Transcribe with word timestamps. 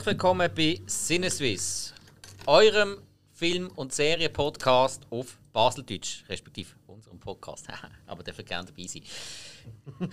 Herzlich 0.00 0.14
willkommen 0.14 0.50
bei 0.56 0.80
Sinneswiss, 0.86 1.92
eurem 2.46 3.02
Film- 3.34 3.70
und 3.76 3.92
Serien-Podcast 3.92 5.02
auf 5.10 5.36
Baseldeutsch, 5.52 6.24
respektive 6.26 6.70
unserem 6.86 7.20
Podcast. 7.20 7.66
Aber 8.06 8.22
der 8.22 8.32
gerne 8.32 8.68
dabei 8.68 8.86
sein. 8.86 9.02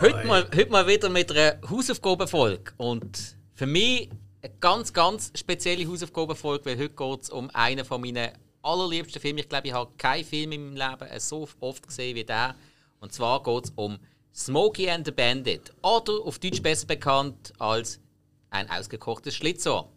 heute, 0.00 0.24
mal, 0.24 0.48
heute 0.54 0.70
mal 0.70 0.86
wieder 0.86 1.08
mit 1.08 1.32
einer 1.32 1.58
Hausaufgabenfolge. 1.68 2.72
Und 2.76 3.36
für 3.52 3.66
mich 3.66 4.10
eine 4.40 4.54
ganz, 4.60 4.92
ganz 4.92 5.32
spezielle 5.34 5.84
Hausaufgabenfolge, 5.84 6.66
weil 6.66 6.78
heute 6.78 6.90
geht 6.90 7.22
es 7.22 7.30
um 7.30 7.50
einen 7.50 7.84
von 7.84 8.00
meinen 8.00 8.30
allerliebsten 8.62 9.20
Filme. 9.20 9.40
Ich 9.40 9.48
glaube, 9.48 9.66
ich 9.66 9.74
habe 9.74 9.90
keinen 9.98 10.24
Film 10.24 10.52
in 10.52 10.72
meinem 10.72 11.00
Leben 11.00 11.18
so 11.18 11.48
oft 11.58 11.84
gesehen 11.84 12.14
wie 12.14 12.22
der. 12.22 12.54
Und 13.00 13.12
zwar 13.12 13.42
geht 13.42 13.64
es 13.64 13.72
um 13.74 13.98
Smokey 14.32 14.88
and 14.88 15.04
the 15.04 15.10
Bandit. 15.10 15.72
Oder 15.82 16.12
auf 16.24 16.38
Deutsch 16.38 16.62
besser 16.62 16.86
bekannt 16.86 17.52
als 17.58 17.98
ein 18.56 18.70
ausgekochtes 18.70 19.34
Schlitzohr. 19.34 19.88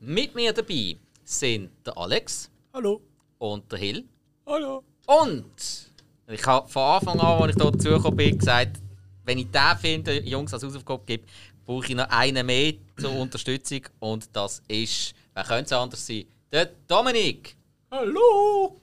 Mit 0.00 0.34
mir 0.34 0.52
dabei 0.52 0.96
sind 1.24 1.70
der 1.84 1.96
Alex. 1.96 2.50
Hallo. 2.74 3.00
Und 3.38 3.70
der 3.72 3.78
Hill. 3.78 4.04
Hallo. 4.46 4.84
Und 5.06 5.90
ich 6.28 6.46
habe 6.46 6.68
von 6.68 6.82
Anfang 6.82 7.18
an, 7.20 7.42
als 7.42 7.56
ich 7.56 7.62
hier 7.62 7.70
dazugekommen 7.70 8.16
bin, 8.16 8.38
gesagt, 8.38 8.80
wenn 9.24 9.38
ich 9.38 9.50
den 9.50 10.26
Jungs 10.26 10.52
als 10.52 10.62
Hausaufgabe 10.62 11.04
gebe, 11.06 11.24
brauche 11.64 11.86
ich 11.86 11.94
noch 11.94 12.08
einen 12.10 12.46
mehr 12.46 12.74
zur 12.98 13.12
Unterstützung. 13.12 13.82
Und 13.98 14.28
das 14.34 14.62
ist, 14.68 15.14
wer 15.34 15.44
könnte 15.44 15.64
es 15.64 15.72
anders 15.72 16.06
sein? 16.06 16.26
Der 16.52 16.66
Dominik. 16.86 17.56
Hallo! 17.90 18.80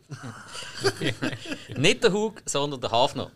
Nicht 1.77 2.03
der 2.03 2.11
Hug, 2.11 2.41
sondern 2.45 2.81
der 2.81 2.91
Hafner. 2.91 3.31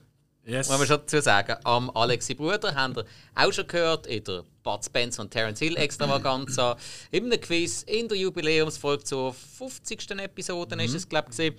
Yes. 0.52 0.68
Muss 0.68 0.80
man 0.80 0.88
schon 0.88 0.98
dazu 0.98 1.22
sagen. 1.22 1.56
Am 1.64 1.90
Alexi 1.92 2.34
Bruder 2.34 2.76
haben 2.76 2.94
wir 2.94 3.06
auch 3.36 3.54
schon 3.54 3.66
gehört 3.68 4.06
in 4.06 4.22
der 4.26 4.44
Bud 4.64 4.84
Spencer 4.84 5.22
und 5.22 5.32
Terence 5.32 5.60
Hill 5.60 5.78
Extravaganza. 5.78 6.76
in 7.10 7.32
einem 7.32 7.40
Quiz 7.40 7.84
in 7.84 8.10
der 8.10 8.18
Jubiläumsfolge 8.18 9.02
zur 9.06 9.34
50. 9.34 10.12
Episode 10.20 10.76
mhm. 10.76 10.82
ist 10.82 10.94
es, 10.96 11.08
glaube 11.08 11.30
ich. 11.38 11.54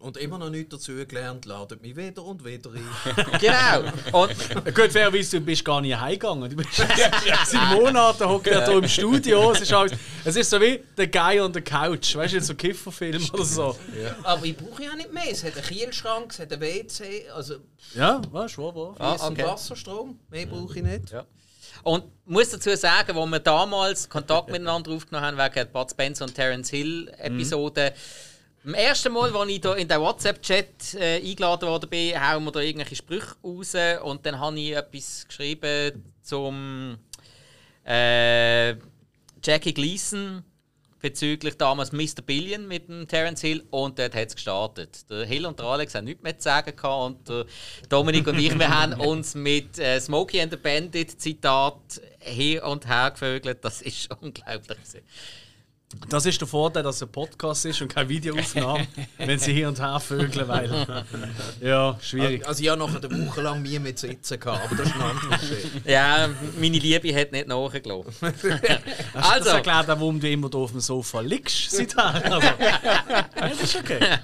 Und 0.00 0.16
immer 0.16 0.38
noch 0.38 0.50
nichts 0.50 0.70
dazu 0.70 0.92
gelernt, 1.06 1.44
ladet 1.44 1.82
mich 1.82 1.94
wieder 1.94 2.24
und 2.24 2.44
wieder 2.44 2.70
ein. 2.70 2.84
genau. 3.40 4.22
Und 4.22 4.74
Gut, 4.74 4.90
fairerweise, 4.90 5.38
du 5.38 5.46
bist 5.46 5.64
gar 5.64 5.80
nicht 5.80 5.98
heimgegangen. 5.98 6.50
Du 6.50 6.56
bist 6.56 6.70
seit 6.74 7.80
Monaten 7.80 8.28
hockt 8.28 8.48
er 8.48 8.66
hier 8.66 8.78
im 8.78 8.88
Studio. 8.88 9.52
Es 9.52 9.60
ist, 9.60 9.72
alles, 9.72 9.92
es 10.24 10.34
ist 10.34 10.50
so 10.50 10.60
wie 10.60 10.82
der 10.96 11.06
Guy 11.06 11.40
on 11.40 11.54
the 11.54 11.60
Couch. 11.60 12.16
Weißt 12.16 12.34
du, 12.34 12.40
so 12.40 12.54
ein 12.54 12.56
Kifferfilm 12.56 13.22
oder 13.32 13.44
so. 13.44 13.76
Ja. 14.02 14.16
Aber 14.24 14.44
ich 14.44 14.56
brauche 14.56 14.82
ja 14.82 14.96
nicht 14.96 15.12
mehr. 15.12 15.30
Es 15.30 15.44
hat 15.44 15.56
einen 15.56 15.64
Kühlschrank, 15.64 16.32
es 16.32 16.40
hat 16.40 16.52
ein 16.52 16.60
WC. 16.60 17.28
Also, 17.30 17.56
ja, 17.94 18.20
weißt 18.32 18.56
du, 18.56 18.62
wahr, 18.62 18.74
wahr. 18.74 18.94
Ah, 18.98 19.28
okay. 19.28 19.44
Wasserstrom. 19.44 20.18
Mehr 20.28 20.46
brauche 20.46 20.76
ich 20.76 20.84
nicht. 20.84 21.10
Ja. 21.10 21.24
Und 21.84 22.04
ich 22.26 22.32
muss 22.32 22.50
dazu 22.50 22.74
sagen, 22.76 23.16
als 23.16 23.30
wir 23.30 23.38
damals 23.38 24.08
Kontakt 24.08 24.48
miteinander 24.48 24.90
aufgenommen 24.90 25.24
haben, 25.24 25.38
wegen 25.38 25.54
der 25.54 25.64
Bud 25.66 25.88
Spencer 25.88 26.24
und 26.24 26.34
Terence 26.34 26.70
Hill 26.70 27.12
Episode, 27.18 27.92
mhm 27.94 28.27
am 28.68 28.74
ersten 28.74 29.14
Mal, 29.14 29.34
als 29.34 29.50
ich 29.50 29.64
in 29.64 29.88
den 29.88 30.00
WhatsApp-Chat 30.00 30.94
äh, 30.94 31.26
eingeladen 31.26 31.66
worden 31.66 31.88
bin, 31.88 32.20
hauen 32.20 32.44
wir 32.44 32.52
da 32.52 32.60
irgendwelche 32.60 32.96
Sprüche 32.96 33.34
raus 33.42 33.74
und 34.04 34.26
dann 34.26 34.38
habe 34.38 34.60
ich 34.60 34.72
etwas 34.72 35.26
geschrieben 35.26 36.04
zum 36.20 36.98
äh, 37.86 38.72
Jackie 39.42 39.72
Gleason 39.72 40.44
bezüglich 41.00 41.56
damals 41.56 41.92
Mr. 41.92 42.20
Billion 42.26 42.68
mit 42.68 42.88
dem 42.88 43.08
Terence 43.08 43.40
Hill 43.40 43.64
und 43.70 43.98
dort 43.98 44.14
hat 44.14 44.28
es 44.28 44.34
gestartet. 44.34 45.08
Der 45.08 45.24
Hill 45.24 45.46
und 45.46 45.58
der 45.58 45.64
Alex 45.64 45.94
haben 45.94 46.04
nichts 46.04 46.22
mehr 46.22 46.36
zu 46.36 46.42
sagen 46.42 46.76
gehabt 46.76 47.06
und 47.06 47.28
der 47.28 47.46
Dominik 47.88 48.26
und 48.26 48.38
ich, 48.38 48.58
wir 48.58 48.68
haben 48.68 49.00
uns 49.00 49.34
mit 49.34 49.78
äh, 49.78 49.98
Smokey 49.98 50.42
and 50.42 50.52
the 50.52 50.58
Bandit 50.58 51.18
Zitat 51.18 52.02
hier 52.20 52.64
und 52.64 52.86
her 52.86 53.12
gevögelt. 53.12 53.64
Das 53.64 53.80
ist 53.80 54.10
unglaublich. 54.20 54.76
Das 56.10 56.26
ist 56.26 56.38
der 56.38 56.46
Vorteil, 56.46 56.82
dass 56.82 56.96
es 56.96 57.02
ein 57.02 57.08
Podcast 57.08 57.64
ist 57.64 57.80
und 57.80 57.88
keine 57.88 58.10
Videoaufnahme, 58.10 58.86
wenn 59.18 59.38
sie 59.38 59.54
hier 59.54 59.68
und 59.68 59.80
her 59.80 59.98
vögeln, 59.98 60.46
weil. 60.46 60.86
ja, 61.62 61.98
schwierig. 62.02 62.46
Also, 62.46 62.62
ich 62.62 62.68
habe 62.68 62.78
noch 62.78 62.94
eine 62.94 63.26
Woche 63.26 63.40
lang 63.40 63.62
nie 63.62 63.78
mit 63.78 63.98
sitzen 63.98 64.38
gehabt, 64.38 64.66
aber 64.66 64.76
das 64.76 64.86
ist 64.88 64.94
eine 64.94 65.04
andere 65.04 65.38
Geschichte. 65.38 65.80
Ja, 65.90 66.28
meine 66.60 66.78
Liebe 66.78 67.14
hat 67.18 67.32
nicht 67.32 67.48
nachgelassen. 67.48 68.12
Hast 68.20 69.32
also. 69.32 69.44
das 69.44 69.54
erklärt, 69.54 69.88
warum 69.88 70.20
du 70.20 70.30
immer 70.30 70.54
auf 70.54 70.72
dem 70.72 70.80
Sofa 70.80 71.20
liegst 71.20 71.70
seither? 71.70 72.32
Also, 72.32 72.48
das 73.34 73.62
ist 73.62 73.76
okay. 73.76 74.18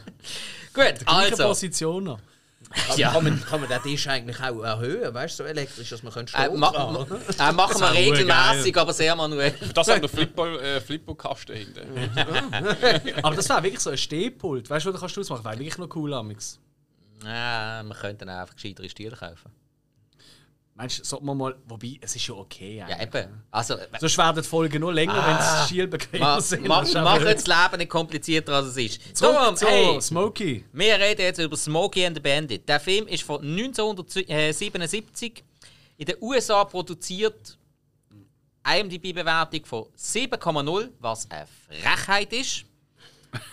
Gut, 0.75 0.95
also. 1.07 1.45
Position 1.45 2.05
noch. 2.05 2.19
Ja. 2.97 3.13
kann, 3.13 3.25
man, 3.25 3.45
kann 3.45 3.61
man 3.61 3.69
den 3.69 3.83
Tisch 3.83 4.07
eigentlich 4.09 4.41
auch 4.41 4.63
erhöhen, 4.63 5.13
weißt 5.13 5.39
du, 5.39 5.45
so 5.45 5.49
elektrisch, 5.49 5.91
dass 5.91 6.03
man 6.03 6.13
Strom 6.13 6.29
äh, 6.35 6.49
ma 6.57 7.07
äh, 7.39 7.53
Machen 7.53 7.81
wir 7.81 7.93
regelmäßig, 7.93 8.77
aber 8.77 8.93
sehr 8.93 9.15
manuell. 9.17 9.55
Das 9.75 9.89
hat 9.89 10.03
noch 10.03 10.11
Flippo-Kasten 10.11 11.53
äh, 11.53 11.59
hinten. 11.59 13.15
aber 13.23 13.37
das 13.37 13.49
wäre 13.49 13.63
wirklich 13.63 13.81
so 13.81 13.91
ein 13.91 13.99
Stehpult, 13.99 14.69
weißt 14.69 14.87
du, 14.87 14.93
was 14.93 15.01
kannst 15.01 15.17
du 15.17 15.21
das 15.21 15.31
machen? 15.31 15.45
Wäre 15.45 15.59
wirklich 15.59 15.79
noch 15.79 15.95
cool, 15.97 16.13
Amix. 16.15 16.59
Ja, 17.25 17.83
man 17.85 17.97
könnte 17.97 18.27
dann 18.27 18.41
einfach 18.41 18.55
gescheitere 18.55 18.89
Stühle 18.89 19.17
kaufen. 19.17 19.51
Meinst 20.77 20.99
du, 20.99 21.05
sollte 21.05 21.25
man 21.25 21.37
mal. 21.37 21.55
Wobei, 21.67 21.99
es 22.01 22.17
ist 22.17 22.27
ja 22.27 22.35
okay. 22.35 22.83
Eigentlich. 22.83 22.99
Ja, 22.99 23.21
eben. 23.21 23.45
Also, 23.53 23.77
so 24.01 24.09
schwer 24.09 24.33
die 24.33 24.43
Folgen 24.43 24.81
nur 24.81 24.93
länger, 24.93 25.15
ah, 25.15 25.29
wenn 25.29 25.37
es 25.37 25.69
Schielbequemer 25.69 26.41
sind. 26.41 26.67
Mach, 26.67 26.85
mach 26.95 27.21
jetzt 27.21 27.47
das 27.47 27.71
Leben 27.71 27.79
nicht 27.79 27.91
komplizierter, 27.91 28.55
als 28.55 28.69
es 28.69 28.77
ist. 28.77 29.17
Zurück 29.17 29.57
so, 29.57 29.69
hey, 29.69 30.01
Smokey. 30.01 30.65
Wir 30.73 30.99
reden 30.99 31.21
jetzt 31.21 31.39
über 31.39 31.57
Smokey 31.57 32.07
and 32.07 32.17
the 32.17 32.21
Bandit. 32.21 32.69
Der 32.69 32.81
Film 32.81 33.07
ist 33.07 33.23
von 33.23 33.41
1977 33.41 35.45
in 35.97 36.07
den 36.07 36.17
USA 36.21 36.65
produziert. 36.65 37.57
IMDb-Bewertung 38.67 39.65
von 39.67 39.85
7,0, 39.97 40.89
was 40.99 41.31
eine 41.31 41.47
Frechheit 41.69 42.33
ist. 42.33 42.65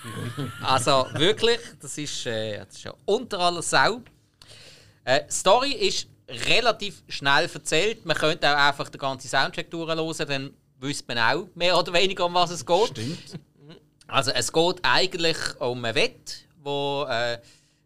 also 0.63 1.05
wirklich, 1.13 1.59
das 1.79 1.97
ist, 1.97 2.25
äh, 2.25 2.59
das 2.59 2.75
ist 2.75 2.83
ja 2.83 2.93
unter 3.05 3.39
aller 3.39 3.61
Sau. 3.61 4.01
Äh, 5.03 5.21
Story 5.29 5.73
ist 5.73 6.07
relativ 6.31 7.03
schnell 7.07 7.49
erzählt. 7.53 8.05
Man 8.05 8.17
könnte 8.17 8.49
auch 8.49 8.57
einfach 8.57 8.89
den 8.89 8.99
ganzen 8.99 9.27
Soundtrack 9.27 9.69
durchhören, 9.69 10.27
dann 10.27 10.53
wüsste 10.79 11.05
man 11.07 11.17
auch 11.19 11.47
mehr 11.55 11.77
oder 11.77 11.93
weniger, 11.93 12.25
um 12.25 12.33
was 12.33 12.51
es 12.51 12.65
geht. 12.65 12.89
Stimmt. 12.89 13.39
Also 14.07 14.31
es 14.31 14.51
geht 14.51 14.79
eigentlich 14.83 15.37
um 15.59 15.85
einen 15.85 15.95
Wett, 15.95 16.47
wo 16.61 17.05
äh, 17.09 17.39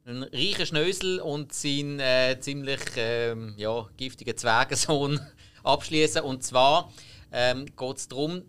ein 0.05 0.23
reicher 0.23 0.65
Schnösel 0.65 1.19
und 1.19 1.53
sein 1.53 1.99
äh, 1.99 2.37
ziemlich 2.39 2.97
äh, 2.97 3.35
ja, 3.57 3.87
giftigen 3.97 4.35
Zwergensohn 4.35 5.19
abschließen. 5.63 6.21
Und 6.21 6.43
zwar 6.43 6.91
ähm, 7.31 7.65
geht 7.65 7.97
es 7.97 8.07
darum, 8.07 8.43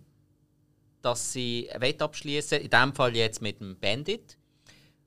dass 1.03 1.33
sie 1.33 1.69
ein 1.73 1.81
Wett 1.81 2.01
abschließen. 2.01 2.61
In 2.61 2.71
diesem 2.71 2.95
Fall 2.95 3.17
jetzt 3.17 3.43
mit 3.43 3.61
dem 3.61 3.79
Bandit. 3.79 4.37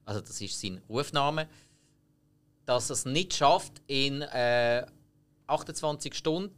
Also 0.05 0.21
das 0.21 0.41
ist 0.41 0.59
sein 0.59 0.81
Rufname 0.89 1.47
dass 2.69 2.91
es 2.91 3.03
nicht 3.03 3.33
schafft, 3.33 3.81
in 3.87 4.21
äh, 4.21 4.85
28 5.47 6.13
Stunden 6.13 6.53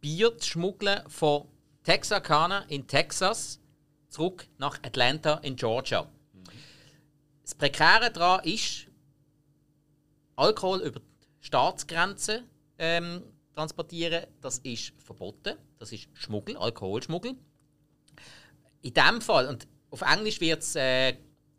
Bier 0.00 0.36
zu 0.38 0.48
schmuggeln 0.48 1.08
von 1.08 1.46
Texarkana 1.84 2.62
in 2.62 2.84
Texas 2.88 3.60
zurück 4.08 4.48
nach 4.58 4.82
Atlanta 4.82 5.34
in 5.44 5.54
Georgia. 5.54 6.10
Das 7.42 7.54
Prekäre 7.54 8.10
daran 8.10 8.44
ist, 8.44 8.88
Alkohol 10.34 10.80
über 10.80 10.98
die 10.98 11.46
Staatsgrenzen 11.46 12.42
ähm, 12.76 13.22
transportieren, 13.54 14.26
das 14.40 14.58
ist 14.58 14.94
verboten. 14.98 15.54
Das 15.78 15.92
ist 15.92 16.08
Schmuggel, 16.14 16.56
Alkoholschmuggel. 16.56 17.36
In 18.82 18.94
dem 18.94 19.20
Fall, 19.20 19.46
und 19.46 19.68
auf 19.90 20.00
Englisch 20.00 20.40
wird 20.40 20.64
es 20.64 20.74
äh, 20.74 21.14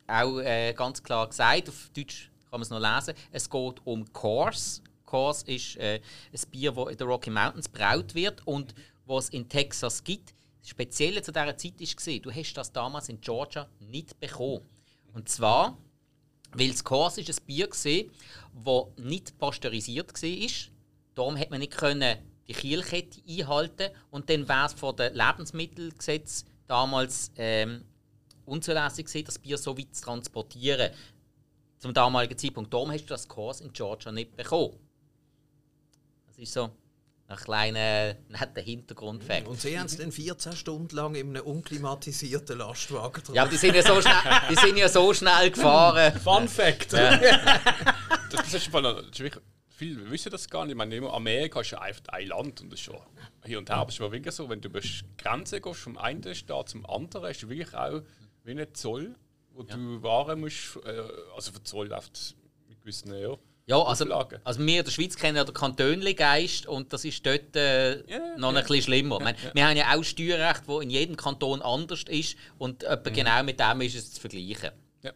auch 0.07 0.39
äh, 0.39 0.73
ganz 0.73 1.01
klar 1.01 1.29
gesagt, 1.29 1.69
auf 1.69 1.89
Deutsch 1.95 2.30
kann 2.51 2.59
man 2.59 2.63
es 2.63 2.69
noch 2.69 2.79
lesen. 2.81 3.13
Es 3.31 3.49
geht 3.49 3.85
um 3.85 4.11
Coors. 4.11 4.81
Coors 5.05 5.43
ist 5.43 5.77
äh, 5.77 6.01
ein 6.33 6.51
Bier, 6.51 6.73
das 6.73 6.89
in 6.89 6.97
den 6.97 7.07
Rocky 7.07 7.29
Mountains 7.29 7.69
braut 7.69 8.13
wird 8.13 8.45
und 8.45 8.75
was 9.05 9.25
es 9.25 9.29
in 9.29 9.47
Texas 9.47 10.03
gibt. 10.03 10.33
Das 10.59 10.69
Spezielle 10.69 11.21
zu 11.21 11.31
dieser 11.31 11.55
Zeit 11.55 11.79
war, 11.79 12.19
du 12.19 12.31
hast 12.31 12.53
das 12.53 12.73
damals 12.73 13.07
in 13.07 13.21
Georgia 13.21 13.69
nicht 13.79 14.19
bekommen. 14.19 14.67
Und 15.13 15.29
zwar, 15.29 15.77
weil 16.51 16.71
das 16.71 16.83
Coors 16.83 17.17
ist 17.17 17.29
ein 17.29 17.45
Bier 17.45 17.69
war, 18.53 18.87
das 18.95 19.05
nicht 19.05 19.37
pasteurisiert 19.37 20.21
war. 20.21 20.49
Darum 21.15 21.37
hat 21.37 21.51
man 21.51 21.59
nicht 21.59 21.71
können 21.71 22.17
die 22.49 22.53
Kielkette 22.53 23.21
einhalten 23.29 23.91
und 24.09 24.29
dann 24.29 24.47
wäre 24.49 24.65
es 24.65 24.73
von 24.73 24.95
dem 24.97 25.13
Lebensmittelgesetz 25.13 26.43
damals 26.67 27.31
ähm, 27.37 27.85
unzulässig 28.45 29.05
gewesen, 29.05 29.25
das 29.25 29.39
Bier 29.39 29.57
so 29.57 29.77
weit 29.77 29.95
zu 29.95 30.03
transportieren 30.03 30.91
zum 31.81 31.93
damaligen 31.93 32.37
Zeitpunkt. 32.37 32.71
Darum 32.71 32.91
hast 32.91 33.05
du 33.05 33.07
das 33.07 33.27
Kurs 33.27 33.59
in 33.59 33.73
Georgia 33.73 34.11
nicht 34.11 34.37
bekommen. 34.37 34.77
Das 36.27 36.37
ist 36.37 36.53
so 36.53 36.69
ein 37.27 37.37
kleiner 37.37 38.15
netter 38.29 38.61
Hintergrundfakt. 38.61 39.47
Und 39.47 39.59
Sie 39.59 39.77
haben 39.77 39.87
es 39.87 39.97
dann 39.97 40.11
14 40.11 40.53
Stunden 40.53 40.95
lang 40.95 41.15
in 41.15 41.29
einem 41.29 41.43
unklimatisierten 41.43 42.59
Lastwagen 42.59 43.23
drin. 43.23 43.35
Ja, 43.35 43.47
die 43.47 43.57
sind 43.57 43.75
ja 43.75 43.81
so 43.81 43.99
schnell, 43.99 44.13
die 44.51 44.55
sind 44.55 44.77
ja 44.77 44.89
so 44.89 45.11
schnell 45.13 45.49
gefahren. 45.49 46.19
Fun 46.23 46.47
Fact! 46.47 46.93
Ja. 46.93 47.17
das, 48.29 48.53
ist 48.53 48.69
viele 49.69 50.11
wissen 50.11 50.31
das 50.31 50.47
gar 50.47 50.65
nicht. 50.65 50.73
Ich 50.73 50.77
meine, 50.77 50.95
immer 50.95 51.13
Amerika 51.13 51.61
ist 51.61 51.71
ja 51.71 51.79
einfach 51.79 52.03
ein 52.09 52.27
Land 52.27 52.61
und 52.61 52.71
das 52.71 52.79
ist 52.79 52.85
schon 52.85 52.99
hier 53.43 53.57
und 53.57 53.69
her. 53.69 53.77
Aber 53.77 53.89
es 53.89 53.95
ist 53.95 54.01
aber 54.01 54.11
wirklich 54.11 54.35
so, 54.35 54.47
wenn 54.49 54.61
du 54.61 54.67
über 54.67 54.81
die 54.81 55.01
Grenze 55.17 55.59
gehst, 55.59 55.79
vom 55.79 55.97
einen 55.97 56.35
Staat 56.35 56.69
zum 56.69 56.85
anderen, 56.85 57.31
ist 57.31 57.49
wirklich 57.49 57.73
auch 57.73 58.01
wie 58.43 58.51
ein 58.51 58.73
Zoll, 58.75 59.15
wo 59.61 59.75
du 59.75 60.03
Waren 60.03 60.39
musst, 60.39 60.77
äh, 60.85 61.01
also 61.35 61.51
für 61.51 61.63
Zoll 61.63 61.87
läuft 61.87 62.35
mit 62.67 62.81
gewissen, 62.81 63.13
ja. 63.13 63.35
Ja, 63.67 63.81
also, 63.83 64.11
also 64.11 64.59
wir 64.65 64.79
in 64.79 64.83
der 64.85 64.91
Schweiz 64.91 65.15
kennen 65.15 65.37
ja 65.37 65.43
den 65.43 65.53
Kantönli-Geist 65.53 66.65
und 66.65 66.91
das 66.91 67.05
ist 67.05 67.25
dort 67.25 67.55
äh, 67.55 68.05
Ja, 68.09 68.37
noch 68.37 68.49
ein 68.49 68.55
ja. 68.55 68.61
bisschen 68.61 68.81
schlimmer. 68.81 69.17
Ich 69.19 69.23
meine, 69.23 69.37
Wir 69.53 69.67
haben 69.67 69.77
ja 69.77 69.95
auch 69.95 70.03
Steuerrecht, 70.03 70.63
das 70.67 70.81
in 70.81 70.89
jedem 70.89 71.15
Kanton 71.15 71.61
anders 71.61 72.03
ist 72.09 72.35
und 72.57 72.83
etwa 72.83 73.09
genau 73.11 73.43
mit 73.43 73.59
dem 73.59 73.81
ist 73.81 73.95
es 73.95 74.13
zu 74.13 74.19
vergleichen. 74.19 74.71
Ja. 75.03 75.13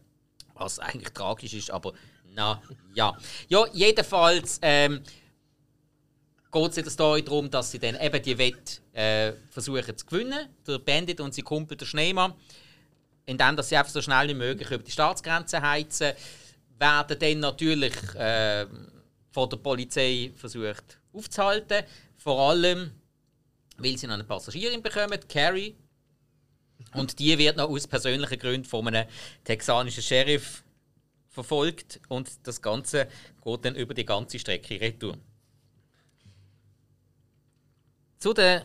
Was 0.53 0.79
eigentlich 0.79 1.11
tragisch 1.11 1.53
ist, 1.53 1.71
aber 1.71 1.93
na 2.33 2.61
ja. 2.93 3.17
Ja, 3.49 3.65
jedenfalls 3.73 4.59
ähm, 4.61 5.01
geht 6.51 6.71
es 6.71 6.77
in 6.77 6.83
der 6.83 6.91
Story 6.91 7.23
darum, 7.23 7.49
dass 7.49 7.71
sie 7.71 7.79
dann 7.79 7.99
eben 7.99 8.21
die 8.21 8.37
Wette 8.37 8.81
äh, 8.93 9.33
versuchen 9.49 9.97
zu 9.97 10.05
gewinnen. 10.05 10.47
Der 10.65 10.79
Bandit 10.79 11.19
und 11.19 11.33
sein 11.33 11.43
Kumpel, 11.43 11.75
der 11.75 11.85
Schneemann, 11.85 12.33
indem 13.25 13.61
sie 13.61 13.75
einfach 13.75 13.91
so 13.91 14.01
schnell 14.01 14.27
wie 14.29 14.33
möglich 14.33 14.69
über 14.69 14.83
die 14.83 14.91
Staatsgrenze 14.91 15.61
heizen, 15.61 16.13
werden 16.77 17.19
dann 17.19 17.39
natürlich 17.39 17.93
äh, 18.15 18.65
von 19.31 19.49
der 19.49 19.57
Polizei 19.57 20.31
versucht 20.35 20.99
aufzuhalten. 21.13 21.83
Vor 22.17 22.39
allem, 22.49 22.91
weil 23.77 23.97
sie 23.97 24.07
noch 24.07 24.13
eine 24.15 24.23
Passagierin 24.23 24.81
bekommen, 24.81 25.19
Carrie. 25.27 25.75
Und 26.93 27.19
die 27.19 27.37
wird 27.37 27.57
noch 27.57 27.69
aus 27.69 27.87
persönlichen 27.87 28.39
Gründen 28.39 28.65
von 28.65 28.87
einem 28.87 29.07
texanischen 29.43 30.03
Sheriff 30.03 30.63
verfolgt. 31.29 31.99
Und 32.07 32.29
das 32.43 32.61
Ganze 32.61 33.07
geht 33.43 33.65
dann 33.65 33.75
über 33.75 33.93
die 33.93 34.05
ganze 34.05 34.39
Strecke 34.39 34.79
retour. 34.79 35.17
Zu 38.19 38.33
den 38.33 38.61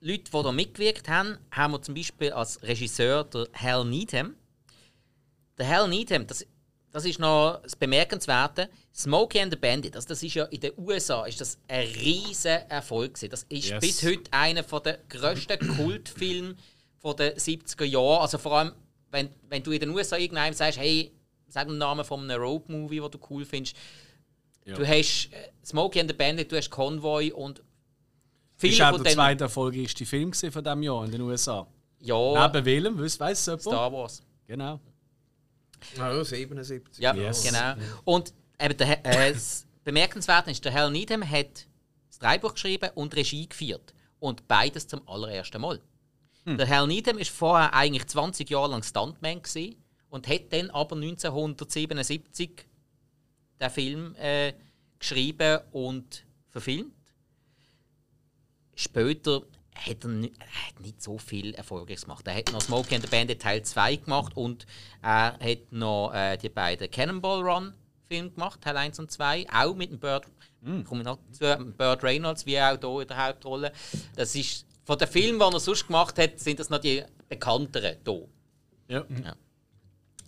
Leuten, 0.00 0.24
die 0.32 0.38
hier 0.42 0.52
mitgewirkt 0.52 1.08
haben, 1.08 1.38
haben 1.50 1.72
wir 1.72 1.82
zum 1.82 1.94
Beispiel 1.94 2.32
als 2.32 2.62
Regisseur 2.62 3.24
der 3.24 3.48
Hal 3.54 3.84
Needham. 3.84 4.34
Der 5.58 5.68
Hal 5.68 5.88
Needham, 5.88 6.26
das, 6.26 6.46
das 6.92 7.04
ist 7.04 7.18
noch 7.18 7.60
das 7.62 7.76
Bemerkenswerte. 7.76 8.68
Smokey 8.94 9.40
and 9.40 9.52
the 9.52 9.58
Bandit, 9.58 9.94
also 9.96 10.08
das 10.08 10.22
ist 10.22 10.34
ja 10.34 10.44
in 10.44 10.60
den 10.60 10.72
USA 10.78 11.24
ist 11.26 11.40
das 11.40 11.58
ein 11.68 11.86
riesen 11.86 12.68
Erfolg 12.68 13.14
gewesen. 13.14 13.30
Das 13.30 13.44
ist 13.48 13.68
Yes. 13.68 13.80
bis 13.80 14.02
heute 14.02 14.32
einer 14.32 14.62
der 14.62 14.98
grössten 15.08 15.58
Kultfilme 15.76 16.56
den 17.04 17.32
70er 17.34 17.84
Jahren. 17.84 18.20
Also 18.22 18.38
vor 18.38 18.52
allem, 18.58 18.72
wenn, 19.10 19.30
wenn 19.48 19.62
du 19.62 19.70
in 19.70 19.80
den 19.80 19.90
USA 19.90 20.16
irgendeinem 20.16 20.54
sagst, 20.54 20.78
hey, 20.78 21.12
sag 21.48 21.68
den 21.68 21.78
Namen 21.78 22.04
von 22.04 22.20
einem 22.28 22.40
Road-Movie, 22.42 23.00
den 23.00 23.10
du 23.10 23.18
cool 23.30 23.44
findest. 23.44 23.76
Du 24.64 24.84
hast 24.84 25.28
äh, 25.32 25.50
Smokey 25.64 26.00
and 26.00 26.10
the 26.10 26.16
Bandit, 26.16 26.50
du 26.50 26.56
hast 26.56 26.70
Convoy 26.70 27.30
und 27.30 27.62
viele 28.56 28.72
Ist 28.74 28.80
auch 28.82 28.90
von 28.90 28.96
der 28.98 29.04
denen- 29.04 29.14
zweite 29.14 29.44
erfolgreichste 29.44 30.06
Film 30.06 30.32
von 30.32 30.50
diesem 30.64 30.82
Jahr 30.82 31.04
in 31.04 31.10
den 31.12 31.20
USA. 31.22 31.66
Ja, 32.00 32.48
Neben 32.52 32.64
welchem? 32.64 32.98
Weiss, 32.98 33.18
weiss 33.20 33.40
es 33.40 33.46
jemand? 33.46 33.62
Star 33.62 33.92
Wars. 33.92 34.22
Genau. 34.46 34.80
Ja, 35.96 36.24
77. 36.24 36.98
Ja, 36.98 37.14
Yes. 37.14 37.42
genau. 37.44 37.74
Und 38.04 38.32
eben 38.60 38.76
der, 38.76 39.04
äh, 39.06 39.32
das 39.32 39.66
Bemerkenswerte 39.84 40.50
ist, 40.50 40.64
der 40.64 40.72
Hal 40.72 40.90
Needham 40.90 41.28
hat 41.28 41.66
das 42.08 42.18
Drehbuch 42.18 42.54
geschrieben 42.54 42.90
und 42.94 43.14
Regie 43.14 43.48
geführt. 43.48 43.92
Und 44.18 44.46
beides 44.48 44.86
zum 44.88 45.06
allerersten 45.08 45.60
Mal. 45.60 45.80
Der 46.46 46.68
Hal 46.68 46.86
Needham 46.86 47.18
ist 47.18 47.30
vorher 47.30 47.74
eigentlich 47.74 48.06
20 48.06 48.48
Jahre 48.48 48.70
lang 48.70 48.82
Stuntman 48.84 49.42
gewesen 49.42 49.74
und 50.10 50.28
hat 50.28 50.52
dann 50.52 50.70
aber 50.70 50.94
1977 50.94 52.66
den 53.60 53.70
Film 53.70 54.14
äh, 54.16 54.52
geschrieben 54.98 55.58
und 55.72 56.24
verfilmt. 56.50 56.92
Später 58.76 59.42
hat 59.74 60.04
er, 60.04 60.08
ni- 60.10 60.32
er 60.38 60.68
hat 60.68 60.80
nicht 60.80 61.02
so 61.02 61.18
viel 61.18 61.54
Erfolgreiches 61.54 62.04
gemacht. 62.04 62.26
Er 62.28 62.36
hat 62.36 62.52
noch 62.52 62.60
Smokey 62.60 62.94
and 62.94 63.04
the 63.04 63.10
Bandit 63.10 63.42
Teil 63.42 63.62
2 63.62 63.96
gemacht 63.96 64.36
und 64.36 64.66
er 65.02 65.38
hat 65.40 65.58
noch 65.72 66.12
äh, 66.14 66.36
die 66.36 66.48
beiden 66.48 66.90
Cannonball 66.90 67.40
Run 67.42 67.74
Filme 68.08 68.30
gemacht, 68.30 68.60
Teil 68.60 68.76
1 68.76 69.00
und 69.00 69.10
2, 69.10 69.46
auch 69.52 69.74
mit 69.74 69.90
dem 69.90 69.98
Bird, 69.98 70.26
komme 70.84 71.00
ich 71.00 71.04
noch 71.04 71.18
zu, 71.32 71.44
äh, 71.44 71.58
Bird 71.58 72.04
Reynolds, 72.04 72.46
wie 72.46 72.60
auch 72.60 72.78
hier 72.78 73.00
in 73.02 73.08
der 73.08 73.26
Hauptrolle. 73.26 73.72
Das 74.14 74.32
ist, 74.36 74.64
von 74.84 74.96
den 74.96 75.08
Filmen, 75.08 75.40
die 75.40 75.54
er 75.56 75.60
sonst 75.60 75.86
gemacht 75.88 76.16
hat, 76.18 76.38
sind 76.38 76.60
das 76.60 76.70
noch 76.70 76.78
die 76.78 77.02
bekannteren 77.28 77.96
hier. 78.04 78.28
Ja. 78.88 79.04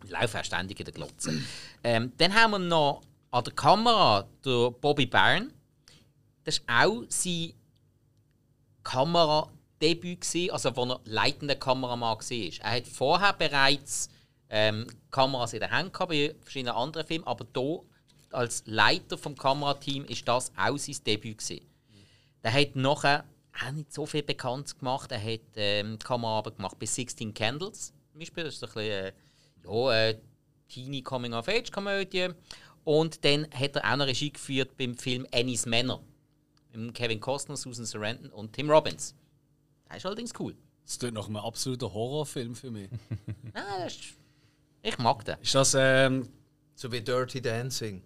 Die 0.05 0.09
laufen 0.11 0.41
auch 0.41 0.45
ständig 0.45 0.79
in 0.81 0.85
der 0.87 0.95
Glotze. 0.95 1.41
ähm, 1.85 2.13
dann 2.17 2.35
haben 2.35 2.51
wir 2.53 2.59
noch 2.59 3.03
an 3.31 3.45
der 3.45 3.53
Kamera 3.53 4.27
der 4.45 4.71
Bobby 4.73 5.07
Byrne. 5.07 5.51
Das 6.43 6.61
war 6.67 6.89
auch 6.89 7.05
sein 7.09 7.53
Kameradebüt, 8.89 10.23
gewesen, 10.23 10.51
also 10.51 10.75
wo 10.75 10.85
er 10.85 11.01
leitender 11.05 11.57
Kameramann 11.57 12.17
war. 12.17 12.65
Er 12.65 12.77
hat 12.77 12.87
vorher 12.87 13.35
bereits 13.35 14.09
ähm, 14.49 14.87
Kameras 15.11 15.53
in 15.53 15.61
der 15.61 15.71
Hand 15.71 15.93
gehabt, 15.93 16.11
bei 16.11 16.35
verschiedenen 16.41 16.75
anderen 16.75 17.07
Filmen, 17.07 17.27
aber 17.27 17.47
hier 17.55 17.81
als 18.31 18.63
Leiter 18.65 19.19
vom 19.19 19.37
Kamerateam 19.37 20.07
ist 20.07 20.27
das 20.27 20.51
auch 20.57 20.79
sein 20.79 20.97
Debüt. 21.07 21.37
Gewesen. 21.37 21.67
Der 22.43 22.53
hat 22.53 22.77
nachher 22.77 23.25
auch 23.63 23.73
nicht 23.73 23.93
so 23.93 24.07
viel 24.07 24.23
bekannt 24.23 24.79
gemacht. 24.79 25.13
Er 25.13 25.23
hat 25.23 25.41
ähm, 25.57 25.99
Kameraarbeit 25.99 26.57
gemacht 26.57 26.79
bei 26.79 26.87
16 26.87 27.35
Candles 27.35 27.93
zum 28.11 28.19
Beispiel. 28.19 28.45
Das 28.45 28.55
ist 28.55 28.65
ein 28.65 28.69
bisschen, 28.69 28.91
äh, 28.91 29.13
ja, 29.65 30.09
äh, 30.09 30.19
Teenie 30.69 31.03
Coming-of-Age-Komödie. 31.03 32.29
Und 32.85 33.23
dann 33.23 33.49
hat 33.53 33.77
er 33.77 33.93
auch 33.93 33.97
noch 33.97 34.07
Regie 34.07 34.33
geführt 34.33 34.79
beim 34.79 34.97
Film 34.97 35.27
Annie's 35.31 35.67
Männer. 35.67 36.01
Mit 36.75 36.95
Kevin 36.95 37.21
Costner, 37.21 37.57
Susan 37.57 37.85
Sarandon 37.87 38.31
und 38.31 38.53
Tim 38.53 38.71
Robbins. 38.71 39.15
Das 39.89 39.99
ist 39.99 40.07
allerdings 40.07 40.33
cool. 40.39 40.55
Das 40.85 40.99
klingt 40.99 41.15
nach 41.15 41.27
einem 41.27 41.37
absoluten 41.37 41.93
Horrorfilm 41.93 42.55
für 42.55 42.71
mich. 42.71 42.89
Ah, 43.55 43.85
das 43.85 43.95
ist, 43.95 44.05
ich 44.83 44.99
mag 44.99 45.25
den. 45.25 45.37
ist 45.43 45.55
das, 45.55 45.75
ähm, 45.75 46.29
So 46.75 46.93
wie 46.93 47.01
Dirty 47.01 47.41
Dancing. 47.41 48.03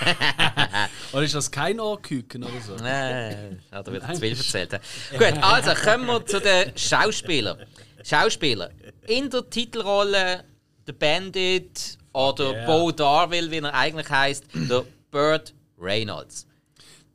oder 1.12 1.22
ist 1.22 1.34
das 1.34 1.50
kein 1.50 1.80
Ohrküken 1.80 2.44
oder 2.44 2.60
so? 2.60 2.76
Nein, 2.76 3.60
hat 3.72 3.88
er 3.88 3.94
wieder 3.94 4.12
zu 4.14 4.20
viel 4.20 4.36
erzählt. 4.36 4.70
Gut, 5.12 5.42
also 5.42 5.74
kommen 5.74 6.06
wir 6.06 6.24
zu 6.26 6.40
den 6.40 6.76
Schauspielern. 6.76 7.58
Schauspieler. 8.04 8.70
In 9.08 9.28
der 9.30 9.48
Titelrolle 9.50 10.44
der 10.86 10.92
Bandit 10.92 11.98
oder 12.12 12.52
Yeah. 12.52 12.66
Bo 12.66 12.92
Darville, 12.92 13.50
wie 13.50 13.58
er 13.58 13.74
eigentlich 13.74 14.08
heißt, 14.08 14.44
der 14.54 14.84
Burt 15.10 15.52
Reynolds. 15.78 16.46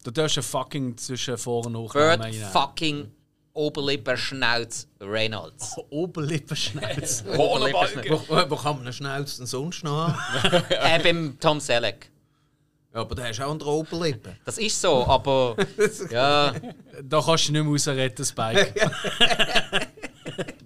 Du 0.03 0.11
darfst 0.11 0.37
ein 0.37 0.43
fucking 0.43 0.97
zwischen 0.97 1.37
Vor- 1.37 1.65
und 1.65 1.73
Nachnamen 1.73 2.21
rein. 2.21 2.33
fucking 2.51 3.11
Oberlippenschnauz 3.53 4.87
Reynolds. 4.99 5.75
Oberlippenschneiz. 5.89 7.23
Hornbalken! 7.37 8.03
Wo, 8.09 8.21
wo, 8.27 8.49
wo 8.49 8.55
kann 8.55 8.77
man 8.77 8.83
einen 8.83 8.93
schnellsten 8.93 9.45
sonst 9.45 9.83
noch 9.83 10.07
haben? 10.07 10.63
äh, 10.69 10.99
beim 11.03 11.37
Tom 11.39 11.59
Selleck. 11.59 12.09
Ja, 12.93 13.01
aber 13.01 13.15
der 13.15 13.29
ist 13.29 13.39
auch 13.41 13.51
an 13.51 13.59
der 13.59 13.67
Oberlippe. 13.67 14.35
Das 14.43 14.57
ist 14.57 14.81
so, 14.81 15.05
aber 15.05 15.55
ja, 16.09 16.53
da 17.01 17.21
kannst 17.21 17.47
du 17.47 17.53
nicht 17.53 17.63
mehr 17.63 17.71
rausretten, 17.71 18.25
Spike. 18.25 18.73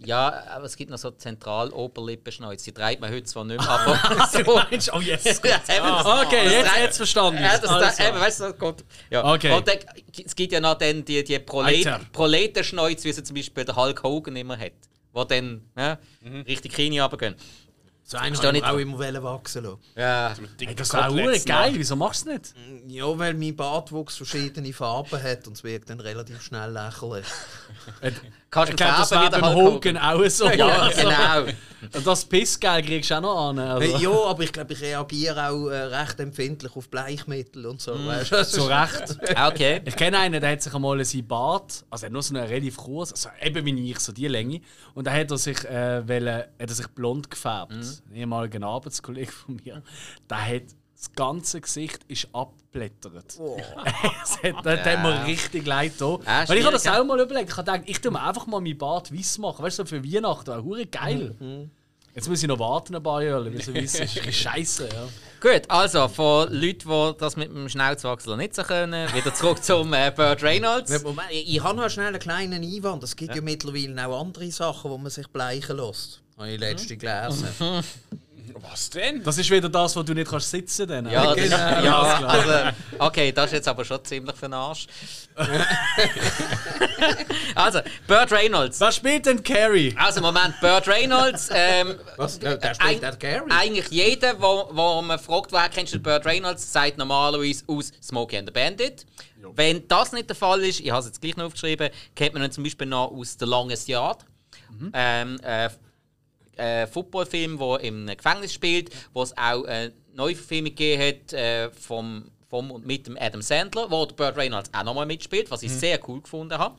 Ja, 0.05 0.43
aber 0.51 0.65
es 0.65 0.75
gibt 0.75 0.89
noch 0.91 0.97
so 0.97 1.12
Zentral-Oberlippenschnauz. 1.12 2.63
Die 2.63 2.71
treibt 2.71 3.01
man 3.01 3.12
heute 3.12 3.24
zwar 3.24 3.43
nicht 3.45 3.59
mehr, 3.59 3.69
aber 3.69 4.27
so. 4.27 4.93
oh 4.93 5.00
yes. 5.01 5.24
Ja, 5.43 5.62
eben, 5.75 5.88
das- 5.88 6.05
Okay, 6.25 6.50
jetzt, 6.50 6.65
das- 6.67 6.77
jetzt 6.77 6.97
verstanden. 6.97 7.41
Ja, 7.43 7.57
das, 7.57 7.69
das, 7.69 8.00
eben, 8.00 8.19
weißt 8.19 8.39
du, 8.41 8.53
Gott. 8.53 8.83
Ja. 9.09 9.33
Okay. 9.33 9.51
Und 9.55 9.67
dann, 9.67 9.77
es 10.25 10.35
gibt 10.35 10.51
ja 10.53 10.59
noch 10.59 10.75
dann 10.75 11.03
die, 11.05 11.24
die 11.24 11.39
Prolet 11.39 11.85
Alter. 11.88 12.05
Proletenschnäuze, 12.12 13.03
wie 13.05 13.13
sie 13.13 13.24
zum 13.24 13.35
Beispiel 13.35 13.65
der 13.65 13.75
Hulk 13.75 14.03
Hogan 14.03 14.35
immer 14.35 14.57
hat. 14.57 14.71
Wo 15.13 15.24
dann 15.24 15.62
ja, 15.77 15.97
richtig 16.47 16.74
Kini 16.74 17.00
runtergehen. 17.00 17.35
So 18.07 18.17
einen 18.17 18.35
habe 18.38 18.45
ich 18.47 18.53
nicht- 18.53 18.65
auch 18.65 18.77
immer 18.77 19.00
wollen 19.00 19.24
wachsen 19.24 19.63
lassen. 19.63 19.79
Ja. 19.95 20.35
Hey, 20.62 20.75
das 20.75 20.89
ist 20.89 20.93
auch 20.95 21.09
hure 21.09 21.39
geil. 21.39 21.71
Wieso 21.74 21.95
machst 21.95 22.27
du 22.27 22.31
es 22.31 22.53
nicht? 22.53 22.53
Ja, 22.88 23.17
weil 23.17 23.33
mein 23.33 23.55
Bartwuchs 23.55 24.17
verschiedene 24.17 24.71
Farben 24.74 25.24
hat 25.24 25.47
und 25.47 25.53
es 25.53 25.63
wirkt 25.63 25.89
dann 25.89 26.00
relativ 26.00 26.39
schnell 26.43 26.71
lächerlich. 26.71 27.25
Kannst 28.55 28.69
Ich 28.69 28.77
glaube, 28.77 28.93
das 29.00 29.12
war 29.12 29.29
beim 29.29 29.53
Hogan 29.53 29.97
auch 29.97 30.25
so. 30.29 30.50
Ja, 30.50 30.83
Also, 30.83 31.01
genau. 31.01 31.51
Und 31.93 32.07
das 32.07 32.24
Pissgeld 32.24 32.85
kriegst 32.85 33.12
du 33.12 33.15
auch 33.15 33.21
noch 33.21 33.50
an. 33.50 33.59
Also. 33.59 33.97
ja, 33.97 34.09
aber 34.09 34.43
ich 34.43 34.53
glaube, 34.53 34.74
ich 34.74 34.81
reagiere 34.81 35.50
auch 35.50 35.67
äh, 35.67 35.75
recht 35.75 36.19
empfindlich 36.21 36.74
auf 36.74 36.89
Bleichmittel 36.89 37.65
und 37.65 37.81
so. 37.81 37.93
Weißt 37.93 38.31
du? 38.31 38.45
Zu 38.45 38.63
Recht. 38.63 39.17
Okay. 39.47 39.81
Ich 39.83 39.95
kenne 39.95 40.17
einen, 40.19 40.39
der 40.39 40.51
hat 40.53 40.62
sich 40.62 40.74
einmal 40.74 41.03
sein 41.03 41.27
Bart, 41.27 41.83
also 41.89 42.05
er 42.05 42.07
hat 42.07 42.13
nur 42.13 42.24
so 42.24 42.33
einen 42.33 42.47
relativ 42.47 42.77
kurz, 42.77 43.12
also 43.12 43.29
eben 43.41 43.65
wie 43.65 43.91
ich, 43.91 44.00
so 44.00 44.13
die 44.13 44.27
Länge. 44.27 44.62
Und 44.93 45.05
da 45.05 45.12
hat 45.12 45.29
er 45.29 45.38
sich, 45.38 45.63
äh, 45.65 46.07
wollen, 46.07 46.38
hat 46.38 46.47
er 46.57 46.69
sich 46.74 46.88
blond 46.88 47.29
gefärbt. 47.29 47.74
Ein 47.74 48.15
ehemaliger 48.15 48.65
Arbeitskollege 48.65 49.31
von 49.31 49.59
mir. 49.63 49.83
Der 50.29 50.47
hat 50.47 50.63
das 51.05 51.13
ganze 51.13 51.62
Gesicht 51.62 52.00
ist 52.07 52.27
abblättert. 52.33 53.38
das 53.38 54.43
hat, 54.43 54.65
das 54.65 54.79
hat 54.79 55.03
mir 55.03 55.25
richtig 55.25 55.65
leid 55.65 55.93
da. 56.00 56.17
Ah, 56.25 56.47
Weil 56.47 56.57
ich 56.57 56.63
habe 56.63 56.74
das 56.74 56.88
auch 56.88 57.03
mal 57.03 57.19
überlegt. 57.19 57.50
Ich 57.50 57.57
habe 57.57 57.71
gedacht, 57.71 57.89
ich 57.89 58.01
tue 58.01 58.12
mir 58.12 58.21
einfach 58.21 58.47
mal 58.47 58.62
meinen 58.62 58.77
Bart 58.77 59.13
weiß 59.13 59.38
machen. 59.38 59.63
Weißt 59.63 59.79
du, 59.79 59.85
für 59.85 60.03
Weihnachten. 60.03 60.47
Wäre 60.47 60.63
hure 60.63 60.85
geil. 60.85 61.35
Jetzt 62.13 62.29
muss 62.29 62.41
ich 62.41 62.47
noch 62.47 62.59
warten 62.59 62.95
ein 62.95 63.03
paar 63.03 63.21
Jahre, 63.21 63.51
wie 63.51 63.62
so. 63.62 63.74
Das 63.74 63.93
ist 64.00 64.33
scheiße, 64.33 64.88
ja. 64.88 65.07
Gut, 65.41 65.69
also 65.69 66.07
von 66.07 66.51
Leuten, 66.51 66.89
die 66.89 67.17
das 67.19 67.35
mit 67.35 67.50
dem 67.50 67.67
Schnauzwachsel 67.67 68.38
nicht 68.38 68.55
so 68.55 68.63
können, 68.63 69.13
wieder 69.13 69.33
zurück 69.33 69.62
zum 69.62 69.93
äh, 69.93 70.12
Burt 70.15 70.41
Reynolds. 70.41 71.03
Moment, 71.03 71.27
ich, 71.31 71.62
habe 71.62 71.77
noch 71.77 71.89
schnell 71.89 72.07
einen 72.07 72.19
kleinen 72.19 72.63
Einwand. 72.63 73.03
Es 73.03 73.17
gibt 73.17 73.35
ja, 73.35 73.41
mittlerweile 73.41 74.07
auch 74.07 74.21
andere 74.21 74.50
Sachen, 74.50 74.89
wo 74.89 74.97
man 74.97 75.12
sich 75.12 75.27
bleichen 75.27 75.75
lässt. 75.75 76.21
Habe 76.38 76.51
ich 76.51 76.59
letzte 76.59 76.95
gelesen. 76.97 77.47
Was 78.54 78.90
denn? 78.90 79.24
Das 79.24 79.38
ist 79.38 79.50
wieder 79.50 79.70
das, 79.70 79.96
wo 79.96 80.04
du 80.04 80.14
nicht 80.14 80.30
kannst 80.30 80.50
sitzen 80.52 80.88
kannst. 80.88 81.12
Ja, 81.12 81.34
das, 81.34 81.36
Genau. 81.46 81.84
ja 81.84 82.20
also, 82.25 82.78
okay, 83.00 83.32
das 83.32 83.46
ist 83.48 83.52
jetzt 83.54 83.68
aber 83.68 83.84
schon 83.86 84.04
ziemlich 84.04 84.36
für 84.36 84.46
den 84.48 84.54
Arsch. 84.54 84.88
also, 87.56 87.80
Burt 88.08 88.32
Reynolds. 88.32 88.80
Was 88.82 88.96
spielt 88.98 89.25
denn 89.25 89.44
Carrie? 89.44 89.96
Also, 89.98 90.22
Moment, 90.22 90.60
Burt 90.62 90.88
Reynolds. 90.88 91.50
Ähm, 91.54 91.96
Was? 92.18 92.40
Der 92.40 92.62
ein- 92.64 92.75
spielt 92.75 93.02
der 93.04 93.16
Gary. 93.16 93.50
Eigentlich 93.50 93.88
jeder, 93.90 94.40
wo, 94.42 94.70
wo 94.72 95.02
man 95.02 95.20
fragt, 95.20 95.52
woher 95.52 95.70
kennst 95.70 95.94
du 95.94 96.00
Burt 96.00 96.25
Reynolds, 96.25 96.72
sagt 96.72 96.98
normalerweise 96.98 97.64
aus 97.68 97.92
Smokey 98.02 98.38
and 98.38 98.48
the 98.50 98.54
Bandit. 98.54 99.06
Wenn 99.54 99.88
das 99.88 100.12
nicht 100.12 100.28
der 100.30 100.36
Fall 100.36 100.64
ist, 100.64 100.80
ich 100.80 100.90
habe 100.90 101.02
es 101.02 101.06
jetzt 101.06 101.22
gleich 101.22 101.38
noch 101.38 101.46
aufgeschrieben, 101.46 101.90
kennt 102.16 102.34
man 102.34 102.44
ihn 102.44 102.52
zum 102.52 102.64
Beispiel 102.64 102.88
noch 102.88 103.12
aus 103.12 103.36
The 103.40 103.46
Longest 103.46 103.88
Yard. 103.88 104.25
Ähm, 104.94 105.40
äh, 105.44 105.70
äh, 106.57 106.88
Footballfilm, 106.88 107.57
der 107.57 107.79
im 107.81 108.07
Gefängnis 108.07 108.53
spielt, 108.53 108.89
wo 109.13 109.24
es 109.24 109.35
auch 109.38 109.63
eine 109.63 109.93
Neuverfilmung 110.13 110.69
gegeben 110.75 111.01
hat 111.03 111.33
äh, 111.33 111.69
vom, 111.71 112.31
vom 112.50 112.71
und 112.71 112.85
mit 112.85 113.07
dem 113.07 113.17
Adam 113.19 113.41
Sandler, 113.41 113.89
wo 113.89 114.05
der 114.05 114.15
Burt 114.15 114.38
Reynolds 114.38 114.69
auch 114.74 114.83
nochmal 114.83 115.05
mitspielt, 115.05 115.51
was 115.51 115.63
ich 115.63 115.71
sehr 115.71 116.00
cool 116.07 116.21
gefunden 116.21 116.57
habe. 116.57 116.75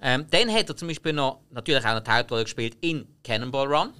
Ähm, 0.00 0.26
dann 0.30 0.52
hat 0.52 0.68
er 0.68 0.76
zum 0.76 0.88
Beispiel 0.88 1.12
noch, 1.12 1.40
natürlich 1.50 1.84
auch 1.84 1.94
noch 1.94 2.02
die 2.02 2.10
Hauptrolle 2.10 2.44
gespielt 2.44 2.76
in 2.80 3.06
Cannonball 3.24 3.66
Run. 3.66 3.92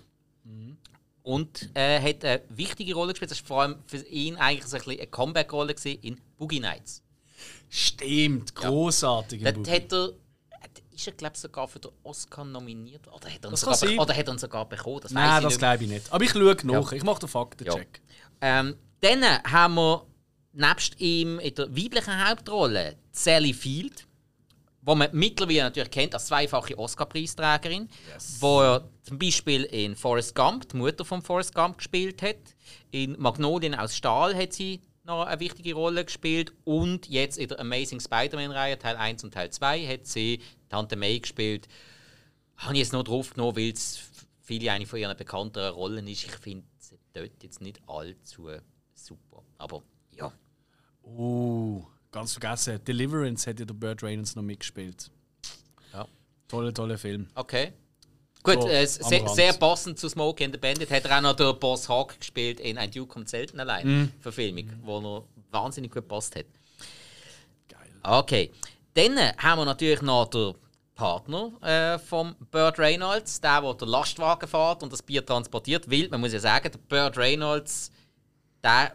Und 1.23 1.71
äh, 1.75 2.01
hat 2.01 2.25
eine 2.25 2.41
wichtige 2.51 2.95
Rolle 2.95 3.13
gespielt. 3.13 3.33
Das 3.33 3.41
war 3.41 3.47
vor 3.47 3.63
allem 3.63 3.77
für 3.87 3.97
ihn 4.07 4.37
eigentlich 4.37 4.65
so 4.65 4.77
ein 4.77 4.83
bisschen 4.85 5.01
eine 5.01 5.09
Comeback-Rolle 5.09 5.75
in 6.03 6.21
Boogie 6.39 6.61
Nights. 6.61 7.03
Stimmt, 7.69 8.55
großartig. 8.55 9.43
im 9.43 9.65
Dort 9.65 9.69
hat 9.69 9.93
er, 9.93 10.13
ist 10.97 11.07
er 11.07 11.13
glaube 11.13 11.37
sogar 11.37 11.69
für 11.69 11.79
den 11.79 11.91
Oscar 12.03 12.45
nominiert 12.45 13.07
oder 13.09 13.29
hat 13.29 13.45
er 13.45 13.51
ihn 13.51 13.57
sogar, 13.57 13.79
be- 13.79 13.97
oder 13.99 14.17
hat 14.17 14.29
er 14.29 14.39
sogar 14.39 14.69
bekommen? 14.69 15.01
Das 15.03 15.13
Nein, 15.13 15.43
das 15.43 15.59
glaube 15.59 15.85
ich 15.85 15.91
nicht. 15.91 16.13
Aber 16.13 16.25
ich 16.25 16.31
schaue 16.31 16.57
nach. 16.65 16.93
Ich 16.93 17.03
mache 17.05 17.21
den 17.21 17.29
Faktencheck. 17.29 18.01
Ähm, 18.41 18.77
dann 19.01 19.23
haben 19.45 19.75
wir 19.75 20.07
nebst 20.53 20.99
ihm 21.01 21.39
in 21.39 21.55
der 21.55 21.69
weiblichen 21.71 22.29
Hauptrolle 22.29 22.97
Sally 23.13 23.53
Field, 23.53 24.07
wo 24.81 24.95
man 24.95 25.09
mittlerweile 25.13 25.65
natürlich 25.65 25.91
kennt 25.91 26.15
als 26.15 26.27
zweifache 26.27 26.79
Oscar-Preisträgerin, 26.79 27.89
wo 28.41 28.63
er 28.63 28.89
zum 29.03 29.19
Beispiel 29.19 29.65
in 29.65 29.95
Forrest 29.97 30.35
Gump, 30.35 30.69
die 30.71 30.77
Mutter 30.79 31.05
von 31.05 31.21
Forrest 31.23 31.55
Gump, 31.55 31.79
gespielt 31.79 32.23
hat. 32.23 32.37
In 32.91 33.21
Magnolien 33.21 33.75
aus 33.75 33.95
Stahl 33.97 34.35
hat 34.35 34.53
sie 34.55 34.81
noch 35.07 35.25
eine 35.25 35.41
wichtige 35.41 35.75
Rolle 35.75 36.05
gespielt 36.05 36.53
und 36.65 37.09
jetzt 37.09 37.39
in 37.39 37.49
der 37.49 37.61
Amazing 37.61 38.01
Spider-Man-Reihe 38.01 38.79
Teil 38.79 38.97
1 38.97 39.23
und 39.25 39.33
Teil 39.33 39.51
2 39.51 39.87
hat 39.87 40.07
sie 40.07 40.41
Tante 40.69 40.97
May 40.97 41.21
gespielt. 41.21 41.69
Habe 42.57 42.75
ich 42.75 42.81
jetzt 42.81 42.93
noch 42.93 43.05
drauf 43.05 43.33
genommen, 43.35 43.57
weil 43.57 43.71
es 43.71 44.01
viele 44.43 44.73
eine 44.73 44.85
von 44.85 44.99
ihren 44.99 45.17
bekannteren 45.17 45.75
Rollen 45.75 46.09
ist. 46.09 46.25
Ich 46.25 46.33
finde 46.33 46.67
sie 46.79 46.99
dort 47.13 47.43
jetzt 47.43 47.61
nicht 47.61 47.81
allzu 47.87 48.51
super. 48.95 49.43
Aber 49.59 49.83
ja. 50.11 50.33
Oh, 51.03 51.85
ganz 52.11 52.33
vergessen. 52.33 52.83
Deliverance 52.85 53.49
hat 53.49 53.61
ja 53.61 53.65
der 53.65 53.75
Burt 53.75 54.03
Reynolds 54.03 54.35
noch 54.35 54.43
mitgespielt. 54.43 55.11
Ja. 55.93 56.09
Toller, 56.49 56.75
toller 56.75 56.99
Film. 56.99 57.29
Okay. 57.35 57.73
Gut, 58.47 58.63
So, 58.63 58.69
äh, 58.69 58.87
sehr, 58.87 59.29
sehr 59.29 59.53
passend 59.55 59.99
zu 59.99 60.09
Smokey 60.09 60.45
and 60.45 60.55
the 60.55 60.61
Bandit 60.61 60.91
hat 60.91 61.05
er 61.05 61.19
auch 61.19 61.21
noch 61.21 61.35
der 61.35 61.53
Boss 61.53 61.89
Hawk 61.89 62.19
gespielt 62.19 62.61
in 62.61 62.79
Ein 62.79 62.91
Duke 62.91 63.13
kommt 63.13 63.29
selten 63.29 63.59
allein. 63.59 63.87
Mhm. 63.87 64.13
Verfilmung, 64.21 64.71
wo 64.83 64.99
er 64.99 65.25
wahnsinnig 65.51 65.91
gut 65.91 66.03
gepasst 66.03 66.37
hat. 66.37 66.47
Geil. 67.69 67.91
Okay. 68.03 68.53
Dann 68.95 69.19
haben 69.37 69.61
wir 69.61 69.65
natürlich 69.65 70.01
noch 70.01 70.27
den 70.27 70.55
Partner 70.95 71.53
äh, 71.61 71.99
von 71.99 72.35
Burt 72.51 72.79
Reynolds, 72.79 73.41
der, 73.41 73.61
der 73.61 73.75
den 73.75 73.89
Lastwagen 73.89 74.49
fährt 74.49 74.83
und 74.83 74.93
das 74.93 75.03
Bier 75.03 75.25
transportiert. 75.25 75.91
Weil, 75.91 76.09
man 76.09 76.21
muss 76.21 76.33
ja 76.33 76.41
sagen, 76.41 76.71
der 76.73 76.79
Burt 76.79 77.19
Reynolds, 77.19 77.91
der 78.63 78.93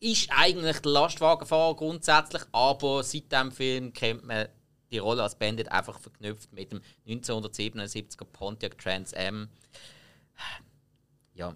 ist 0.00 0.28
eigentlich 0.30 0.80
der 0.80 0.92
Lastwagenfahrer 0.92 1.76
grundsätzlich, 1.76 2.42
aber 2.50 3.02
seit 3.04 3.30
dem 3.30 3.52
Film 3.52 3.92
kennt 3.92 4.24
man 4.24 4.48
die 4.92 4.98
Rolle 4.98 5.22
als 5.22 5.34
Bandit 5.34 5.70
einfach 5.70 5.98
verknüpft 5.98 6.52
mit 6.52 6.70
dem 6.72 6.80
1977er 7.06 8.24
Pontiac 8.24 8.78
Trans 8.78 9.14
Am. 9.14 9.48
Ja, 11.34 11.54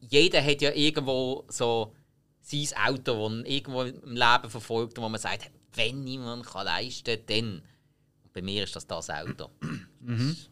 jeder 0.00 0.42
hat 0.44 0.60
ja 0.60 0.72
irgendwo 0.72 1.44
so 1.48 1.94
sein 2.40 2.68
Auto, 2.86 3.28
das 3.28 3.46
irgendwo 3.48 3.82
im 3.82 4.16
Leben 4.16 4.50
verfolgt 4.50 4.98
und 4.98 5.04
wo 5.04 5.08
man 5.08 5.20
sagt, 5.20 5.50
wenn 5.74 6.04
niemand 6.04 6.44
kann 6.46 6.66
leisten 6.66 7.16
kann, 7.16 7.26
dann. 7.26 7.62
Und 8.24 8.32
bei 8.32 8.42
mir 8.42 8.64
ist 8.64 8.74
das 8.76 8.86
das 8.86 9.10
Auto. 9.10 9.50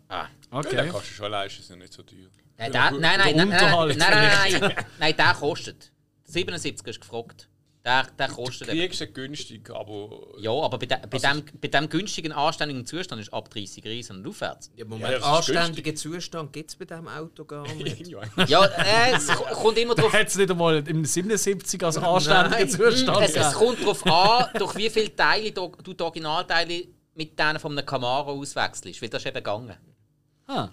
Ah. 0.09 0.29
Ja, 0.53 0.63
den 0.63 0.69
Okay. 0.79 0.89
kannst 0.93 1.11
du 1.11 1.15
schon 1.15 1.31
leisten, 1.33 1.61
ist 1.61 1.71
ja 1.71 1.77
nicht 1.77 1.93
so 1.93 2.05
teuer. 2.05 2.29
Nein, 2.57 2.71
der, 2.71 2.91
nein, 2.93 3.01
nein, 3.01 3.19
nein, 3.19 3.49
nein, 3.49 3.49
nein, 3.49 3.99
nein, 3.99 3.99
nein, 3.99 4.61
nein, 4.61 4.87
nein, 5.01 5.17
der 5.17 5.35
kostet. 5.35 5.91
77 6.25 6.87
ist 6.87 7.01
gefragt. 7.01 7.49
Der, 7.83 8.07
der 8.19 8.29
kostet. 8.29 8.69
Du 8.69 8.73
kriegst 8.73 9.01
ihn 9.01 9.15
günstig, 9.15 9.71
aber. 9.71 10.35
Ja, 10.39 10.51
aber 10.53 10.79
bei, 10.79 10.85
de, 10.85 10.99
bei, 11.09 11.17
dem, 11.17 11.43
bei 11.63 11.69
dem 11.69 11.89
günstigen, 11.89 12.31
anständigen 12.31 12.85
Zustand 12.85 13.23
ist 13.23 13.33
ab 13.33 13.49
30 13.49 13.83
Riesen 13.85 14.17
und 14.19 14.27
aufwärts. 14.29 14.71
Ja, 14.77 14.81
Ja, 14.81 14.85
Moment, 14.85 15.15
ist 15.15 15.23
anständigen 15.25 15.97
Zustand 15.97 16.53
gibt 16.53 16.69
es 16.69 16.77
bei 16.77 16.85
diesem 16.85 17.09
Auto 17.09 17.43
gar 17.47 17.67
nicht. 17.75 18.07
Ja, 18.07 18.21
Ja, 18.47 18.65
äh, 18.67 19.15
es 19.17 19.29
ko- 19.29 19.45
kommt 19.55 19.79
immer 19.79 19.95
drauf 19.95 20.13
Hat 20.13 20.27
es 20.29 20.37
nicht 20.37 20.51
einmal 20.51 20.87
im 20.87 21.07
77 21.07 21.83
als 21.83 21.97
anständiger 21.97 22.49
Nein. 22.51 22.69
Zustand 22.69 23.23
es, 23.23 23.35
es 23.37 23.53
kommt 23.55 23.81
darauf 23.81 24.07
an, 24.07 24.47
durch 24.59 24.77
wie 24.77 24.91
viele 24.91 25.17
Teile 25.17 25.51
du, 25.53 25.73
du 25.83 25.95
die 25.95 26.03
Originalteile 26.03 26.85
mit 27.15 27.39
denen 27.39 27.59
von 27.59 27.73
einem 27.79 27.87
Camaro 27.87 28.33
auswechselst. 28.33 29.01
Weil 29.01 29.09
das 29.09 29.23
ist 29.23 29.27
eben 29.29 29.35
gegangen. 29.37 29.75
Ah. 30.47 30.69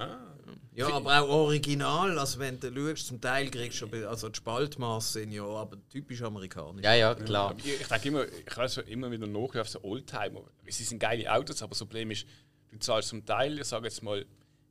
Ja, 0.77 0.93
aber 0.93 1.21
auch 1.21 1.29
original, 1.29 2.19
also 2.19 2.37
wenn 2.37 2.59
du 2.59 2.71
schaust, 2.71 3.07
zum 3.07 3.19
Teil 3.19 3.49
kriegst 3.49 3.81
du, 3.81 4.07
also 4.07 4.29
die 4.29 4.37
Spaltmasse 4.37 5.13
sind 5.13 5.31
ja 5.31 5.43
aber 5.43 5.77
typisch 5.89 6.21
amerikanisch. 6.21 6.85
Ja, 6.85 6.93
ja, 6.93 7.15
klar. 7.15 7.55
Ich, 7.57 7.81
ich 7.81 7.87
denke 7.87 8.07
immer, 8.09 8.25
ich 8.25 8.55
weiß 8.57 8.75
so 8.75 8.81
immer 8.81 9.09
wieder 9.09 9.25
nach 9.25 9.55
auf 9.55 9.67
so 9.67 9.83
Oldtimer. 9.83 10.43
Sie 10.67 10.83
sind 10.83 10.99
geile 10.99 11.33
Autos, 11.33 11.63
aber 11.63 11.71
das 11.71 11.79
Problem 11.79 12.11
ist, 12.11 12.27
du 12.69 12.77
zahlst 12.77 13.09
zum 13.09 13.25
Teil, 13.25 13.57
ich 13.59 13.65
sage 13.65 13.85
jetzt 13.85 14.03
mal, 14.03 14.23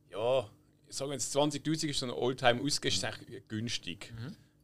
ja, 0.09 0.49
ich 0.87 0.95
sage 0.95 1.11
jetzt 1.11 1.35
20.000 1.35 1.87
ist 1.87 1.99
so 1.99 2.05
ein 2.05 2.11
Oldtimer 2.11 2.63
ausgehst, 2.63 2.97
ist 2.97 3.03
eigentlich 3.03 3.45
günstig. 3.49 4.13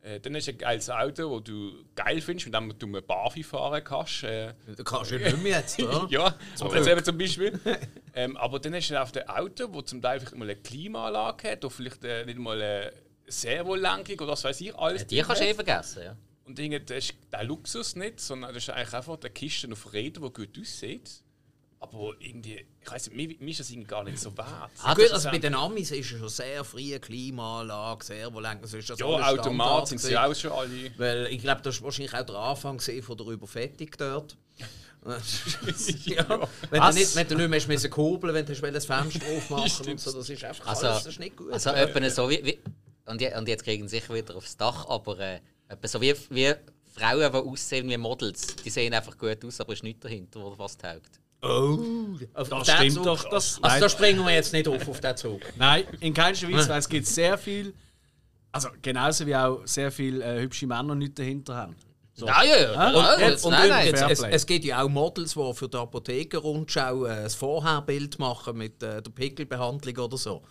Äh, 0.04 0.20
dann 0.20 0.36
hast 0.36 0.48
du 0.48 0.52
ein 0.52 0.58
geiles 0.58 0.90
Auto, 0.90 1.40
das 1.40 1.44
du 1.46 1.86
geil 1.96 2.20
findest, 2.20 2.48
mit 2.48 2.54
dem 2.56 2.78
du 2.78 2.88
eine 2.88 3.02
Barfi 3.02 3.42
fahren 3.42 3.82
kannst. 3.84 4.24
Äh, 4.24 4.54
Du 4.76 4.84
kannst 4.84 5.12
ja 5.12 5.18
nicht 5.18 5.42
mehr 5.42 5.60
jetzt, 5.60 5.82
oder? 5.82 6.06
ja, 6.10 6.36
aber 6.60 6.76
jetzt 6.76 6.88
eben 6.88 7.04
zum 7.06 7.18
Beispiel. 7.18 7.58
ähm, 8.14 8.36
aber 8.36 8.60
dann 8.60 8.76
hast 8.76 8.90
du 8.90 9.02
auf 9.02 9.14
dem 9.14 9.28
Auto, 9.30 9.68
das 9.68 9.86
zum 9.86 10.02
Teil 10.02 10.20
vielleicht 10.20 10.36
mal 10.36 10.44
eine 10.44 10.58
Klimaanlage 10.58 11.52
hat, 11.52 11.64
oder 11.64 11.74
vielleicht 11.74 12.04
äh, 12.04 12.26
nicht 12.26 12.38
mal 12.38 12.62
eine 12.62 12.92
Servolenkung 13.28 14.20
oder 14.20 14.34
was 14.34 14.44
weiß 14.44 14.60
ich 14.62 14.76
alles. 14.76 15.08
Die 15.08 15.22
kannst 15.22 15.42
du 15.42 15.46
eh 15.48 15.54
vergessen. 15.54 16.04
Ja. 16.04 16.18
und 16.46 16.60
irgendwie, 16.60 16.82
das 16.82 16.98
ist 17.06 17.14
der 17.32 17.44
Luxus 17.46 17.96
nicht, 17.96 18.20
sondern 18.20 18.54
das 18.54 18.64
ist 18.64 18.70
eigentlich 18.72 18.94
einfach 18.94 19.18
eine 19.20 19.30
Kiste 19.30 19.72
auf 19.72 19.94
Rädern, 19.94 20.24
die 20.26 20.34
gut 20.34 20.60
aussieht. 20.60 21.10
Aber 21.84 22.14
irgendwie, 22.20 22.66
ich 22.82 22.90
weiß 22.90 23.10
nicht, 23.10 23.16
mir, 23.18 23.36
mir 23.44 23.52
ist 23.52 23.60
das 23.60 23.70
irgendwie 23.70 23.90
gar 23.90 24.06
nicht 24.06 24.18
so 24.18 24.36
wert. 24.38 24.72
Ah, 24.82 24.94
Gut, 24.94 25.04
das- 25.04 25.12
also 25.12 25.32
bei 25.32 25.38
den 25.38 25.54
Amis 25.54 25.92
ist 25.92 26.00
es 26.12 26.18
schon 26.18 26.30
sehr 26.30 26.64
frühe 26.64 26.98
Klimaanlage, 26.98 28.06
Servolenkung, 28.06 28.66
so 28.68 28.78
ist 28.78 28.90
das 28.90 29.00
ja, 29.00 29.06
Automat 29.06 29.90
sind 29.90 30.00
sie 30.00 30.18
auch 30.18 30.34
schon 30.34 30.54
alle. 30.54 30.92
Weil 30.98 31.28
ich 31.28 31.42
glaube, 31.42 31.62
das 31.62 31.82
war 31.82 31.86
wahrscheinlich 31.88 32.14
auch 32.14 32.26
der 32.26 32.36
Anfang 32.36 32.80
von 32.80 33.18
der 33.18 33.28
Überfettung 33.28 33.90
dort. 33.98 34.38
ja, 35.04 36.48
wenn, 36.70 36.82
du 36.82 36.94
nicht, 36.94 37.16
wenn 37.16 37.28
du 37.28 37.36
nicht 37.36 37.50
mehr 37.50 37.68
müssen 37.68 37.90
kurbeln 37.90 38.34
wenn 38.34 38.46
du 38.46 38.54
das 38.54 38.86
Fenster 38.86 39.26
aufmachen 39.38 39.90
und 39.90 40.00
so, 40.00 40.14
das 40.14 40.30
ist 40.30 40.42
einfach 40.46 40.66
Also, 40.66 40.88
alles, 40.88 41.04
das 41.04 41.14
ist 41.14 41.20
nicht 41.20 41.36
gut. 41.36 41.52
Also 41.52 41.72
etwa 41.72 42.10
so 42.10 42.30
wie, 42.30 42.46
wie 42.46 42.60
und, 43.08 43.20
je, 43.20 43.36
und 43.36 43.46
jetzt 43.50 43.66
kriegen 43.66 43.86
sie 43.90 43.98
sicher 44.00 44.14
wieder 44.14 44.34
aufs 44.38 44.56
Dach, 44.56 44.88
aber 44.88 45.20
äh, 45.20 45.42
so 45.84 46.00
wie, 46.00 46.16
wie 46.30 46.54
Frauen, 46.94 47.20
die 47.32 47.38
aussehen 47.38 47.90
wie 47.90 47.98
Models, 47.98 48.56
die 48.64 48.70
sehen 48.70 48.94
einfach 48.94 49.18
gut 49.18 49.44
aus, 49.44 49.60
aber 49.60 49.74
es 49.74 49.80
ist 49.80 49.84
nichts 49.84 50.04
dahinter, 50.04 50.40
was 50.42 50.58
was 50.58 50.78
taugt. 50.78 51.20
Oh, 51.44 52.18
auf 52.34 52.50
Das 52.50 52.68
stimmt 52.72 52.94
Zug- 52.94 53.04
doch. 53.04 53.24
Das, 53.30 53.60
Also 53.62 53.62
nein, 53.62 53.82
da 53.82 53.90
springen 53.90 54.26
wir 54.26 54.34
jetzt 54.34 54.54
nicht 54.54 54.68
auf, 54.68 54.88
auf 54.88 55.00
den 55.00 55.18
Zug. 55.18 55.42
nein, 55.58 55.84
in 56.00 56.14
keinster 56.14 56.52
Weise, 56.52 56.70
weil 56.70 56.80
es 56.80 56.90
gibt 56.90 57.06
sehr 57.08 57.38
viel. 57.38 57.74
Also 58.52 58.70
genauso 58.82 59.26
wie 59.26 59.36
auch 59.36 59.62
sehr 59.66 59.92
viele 59.92 60.24
äh, 60.24 60.42
hübsche 60.42 60.68
Männer 60.68 60.96
nichts 60.96 61.16
dahinter 61.16 61.56
haben. 61.56 61.76
So. 62.16 62.28
Ja, 62.28 62.44
ja, 62.44 62.72
ja. 62.74 63.14
Und- 63.16 63.22
jetzt- 63.22 63.44
Und 63.46 63.52
nein, 63.52 63.70
nein. 63.70 63.88
übrigens, 63.90 64.20
es, 64.20 64.24
es 64.24 64.46
gibt 64.46 64.64
ja 64.66 64.84
auch 64.84 64.90
Models, 64.90 65.34
die 65.34 65.54
für 65.56 65.68
die 65.68 65.78
Apotheker-Rundschau 65.78 67.06
äh, 67.06 67.24
ein 67.24 67.30
Vorherbild 67.32 68.20
machen 68.20 68.56
mit 68.58 68.84
äh, 68.84 69.02
der 69.02 69.10
Pickelbehandlung 69.12 69.98
oder 69.98 70.18
so. 70.18 70.44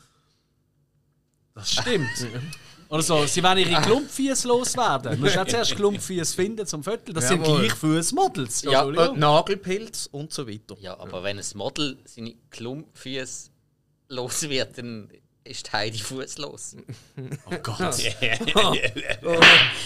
Das 1.55 1.71
stimmt. 1.73 2.09
Oder 2.93 3.03
so, 3.03 3.25
sie 3.25 3.43
wollen 3.43 3.57
ihre 3.57 3.81
Klumpfies 3.81 4.45
loswerden. 4.45 5.13
Du 5.13 5.23
musst 5.23 5.39
auch 5.39 5.47
zuerst 5.47 5.75
Klumpfies 5.77 6.35
finden 6.35 6.67
zum 6.67 6.85
Viertel. 6.85 7.15
Das 7.15 7.27
sind 7.27 7.41
Jawohl. 7.41 7.61
gleich 7.61 7.73
Fußmodels. 7.73 8.63
Ja, 8.65 8.83
Entschuldigung. 8.85 9.17
Äh, 9.17 9.19
Nagelpilz 9.19 10.11
und 10.13 10.31
so 10.31 10.47
weiter. 10.47 10.77
Ja, 10.79 11.01
aber 11.01 11.23
wenn 11.23 11.39
ein 11.39 11.45
Model 11.55 11.97
seine 12.05 12.35
Klumpfüße 12.51 13.49
los 14.11 14.43
wird, 14.47 14.77
dann 14.77 15.09
ist 15.43 15.73
Heidi 15.73 16.01
fußlos. 16.01 16.77
Oh 17.47 17.57
Gott. 17.63 17.95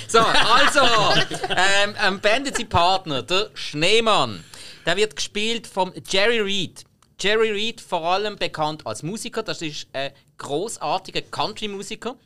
So, 0.08 0.18
also, 0.18 0.80
ähm, 1.48 1.94
ein 1.98 2.20
Bandit-Partner, 2.20 3.22
der 3.22 3.50
Schneemann, 3.54 4.42
der 4.84 4.96
wird 4.96 5.14
gespielt 5.14 5.68
von 5.68 5.92
Jerry 6.10 6.40
Reed. 6.40 6.82
Jerry 7.18 7.50
Reed 7.50 7.80
vor 7.80 8.02
allem 8.04 8.36
bekannt 8.36 8.86
als 8.86 9.02
Musiker, 9.02 9.42
das 9.42 9.62
ist 9.62 9.88
ein 9.92 10.12
großartiger 10.36 11.22
Country-Musiker. 11.22 12.16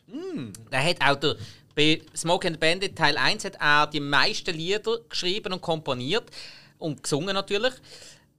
Der 0.72 0.84
hat 0.84 1.00
auch 1.00 1.16
der, 1.16 1.36
bei 1.76 2.02
Smoke 2.16 2.48
and 2.48 2.58
Bandit 2.58 2.96
Teil 2.96 3.16
1 3.16 3.44
hat 3.44 3.56
er 3.60 3.86
die 3.86 4.00
meisten 4.00 4.54
Lieder 4.54 4.98
geschrieben 5.08 5.52
und 5.52 5.60
komponiert 5.60 6.28
und 6.78 7.02
gesungen 7.02 7.34
natürlich. 7.34 7.74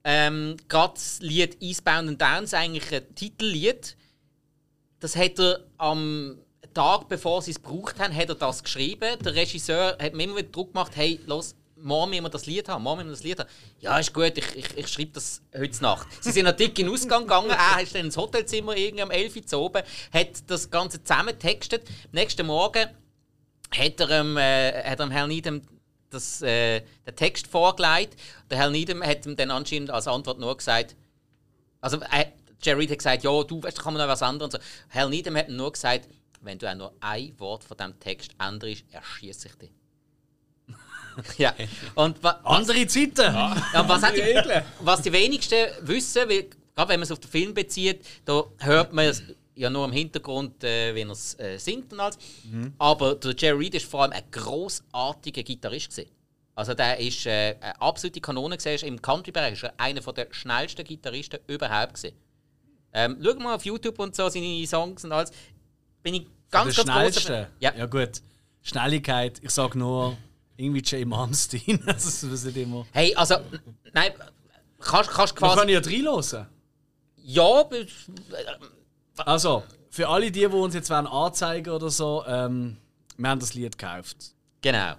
Ähm, 0.04 0.56
Gerade 0.68 0.94
das 0.94 1.20
Lied 1.20 1.56
Eastbound 1.62 2.08
and 2.08 2.20
Downs, 2.20 2.52
eigentlich 2.52 2.92
ein 2.92 3.14
Titellied. 3.14 3.96
Das 5.00 5.16
hat 5.16 5.38
er 5.38 5.60
am 5.78 6.38
Tag, 6.74 7.08
bevor 7.08 7.40
sie 7.40 7.52
es 7.52 7.62
gebraucht 7.62 7.98
haben, 7.98 8.14
hat 8.14 8.28
er 8.28 8.34
das 8.34 8.62
geschrieben. 8.62 9.18
Der 9.24 9.34
Regisseur 9.34 9.96
hat 10.00 10.14
mir 10.14 10.24
immer 10.24 10.36
wieder 10.36 10.48
Druck 10.48 10.72
gemacht, 10.72 10.92
hey, 10.96 11.18
los, 11.26 11.54
morgen 11.82 12.10
müssen 12.10 12.24
wir 12.24 12.30
das 12.30 12.46
Lied 12.46 12.68
haben, 12.68 12.82
morgen 12.82 12.98
müssen 12.98 13.08
wir 13.08 13.14
das 13.14 13.24
Lied 13.24 13.38
haben. 13.38 13.48
Ja, 13.80 13.98
ist 13.98 14.14
gut, 14.14 14.36
ich, 14.36 14.56
ich, 14.56 14.76
ich 14.76 14.88
schreibe 14.88 15.12
das 15.12 15.42
heute 15.56 15.82
Nacht. 15.82 16.06
Sie 16.20 16.30
sind 16.30 16.44
noch 16.44 16.52
dick 16.52 16.78
in 16.78 16.86
den 16.86 16.94
Ausgang 16.94 17.22
gegangen, 17.22 17.50
er 17.50 17.82
ist 17.82 17.94
dann 17.94 18.06
ins 18.06 18.16
Hotelzimmer 18.16 18.76
irgendwie 18.76 19.02
am 19.02 19.10
11 19.10 19.36
Uhr 19.36 19.46
zu 19.46 19.58
oben, 19.58 19.82
hat 20.12 20.28
das 20.46 20.70
Ganze 20.70 21.02
zusammentextet. 21.02 21.88
Am 21.88 22.10
nächsten 22.12 22.46
Morgen 22.46 22.88
hat 23.70 24.00
er, 24.00 24.10
ähm, 24.10 24.36
äh, 24.36 24.84
hat 24.84 25.00
er 25.00 25.10
Herrn 25.10 25.28
Needham 25.28 25.62
das, 26.10 26.42
äh, 26.42 26.82
den 27.06 27.16
Text 27.16 27.46
vorgelegt. 27.46 28.16
Der 28.50 28.58
Herr 28.58 28.70
Needham 28.70 29.02
hat 29.02 29.26
ihm 29.26 29.36
dann 29.36 29.50
anscheinend 29.50 29.90
als 29.90 30.06
Antwort 30.06 30.38
nur 30.38 30.56
gesagt, 30.56 30.94
also 31.80 31.98
äh, 31.98 32.26
Jerry 32.62 32.86
hat 32.86 32.98
gesagt, 32.98 33.24
ja, 33.24 33.42
du 33.42 33.62
weißt, 33.62 33.78
da 33.78 33.82
kann 33.82 33.94
man 33.94 34.06
noch 34.06 34.20
was 34.20 34.52
so. 34.52 34.58
Herr 34.88 35.08
Needham 35.08 35.36
hat 35.36 35.48
ihm 35.48 35.56
nur 35.56 35.72
gesagt, 35.72 36.08
wenn 36.42 36.58
du 36.58 36.70
auch 36.70 36.74
nur 36.74 36.92
ein 37.00 37.38
Wort 37.38 37.64
von 37.64 37.76
diesem 37.76 37.98
Text 37.98 38.32
änderst, 38.38 38.84
erschieße 38.90 39.48
ich 39.48 39.54
dich. 39.56 39.81
ja. 41.38 41.54
Und 41.94 42.22
was, 42.22 42.36
Andere 42.44 42.86
Zeiten. 42.86 43.16
ja, 43.16 43.84
was, 43.86 44.02
hat 44.02 44.16
die, 44.16 44.22
was 44.80 45.02
die 45.02 45.12
wenigsten 45.12 45.66
wissen, 45.82 46.28
weil, 46.28 46.46
gerade 46.74 46.88
wenn 46.90 47.00
man 47.00 47.02
es 47.02 47.12
auf 47.12 47.20
den 47.20 47.30
Film 47.30 47.54
bezieht, 47.54 48.04
da 48.24 48.44
hört 48.58 48.92
man 48.92 49.06
es 49.06 49.22
ja 49.54 49.70
nur 49.70 49.84
im 49.84 49.92
Hintergrund, 49.92 50.64
äh, 50.64 50.94
wenn 50.94 51.08
er 51.08 51.12
es 51.12 51.38
äh, 51.38 51.58
singt 51.58 51.92
und 51.92 52.00
alles. 52.00 52.18
Aber 52.78 53.14
der 53.16 53.34
Jerry 53.36 53.58
Reed 53.58 53.74
ist 53.74 53.86
vor 53.86 54.02
allem 54.02 54.12
ein 54.12 54.24
großartiger 54.30 55.42
Gitarrist. 55.42 55.90
Gewesen. 55.90 56.10
Also 56.54 56.74
der 56.74 56.98
ist 56.98 57.26
äh, 57.26 57.56
eine 57.60 57.80
absolute 57.80 58.20
Kanone 58.20 58.56
gewesen. 58.56 58.86
Im 58.86 59.00
Country-Bereich 59.00 59.54
ist 59.54 59.64
er 59.64 59.74
einer 59.78 60.00
der 60.00 60.28
schnellsten 60.30 60.84
Gitarristen 60.84 61.40
überhaupt. 61.46 61.94
Gewesen. 61.94 62.16
Ähm, 62.92 63.18
schau 63.22 63.34
mal 63.34 63.54
auf 63.54 63.64
YouTube 63.64 63.98
und 63.98 64.14
so 64.14 64.28
seine 64.28 64.66
Songs 64.66 65.04
und 65.04 65.12
alles. 65.12 65.30
Bin 66.02 66.14
ich 66.14 66.26
ganz, 66.50 66.76
ganz 66.76 66.88
großer 66.88 67.20
schnellste. 67.20 67.48
Ja. 67.58 67.74
ja 67.74 67.86
gut. 67.86 68.20
Schnelligkeit, 68.62 69.40
ich 69.42 69.50
sag 69.50 69.74
nur 69.74 70.16
irgendwie 70.56 70.82
Jay 70.84 71.04
Malmsteen. 71.04 71.82
das 71.86 72.04
ist 72.06 72.22
das 72.30 72.44
nicht 72.44 72.56
immer. 72.56 72.86
Hey, 72.92 73.14
also, 73.14 73.36
nein, 73.92 74.12
kannst, 74.80 75.10
kannst 75.10 75.36
quasi. 75.36 75.58
kann 75.58 75.68
ja 75.68 75.78
reinhören. 75.80 76.46
Ja, 77.24 77.64
Also, 79.18 79.62
für 79.90 80.08
alle 80.08 80.30
die, 80.30 80.40
die 80.40 80.46
uns 80.46 80.74
jetzt 80.74 80.90
wollen 80.90 81.06
anzeigen 81.06 81.70
oder 81.72 81.90
so, 81.90 82.24
ähm, 82.26 82.78
wir 83.16 83.28
haben 83.30 83.40
das 83.40 83.54
Lied 83.54 83.76
gekauft. 83.78 84.16
genau. 84.60 84.94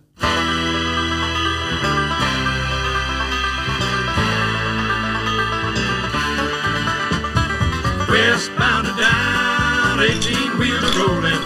Westbound 8.10 8.88
and 8.88 8.98
down, 9.00 10.00
18 10.00 10.60
wheels 10.60 10.84
are 10.84 11.08
rolling. 11.08 11.42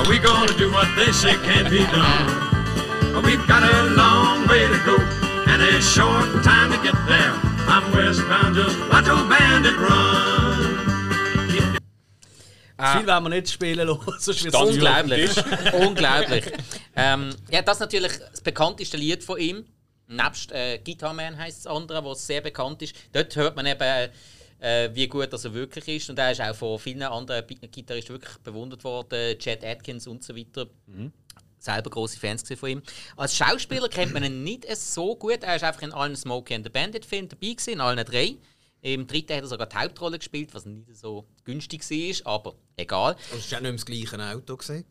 Are 0.00 0.08
we 0.08 0.18
gonna 0.18 0.52
do 0.56 0.70
what 0.72 0.88
they 0.96 1.12
say 1.12 1.34
can't 1.34 1.68
be 1.68 1.84
done? 1.84 2.55
We've 3.24 3.46
got 3.46 3.62
a 3.62 3.82
long 3.96 4.46
way 4.48 4.68
to 4.68 4.78
go 4.84 4.96
and 5.46 5.62
a 5.62 5.80
short 5.80 6.44
time 6.44 6.70
to 6.72 6.78
get 6.82 6.94
there. 7.06 7.32
I'm 7.66 7.90
westbound, 7.92 8.54
just 8.54 8.78
watch 8.90 9.08
old 9.08 9.28
bandit 9.28 9.76
run. 9.78 10.36
Viel 12.78 13.06
wollen 13.06 13.24
wir 13.24 13.30
nicht 13.30 13.48
spielen 13.48 13.88
lassen, 13.88 14.54
Unglaublich. 14.54 15.30
Unglaublich. 15.72 16.44
Ähm, 16.94 17.34
ja, 17.50 17.62
das 17.62 17.76
ist 17.76 17.80
natürlich 17.80 18.12
das 18.18 18.42
bekannteste 18.42 18.98
Lied 18.98 19.24
von 19.24 19.38
ihm. 19.38 19.64
Nebst 20.08 20.52
äh, 20.52 20.78
Guitar 20.84 21.14
Man 21.14 21.38
heisst 21.38 21.64
das 21.64 21.72
andere, 21.74 22.04
was 22.04 22.26
sehr 22.26 22.42
bekannt 22.42 22.82
ist. 22.82 22.94
Dort 23.12 23.34
hört 23.34 23.56
man 23.56 23.64
eben, 23.64 24.10
äh, 24.60 24.90
wie 24.92 25.08
gut 25.08 25.32
das 25.32 25.46
er 25.46 25.54
wirklich 25.54 25.88
ist. 25.88 26.10
Und 26.10 26.18
er 26.18 26.32
ist 26.32 26.40
auch 26.42 26.54
von 26.54 26.78
vielen 26.78 27.02
anderen 27.02 27.44
Gitarristen 27.46 28.12
wirklich 28.12 28.36
bewundert 28.44 28.84
worden. 28.84 29.38
Chet 29.38 29.64
Atkins 29.64 30.06
und 30.06 30.22
so 30.22 30.36
weiter. 30.36 30.66
Selber 31.66 31.90
große 31.90 32.18
Fans 32.18 32.42
gewesen 32.42 32.58
von 32.58 32.68
ihm. 32.70 32.82
Als 33.16 33.36
Schauspieler 33.36 33.88
kennt 33.88 34.14
man 34.14 34.24
ihn 34.24 34.42
nicht 34.42 34.66
so 34.76 35.14
gut. 35.16 35.42
Er 35.42 35.56
ist 35.56 35.62
einfach 35.64 35.82
in 35.82 35.92
allen 35.92 36.16
Smokey 36.16 36.54
and 36.54 36.64
the 36.64 36.70
Bandit 36.70 37.04
Filmen 37.04 37.28
dabei 37.28 37.48
gewesen, 37.48 37.70
in 37.74 37.80
allen 37.80 38.04
drei. 38.04 38.36
Im 38.82 39.06
dritten 39.06 39.34
hat 39.34 39.42
er 39.42 39.48
sogar 39.48 39.66
die 39.66 39.76
Hauptrolle 39.76 40.18
gespielt, 40.18 40.54
was 40.54 40.64
nicht 40.64 40.96
so 40.96 41.26
günstig 41.44 41.82
war, 41.90 42.34
aber 42.34 42.54
egal. 42.76 43.16
Das 43.30 43.40
ist 43.40 43.50
ja 43.50 43.60
nicht 43.60 43.70
im 43.70 43.76
gleichen 43.76 44.20
Auto 44.20 44.56
gesehen. 44.56 44.84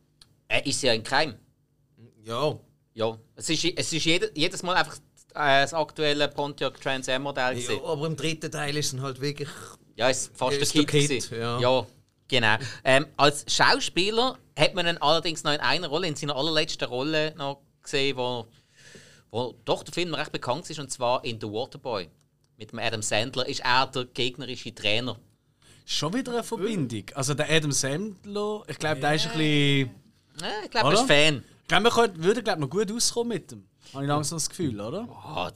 Er 0.48 0.66
ist 0.66 0.82
ja 0.84 0.94
in 0.94 1.04
Keim. 1.04 1.36
Ja. 2.24 2.60
Ja, 2.94 3.18
es 3.36 3.50
ist, 3.50 3.66
es 3.66 3.92
ist 3.94 4.06
jede, 4.06 4.32
jedes 4.36 4.64
Mal 4.64 4.76
einfach 4.76 4.96
äh, 5.34 5.62
das 5.62 5.74
aktuelle 5.74 6.28
Pontiac 6.30 6.80
Trans 6.82 7.10
Am 7.10 7.24
Modell. 7.24 7.44
ja. 7.44 7.52
gewesen. 7.54 7.82
Aber 7.86 8.08
im 8.08 8.16
dritten 8.16 8.52
Teil 8.52 8.76
ist 8.78 8.94
es 8.94 9.00
halt 9.02 9.20
wirklich. 9.20 9.50
Ja, 9.96 10.10
ist 10.10 10.32
fast 10.36 10.58
Ist 10.58 10.72
Kid. 10.74 10.88
Kid, 10.88 11.10
gewesen. 11.10 11.40
ja. 11.40 11.60
ja, 11.60 11.88
genau. 12.28 12.56
Ähm, 12.84 13.08
als 13.18 13.46
Schauspieler 13.48 14.38
hat 14.58 14.74
man 14.74 14.88
ihn 14.88 14.98
allerdings 14.98 15.44
noch 15.44 15.54
in 15.54 15.60
einer 15.60 15.88
Rolle, 15.88 16.08
in 16.08 16.16
seiner 16.16 16.36
allerletzten 16.36 16.88
Rolle 16.88 17.34
noch 17.38 17.62
gesehen, 17.84 18.18
wo, 18.18 18.48
wo 19.32 19.56
doch 19.66 19.84
der 19.84 19.94
Film 19.94 20.14
recht 20.14 20.32
bekannt 20.32 20.70
ist, 20.70 20.80
und 20.80 20.92
zwar 20.92 21.24
in 21.26 21.40
The 21.40 21.48
Waterboy. 21.48 22.10
Mit 22.58 22.72
dem 22.72 22.80
Adam 22.80 23.02
Sandler 23.02 23.46
ist 23.48 23.60
er 23.60 23.88
der 23.88 24.06
gegnerische 24.06 24.74
Trainer. 24.74 25.20
Schon 25.86 26.14
wieder 26.14 26.32
eine 26.32 26.44
Verbindung. 26.44 27.04
Also 27.14 27.34
der 27.34 27.50
Adam 27.50 27.72
Sandler, 27.72 28.64
ich 28.68 28.80
glaube, 28.80 29.02
der 29.02 29.16
ist 29.16 29.26
ein 29.28 29.38
bisschen... 29.38 29.92
Ja, 30.42 30.48
ich 30.64 30.72
glaube, 30.72 30.88
er 30.88 30.94
ist? 30.94 31.08
Fan. 31.08 31.44
Ich 31.62 31.68
glaube, 31.68 31.90
könnten- 31.90 32.24
würden 32.24 32.44
glaub, 32.44 32.60
noch 32.60 32.70
gut 32.70 32.92
auskommen 32.92 33.30
mit 33.30 33.52
dem. 33.52 33.68
Habe 33.94 34.04
ich 34.04 34.08
langsam 34.08 34.38
das 34.38 34.50
Gefühl, 34.50 34.80
oder? 34.80 35.08
Ah, 35.10 35.52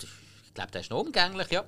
ich 0.45 0.53
glaube, 0.53 0.71
der 0.71 0.81
ist 0.81 0.89
noch 0.89 0.99
umgänglich, 0.99 1.49
ja. 1.49 1.63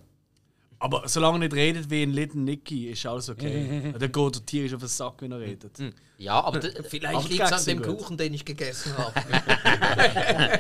Aber 0.81 1.07
solange 1.07 1.35
er 1.35 1.39
nicht 1.39 1.53
redet 1.53 1.91
wie 1.91 2.01
ein 2.01 2.11
Little 2.11 2.41
Nicky, 2.41 2.89
ist 2.89 3.05
alles 3.05 3.29
okay. 3.29 3.93
der 3.99 4.09
geht 4.09 4.35
der 4.35 4.45
Tier 4.47 4.65
ist 4.65 4.73
auf 4.73 4.79
den 4.79 4.89
Sack, 4.89 5.13
wenn 5.19 5.31
er 5.31 5.39
redet. 5.39 5.77
Ja, 6.17 6.43
aber 6.43 6.59
Vielleicht 6.89 7.29
liegt 7.29 7.43
es 7.43 7.51
an 7.51 7.65
dem 7.65 7.83
gut. 7.83 7.99
Kuchen, 7.99 8.17
den 8.17 8.33
ich 8.33 8.43
gegessen 8.43 8.97
habe. 8.97 9.13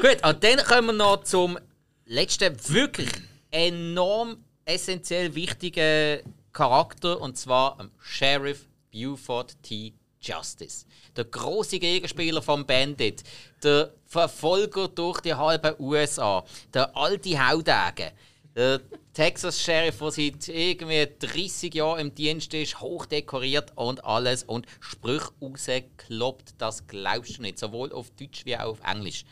Gut, 0.00 0.26
und 0.26 0.42
dann 0.42 0.56
kommen 0.64 0.86
wir 0.88 0.92
noch 0.92 1.22
zum 1.22 1.56
letzten 2.04 2.56
wirklich 2.68 3.10
enorm 3.52 4.38
essentiell 4.64 5.32
wichtigen 5.36 6.20
Charakter 6.52 7.20
und 7.20 7.38
zwar 7.38 7.76
dem 7.76 7.92
Sheriff 8.00 8.66
Buford 8.92 9.62
T. 9.62 9.94
Justice. 10.20 10.84
Der 11.16 11.26
große 11.26 11.78
Gegenspieler 11.78 12.42
vom 12.42 12.66
Bandit, 12.66 13.22
der 13.62 13.92
Verfolger 14.04 14.88
durch 14.88 15.20
die 15.20 15.34
halbe 15.34 15.80
USA, 15.80 16.44
der 16.72 16.96
alte 16.96 17.38
Haudegen, 17.38 18.10
der 18.54 18.80
Texas 19.12 19.60
Sheriff, 19.60 19.98
der 19.98 20.10
seit 20.10 20.48
irgendwie 20.48 21.08
30 21.18 21.74
Jahren 21.74 22.00
im 22.00 22.14
Dienst 22.14 22.54
ist, 22.54 22.80
hochdekoriert 22.80 23.72
und 23.76 24.04
alles 24.04 24.44
und 24.44 24.66
Sprüche 24.80 25.30
rauskloppt, 25.40 26.54
das 26.58 26.86
glaubst 26.86 27.38
du 27.38 27.42
nicht, 27.42 27.58
sowohl 27.58 27.92
auf 27.92 28.10
Deutsch 28.10 28.44
wie 28.44 28.56
auch 28.56 28.72
auf 28.72 28.80
Englisch. 28.84 29.24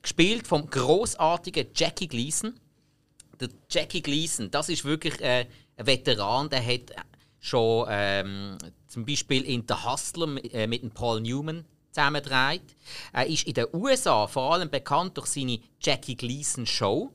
Gespielt 0.00 0.46
vom 0.46 0.68
großartigen 0.68 1.68
Jackie 1.74 2.08
Gleason. 2.08 2.58
Der 3.40 3.48
Jackie 3.70 4.02
Gleason, 4.02 4.50
das 4.50 4.68
ist 4.68 4.84
wirklich 4.84 5.20
äh, 5.20 5.46
ein 5.76 5.86
Veteran, 5.86 6.48
der 6.48 6.64
hat 6.64 6.92
schon 7.40 7.86
ähm, 7.90 8.58
zum 8.86 9.04
Beispiel 9.04 9.42
in 9.42 9.64
The 9.66 9.74
Hustler 9.84 10.26
mit, 10.26 10.52
äh, 10.54 10.66
mit 10.66 10.94
Paul 10.94 11.20
Newman 11.20 11.64
zusammengedreht. 11.90 12.76
Er 13.12 13.26
ist 13.26 13.46
in 13.46 13.54
den 13.54 13.66
USA 13.72 14.26
vor 14.26 14.54
allem 14.54 14.70
bekannt 14.70 15.16
durch 15.16 15.26
seine 15.26 15.60
Jackie 15.80 16.16
Gleason 16.16 16.66
Show. 16.66 17.12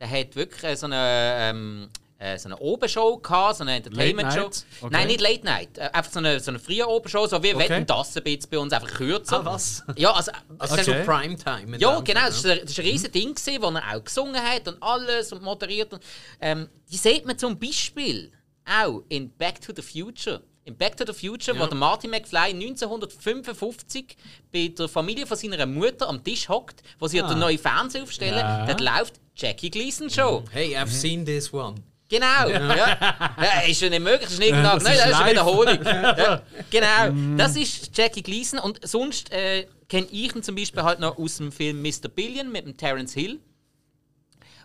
Der 0.00 0.10
hat 0.10 0.34
wirklich 0.34 0.78
so 0.78 0.86
eine, 0.86 0.96
ähm, 1.38 1.90
äh, 2.18 2.38
so 2.38 2.48
eine 2.48 2.56
Obershow 2.58 3.18
gehabt, 3.18 3.56
so 3.58 3.64
eine 3.64 3.76
Entertainment-Show. 3.76 4.46
Okay. 4.80 4.88
Nein, 4.90 5.06
nicht 5.08 5.20
Late 5.20 5.44
Night. 5.44 5.76
Äh, 5.76 5.90
einfach 5.92 6.10
so 6.10 6.18
eine, 6.20 6.40
so 6.40 6.50
eine 6.50 6.58
frühe 6.58 6.86
Obershow, 6.88 7.26
so 7.26 7.42
wie 7.42 7.54
Okay. 7.54 7.68
Wetten, 7.68 7.86
das 7.86 8.16
ein 8.16 8.22
bisschen 8.22 8.50
bei 8.50 8.58
uns, 8.58 8.72
einfach 8.72 8.88
kürzer. 8.94 9.40
Ah, 9.40 9.44
was? 9.44 9.84
Ja, 9.96 10.12
also, 10.12 10.32
Also 10.58 10.74
Okay. 10.74 10.84
so 10.84 10.92
Primetime. 11.12 11.76
ja, 11.76 12.00
genau. 12.00 12.20
Das 12.26 12.42
war 12.44 12.52
ein, 12.52 12.60
das 12.64 12.78
war 12.78 12.84
ein 12.84 12.90
riesiges 12.90 13.12
Ding, 13.12 13.34
gewesen, 13.34 13.62
wo 13.62 13.68
er 13.70 13.96
auch 13.96 14.02
gesungen 14.04 14.42
hat 14.42 14.66
und 14.68 14.82
alles 14.82 15.32
und 15.32 15.42
moderiert. 15.42 15.92
Und, 15.92 16.02
ähm, 16.40 16.68
die 16.90 16.96
sieht 16.96 17.26
man 17.26 17.36
zum 17.38 17.58
Beispiel 17.58 18.32
auch 18.64 19.02
in 19.10 19.30
Back 19.36 19.60
to 19.60 19.72
the 19.76 19.82
Future. 19.82 20.42
In 20.64 20.76
Back 20.76 20.96
to 20.98 21.04
the 21.10 21.12
Future, 21.12 21.58
wo 21.58 21.66
der 21.66 21.74
Martin 21.74 22.10
McFly 22.10 22.50
1955 22.52 24.16
bei 24.52 24.68
der 24.68 24.88
Familie 24.88 25.26
von 25.26 25.36
seiner 25.36 25.64
Mutter 25.66 26.08
am 26.08 26.22
Tisch 26.22 26.48
hockt, 26.48 26.82
wo 26.98 27.08
sie 27.08 27.20
den 27.22 27.38
neuen 27.38 27.58
Fernseher 27.58 28.02
aufstellen, 28.02 28.38
Ja. 28.38 28.66
dort 28.66 28.80
läuft 28.80 29.14
Jackie 29.36 29.70
Gleason 29.70 30.10
Show. 30.10 30.44
Hey, 30.50 30.76
I've 30.76 30.88
seen 30.88 31.24
this 31.24 31.52
one. 31.52 31.76
Genau, 32.10 32.48
ja. 32.48 32.74
ja. 32.76 33.60
Ist 33.68 33.80
ja 33.80 33.88
nicht 33.88 34.00
möglich, 34.02 34.22
das 34.24 34.32
ist 34.32 34.38
nicht 34.40 34.50
genau. 34.50 34.74
Das 34.74 34.82
Nein, 34.82 34.94
ist 34.94 35.00
das 35.00 35.10
ist 35.10 35.14
eine 35.14 35.22
live. 35.24 35.30
Wiederholung. 35.32 35.78
Ja, 35.84 36.42
genau, 36.68 37.36
das 37.38 37.56
ist 37.56 37.96
Jackie 37.96 38.22
Gleason. 38.22 38.58
Und 38.58 38.86
sonst 38.86 39.32
äh, 39.32 39.66
kenne 39.88 40.08
ich 40.10 40.34
ihn 40.34 40.42
zum 40.42 40.56
Beispiel 40.56 40.82
halt 40.82 40.98
noch 41.00 41.16
aus 41.18 41.36
dem 41.36 41.52
Film 41.52 41.80
Mr. 41.82 42.08
Billion 42.12 42.50
mit 42.50 42.66
dem 42.66 42.76
Terence 42.76 43.14
Hill. 43.14 43.38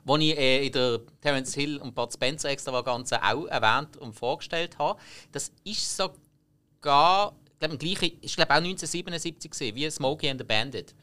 Wo 0.06 0.16
ich 0.18 0.38
äh, 0.38 0.68
in 0.68 0.72
der 0.72 1.02
Terence 1.20 1.54
Hill 1.56 1.78
und 1.78 1.94
Bud 1.94 2.14
Spencer 2.14 2.50
Extravaganza 2.50 3.18
auch 3.22 3.48
erwähnt 3.48 3.98
und 3.98 4.14
vorgestellt 4.14 4.78
habe. 4.78 5.00
Das 5.32 5.52
ist 5.64 5.98
sogar, 5.98 7.36
ich 7.46 7.60
glaube, 7.60 7.74
im 7.74 7.78
gleichen, 7.80 8.22
ist 8.22 8.36
glaube 8.36 8.52
auch 8.52 8.58
1977 8.58 9.52
gewesen, 9.52 9.76
wie 9.76 9.90
Smokey 9.90 10.30
and 10.30 10.40
the 10.40 10.46
Bandit. 10.46 10.96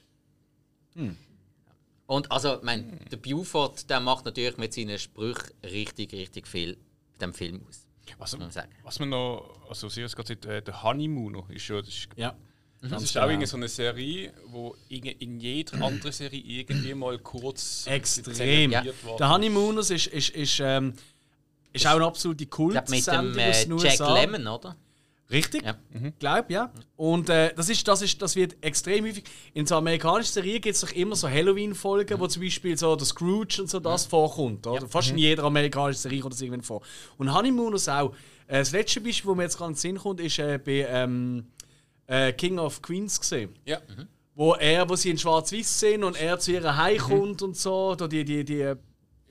Und 2.07 2.31
also, 2.31 2.57
ich 2.57 2.63
meine, 2.63 2.85
der 3.11 3.17
Buford, 3.17 3.89
der 3.89 4.01
macht 4.01 4.25
natürlich 4.25 4.57
mit 4.57 4.73
seinen 4.73 4.99
Sprüchen 4.99 5.51
richtig, 5.65 6.13
richtig 6.13 6.47
viel 6.47 6.73
in 6.73 6.79
diesem 7.19 7.35
Film 7.35 7.67
aus. 7.69 7.87
Was, 8.19 8.33
muss 8.33 8.41
man 8.41 8.51
sagen. 8.51 8.71
was 8.83 8.99
man 8.99 9.09
noch, 9.09 9.67
also 9.69 9.89
sie 9.89 10.05
hat 10.05 10.15
gerade 10.15 10.37
gesagt, 10.37 10.45
äh, 10.47 10.63
der 10.63 10.83
Honeymooner 10.83 11.49
ist 11.51 11.63
schon, 11.63 11.79
das 11.79 11.89
ist, 11.89 12.09
Ja. 12.17 12.37
Das 12.91 13.03
ist 13.05 13.17
auch 13.17 13.29
irgendwie 13.29 13.47
so 13.47 13.57
eine 13.57 13.69
Serie, 13.69 14.33
wo 14.47 14.75
in, 14.89 15.05
in 15.05 15.41
jeder 15.41 15.75
anderen 15.83 16.13
Serie 16.13 16.41
irgendwie 16.41 16.95
mal 16.95 17.19
kurz 17.19 17.87
Extrem. 17.87 18.73
worden 18.73 19.17
Der 19.19 19.31
Honeymooners 19.31 19.91
ist, 19.91 20.09
ist, 20.09 20.31
ist, 20.31 20.61
ähm, 20.61 20.95
ist 21.73 21.87
auch 21.87 21.95
eine 21.95 22.07
absolute 22.07 22.43
Ich 22.43 22.51
glaube, 22.51 22.75
mit 22.91 23.05
Kultsendung 23.05 23.79
dem 23.79 23.79
äh, 23.79 23.85
Jack. 23.85 23.99
Lemmon, 24.01 24.47
oder? 24.49 24.77
Richtig? 25.33 25.65
Ja. 25.65 25.77
Glaub, 26.19 26.51
ja. 26.51 26.71
Und 26.97 27.31
äh, 27.31 27.55
das, 27.55 27.71
ist, 27.71 27.89
das, 27.89 28.03
ist, 28.03 28.21
das 28.21 28.37
wird 28.37 28.57
extrem 28.61 29.07
häufig. 29.07 29.25
In 29.55 29.65
so 29.65 29.77
amerikanischen 29.77 30.31
Serien 30.31 30.61
gibt 30.61 30.75
es 30.75 30.83
doch 30.83 30.93
immer 30.93 31.17
so 31.17 31.29
Halloween-Folgen, 31.29 32.21
wo 32.21 32.27
zum 32.27 32.43
Beispiel 32.43 32.77
so 32.77 32.95
der 32.95 33.07
Scrooge 33.07 33.63
und 33.63 33.71
so 33.71 33.81
das 33.81 34.05
vorkommt. 34.05 34.67
Oder? 34.67 34.87
Fast 34.87 35.11
in 35.11 35.19
jeder 35.19 35.45
amerikanischen 35.45 36.01
Serie 36.01 36.21
kommt 36.21 36.35
das 36.35 36.43
irgendwann 36.43 36.63
vor. 36.63 36.83
Und 37.17 37.33
Honeymooners 37.33 37.89
auch. 37.89 38.13
Äh, 38.47 38.59
das 38.59 38.73
letzte 38.73 39.01
Beispiel, 39.01 39.31
wo 39.31 39.35
mir 39.35 39.45
jetzt 39.45 39.57
gerade 39.57 39.71
in 39.71 39.75
den 39.75 39.81
Sinn 39.81 39.97
kommt, 39.99 40.21
ist 40.21 40.39
äh, 40.39 40.59
bei 40.59 40.87
ähm, 40.87 41.47
äh, 42.13 42.33
King 42.35 42.59
of 42.59 42.83
Queens 42.83 43.19
gesehen. 43.19 43.55
Ja. 43.65 43.79
Wo 44.35 44.55
er, 44.55 44.89
wo 44.89 44.97
sie 44.97 45.11
in 45.11 45.19
Schwarz-Weiß 45.19 45.81
sind 45.81 46.05
und 46.05 46.21
er 46.21 46.39
zu 46.39 46.53
ihr 46.53 46.77
Heim 46.77 46.99
kommt 46.99 47.43
und 47.43 47.57
so. 47.57 47.95
Da 47.95 48.07
die, 48.07 48.25
die, 48.25 48.45
die, 48.45 48.75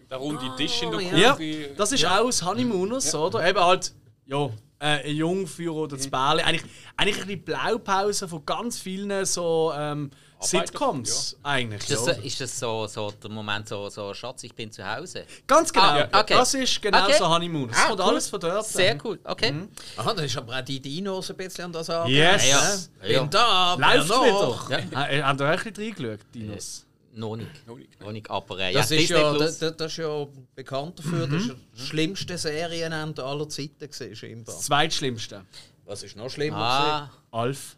Der 0.10 0.17
runde 0.17 0.52
Tisch 0.58 0.82
in 0.82 0.91
der 0.91 1.02
ja, 1.02 1.36
Küche. 1.36 1.74
das 1.78 1.91
ist 1.91 2.06
auch 2.06 2.26
das 2.26 2.44
Honeymooners, 2.44 3.13
oder? 3.13 3.48
Eben 3.48 3.60
halt, 3.60 3.94
ja, 4.26 4.48
äh, 4.80 5.08
ein 5.08 5.15
Jungführer 5.15 5.76
oder 5.76 5.98
das 5.98 6.08
Bärli. 6.08 6.41
Eigentlich, 6.41 6.63
eigentlich 6.98 7.26
die 7.26 7.36
Blaupause 7.36 8.28
von 8.28 8.46
ganz 8.46 8.80
vielen 8.80 9.26
so 9.26 9.72
ähm, 9.76 10.10
Sitcoms. 10.41 11.38
Eigentlich, 11.43 11.82
Ist 11.82 11.91
das, 11.91 12.06
ja. 12.08 12.13
so, 12.15 12.21
ist 12.21 12.41
das 12.41 12.60
so, 12.60 12.88
so 12.88 13.12
der 13.12 13.30
Moment, 13.30 13.67
so, 13.69 13.89
so 13.89 14.13
Schatz, 14.13 14.43
ich 14.43 14.54
bin 14.54 14.71
zu 14.71 14.84
Hause? 14.86 15.25
Ganz 15.47 15.71
genau. 15.71 15.86
Ah, 16.12 16.19
okay. 16.21 16.34
Das 16.34 16.54
ist 16.54 16.82
genau 16.82 17.04
Okay. 17.06 17.15
so 17.17 17.27
Honeymooners. 17.30 17.75
Ah, 17.77 17.80
Das 17.82 17.88
kommt 17.89 17.99
cool. 18.01 18.08
alles 18.10 18.30
von 18.30 18.39
dort. 18.39 18.65
Sehr 18.65 18.97
cool, 19.04 19.19
okay. 19.23 19.54
Aha, 19.97 20.13
da 20.13 20.21
ist 20.23 20.38
aber 20.38 20.58
auch 20.60 20.62
die 20.63 20.80
Dinos 20.80 21.30
ein 21.30 21.38
bisschen 21.38 21.65
an 21.65 21.73
das 21.73 21.89
an. 21.89 22.10
Yes. 22.10 22.47
Ja, 22.49 23.08
ja. 23.08 23.19
Bin 23.21 23.30
da, 23.30 23.75
Läuft 23.75 24.10
noch? 24.10 24.69
wieder. 24.69 24.80
Ja. 24.91 25.08
Äh, 25.08 25.21
Habt 25.23 25.41
ihr 25.41 25.45
auch 25.45 25.49
ein 25.51 25.58
bisschen 25.73 25.75
reingeschaut, 25.95 26.19
Dinos? 26.34 26.86
Noch 27.13 27.36
nicht. 27.36 27.67
Noch 27.67 27.75
nicht. 27.77 27.99
Noch 28.01 28.12
nicht, 28.13 28.30
aber 28.32 28.58
äh, 28.60 28.71
Das, 28.73 28.89
ja, 28.89 28.97
ist 28.97 29.10
ja, 29.10 29.34
das, 29.34 29.60
das 29.60 29.75
ist 29.91 29.97
ja 29.97 30.25
bekannt 30.56 30.97
dafür, 30.99 31.27
das 31.27 31.41
ist 31.43 31.56
das 31.75 31.88
schlimmste 31.88 32.38
Serienende 32.38 33.23
aller 33.23 33.49
Zeiten 33.49 33.80
gewesen, 33.80 34.15
scheinbar. 34.15 34.56
Das 34.56 34.63
zweitschlimmste. 34.65 35.43
Was 35.86 36.04
ist 36.04 36.15
noch 36.15 36.30
schlimmer? 36.30 36.58
ah, 36.58 37.12
Alf. 37.32 37.75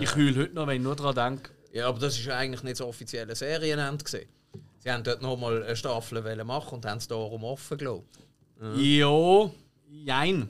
Ich 0.00 0.16
heule 0.16 0.36
heute 0.36 0.54
noch, 0.54 0.66
wenn 0.66 0.76
ich 0.76 0.82
nur 0.82 0.96
daran 0.96 1.14
denke. 1.14 1.50
Ja, 1.72 1.88
aber 1.88 1.98
das 1.98 2.18
ist 2.18 2.24
ja 2.24 2.36
eigentlich 2.36 2.62
nicht 2.62 2.80
das 2.80 2.86
offizielle 2.86 3.34
Serienende 3.34 4.04
gewesen. 4.04 4.28
Sie 4.78 4.90
haben 4.90 5.04
dort 5.04 5.22
nochmal 5.22 5.62
eine 5.62 5.76
Staffel 5.76 6.44
machen 6.44 6.74
und 6.74 6.86
haben 6.86 6.98
es 6.98 7.08
darum 7.08 7.44
offen 7.44 7.78
gelassen. 7.78 8.04
Ja, 8.76 9.50
jein. 9.88 10.48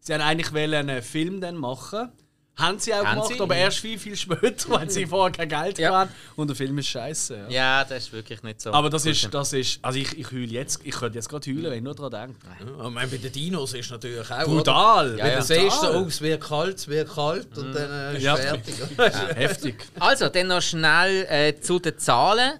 Sie 0.00 0.14
haben 0.14 0.20
eigentlich 0.20 0.52
einen 0.74 1.02
Film 1.02 1.40
dann 1.40 1.56
machen. 1.56 2.10
Haben 2.54 2.78
sie 2.78 2.92
auch 2.92 2.98
Haben 3.02 3.14
gemacht, 3.14 3.32
sie? 3.34 3.40
aber 3.40 3.56
erst 3.56 3.78
viel, 3.78 3.98
viel 3.98 4.14
später, 4.14 4.68
weil 4.68 4.90
sie 4.90 5.06
vorher 5.06 5.32
kein 5.32 5.48
Geld 5.48 5.78
Ja. 5.78 6.00
hatten. 6.00 6.12
Und 6.36 6.48
der 6.48 6.54
Film 6.56 6.76
ist 6.76 6.86
scheiße. 6.88 7.46
Ja. 7.48 7.78
ja, 7.80 7.84
das 7.84 8.04
ist 8.04 8.12
wirklich 8.12 8.42
nicht 8.42 8.60
so. 8.60 8.72
Aber 8.72 8.90
das 8.90 9.06
ist, 9.06 9.32
das 9.32 9.54
ist. 9.54 9.78
Also 9.80 9.98
ich, 9.98 10.18
ich 10.18 10.30
heule 10.30 10.44
jetzt, 10.46 10.80
ich 10.84 10.94
könnte 10.94 11.16
jetzt 11.16 11.30
gerade 11.30 11.50
heulen, 11.50 11.64
wenn 11.64 11.72
ich 11.78 11.82
nur 11.82 11.94
daran 11.94 12.34
denke. 12.36 12.46
Ja, 12.78 12.84
ich 12.86 12.90
meine, 12.92 13.08
bei 13.10 13.16
den 13.16 13.32
Dinos 13.32 13.72
ist 13.72 13.90
natürlich 13.90 14.30
auch. 14.30 14.44
Brutal! 14.44 15.16
Ja, 15.18 15.24
Oder? 15.24 15.32
ja. 15.32 15.38
Du 15.40 15.44
siehst 15.46 15.80
so, 15.80 15.90
oh, 15.92 16.04
es 16.06 16.20
wird 16.20 16.42
kalt, 16.42 16.76
es 16.76 16.88
wird 16.88 17.14
kalt 17.14 17.56
und 17.56 17.72
dann 17.74 17.90
äh, 18.14 18.16
ist 18.18 18.22
Ja. 18.22 18.36
fertig. 18.36 18.74
Heftig. 19.34 19.86
Also, 19.98 20.28
dann 20.28 20.48
noch 20.48 20.60
schnell 20.60 21.24
äh, 21.30 21.58
zu 21.58 21.78
den 21.78 21.96
Zahlen. 21.98 22.52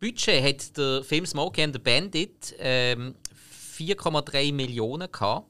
Budget 0.00 0.42
hat 0.44 0.76
der 0.76 1.02
Film 1.02 1.26
Smokey 1.26 1.62
and 1.64 1.74
the 1.74 1.80
Bandit 1.80 2.54
ähm, 2.60 3.14
4,3 3.78 4.52
Millionen 4.52 5.10
gehabt. 5.10 5.46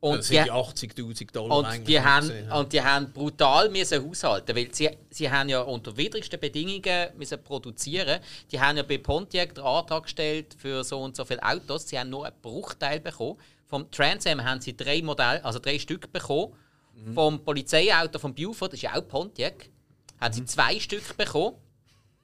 Und 0.00 0.18
Das 0.18 0.28
die, 0.28 0.36
sind 0.36 0.46
die 0.46 0.52
80'000 0.52 1.32
Dollar 1.32 1.58
und 1.58 1.88
die, 1.88 2.00
haben, 2.00 2.30
und 2.52 2.72
die 2.72 2.80
haben 2.80 3.12
brutal 3.12 3.68
müssen 3.68 4.06
haushalten, 4.06 4.54
weil 4.54 4.72
sie, 4.72 4.90
sie 5.10 5.28
haben 5.28 5.48
ja 5.48 5.60
unter 5.62 5.96
widrigsten 5.96 6.38
Bedingungen 6.38 7.08
müssen 7.16 7.42
produzieren. 7.42 8.20
Die 8.52 8.60
haben 8.60 8.76
ja 8.76 8.84
bei 8.84 8.98
Pontiac 8.98 9.56
den 9.56 9.64
Antrag 9.64 10.04
gestellt 10.04 10.54
für 10.56 10.84
so 10.84 11.00
und 11.00 11.16
so 11.16 11.24
viele 11.24 11.42
Autos. 11.42 11.88
Sie 11.88 11.98
haben 11.98 12.10
nur 12.10 12.26
einen 12.26 12.40
Bruchteil 12.40 13.00
bekommen. 13.00 13.38
Vom 13.66 13.90
Trans 13.90 14.24
Am 14.26 14.44
haben 14.44 14.60
sie 14.60 14.76
drei 14.76 15.02
Modell, 15.02 15.40
also 15.42 15.58
drei 15.58 15.78
Stück 15.80 16.12
bekommen. 16.12 16.54
Vom 17.14 17.44
Polizeiauto 17.44 18.18
von 18.18 18.34
Buford, 18.34 18.72
das 18.72 18.78
ist 18.78 18.82
ja 18.82 18.94
auch 18.94 19.06
Pontiac, 19.06 19.68
haben 20.20 20.34
sie 20.34 20.44
zwei 20.44 20.78
Stück 20.80 21.16
bekommen. 21.16 21.56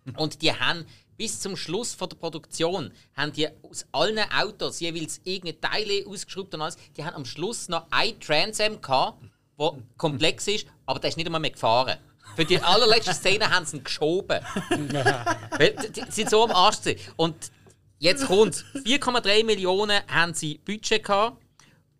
Und 0.16 0.42
die 0.42 0.52
haben 0.52 0.84
bis 1.16 1.40
zum 1.40 1.56
Schluss 1.56 1.94
von 1.94 2.08
der 2.08 2.16
Produktion 2.16 2.92
haben 3.16 3.32
die 3.32 3.48
aus 3.62 3.86
allen 3.92 4.18
Autos 4.30 4.80
jeweils 4.80 5.20
irgendeine 5.24 5.60
Teile 5.60 6.06
ausgeschraubt 6.06 6.54
und 6.54 6.62
alles. 6.62 6.76
Die 6.96 7.04
haben 7.04 7.14
am 7.14 7.24
Schluss 7.24 7.68
noch 7.68 7.86
ein 7.90 8.18
Trans 8.20 8.60
Am 8.60 8.80
gehabt, 8.80 9.22
der 9.58 9.72
komplex 9.96 10.48
ist, 10.48 10.66
aber 10.86 10.98
der 10.98 11.10
ist 11.10 11.16
nicht 11.16 11.26
einmal 11.26 11.40
mehr 11.40 11.50
gefahren. 11.50 11.98
Für 12.36 12.44
die 12.44 12.58
allerletzte 12.58 13.14
Szene 13.14 13.50
haben 13.50 13.64
sie 13.64 13.76
ihn 13.76 13.84
geschoben. 13.84 14.40
Weil 14.70 15.76
die, 15.76 15.92
die 15.92 16.10
sind 16.10 16.30
so 16.30 16.42
am 16.42 16.50
Arsch. 16.50 16.80
gewesen. 16.80 17.00
Und 17.16 17.52
jetzt 17.98 18.26
kommt 18.26 18.64
4,3 18.74 19.44
Millionen 19.44 20.00
haben 20.08 20.34
sie 20.34 20.58
Budget 20.58 21.04
gehabt 21.04 21.40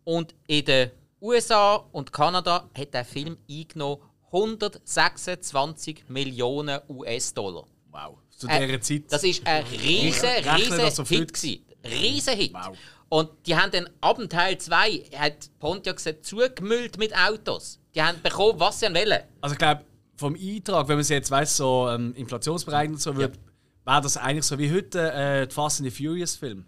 und 0.03 0.35
in 0.47 0.65
den 0.65 0.91
USA 1.21 1.75
und 1.91 2.11
Kanada 2.11 2.69
hat 2.77 2.93
der 2.93 3.05
Film 3.05 3.37
eingenommen 3.49 4.01
126 4.25 6.09
Millionen 6.09 6.81
US-Dollar. 6.89 7.65
Wow. 7.89 8.17
Zu 8.35 8.47
Äh, 8.47 8.67
dieser 8.67 8.81
Zeit. 8.81 9.03
Das 9.09 9.23
ist 9.23 9.45
ein 9.47 9.63
riesen, 9.65 10.29
riesen 10.29 11.05
Hit 11.05 11.33
gewesen. 11.33 11.65
Riesen 11.85 12.35
Hit. 12.35 12.53
Wow. 12.53 12.77
Und 13.09 13.29
die 13.45 13.55
haben 13.55 13.71
dann 13.71 13.89
ab 14.01 14.17
dem 14.17 14.27
Teil 14.29 14.57
2 14.57 15.03
hat 15.17 15.49
Pontiac 15.59 15.99
sie 15.99 16.19
zugemüllt 16.21 16.97
mit 16.97 17.15
Autos. 17.15 17.79
Die 17.93 18.01
haben 18.01 18.21
bekommen, 18.21 18.59
was 18.59 18.79
sie 18.79 18.87
wollen. 18.87 19.21
Also 19.41 19.53
ich 19.53 19.59
glaube, 19.59 19.85
vom 20.17 20.35
Eintrag, 20.35 20.87
wenn 20.87 20.95
man 20.95 21.01
es 21.01 21.09
jetzt 21.09 21.31
weiß, 21.31 21.57
so 21.57 21.87
ähm, 21.89 22.13
inflationsbereinigt 22.15 22.93
und 22.95 23.01
so 23.01 23.15
wird, 23.15 23.37
wäre 23.85 24.01
das 24.01 24.17
eigentlich 24.17 24.45
so 24.45 24.57
wie 24.57 24.71
heute 24.71 25.11
äh, 25.13 25.47
die 25.47 25.53
Fast 25.53 25.79
and 25.79 25.89
the 25.89 26.03
Furious 26.03 26.35
Film. 26.35 26.65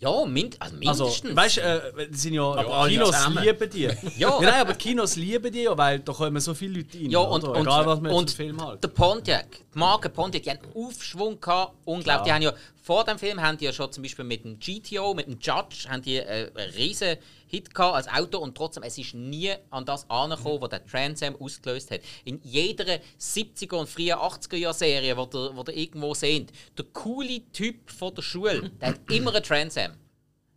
Ja, 0.00 0.24
mind 0.26 0.56
also 0.60 0.76
Also, 0.86 1.04
mindestens. 1.04 1.36
weißt 1.36 1.56
du, 1.56 1.60
äh, 1.60 2.08
sind 2.10 2.34
ja, 2.34 2.42
alle 2.50 2.90
Kinos 2.90 3.12
zusammen. 3.12 3.42
lieben 3.44 3.70
die. 3.70 3.88
Ja. 4.18 4.38
Nein, 4.42 4.54
aber 4.60 4.72
die 4.72 4.78
Kinos 4.78 5.16
lieben 5.16 5.52
die, 5.52 5.62
ja, 5.62 5.78
weil 5.78 6.00
da 6.00 6.12
kommen 6.12 6.40
so 6.40 6.52
viele 6.52 6.78
Leute 6.78 6.98
rein. 6.98 7.10
ja, 7.10 7.18
und, 7.20 7.44
oder? 7.44 7.52
und, 7.52 7.60
Egal, 7.62 7.86
was 7.86 8.00
man 8.00 8.12
und 8.12 8.28
zum 8.30 8.36
Film 8.36 8.64
halt. 8.66 8.82
der 8.82 8.88
Pontiac, 8.88 9.46
die 9.74 9.78
Marke 9.78 10.08
Pontiac, 10.10 10.42
die 10.42 10.50
haben 10.50 10.58
Aufschwung 10.74 11.40
gehabt, 11.40 11.74
unglaublich. 11.84 12.24
Die 12.26 12.32
haben 12.32 12.42
ja, 12.42 12.52
vor 12.86 13.02
dem 13.04 13.18
Film 13.18 13.40
haben 13.40 13.56
die 13.56 13.64
ja 13.64 13.72
schon 13.72 13.90
zum 13.90 14.02
Beispiel 14.02 14.26
mit 14.26 14.44
dem 14.44 14.58
GTO, 14.58 15.14
mit 15.14 15.26
dem 15.26 15.38
Judge, 15.40 15.88
haben 15.88 16.02
die 16.02 16.16
äh, 16.18 16.50
einen 16.54 16.70
riesen 16.74 17.16
Hit 17.46 17.74
gehabt 17.74 17.94
als 17.96 18.08
Auto 18.08 18.36
und 18.40 18.54
trotzdem, 18.54 18.82
es 18.82 18.98
ist 18.98 19.14
nie 19.14 19.54
an 19.70 19.86
das 19.86 20.08
angekommen, 20.10 20.60
was 20.60 20.68
der 20.68 20.84
Trans 20.84 21.22
Am 21.22 21.34
ausgelöst 21.36 21.90
hat. 21.90 22.02
In 22.26 22.40
jeder 22.42 22.98
70er 23.18 23.76
und 23.76 23.88
frühen 23.88 24.16
80er 24.18 24.56
Jahr 24.56 24.74
Serie, 24.74 25.14
die 25.14 25.20
ihr, 25.36 25.56
wo 25.56 25.62
ihr 25.66 25.74
irgendwo 25.74 26.12
seht, 26.12 26.52
der 26.76 26.84
coole 26.92 27.40
Typ 27.52 27.90
von 27.90 28.14
der 28.14 28.20
Schule, 28.20 28.68
der 28.82 28.88
hat 28.88 29.00
immer 29.10 29.34
einen 29.34 29.42
Trans 29.42 29.78
Am. 29.78 29.92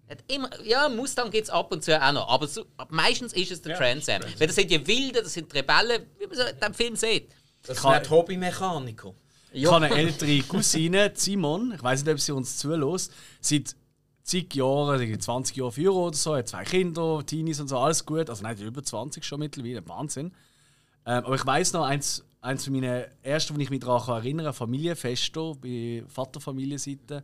Hat 0.10 0.20
immer, 0.28 0.50
ja, 0.66 0.90
Mustang 0.90 1.32
gibt 1.32 1.46
es 1.46 1.50
ab 1.50 1.72
und 1.72 1.82
zu 1.82 1.98
auch 1.98 2.12
noch, 2.12 2.28
aber 2.28 2.46
so, 2.48 2.66
meistens 2.90 3.32
ist 3.32 3.52
es 3.52 3.62
der 3.62 3.72
Ja, 3.72 3.78
Trans 3.78 4.10
Am. 4.10 4.22
Weil 4.38 4.48
das 4.48 4.56
sind 4.58 4.70
die 4.70 4.86
Wilden, 4.86 5.24
das 5.24 5.32
sind 5.32 5.50
die 5.50 5.60
Rebellen, 5.60 6.06
wie 6.20 6.28
man 6.28 6.36
so 6.36 6.44
in 6.44 6.58
diesem 6.60 6.74
Film 6.74 6.96
sieht. 6.98 7.30
Das 7.64 7.78
Kann- 7.82 8.04
sind 8.04 8.10
Hobbymechaniker. 8.12 9.14
Ich 9.52 9.66
habe 9.66 9.86
eine 9.86 9.96
ältere 9.96 10.42
Cousine, 10.44 11.12
Simon, 11.16 11.74
ich 11.74 11.82
weiß 11.82 12.04
nicht, 12.04 12.14
ob 12.14 12.20
sie 12.20 12.34
uns 12.34 12.58
zulässt, 12.58 13.14
seit 13.40 13.76
zig 14.28 14.54
Jahren, 14.56 15.00
irgendwie 15.00 15.18
20 15.20 15.56
Jahre 15.56 15.72
für 15.72 15.94
oder 15.94 16.16
so, 16.16 16.36
hat 16.36 16.50
zwei 16.50 16.66
Kinder, 16.66 17.26
Teenies 17.26 17.62
und 17.62 17.70
so, 17.70 17.78
alles 17.78 18.06
gut. 18.06 18.30
Also 18.30 18.44
nein, 18.44 18.58
über 18.58 18.84
20 18.84 19.24
schon 19.24 19.40
mittlerweile, 19.40 19.88
Wahnsinn. 19.88 20.34
Ähm, 21.06 21.24
aber 21.24 21.36
ich 21.36 21.46
weiß 21.46 21.72
noch, 21.74 21.86
eins, 21.86 22.26
eins 22.42 22.66
von 22.66 22.74
meinen 22.74 23.06
ersten, 23.24 23.56
wo 23.56 23.60
ich 23.60 23.70
mich 23.70 23.80
daran 23.80 24.18
erinnere, 24.18 24.52
Familienfesto 24.52 25.56
bei 25.56 26.04
Vaterfamilienseite, 26.08 27.24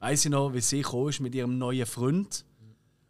weiß 0.00 0.26
ich 0.26 0.30
noch, 0.30 0.52
wie 0.52 0.60
sie 0.60 0.80
ist 0.80 1.20
mit 1.20 1.34
ihrem 1.34 1.56
neuen 1.56 1.86
Freund. 1.86 2.44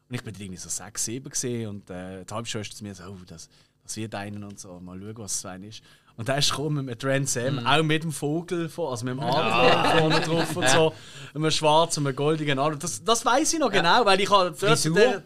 Und 0.09 0.15
ich 0.15 0.23
bin 0.23 0.35
irgendwie 0.39 0.59
so 0.59 0.69
6, 0.69 1.05
7 1.05 1.29
gesehen 1.29 1.69
und 1.69 1.91
äh, 1.91 2.25
die 2.25 2.33
Halbschwester 2.33 2.77
zu 2.77 2.85
mir 2.85 2.95
so, 2.95 3.05
oh, 3.05 3.19
das, 3.27 3.49
das 3.83 3.97
wird 3.97 4.15
einen 4.15 4.45
und 4.45 4.61
so, 4.61 4.79
mal 4.79 5.01
schauen, 5.01 5.19
was 5.19 5.35
es 5.35 5.47
einen 5.47 5.65
ist. 5.65 5.83
Und 6.17 6.29
da 6.29 6.35
ist 6.35 6.51
gekommen 6.51 6.85
mit 6.85 7.01
Trans 7.01 7.37
Am, 7.37 7.67
auch 7.67 7.83
mit 7.83 8.05
dem 8.05 8.13
Vogel, 8.13 8.69
vor, 8.69 8.91
also 8.91 9.05
mit 9.05 9.15
dem 9.15 9.21
Adler 9.21 9.99
vorne 9.99 10.21
drauf 10.21 10.57
und 10.57 10.69
so. 10.69 10.93
Einem 11.35 11.51
schwarzen, 11.51 12.07
einem 12.07 12.15
goldigen 12.15 12.59
Adler. 12.59 12.79
Das, 12.79 13.03
das 13.03 13.25
weiß 13.25 13.55
ich 13.55 13.59
noch 13.59 13.71
genau, 13.71 14.05
weil 14.05 14.21
ich 14.21 14.31
habe 14.31 14.55
dort-? 14.61 15.23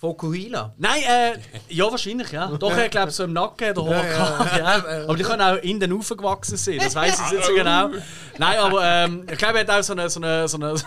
Fokuhila. 0.00 0.74
Nein, 0.78 1.02
äh, 1.02 1.32
ja, 1.68 1.90
wahrscheinlich, 1.90 2.30
ja. 2.30 2.46
Doch, 2.56 2.76
ich 2.76 2.90
glaube, 2.90 3.10
so 3.10 3.24
im 3.24 3.32
Nacken 3.32 3.74
der 3.74 3.84
Haar 3.84 4.04
gehabt, 4.04 4.56
ja. 4.58 5.04
Aber 5.08 5.16
die 5.16 5.24
können 5.24 5.42
auch 5.42 5.56
in 5.56 5.80
den 5.80 5.90
Ufer 5.92 6.16
gewachsen 6.16 6.56
sein, 6.56 6.78
das 6.78 6.94
weiß 6.94 7.20
ich 7.26 7.32
nicht 7.32 7.44
so 7.44 7.52
genau. 7.52 7.88
Nein, 8.38 8.58
aber 8.58 8.80
ähm, 8.84 9.26
ich 9.28 9.36
glaube, 9.36 9.58
er 9.58 9.66
hat 9.66 9.70
auch 9.70 9.82
so 9.82 9.94
einen 9.94 10.08
so 10.08 10.20
eine, 10.20 10.46
so 10.46 10.56
eine, 10.58 10.76
so 10.76 10.84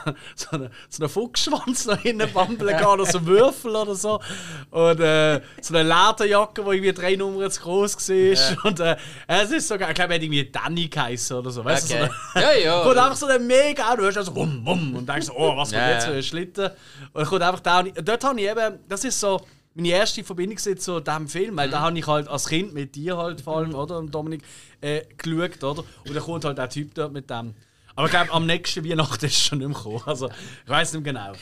eine, 0.51 0.71
so 0.89 0.99
eine 1.01 1.09
Fuchsschwanz 1.09 1.83
da 1.83 1.97
hinten 1.97 2.31
bambeln 2.31 2.69
gehabt, 2.77 2.87
oder 3.01 3.05
so 3.05 3.25
Würfel 3.25 3.75
oder 3.75 3.95
so. 3.95 4.21
Und 4.69 4.99
äh, 5.01 5.41
so 5.59 5.75
eine 5.75 5.83
Lederjacke, 5.83 6.63
die 6.63 6.69
irgendwie 6.69 6.93
drei 6.93 7.15
Nummern 7.17 7.51
zu 7.51 7.61
groß 7.63 7.97
war. 7.97 8.65
Und 8.65 8.79
äh, 8.79 8.95
es 9.27 9.51
ist 9.51 9.67
sogar, 9.67 9.89
ich 9.89 9.95
glaube, 9.95 10.13
er 10.13 10.15
hat 10.15 10.23
irgendwie 10.23 10.49
Danny 10.49 10.87
geheißen 10.87 11.35
oder 11.35 11.51
so. 11.51 11.65
Weißt 11.65 11.89
du, 11.91 11.93
so 11.97 11.99
Okay. 12.01 12.09
eine, 12.35 12.43
Ja, 12.43 12.53
ja. 12.53 12.81
kommt 12.83 12.97
einfach 12.97 13.17
so 13.17 13.25
ein 13.25 13.45
mega 13.45 13.89
Auto, 13.89 13.97
du 13.97 14.03
hörst 14.03 14.17
also 14.19 14.31
bum, 14.31 14.63
bum 14.63 14.95
und 14.95 15.09
denkst 15.09 15.27
so, 15.27 15.33
oh, 15.35 15.57
was 15.57 15.71
kommt 15.71 15.81
Ja, 15.81 15.89
jetzt 15.91 16.03
ja. 16.05 16.11
für 16.11 16.15
ein 16.17 16.23
Schlitten? 16.23 16.69
Und 17.11 17.25
kommt 17.25 17.41
einfach 17.41 17.59
da. 17.59 17.79
und 17.81 18.07
Dort 18.07 18.23
habe 18.23 18.39
ich 18.39 18.49
eben, 18.49 18.79
das 18.87 19.00
ist 19.03 19.19
so 19.19 19.41
meine 19.73 19.89
erste 19.89 20.23
Verbindung 20.23 20.57
zu 20.57 20.75
so 20.77 20.99
diesem 20.99 21.27
Film, 21.27 21.57
weil 21.57 21.69
da 21.69 21.79
habe 21.81 21.97
ich 21.97 22.05
halt 22.05 22.27
als 22.27 22.47
Kind 22.47 22.73
mit 22.73 22.95
dir 22.95 23.17
halt 23.17 23.41
vor 23.41 23.57
allem, 23.57 23.73
oder, 23.73 24.01
Dominik, 24.03 24.43
äh, 24.81 25.03
geschaut, 25.17 25.63
oder? 25.63 25.83
Und 26.05 26.13
dann 26.13 26.23
kommt 26.23 26.45
halt 26.45 26.57
der 26.57 26.69
Typ 26.69 26.93
dort 26.93 27.13
mit 27.13 27.29
dem. 27.29 27.55
Aber 27.95 28.07
ich 28.07 28.11
glaube, 28.11 28.31
am 28.31 28.45
nächsten 28.45 28.83
Weihnachten 28.83 29.25
ist 29.25 29.33
es 29.33 29.41
schon 29.41 29.59
nicht 29.59 29.67
mehr 29.67 29.77
gekommen. 29.77 30.01
Also, 30.05 30.29
ich 30.29 30.69
weiß 30.69 30.93
nicht 30.93 31.03
mehr 31.03 31.13
genau. 31.13 31.33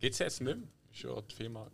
Gibt 0.00 0.12
es 0.14 0.18
jetzt 0.18 0.40
nicht 0.40 0.56
mehr? 0.56 0.68
Schon 0.90 1.22
die 1.30 1.34
Firma. 1.34 1.70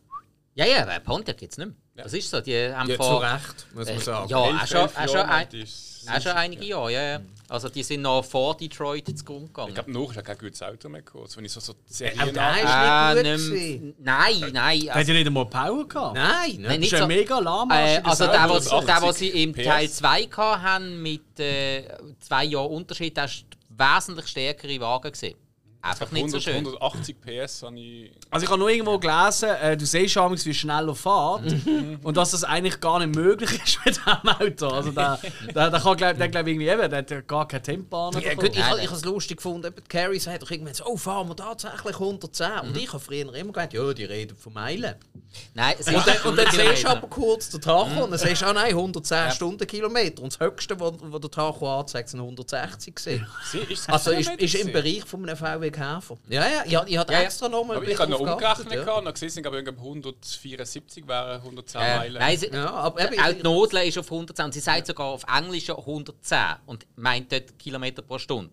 Ja, 0.55 0.67
ja, 0.67 0.85
bei 0.85 0.99
Pontiac 0.99 1.39
gibt 1.39 1.53
es 1.53 1.59
nicht 1.59 1.69
mehr. 1.69 1.77
Das 2.05 2.13
ist 2.13 2.31
so. 2.31 2.41
Die 2.41 2.57
haben 2.73 2.89
Ja, 2.89 2.97
zu 2.97 3.03
vor. 3.03 3.23
Recht, 3.23 3.67
muss 3.75 3.87
man 3.87 3.97
Äh, 3.97 4.01
sagen. 4.01 4.29
ja, 4.29 4.39
auch 4.39 4.67
schon, 4.67 4.81
elf 4.81 4.97
auch 4.99 5.09
schon, 5.09 5.21
ein, 5.21 5.49
ist- 5.53 6.09
auch 6.11 6.21
schon 6.23 6.33
einige 6.33 6.65
Jahre, 6.65 6.93
ja, 6.93 7.03
ja. 7.03 7.21
Also 7.51 7.69
die 7.71 7.83
sind 7.83 8.03
noch 8.03 8.23
vor 8.25 8.57
Detroit 8.57 9.07
zu 9.19 9.25
Grund 9.25 9.47
gegangen. 9.49 9.69
Ich 9.71 9.75
glaube, 9.75 9.91
noch 9.91 10.11
ist 10.11 10.17
ja 10.17 10.23
kein 10.23 10.37
gutes 10.39 10.63
Auto 10.63 10.89
mehr 10.91 11.01
gekommen. 11.01 11.25
Also, 11.25 11.39
wenn 11.39 11.45
ich 11.47 11.53
so, 11.53 11.61
so 11.61 11.75
Serien 11.87 12.35
der 12.35 12.51
ist 12.51 12.65
nicht 12.65 13.15
gut 13.15 13.23
nicht 13.23 13.25
mehr- 13.25 13.59
gewesen. 13.61 13.95
Nein, 13.99 14.51
nein. 14.53 14.81
Der 14.81 14.91
hat 14.91 14.97
Also, 14.99 15.13
ja 15.13 15.19
nicht 15.19 15.27
einmal 15.27 15.47
Power 15.47 15.89
gehabt. 15.89 16.15
Nein, 16.15 16.29
Nein. 16.59 16.63
Das 16.65 16.79
nicht 16.79 16.93
ist 16.93 16.95
ein 16.95 17.01
so- 17.01 17.07
mega 17.07 17.39
lahm. 17.39 17.71
äh, 17.71 18.01
also 18.05 18.27
der, 18.27 18.49
was, 18.51 18.65
der, 18.69 18.79
was 18.87 19.03
80 19.03 19.17
sie 19.19 19.43
im 19.43 19.53
PS. 19.55 19.65
Teil 19.65 19.89
2 19.91 20.25
gehabt 20.27 20.63
haben, 20.63 21.03
mit 21.03 21.41
äh, 21.41 21.85
zwei 22.21 22.45
Jahren 22.45 22.71
Unterschied, 22.71 23.17
das 23.17 23.45
war 23.77 23.97
wesentlich 23.97 24.27
stärkere 24.29 24.79
Wagen. 24.81 25.11
Gewesen. 25.13 25.35
Einfach 25.81 26.11
nicht 26.11 26.31
so 26.31 26.39
100, 26.39 26.43
schön. 26.43 26.55
180 26.57 27.21
PS 27.21 27.63
habe 27.63 27.79
ich. 27.79 28.11
Also 28.31 28.45
ich 28.45 28.51
habe 28.51 28.59
nur 28.59 28.69
irgendwo 28.69 28.99
gelesen, 28.99 29.51
äh, 29.51 29.77
du 29.77 29.87
siehst 29.87 30.13
schon 30.13 30.33
wie 30.33 30.55
schnell 30.55 30.89
er 30.89 30.95
fährt 30.95 31.55
und 32.03 32.17
dass 32.17 32.33
das 32.33 32.43
eigentlich 32.43 32.81
gar 32.81 32.99
nicht 32.99 33.15
möglich 33.15 33.51
ist 33.65 33.79
mit 33.85 33.97
diesem 33.97 34.29
Auto. 34.29 34.69
Also 34.75 34.91
der, 34.91 35.21
der, 35.55 35.71
der 35.71 35.81
kann 35.81 35.97
glaub, 35.97 36.19
der 36.19 36.29
glaub 36.29 36.47
irgendwie 36.49 36.69
eben, 36.69 36.91
der 36.91 36.99
hat 36.99 37.11
ja 37.11 37.21
gar 37.21 37.47
kein 37.47 37.63
Tempo. 37.63 38.11
Ja, 38.19 38.35
gut, 38.35 38.57
ich, 38.57 38.63
habe 38.63 38.81
es 38.81 39.05
lustig 39.05 39.37
gefunden, 39.37 39.69
eben 39.69 39.77
die 39.77 39.89
Carrie 39.89 40.19
sagt 40.19 40.43
doch 40.43 40.51
irgendwann 40.51 40.75
so, 40.75 40.85
oh, 40.85 40.97
fahren 40.97 41.29
wir 41.29 41.37
tatsächlich 41.37 41.95
110. 41.95 42.51
Und 42.63 42.77
ich 42.77 42.93
habe 42.93 43.01
früher 43.01 43.33
immer 43.35 43.53
gedacht, 43.53 43.73
ja, 43.73 43.93
die 43.93 44.05
reden 44.05 44.37
von 44.37 44.53
Meilen. 44.55 44.97
Nein, 45.55 45.77
es 45.79 45.87
Und 45.87 45.95
ist 45.95 46.07
dann, 46.07 46.17
und 46.23 46.39
dann 46.39 46.51
siehst 46.51 46.85
du 46.85 46.89
aber 46.89 47.07
kurz 47.07 47.51
den 47.51 47.61
Tacho 47.61 48.05
und 48.05 48.11
dann 48.11 48.19
siehst 48.19 48.43
du, 48.43 48.47
ah 48.47 48.53
nein, 48.53 48.71
110 48.71 49.31
Stundenkilometer. 49.33 50.23
Und 50.23 50.33
das 50.33 50.41
höchste, 50.41 50.81
was 50.81 50.95
wo 51.01 51.19
der 51.19 51.31
Tacho 51.31 51.81
anzeigt, 51.81 52.09
sind 52.09 52.21
160 52.21 52.95
gesehen. 52.95 53.27
Also 53.87 54.11
ist, 54.11 54.31
ist 54.33 54.55
im? 54.55 54.73
Bereich 54.73 55.05
von 55.05 55.29
einem 55.29 55.37
VW 55.37 55.71
Käfer. 55.79 56.19
Ja, 56.29 56.47
ja, 56.47 56.63
ich, 56.65 56.73
ich 56.93 56.99
hatte 56.99 57.13
Ja, 57.13 57.19
ja. 57.21 57.25
extra 57.25 57.49
nochmal 57.49 57.83
ich 57.89 57.99
habe 57.99 58.11
noch 58.11 58.21
umgerechnet 58.21 58.73
ja. 58.87 58.93
und 58.95 59.13
gesehen, 59.21 59.47
aber 59.47 59.57
irgendwie 59.57 59.79
174 59.79 61.07
wären 61.07 61.37
110 61.41 61.81
Äh, 61.81 61.97
Meilen. 61.97 62.15
nein, 62.15 62.39
sie, 62.39 62.47
Ja, 62.49 62.71
aber 62.71 63.01
eben, 63.13 63.21
auch 63.21 63.33
die 63.33 63.43
Nodle 63.43 63.85
ist 63.87 63.99
auf 63.99 64.11
110 64.11 64.45
und 64.47 64.53
sie 64.55 64.61
sagt 64.61 64.87
sogar 64.87 65.07
auf 65.07 65.23
Englisch 65.33 65.71
110 65.71 66.39
und 66.67 66.87
meint 66.97 67.31
dort 67.33 67.59
Kilometer 67.59 68.03
pro 68.03 68.19
Stunde. 68.19 68.51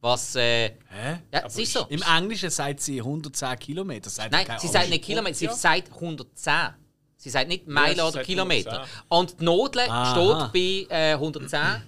Was, 0.00 0.34
äh, 0.34 0.70
Hä? 0.90 1.20
ja, 1.32 1.42
es 1.46 1.56
ist 1.58 1.72
so. 1.74 1.86
Im 1.88 2.02
Englischen 2.02 2.50
sagt 2.50 2.80
sie 2.80 2.98
110 3.00 3.56
Kilometer. 3.58 4.10
sagt 4.10 4.32
Nein, 4.32 4.46
sie 4.58 4.66
sagt 4.68 4.88
nicht 4.90 5.04
Kilometer, 5.04 5.34
sie 5.34 5.44
Ja. 5.44 5.54
sagt 5.54 5.92
110. 5.94 6.74
Sie 7.16 7.30
sagt 7.30 7.46
nicht 7.46 7.68
Meilen 7.68 7.94
sie 7.96 8.02
oder 8.02 8.22
Kilometer. 8.24 8.82
110. 8.82 9.02
Und 9.10 9.40
die 9.40 9.44
Nodle 9.44 9.88
Aha. 9.88 10.10
steht 10.50 10.88
bei 10.88 10.94
äh, 10.96 11.12
110 11.12 11.60
also, 11.60 11.82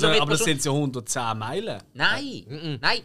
Kilometer 0.00 0.22
aber 0.22 0.32
das 0.32 0.44
sind 0.44 0.60
so 0.62 0.74
110 0.74 1.38
Meilen. 1.38 1.80
Nein, 1.94 2.78
nein. 2.82 3.00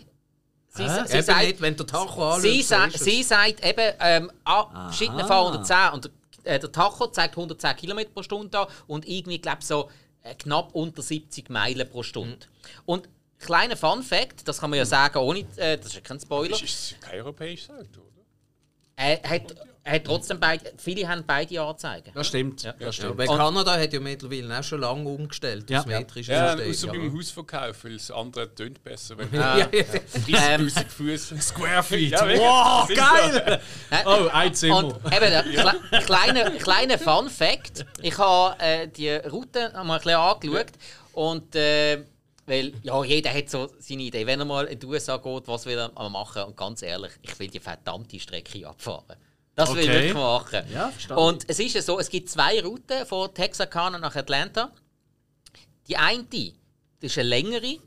Sie, 0.73 0.83
Hä? 0.89 1.03
sie 1.05 1.21
sagt, 1.21 1.41
nicht, 1.41 1.61
wenn 1.61 1.75
der 1.75 1.85
Tacho 1.85 2.05
anschaut, 2.29 2.41
sie, 2.41 2.61
so 2.61 2.69
sa 2.69 2.85
ist 2.85 2.95
es. 2.95 3.03
sie 3.03 3.23
sagt 3.23 3.65
eben, 3.65 3.93
ähm, 3.99 4.31
ah, 4.45 4.87
verschiedene 4.87 5.25
fahren 5.25 5.47
110 5.47 5.93
und 5.93 6.11
der, 6.45 6.55
äh, 6.55 6.59
der 6.59 6.71
Tacho 6.71 7.07
zeigt 7.07 7.35
110 7.35 7.75
km 7.75 7.99
pro 8.13 8.23
Stunde 8.23 8.57
an 8.57 8.67
und 8.87 9.05
irgendwie, 9.05 9.39
glaube 9.39 9.63
so 9.65 9.89
äh, 10.23 10.33
knapp 10.35 10.73
unter 10.73 11.01
70 11.01 11.49
Meilen 11.49 11.89
pro 11.89 12.03
Stunde. 12.03 12.47
Und 12.85 13.09
kleiner 13.37 13.75
Fun 13.75 14.01
Fact, 14.01 14.47
das 14.47 14.59
kann 14.59 14.69
man 14.69 14.79
ja 14.79 14.85
sagen, 14.85 15.17
ohne, 15.17 15.39
äh, 15.57 15.75
das 15.77 15.87
ist 15.87 15.95
ja 15.95 16.01
kein 16.01 16.19
Spoiler, 16.21 16.53
Ist, 16.53 16.63
ist 16.63 17.01
kein 17.01 17.19
europäisches 17.19 17.69
Auto, 17.69 17.99
oder? 17.99 18.25
er 18.95 19.21
hat, 19.29 19.55
hat 19.83 20.03
trotzdem 20.05 20.39
beide, 20.39 20.71
viele 20.77 21.07
haben 21.07 21.23
beide 21.25 21.59
Anzeigen. 21.61 22.11
Das 22.13 22.27
stimmt. 22.27 22.61
Ja. 22.63 22.73
Das 22.73 22.81
Ja, 22.81 22.91
stimmt. 22.93 23.19
Und- 23.19 23.37
Kanada 23.37 23.79
hat 23.79 23.91
ja 23.93 23.99
mittlerweile 23.99 24.59
auch 24.59 24.63
schon 24.63 24.79
lange 24.81 25.09
umgestellt 25.09 25.69
Ja. 25.69 25.79
aufs 25.79 25.87
metrische 25.87 26.31
Ja, 26.31 26.51
System. 26.55 26.69
außer 26.71 26.87
ja. 26.87 26.93
beim 26.93 27.17
Hausverkauf, 27.17 27.83
weil 27.83 27.93
das 27.93 28.11
andere 28.11 28.53
tönt 28.53 28.83
besser, 28.83 29.17
wenn 29.17 29.29
Ja, 29.33 29.57
ja, 29.57 29.67
ja. 29.71 30.57
30'000 30.57 30.87
Füße. 30.87 31.41
Square 31.41 31.81
Feet. 31.83 32.11
Ja, 32.11 32.27
wow, 32.37 32.87
geil! 32.87 33.61
Oh, 34.05 34.27
ein 34.31 34.53
Zimmer. 34.53 34.77
Und 34.85 34.95
eben, 35.13 35.19
der 35.31 35.43
kle 35.43 36.01
kleine, 36.03 36.51
kleine 36.59 36.97
Fun 36.99 37.29
Fact: 37.29 37.85
Ich 38.01 38.17
habe 38.17 38.59
äh, 38.61 38.87
die 38.87 39.09
Route 39.09 39.75
einmal 39.75 39.97
ein 39.97 40.03
bisschen 40.03 40.19
angeschaut. 40.19 40.71
Und 41.13 41.55
äh, 41.55 42.03
weil 42.45 42.73
ja, 42.83 43.03
jeder 43.03 43.33
hat 43.33 43.49
so 43.49 43.69
seine 43.79 44.03
Idee. 44.03 44.25
Wenn 44.27 44.39
er 44.39 44.45
mal 44.45 44.65
in 44.65 44.79
die 44.79 44.85
USA 44.85 45.17
geht, 45.17 45.47
was 45.47 45.65
will 45.65 45.77
er 45.77 45.91
mal 45.93 46.09
machen? 46.09 46.43
Und 46.43 46.55
ganz 46.57 46.81
ehrlich, 46.81 47.11
ich 47.21 47.37
will 47.39 47.47
die 47.47 47.59
verdammte 47.59 48.19
Strecke 48.19 48.67
abfahren. 48.67 49.15
Das 49.55 49.69
will 49.73 49.79
ich 49.79 49.89
Okay. 49.89 49.93
wirklich 49.93 50.13
machen. 50.13 50.63
Ja, 50.73 50.89
verstanden. 50.89 51.23
Und 51.23 51.45
es 51.49 51.59
ist 51.59 51.75
ja 51.75 51.81
so: 51.81 51.99
Es 51.99 52.09
gibt 52.09 52.29
zwei 52.29 52.61
Routen 52.61 53.05
von 53.05 53.33
Texarkana 53.33 53.97
nach 53.97 54.15
Atlanta. 54.15 54.71
Die 55.87 55.97
eine, 55.97 56.23
das 56.29 57.11
ist 57.11 57.17
eine 57.17 57.29
längere. 57.29 57.77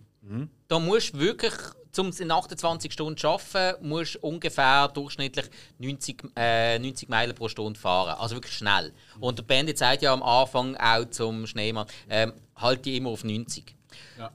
Da 0.69 0.79
musst 0.79 1.15
du 1.15 1.19
wirklich, 1.19 1.53
um 1.99 2.09
es 2.09 2.19
in 2.21 2.31
28 2.31 2.93
Stunden 2.93 3.17
zu 3.17 3.23
schaffen, 3.23 3.75
musst 3.83 4.15
du 4.15 4.21
ungefähr 4.21 4.89
durchschnittlich 4.89 5.47
90, 5.79 6.25
äh, 6.37 6.79
90 6.79 7.09
Meilen 7.09 7.35
pro 7.35 7.49
Stunde 7.49 7.79
fahren. 7.79 8.17
Also 8.19 8.37
wirklich 8.37 8.55
schnell. 8.57 8.93
Und 9.21 9.39
der 9.39 9.43
Bandit 9.45 9.77
sagt 9.79 10.03
ja 10.03 10.13
am 10.13 10.23
Anfang 10.23 10.77
auch 10.77 11.05
zum 11.11 11.47
Schneemann, 11.47 11.87
ähm, 12.09 12.33
halt 12.57 12.85
die 12.87 12.97
immer 12.97 13.11
auf 13.11 13.23
90. 13.25 13.75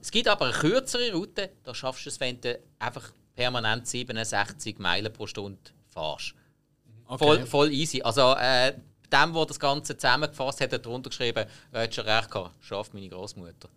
Es 0.01 0.11
gibt 0.11 0.27
aber 0.27 0.45
eine 0.45 0.53
kürzere 0.53 1.11
Route, 1.11 1.49
da 1.63 1.73
schaffst 1.73 2.05
du 2.05 2.09
es, 2.09 2.19
wenn 2.19 2.39
du 2.39 2.59
einfach 2.79 3.11
permanent 3.35 3.87
67 3.87 4.77
Meilen 4.77 5.11
pro 5.11 5.25
Stunde 5.27 5.59
fährst. 5.89 6.33
Voll, 7.17 7.45
voll 7.45 7.71
easy. 7.71 8.01
Also, 8.01 8.33
äh, 8.35 8.73
dem, 9.11 9.33
der 9.33 9.45
das 9.45 9.59
Ganze 9.59 9.97
zusammengefasst 9.97 10.61
hat, 10.61 10.71
hat 10.71 10.85
drunter 10.85 11.09
geschrieben, 11.09 11.45
er 11.71 11.81
hat 11.83 11.95
schon 11.95 12.05
recht 12.05 12.29
gehabt, 12.29 12.51
schafft 12.63 12.93
meine 12.93 13.09
Großmutter. 13.09 13.69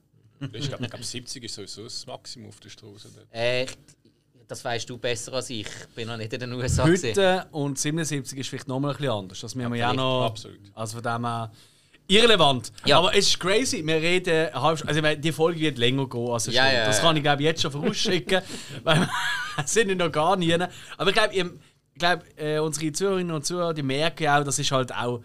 Ich 0.53 0.69
glaube, 0.69 0.89
glaub, 0.89 1.03
70 1.03 1.45
ist 1.45 1.55
sowieso 1.55 1.85
das 1.85 2.05
Maximum 2.07 2.49
auf 2.49 2.59
der 2.61 2.69
Straße. 2.69 3.09
Äh, 3.31 3.67
das 4.49 4.65
weißt 4.65 4.91
du 4.91 4.99
besser 4.99 5.33
als 5.35 5.49
ich. 5.51 5.61
Ich 5.67 5.87
bin 5.95 6.09
noch 6.09 6.17
nicht 6.17 6.33
in 6.33 6.41
den 6.41 6.53
USA. 6.53 6.85
gewesen. 6.85 7.11
Heute 7.11 7.47
und 7.53 7.79
77 7.79 8.39
ist 8.39 8.49
vielleicht 8.49 8.69
nochmal 8.69 8.91
ein 8.91 8.97
bisschen 8.99 9.13
anders. 9.13 9.41
Das 9.41 9.55
müssen 9.55 9.73
wir 9.73 9.79
ja 9.79 9.87
Absolut, 9.91 9.99
noch. 10.21 10.27
absolut. 10.27 10.59
Also 10.75 11.01
von 11.01 11.03
dem 11.05 11.25
her. 11.25 11.53
Irrelevant. 12.09 12.73
Ja. 12.85 12.99
Aber 12.99 13.17
es 13.17 13.29
ist 13.29 13.39
crazy. 13.41 13.87
Wir 13.87 13.95
reden 13.97 14.53
Also 14.53 14.85
ich 14.89 15.01
meine, 15.01 15.19
die 15.19 15.33
Folge 15.33 15.61
wird 15.61 15.79
länger 15.79 16.09
gehen 16.09 16.29
als 16.29 16.49
eine 16.49 16.57
Ja, 16.57 16.63
Stunde. 16.65 16.79
ja, 16.81 16.87
das 16.87 16.97
ja. 16.99 17.03
kann 17.05 17.17
ich 17.17 17.23
glaube 17.23 17.43
jetzt 17.45 17.63
schon 17.63 17.71
vorausschicken. 17.73 18.43
weil 18.83 18.99
wir 19.01 19.09
sind 19.67 19.89
ja 19.91 19.95
noch 19.95 20.11
gar 20.13 20.37
nie. 20.37 20.53
Aber 20.53 21.09
ich 21.09 21.15
glaube, 21.15 21.61
ich 21.95 21.99
glaube 21.99 22.25
äh, 22.37 22.59
unsere 22.59 22.93
Zuhörerinnen 22.93 23.35
und 23.35 23.45
Zuhörer, 23.45 23.75
die 23.75 23.83
merken 23.83 24.25
ja 24.25 24.41
auch, 24.41 24.45
das 24.45 24.59
ist 24.59 24.71
halt 24.71 24.93
auch. 24.95 25.21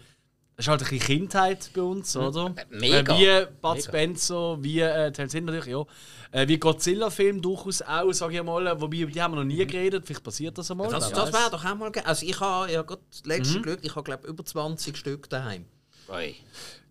Das 0.56 0.66
ist 0.66 0.70
halt 0.70 0.82
ein 0.82 0.88
bisschen 0.88 1.06
Kindheit 1.06 1.70
bei 1.72 1.82
uns, 1.82 2.16
oder? 2.16 2.52
mega. 2.70 3.14
Äh, 3.14 3.46
wie 3.46 3.46
Bud 3.62 3.76
Mega. 3.76 3.88
Spencer, 3.88 4.58
wie 4.60 4.80
äh, 4.80 5.12
Terence 5.12 5.34
natürlich, 5.34 5.66
ja. 5.66 5.84
Äh, 6.32 6.48
wie 6.48 6.58
Godzilla-Film 6.58 7.40
durchaus 7.40 7.80
auch, 7.80 8.12
sage 8.12 8.38
ich 8.38 8.42
mal. 8.42 8.80
Wobei, 8.80 8.96
über 8.96 9.12
die 9.12 9.22
haben 9.22 9.34
wir 9.34 9.36
noch 9.36 9.44
nie 9.44 9.64
geredet. 9.64 10.04
Vielleicht 10.04 10.24
passiert 10.24 10.58
das 10.58 10.68
einmal. 10.72 10.88
Das, 10.90 11.12
das 11.12 11.32
wäre 11.32 11.48
doch 11.50 11.64
auch 11.64 11.74
mal 11.76 11.92
Also 12.04 12.26
ich 12.26 12.40
habe 12.40 12.72
ja 12.72 12.82
gerade 12.82 13.02
das 13.08 13.24
letzte 13.24 13.60
Glück, 13.60 13.78
ich 13.82 13.94
habe 13.94 14.02
glaube 14.02 14.26
über 14.26 14.44
20 14.44 14.96
Stück 14.96 15.30
daheim. 15.30 15.64
Oi. 16.08 16.34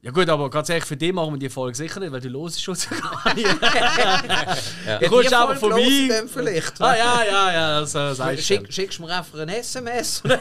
Ja 0.04 0.12
gut, 0.12 0.30
aber 0.30 0.50
ganz 0.50 0.70
ehrlich, 0.70 0.86
für 0.86 0.96
dich 0.96 1.12
machen 1.12 1.34
wir 1.34 1.40
die 1.40 1.50
Folge 1.50 1.76
sicher 1.76 2.00
nicht, 2.00 2.12
weil 2.12 2.22
du 2.22 2.30
los 2.30 2.62
schon 2.62 2.76
gar 3.02 3.34
nicht. 3.34 3.48
Du 5.02 5.10
kommst 5.10 5.32
Die 5.32 5.36
aber 5.36 5.56
Folge 5.56 5.76
von 5.76 5.86
mir. 5.86 6.28
vielleicht. 6.28 6.80
Ah 6.82 6.96
ja, 6.96 7.24
ja, 7.24 7.52
ja, 7.52 7.80
das 7.82 7.96
äh, 7.96 8.14
sagst. 8.14 8.46
Schick, 8.46 8.72
schickst 8.72 9.00
du 9.00 9.04
mir 9.04 9.18
einfach 9.18 9.40
ein 9.40 9.50
SMS? 9.50 10.24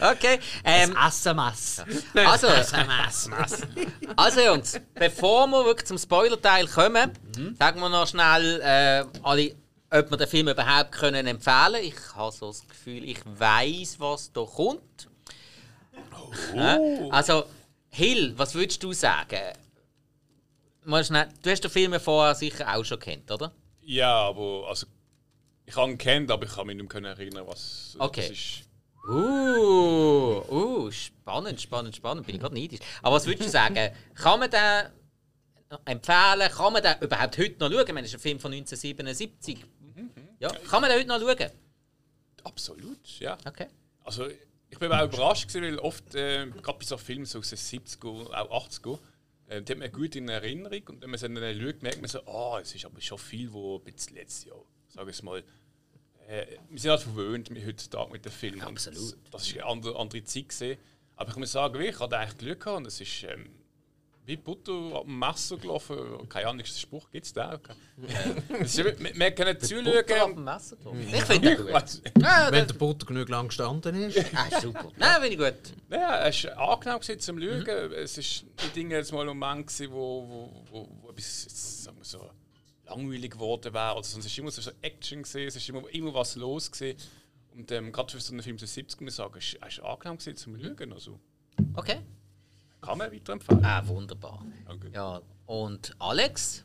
Okay. 0.00 0.38
Ähm, 0.64 0.94
SMS. 1.08 1.82
also, 2.14 2.46
SMS. 2.60 3.30
also, 4.16 4.40
Jungs, 4.40 4.80
bevor 4.94 5.46
wir 5.46 5.64
wirklich 5.64 5.86
zum 5.86 5.98
Spoiler-Teil 5.98 6.66
kommen, 6.68 7.10
sagen 7.58 7.80
wir 7.80 7.88
noch 7.88 8.06
schnell 8.06 8.60
äh, 8.60 9.04
alle, 9.22 9.54
ob 9.90 10.10
wir 10.10 10.16
den 10.18 10.28
Film 10.28 10.48
überhaupt 10.48 10.92
können 10.92 11.26
empfehlen 11.26 11.82
Ich 11.82 11.94
habe 12.14 12.32
so 12.32 12.48
das 12.48 12.66
Gefühl, 12.68 13.04
ich 13.04 13.18
weiß, 13.24 13.96
was 13.98 14.30
da 14.32 14.44
kommt. 14.44 15.08
Äh, 16.54 17.08
Also, 17.10 17.44
Hill, 17.90 18.34
was 18.36 18.54
würdest 18.54 18.82
du 18.82 18.92
sagen? 18.92 19.52
mal 20.84 21.04
schnell, 21.04 21.28
du 21.42 21.50
hast 21.50 21.62
den 21.62 21.70
Film 21.70 21.92
ja 21.92 22.00
vorher 22.00 22.34
sicher 22.34 22.74
auch 22.76 22.84
schon 22.84 22.98
kennt, 22.98 23.30
oder? 23.30 23.52
Ja, 23.82 24.12
aber 24.28 24.66
also, 24.68 24.86
ich 25.64 25.76
habe 25.76 25.92
ihn 25.92 25.98
kennt, 25.98 26.30
aber 26.30 26.44
ich 26.44 26.52
kann 26.52 26.66
mich 26.66 26.76
nicht 26.76 26.92
mehr 26.92 27.10
erinnern, 27.12 27.46
was 27.46 27.94
Okay. 27.98 28.22
das 28.22 28.30
ist. 28.30 28.62
Uh, 29.08 30.42
uh, 30.50 30.90
spannend, 30.90 31.60
spannend, 31.60 31.94
spannend. 31.96 32.24
Bin 32.26 32.36
ich 32.36 32.40
gerade 32.40 32.54
neidisch. 32.54 32.78
Aber 33.02 33.16
was 33.16 33.26
würdest 33.26 33.48
du 33.48 33.50
sagen? 33.50 33.90
Kann 34.14 34.38
man 34.38 34.48
den 34.50 34.86
empfehlen? 35.86 36.48
Kann 36.50 36.72
man 36.72 36.82
den 36.82 36.94
überhaupt 37.00 37.36
heute 37.38 37.58
noch 37.58 37.70
schauen? 37.70 37.80
Ich 37.86 37.92
meine, 37.94 38.02
das 38.02 38.10
ist 38.10 38.14
ein 38.14 38.20
Film 38.20 38.38
von 38.40 38.52
1977. 38.52 39.58
Ja, 40.38 40.50
kann 40.68 40.80
man 40.82 40.90
den 40.90 40.98
heute 41.00 41.08
noch 41.08 41.20
schauen? 41.20 41.50
Absolut, 42.44 43.18
ja. 43.20 43.36
Okay. 43.46 43.66
Also, 44.04 44.26
ich 44.72 44.78
bin 44.78 44.90
auch 44.90 45.04
überrascht, 45.04 45.48
gewesen, 45.48 45.64
weil 45.64 45.78
oft, 45.80 46.14
äh, 46.14 46.46
gerade 46.46 46.78
bei 46.78 46.84
so 46.84 46.96
Filmen 46.96 47.26
so 47.26 47.40
aus 47.40 47.50
den 47.50 47.58
70er, 47.58 48.32
auch 48.32 48.66
80er, 48.66 48.98
äh, 49.48 49.62
die 49.62 49.72
hat 49.72 49.78
man 49.78 49.92
gut 49.92 50.16
in 50.16 50.28
Erinnerung 50.30 50.82
und 50.88 51.02
wenn 51.02 51.10
man 51.10 51.20
dann 51.20 51.60
schaut, 51.60 51.82
merkt 51.82 52.00
man 52.00 52.08
so, 52.08 52.26
ah, 52.26 52.58
es 52.58 52.74
ist 52.74 52.86
aber 52.86 53.00
schon 53.02 53.18
viel, 53.18 53.52
wo 53.52 53.78
bisschen 53.78 54.16
letztes 54.16 54.46
Jahr, 54.46 54.64
sage 54.88 55.10
ich 55.10 55.16
es 55.16 55.22
mal, 55.22 55.44
äh, 56.26 56.46
wir 56.70 56.80
sind 56.80 56.90
halt 56.90 57.02
verwöhnt 57.02 57.50
mit 57.50 57.66
heutzutage 57.66 58.12
mit 58.12 58.24
den 58.24 58.32
Filmen. 58.32 58.62
Absolut. 58.62 58.98
Das, 58.98 59.30
das 59.30 59.46
ist 59.48 59.54
eine 59.54 59.66
andere, 59.66 59.98
andere 59.98 60.24
Zeit 60.24 60.48
gesehen. 60.48 60.78
Aber 61.16 61.30
ich 61.30 61.36
muss 61.36 61.52
sagen, 61.52 61.78
ich 61.80 62.00
hatte 62.00 62.16
eigentlich 62.16 62.38
Glück 62.38 62.60
gehabt 62.60 62.78
und 62.78 62.86
es 62.86 62.98
ist 62.98 63.24
ähm, 63.24 63.50
wie 64.24 64.36
Butter 64.36 64.72
ab 64.94 65.04
dem 65.04 65.18
Messer 65.18 65.56
gelaufen. 65.56 66.28
Keine 66.28 66.48
Ahnung, 66.48 66.60
ist 66.60 66.74
der 66.74 66.80
Spruch 66.80 67.10
gibt 67.10 67.26
es 67.26 67.32
da? 67.32 67.58
Wir, 67.96 68.96
wir 68.98 69.30
können 69.32 69.60
zuschauen. 69.60 69.84
Ich 71.12 71.24
finde 71.24 71.48
den 71.48 71.56
gut. 71.56 72.02
Wenn 72.14 72.22
das, 72.22 72.66
der 72.66 72.74
Butter 72.74 73.06
genug 73.06 73.28
lang 73.28 73.48
gestanden 73.48 73.94
ist. 73.96 74.18
ah, 74.34 74.60
super. 74.60 74.92
Nein, 74.96 75.22
finde 75.22 75.28
ich 75.28 75.38
gut. 75.38 75.74
Ja, 75.90 76.26
es 76.26 76.44
war 76.44 76.72
angenehm 76.74 77.00
gewesen 77.00 77.20
zum 77.20 77.40
Schauen. 77.40 77.92
Es 77.94 78.16
war 78.16 78.48
die 78.64 78.74
Dinge 78.74 78.94
jetzt 78.94 79.12
mal 79.12 79.28
um 79.28 79.38
Moment, 79.38 79.66
gewesen, 79.66 79.92
wo, 79.92 80.28
wo, 80.28 80.62
wo, 80.70 80.88
wo 81.02 81.10
etwas 81.10 81.44
jetzt, 81.44 81.84
sagen 81.84 81.98
wir 81.98 82.04
so, 82.04 82.30
langweilig 82.86 83.32
geworden 83.32 83.74
wäre. 83.74 83.96
Also, 83.96 84.20
sonst 84.20 84.30
war 84.30 84.42
immer 84.42 84.50
so 84.50 84.70
Action, 84.82 85.22
gewesen, 85.22 85.48
es 85.48 85.68
war 85.68 85.80
immer, 85.80 85.88
immer 85.90 86.14
was 86.14 86.36
los. 86.36 86.70
Gewesen. 86.70 86.96
Und 87.54 87.70
ähm, 87.72 87.92
gerade 87.92 88.12
für 88.12 88.20
so 88.20 88.32
einen 88.32 88.42
Film 88.42 88.56
den 88.56 88.68
70 88.68 89.00
muss 89.00 89.12
ich 89.12 89.16
sagen, 89.16 89.34
es 89.36 89.60
war 89.60 89.68
es 89.68 89.78
war 89.78 89.90
angenehm 89.90 90.18
gewesen 90.18 90.36
zum 90.36 90.58
Schauen. 90.60 90.92
Also, 90.92 91.18
Okay. 91.74 91.98
Kann 92.82 92.98
man 92.98 93.12
weiterempfehlen. 93.12 93.64
Ah, 93.64 93.82
wunderbar. 93.86 94.44
Danke. 94.66 94.90
Ja, 94.92 95.22
und 95.46 95.94
Alex, 95.98 96.64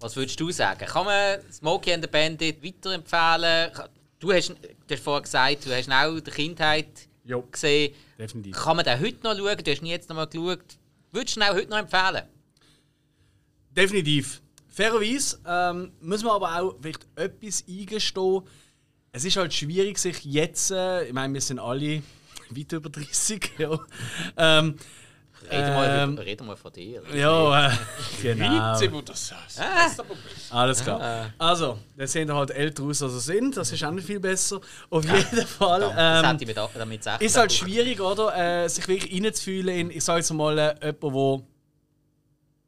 was 0.00 0.16
würdest 0.16 0.38
du 0.40 0.50
sagen? 0.50 0.86
Kann 0.86 1.04
man 1.04 1.40
Smokey 1.52 1.92
and 1.92 2.04
the 2.04 2.10
Bandit 2.10 2.62
weiterempfehlen? 2.62 3.70
Du 4.18 4.32
hast, 4.32 4.50
du 4.50 4.94
hast 4.94 5.02
vorher 5.02 5.22
gesagt, 5.22 5.66
du 5.66 5.74
hast 5.76 5.90
auch 5.90 6.16
in 6.16 6.24
der 6.24 6.32
Kindheit 6.32 7.08
Jo. 7.24 7.42
gesehen. 7.42 7.94
Definitiv. 8.18 8.56
Kann 8.56 8.76
man 8.76 8.84
den 8.84 9.00
heute 9.00 9.18
noch 9.22 9.36
schauen? 9.36 9.56
Du 9.62 9.70
hast 9.70 9.80
ihn 9.82 9.86
jetzt 9.86 10.08
noch 10.08 10.16
mal 10.16 10.26
geschaut. 10.26 10.64
Würdest 11.12 11.36
du 11.36 11.40
ihn 11.40 11.44
auch 11.44 11.54
heute 11.54 11.70
noch 11.70 11.78
empfehlen? 11.78 12.22
Definitiv. 13.70 14.40
Fairerweise 14.68 15.38
ähm, 15.46 15.92
muss 16.00 16.22
man 16.22 16.32
aber 16.34 16.60
auch 16.60 16.76
vielleicht 16.80 17.06
etwas 17.16 17.64
eingestehen. 17.68 18.42
Es 19.10 19.24
ist 19.24 19.36
halt 19.36 19.52
schwierig, 19.54 19.98
sich 19.98 20.24
jetzt, 20.24 20.70
äh, 20.70 21.04
ich 21.06 21.12
meine, 21.12 21.34
wir 21.34 21.40
sind 21.40 21.58
alle 21.58 22.02
weit 22.50 22.72
über 22.72 22.88
30, 22.88 23.52
ja. 23.58 23.78
Ähm, 24.36 24.76
Reden 25.50 25.66
wir 25.74 25.84
Ähm, 26.02 26.14
mal, 26.14 26.22
reden 26.24 26.46
wir 26.46 26.56
von 26.56 26.72
dir. 26.72 27.02
ja, 27.14 27.68
äh, 27.68 27.72
genau. 28.22 28.80
Wo 28.92 29.00
das 29.00 29.32
das 29.56 29.92
ist. 29.92 30.52
Alles 30.52 30.82
klar. 30.82 31.32
Also, 31.38 31.78
jetzt 31.96 32.12
sehen 32.12 32.32
halt 32.32 32.50
älter 32.50 32.82
aus, 32.84 33.02
als 33.02 33.12
sie 33.14 33.20
sind. 33.20 33.56
Das 33.56 33.72
ist 33.72 33.82
auch 33.84 33.90
nicht 33.90 34.06
viel 34.06 34.20
besser. 34.20 34.60
Auf 34.90 35.04
jeden 35.04 35.46
Fall. 35.46 35.80
Das 35.80 35.92
Ähm, 35.96 36.30
hätte 36.30 36.42
ich 36.44 36.48
mir 36.48 36.54
da- 36.54 36.70
damit 36.74 36.98
gesagt. 37.00 37.22
ist 37.22 37.36
halt 37.36 37.52
schwierig, 37.52 38.00
oder? 38.00 38.64
Äh, 38.64 38.68
sich 38.68 38.86
wirklich 38.88 39.12
reinzufühlen 39.24 39.74
in, 39.74 39.90
ich 39.90 40.04
sage 40.04 40.20
jetzt 40.20 40.32
mal, 40.32 40.58
äh, 40.58 40.74
jemand, 40.84 41.02
wo 41.02 41.42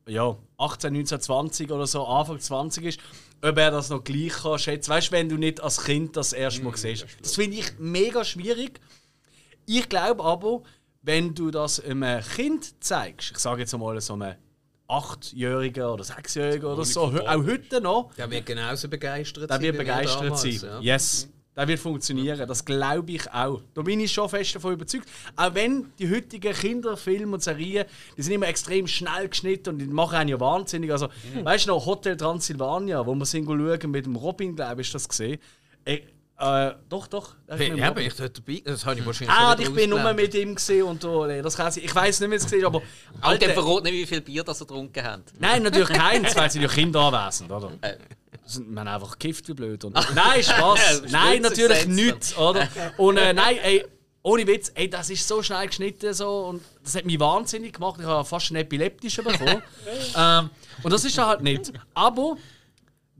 ja, 0.08 0.36
18, 0.58 0.92
19, 0.92 1.20
20 1.20 1.70
oder 1.70 1.86
so, 1.86 2.04
Anfang 2.06 2.40
20 2.40 2.84
ist, 2.84 3.00
ob 3.42 3.56
er 3.56 3.70
das 3.70 3.90
noch 3.90 4.02
gleich 4.02 4.32
kann 4.32 4.58
schätzen. 4.58 4.90
Weißt 4.90 5.08
du, 5.08 5.12
wenn 5.12 5.28
du 5.28 5.36
nicht 5.36 5.60
als 5.62 5.84
Kind 5.84 6.16
das 6.16 6.32
erste 6.32 6.62
Mal 6.62 6.76
siehst. 6.76 7.06
Das 7.22 7.34
finde 7.36 7.58
ich 7.58 7.78
mega 7.78 8.24
schwierig. 8.24 8.80
Ich 9.66 9.88
glaube 9.88 10.24
aber, 10.24 10.62
wenn 11.02 11.34
du 11.34 11.50
das 11.50 11.80
einem 11.82 12.22
Kind 12.22 12.82
zeigst, 12.82 13.30
ich 13.32 13.38
sage 13.38 13.60
jetzt 13.62 13.76
mal 13.76 14.00
so 14.00 14.14
einem 14.14 14.34
8-Jährigen 14.88 15.84
oder 15.84 16.02
6-Jährigen 16.04 16.66
oder 16.66 16.84
so, 16.84 17.02
auch 17.02 17.44
heute 17.46 17.80
noch, 17.80 18.12
Der 18.14 18.30
wird 18.30 18.46
genauso 18.46 18.88
begeistert 18.88 19.48
der 19.48 19.60
wird 19.60 19.78
begeistert 19.78 20.22
damals, 20.24 20.42
sein. 20.42 20.60
ja. 20.62 20.80
Yes. 20.80 21.28
Der 21.56 21.66
wird 21.66 21.80
funktionieren. 21.80 22.46
Das 22.46 22.64
glaube 22.64 23.12
ich 23.12 23.30
auch. 23.32 23.60
Da 23.74 23.82
bin 23.82 24.00
ich 24.00 24.12
schon 24.12 24.28
fest 24.28 24.54
davon 24.54 24.72
überzeugt. 24.72 25.08
Auch 25.36 25.52
wenn 25.54 25.92
die 25.98 26.08
heutigen 26.08 26.54
Kinderfilme 26.54 27.34
und 27.34 27.42
Serien, 27.42 27.86
die 28.16 28.22
sind 28.22 28.34
immer 28.34 28.46
extrem 28.48 28.86
schnell 28.86 29.28
geschnitten 29.28 29.70
und 29.70 29.78
die 29.78 29.86
machen 29.86 30.14
einen 30.16 30.30
ja 30.30 30.40
wahnsinnig. 30.40 30.90
Also, 30.92 31.08
weißt 31.42 31.66
du 31.66 31.70
noch, 31.72 31.84
Hotel 31.84 32.16
Transylvania, 32.16 33.04
wo 33.04 33.14
wir 33.14 33.26
sind 33.26 33.46
schauen 33.46 33.90
mit 33.90 34.06
dem 34.06 34.16
Robin, 34.16 34.54
glaube 34.54 34.80
ich, 34.80 34.88
ist 34.88 34.94
das 34.94 35.08
gesehen. 35.08 35.38
Äh, 36.40 36.74
doch, 36.88 37.06
doch. 37.06 37.34
der 37.46 37.58
ja, 37.58 37.88
Robin. 37.88 37.94
bin 37.94 38.06
ich 38.06 38.14
dort 38.14 38.38
dabei? 38.38 38.62
Das 38.64 38.86
habe 38.86 38.98
ich 38.98 39.04
wahrscheinlich 39.04 39.36
Ah, 39.36 39.54
ich 39.58 39.74
bin 39.74 39.90
nur 39.90 40.12
mit 40.14 40.34
ihm 40.34 40.54
gesehen 40.54 40.84
und 40.84 41.04
nee, 41.28 41.42
das 41.42 41.54
kann 41.54 41.70
sein. 41.70 41.84
Ich 41.84 41.94
weiß 41.94 42.20
nicht, 42.20 42.30
wie 42.30 42.34
es 42.34 42.44
gesehen 42.44 42.64
aber 42.64 42.80
Alter, 43.20 43.46
dann 43.46 43.54
verrät 43.54 43.84
nicht, 43.84 43.92
wie 43.92 44.06
viel 44.06 44.22
Bier 44.22 44.42
das 44.42 44.58
er 44.58 44.66
getrunken 44.66 45.04
haben. 45.04 45.22
Nein, 45.38 45.62
natürlich 45.62 45.88
keins, 45.98 46.34
weil 46.34 46.50
sie 46.50 46.62
ja 46.62 46.68
Kinder 46.68 47.00
anwesend, 47.00 47.50
oder? 47.52 47.72
Äh. 47.82 47.96
Sind 48.46 48.72
man 48.72 48.88
einfach 48.88 49.18
gekifft 49.18 49.48
wie 49.48 49.54
blöd. 49.54 49.84
Und 49.84 49.94
nein, 50.14 50.42
Spaß. 50.42 51.02
nein, 51.10 51.42
natürlich 51.42 51.86
gesetzt. 51.86 52.30
nicht, 52.30 52.38
oder? 52.38 52.66
Und 52.96 53.18
äh, 53.18 53.34
nein, 53.34 53.58
ey, 53.62 53.84
ohne 54.22 54.46
Witz, 54.46 54.72
ey, 54.74 54.88
das 54.88 55.10
ist 55.10 55.28
so 55.28 55.42
schnell 55.42 55.66
geschnitten 55.66 56.12
so 56.14 56.46
und 56.46 56.62
das 56.82 56.94
hat 56.94 57.04
mich 57.04 57.18
wahnsinnig 57.20 57.74
gemacht. 57.74 58.00
Ich 58.00 58.06
habe 58.06 58.24
fast 58.24 58.50
einen 58.50 58.62
epileptischen 58.62 59.24
bekommen. 59.24 59.62
ähm, 60.16 60.50
und 60.82 60.92
das 60.92 61.04
ist 61.04 61.16
er 61.16 61.26
halt 61.26 61.42
nicht. 61.42 61.72
Aber 61.94 62.36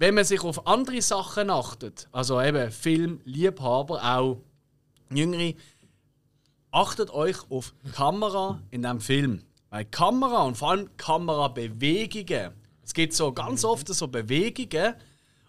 wenn 0.00 0.14
man 0.14 0.24
sich 0.24 0.42
auf 0.42 0.66
andere 0.66 1.02
Sachen 1.02 1.50
achtet, 1.50 2.08
also 2.10 2.40
eben 2.40 2.72
Film, 2.72 3.20
Liebhaber, 3.26 4.02
auch 4.02 4.38
Jüngere, 5.12 5.52
achtet 6.70 7.10
euch 7.10 7.36
auf 7.50 7.74
Kamera 7.92 8.62
in 8.70 8.80
diesem 8.80 9.00
Film. 9.02 9.42
Weil 9.68 9.84
Kamera 9.84 10.44
und 10.44 10.56
vor 10.56 10.70
allem 10.70 10.96
Kamerabewegungen, 10.96 12.52
es 12.82 12.94
gibt 12.94 13.12
so 13.12 13.30
ganz 13.30 13.62
oft 13.62 13.88
so 13.88 14.08
Bewegungen 14.08 14.94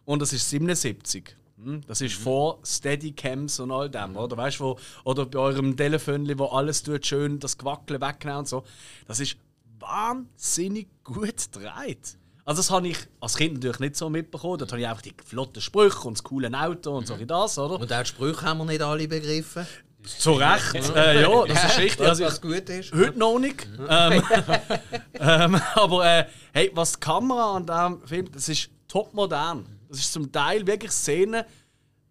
und 0.04 0.22
das 0.22 0.34
ist 0.34 0.50
77. 0.50 1.34
Hm? 1.64 1.82
Das 1.88 2.02
ist 2.02 2.16
vor 2.16 2.60
Steadycams 2.66 3.62
und 3.62 3.72
all 3.72 3.90
dem, 3.90 4.18
oder? 4.18 4.36
Weißt 4.36 4.60
du, 4.60 4.76
oder 5.06 5.28
bei 5.28 5.40
eurem 5.40 5.78
Telefon, 5.78 6.28
wo 6.38 6.48
alles 6.48 6.84
tut, 6.84 7.06
schön 7.06 7.40
das 7.40 7.58
Gewackeln 7.58 8.02
wegnehmen 8.02 8.40
und 8.40 8.50
so. 8.50 8.66
Das 9.08 9.22
ist 9.22 9.38
wahnsinnig 9.80 10.90
gut 11.06 11.54
gedreht. 11.54 12.18
Also 12.52 12.60
das 12.60 12.70
habe 12.70 12.90
ich 12.90 12.98
als 13.22 13.38
Kind 13.38 13.54
natürlich 13.54 13.80
nicht 13.80 13.96
so 13.96 14.10
mitbekommen. 14.10 14.58
Dort 14.58 14.74
habe 14.74 14.82
ich 14.82 14.86
einfach 14.86 15.02
die 15.02 15.14
flotten 15.26 15.62
Sprüche 15.62 16.06
und 16.06 16.18
das 16.18 16.24
coole 16.26 16.52
Auto 16.54 16.98
und 16.98 17.08
so 17.08 17.18
wie 17.18 17.26
das, 17.26 17.58
oder? 17.58 17.80
Und 17.80 17.94
auch 17.94 18.02
die 18.02 18.06
Sprüche 18.06 18.42
haben 18.42 18.58
wir 18.58 18.66
nicht 18.66 18.82
alle 18.82 19.08
begriffen. 19.08 19.66
Zu 20.04 20.34
Recht, 20.34 20.76
äh, 20.94 21.22
ja, 21.22 21.46
das 21.46 21.64
ist 21.64 21.78
richtig. 21.78 22.06
Also, 22.06 22.26
was 22.26 22.42
gut 22.42 22.68
ist. 22.68 22.92
Heute 22.94 23.18
noch 23.18 23.40
nicht. 23.40 23.66
Ähm, 23.88 24.22
ähm, 25.14 25.62
aber 25.76 26.06
äh, 26.06 26.26
hey, 26.52 26.72
was 26.74 26.92
die 26.92 27.00
Kamera 27.00 27.56
an 27.56 27.66
diesem 27.66 28.06
Film, 28.06 28.32
das 28.34 28.50
ist 28.50 28.70
top 28.90 29.14
modern. 29.14 29.66
Das 29.88 30.00
ist 30.00 30.12
zum 30.12 30.30
Teil 30.30 30.68
wirklich 30.68 30.92
Szenen, 30.92 31.46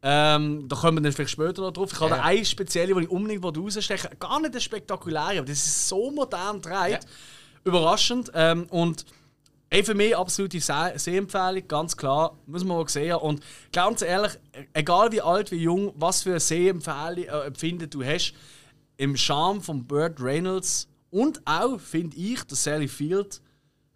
ähm, 0.03 0.67
da 0.71 0.77
kommen 0.77 0.97
wir 0.97 1.03
dann 1.03 1.13
vielleicht 1.13 1.33
später 1.33 1.61
noch 1.61 1.73
drauf. 1.73 1.93
Ich 1.93 2.01
habe 2.01 2.17
Ja. 2.17 2.23
eine 2.23 2.47
spezielle, 2.47 2.95
die 2.95 3.03
ich 3.03 3.11
unbedingt 3.11 3.45
rausstechen 3.45 4.19
Gar 4.19 4.41
nicht 4.41 4.53
eine 4.53 4.61
spektakuläre, 4.63 5.41
aber 5.41 5.49
das 5.49 5.59
ist 5.67 5.87
so 5.87 6.11
modern 6.11 6.63
gedreht. 6.63 7.01
Überraschend. 7.63 8.33
Ähm, 8.35 8.65
und 8.71 9.05
Ey, 9.73 9.85
für 9.85 9.95
mich 9.95 10.17
absolute 10.17 10.61
Se- 10.61 10.95
Sehempfehlung, 10.97 11.69
ganz 11.69 11.97
klar, 11.97 12.37
muss 12.47 12.65
man 12.65 12.77
mal 12.77 12.89
sehen. 12.89 13.15
Und 13.15 13.41
ganz 13.73 14.03
ehrlich, 14.03 14.33
egal 14.73 15.13
wie 15.13 15.23
alt, 15.23 15.53
wie 15.53 15.63
jung, 15.63 15.93
was 15.95 16.23
für 16.23 16.31
eine 16.31 16.41
Sehempfehlung 16.41 17.25
äh, 17.25 17.47
Empfinden 17.47 17.89
du 17.89 18.03
hast, 18.03 18.35
im 18.97 19.17
Charme 19.17 19.61
von 19.63 19.87
Burt 19.87 20.21
Reynolds 20.21 20.89
und 21.11 21.41
auch, 21.47 21.79
finde 21.79 22.17
ich, 22.17 22.43
der 22.43 22.57
Sally 22.57 22.89
Field, 22.89 23.41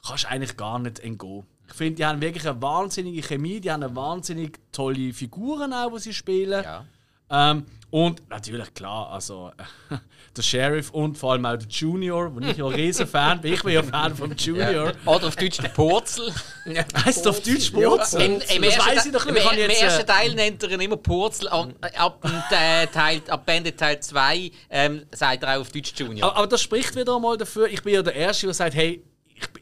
kannst 0.06 0.24
du 0.24 0.28
eigentlich 0.28 0.56
gar 0.56 0.78
nicht 0.78 1.00
entgehen. 1.00 1.44
Ich 1.66 1.74
finde, 1.74 1.94
die 1.96 2.06
haben 2.06 2.20
wirklich 2.20 2.46
eine 2.48 2.60
wahnsinnige 2.62 3.22
Chemie, 3.22 3.60
die 3.60 3.72
haben 3.72 3.82
eine 3.82 3.96
wahnsinnig 3.96 4.60
tolle 4.70 5.12
Figuren 5.12 5.72
auch, 5.72 5.92
die 5.94 5.98
sie 6.00 6.14
spielen. 6.14 6.62
Ja. 6.62 6.84
Ähm, 7.30 7.64
und 7.94 8.28
natürlich, 8.28 8.74
klar, 8.74 9.12
also 9.12 9.52
der 10.36 10.42
Sheriff 10.42 10.90
und 10.90 11.16
vor 11.16 11.30
allem 11.30 11.46
auch 11.46 11.56
der 11.56 11.68
Junior, 11.68 12.34
wo 12.34 12.40
ich 12.40 12.56
ja 12.56 12.66
ein 12.66 12.74
riesen 12.74 13.06
Fan 13.06 13.40
bin. 13.40 13.52
Ich 13.52 13.62
bin 13.62 13.72
ja 13.72 13.84
Fan 13.84 14.16
vom 14.16 14.32
Junior. 14.32 14.92
Oder 15.06 15.28
auf 15.28 15.36
Deutsch 15.36 15.58
der 15.58 15.68
Purzel. 15.68 16.34
Heißt 17.04 17.24
auf 17.28 17.40
Deutsch 17.40 17.70
Purzel? 17.70 18.20
Im, 18.20 18.32
im, 18.32 18.40
das 18.40 18.74
ersten, 18.74 18.90
weiss 18.90 19.06
ich 19.06 19.12
doch 19.12 19.26
im, 19.26 19.34
nicht. 19.34 19.52
Im 19.52 19.58
jetzt, 19.58 19.80
ersten 19.80 20.02
äh, 20.02 20.06
Teil 20.06 20.34
nennt 20.34 20.60
er 20.64 20.72
ihn 20.72 20.80
immer 20.80 20.96
Purzel. 20.96 21.46
Ab, 21.46 22.18
äh, 22.50 22.88
Teil, 22.88 23.22
ab 23.28 23.46
Bandit 23.46 23.78
Teil 23.78 24.00
2 24.00 24.50
ähm, 24.70 25.06
sagt 25.12 25.44
er 25.44 25.56
auch 25.56 25.60
auf 25.60 25.70
Deutsch 25.70 25.92
Junior. 25.94 26.30
aber, 26.30 26.38
aber 26.38 26.46
das 26.48 26.62
spricht 26.62 26.96
wieder 26.96 27.14
einmal 27.14 27.36
dafür. 27.36 27.68
Ich 27.68 27.84
bin 27.84 27.94
ja 27.94 28.02
der 28.02 28.16
Erste, 28.16 28.46
der 28.46 28.54
sagt, 28.54 28.74
hey, 28.74 29.04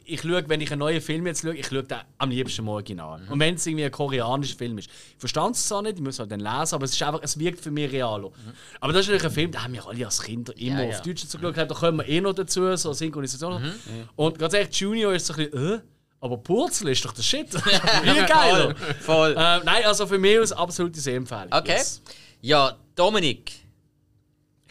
ich, 0.05 0.21
schaue, 0.21 0.47
wenn 0.47 0.61
ich 0.61 0.71
einen 0.71 0.79
neuen 0.79 1.01
Film 1.01 1.25
jetzt 1.27 1.41
schaue, 1.41 1.55
ich 1.55 1.67
schaue 1.67 1.83
den 1.83 1.97
am 2.17 2.29
liebsten 2.29 2.61
im 2.61 2.67
Original. 2.69 3.21
Und 3.29 3.39
wenn 3.39 3.55
es 3.55 3.65
irgendwie 3.65 3.85
ein 3.85 3.91
koreanischer 3.91 4.57
Film 4.57 4.77
ist. 4.77 4.89
Ich 4.89 5.19
verstand 5.19 5.55
es 5.55 5.67
zwar 5.67 5.81
nicht, 5.81 5.95
ich 5.97 6.03
muss 6.03 6.19
halt 6.19 6.31
dann 6.31 6.39
lesen, 6.39 6.75
aber 6.75 6.85
es, 6.85 6.93
ist 6.93 7.03
einfach, 7.03 7.21
es 7.23 7.37
wirkt 7.39 7.59
für 7.61 7.71
mich 7.71 7.91
realer. 7.91 8.31
Aber 8.79 8.93
das 8.93 9.01
ist 9.01 9.07
natürlich 9.07 9.25
ein 9.25 9.31
Film, 9.31 9.51
den 9.51 9.63
haben 9.63 9.73
wir 9.73 9.87
alle 9.87 10.05
als 10.05 10.21
Kinder 10.21 10.53
immer 10.57 10.83
Ja, 10.83 10.89
auf 10.89 10.95
ja. 10.95 11.01
Deutsch 11.01 11.25
zugeschaut. 11.25 11.57
Da 11.57 11.65
kommen 11.65 11.97
wir 11.99 12.07
eh 12.07 12.21
noch 12.21 12.33
dazu, 12.33 12.75
so 12.75 12.93
Synchronisation. 12.93 13.73
Und 14.15 14.39
ganz 14.39 14.53
ehrlich, 14.53 14.75
Junior 14.75 15.13
ist 15.13 15.25
so 15.25 15.33
ein 15.33 15.49
bisschen, 15.49 15.75
äh, 15.75 15.81
Aber 16.19 16.37
Purzel 16.37 16.89
ist 16.89 17.03
doch 17.03 17.13
der 17.13 17.23
Shit. 17.23 17.49
Viel 18.03 18.25
geiler. 18.25 18.75
Voll. 19.01 19.31
äh, 19.31 19.35
nein, 19.63 19.85
also 19.85 20.07
für 20.07 20.17
mich 20.17 20.39
aus 20.39 20.51
absolute 20.51 20.99
Sehempfehlung. 20.99 21.51
Okay. 21.51 21.73
Yes. 21.73 22.01
Ja, 22.41 22.77
Dominik. 22.95 23.51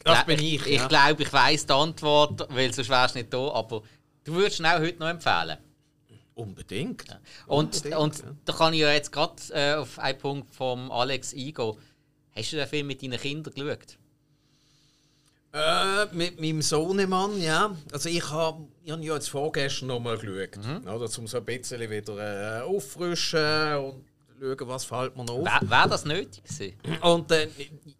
Das 0.04 0.24
bin 0.24 0.38
ich. 0.40 0.66
Ich 0.66 0.80
ja. 0.80 0.88
glaube, 0.88 1.22
ich 1.22 1.32
weiß 1.32 1.66
die 1.66 1.72
Antwort, 1.72 2.46
weil 2.50 2.72
sonst 2.72 2.90
wärst 2.90 3.14
du 3.14 3.20
nicht 3.20 3.32
da. 3.32 3.50
Aber 3.52 3.82
du 4.24 4.34
würdest 4.34 4.60
ihn 4.60 4.66
auch 4.66 4.80
heute 4.80 4.98
noch 4.98 5.08
empfehlen. 5.08 5.58
Unbedingt. 6.34 7.04
Und, 7.46 7.76
Unbedingt, 7.76 7.96
und 7.96 8.18
ja. 8.18 8.24
da 8.44 8.52
kann 8.52 8.72
ich 8.72 8.80
ja 8.80 8.92
jetzt 8.92 9.12
gerade 9.12 9.34
äh, 9.50 9.74
auf 9.74 9.98
einen 9.98 10.18
Punkt 10.18 10.54
vom 10.54 10.90
Alex 10.90 11.34
eingehen. 11.34 11.76
Hast 12.34 12.52
du 12.52 12.56
den 12.56 12.66
Film 12.66 12.86
mit 12.86 13.02
deinen 13.02 13.20
Kindern 13.20 13.52
geschaut? 13.52 13.98
Äh, 15.54 16.06
mit 16.12 16.40
meinem 16.40 16.62
Sohnemann, 16.62 17.40
ja. 17.42 17.76
Also 17.92 18.08
ich 18.08 18.30
habe 18.30 18.66
ich 18.82 18.90
hab 18.90 19.02
ja 19.02 19.14
jetzt 19.14 19.28
vorgestern 19.28 19.88
noch 19.88 20.00
mal 20.00 20.16
geschaut. 20.16 20.58
Oder, 20.86 21.18
um 21.18 21.26
so 21.26 21.36
ein 21.36 21.44
bisschen 21.44 21.90
wieder 21.90 22.60
äh, 22.60 22.62
auffrischen 22.62 23.76
und 23.76 24.04
schauen, 24.40 24.68
was 24.68 24.84
fällt 24.86 25.14
mir 25.14 25.24
noch 25.24 25.34
auf. 25.34 25.44
Wäre 25.44 25.70
wär 25.70 25.88
das 25.88 26.06
nötig 26.06 26.42
gewesen? 26.42 26.74
Und 27.02 27.30
äh, 27.32 27.48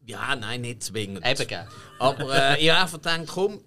ja, 0.06 0.34
nein, 0.34 0.62
nicht 0.62 0.82
zwingend. 0.82 1.26
Eben, 1.26 1.46
gell? 1.46 1.68
Aber 1.98 2.34
äh, 2.34 2.62
ich 2.62 2.70
habe 2.70 2.80
einfach 2.80 2.98
gedacht, 2.98 3.26
komm, 3.26 3.60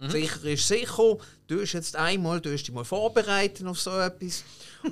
sicher 0.00 0.44
ist 0.44 0.68
sicher. 0.68 1.16
Du 1.46 1.60
hast 1.60 1.72
jetzt 1.72 1.96
einmal, 1.96 2.40
du 2.40 2.52
hast 2.52 2.64
dich 2.64 2.74
mal 2.74 2.84
vorbereitet 2.84 3.66
auf 3.66 3.80
so 3.80 3.98
etwas. 3.98 4.44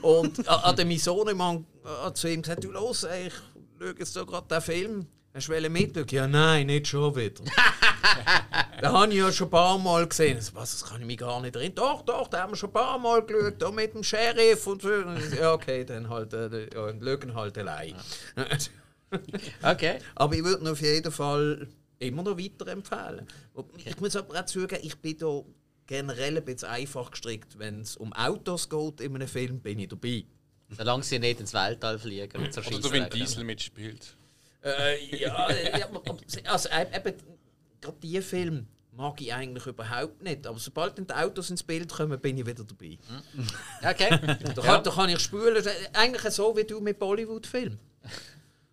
Und 0.03 0.49
an, 0.49 0.77
dem 0.77 0.97
Sohnemann 0.99 1.67
hat 1.85 2.17
zu 2.17 2.29
ihm 2.29 2.43
gesagt, 2.43 2.65
du 2.65 2.73
los, 2.73 3.05
ey, 3.05 3.29
ich 3.29 3.35
schaue 3.79 3.95
jetzt 3.99 4.13
so 4.15 4.27
gerade 4.27 4.49
den 4.49 4.61
Film. 4.61 5.07
Hast 5.35 5.49
du 5.49 5.71
mitschauen? 5.71 6.07
Ja, 6.11 6.27
nein, 6.27 6.67
nicht 6.67 6.89
schon 6.89 7.15
wieder. 7.15 7.43
Den 8.81 8.93
habe 8.93 9.13
ich 9.13 9.19
ja 9.19 9.33
schon 9.33 9.49
ein 9.49 9.51
paar 9.51 9.79
Mal 9.79 10.07
gesehen. 10.07 10.39
Was, 10.55 10.81
das 10.81 10.85
kann 10.89 11.01
ich 11.01 11.07
mich 11.07 11.19
gar 11.19 11.41
nicht 11.41 11.57
erinnern. 11.57 11.75
Doch, 11.75 12.03
doch, 12.03 12.29
den 12.29 12.41
haben 12.41 12.53
wir 12.53 12.57
schon 12.57 12.71
ein 12.71 12.75
paar 12.75 12.99
Mal 12.99 13.23
geschaut, 13.23 13.55
da 13.59 13.71
mit 13.71 13.95
dem 13.95 14.03
Sheriff 14.03 14.67
und 14.67 14.83
so. 14.83 14.91
Ja, 15.39 15.53
okay, 15.53 15.85
dann 15.85 16.09
halt, 16.09 16.33
äh, 16.33 16.69
ja, 16.75 16.93
schauen 16.93 17.35
halt 17.35 17.59
allein. 17.59 17.95
Okay. 19.63 20.01
Aber 20.17 20.35
ich 20.35 20.43
würde 20.43 20.69
auf 20.69 20.81
jeden 20.81 21.13
Fall 21.13 21.69
immer 21.99 22.22
noch 22.22 22.38
weiterempfehlen. 22.38 23.26
Ich 23.84 24.01
muss 24.01 24.16
aber 24.16 24.38
auch 24.40 24.47
zugeben, 24.47 24.82
ich 24.82 24.97
bin 24.97 25.18
da 25.18 25.42
generell 25.86 26.36
ein 26.36 26.44
bisschen 26.44 26.68
einfach 26.68 27.11
gestrickt. 27.11 27.59
Wenn 27.59 27.80
es 27.80 27.97
um 27.97 28.12
Autos 28.12 28.68
geht 28.68 29.01
in 29.01 29.14
einem 29.14 29.28
Film, 29.28 29.61
bin 29.61 29.78
ich 29.78 29.88
dabei. 29.88 30.24
Solange 30.70 31.03
sie 31.05 31.18
nicht 31.18 31.40
ins 31.40 31.55
Weltall 31.55 31.99
fliegen 31.99 32.42
und 32.42 32.53
so 32.53 32.61
Oder 32.61 32.80
du, 32.80 32.90
wenn 32.90 33.09
Diesel 33.11 33.44
mitspielt. 33.44 34.16
Äh, 34.64 35.16
ja, 35.16 35.49
ja, 35.78 35.88
also 36.44 36.68
äh, 36.70 36.86
eben, 36.97 37.14
gerade 37.80 37.97
diese 38.03 38.22
Filme 38.22 38.66
mag 38.97 39.20
ich 39.20 39.32
eigentlich 39.32 39.66
überhaupt 39.66 40.22
nicht. 40.22 40.47
Aber 40.47 40.59
sobald 40.59 40.99
dann 40.99 41.07
die 41.07 41.14
Autos 41.14 41.51
ins 41.51 41.62
Bild 41.62 41.92
kommen, 41.92 42.18
bin 42.20 42.36
ich 42.38 42.47
wieder 42.47 42.64
dabei. 42.64 42.99
Okay. 43.88 44.09
Da, 44.55 44.62
kann, 44.62 44.82
da 44.82 44.90
kann 44.90 45.11
ich 45.11 45.20
spulen. 45.20 45.64
Eigentlich 45.92 46.32
so 46.32 46.57
wie 46.57 46.64
du 46.64 46.80
mit 46.80 46.99
Bollywood-Filmen. 46.99 47.78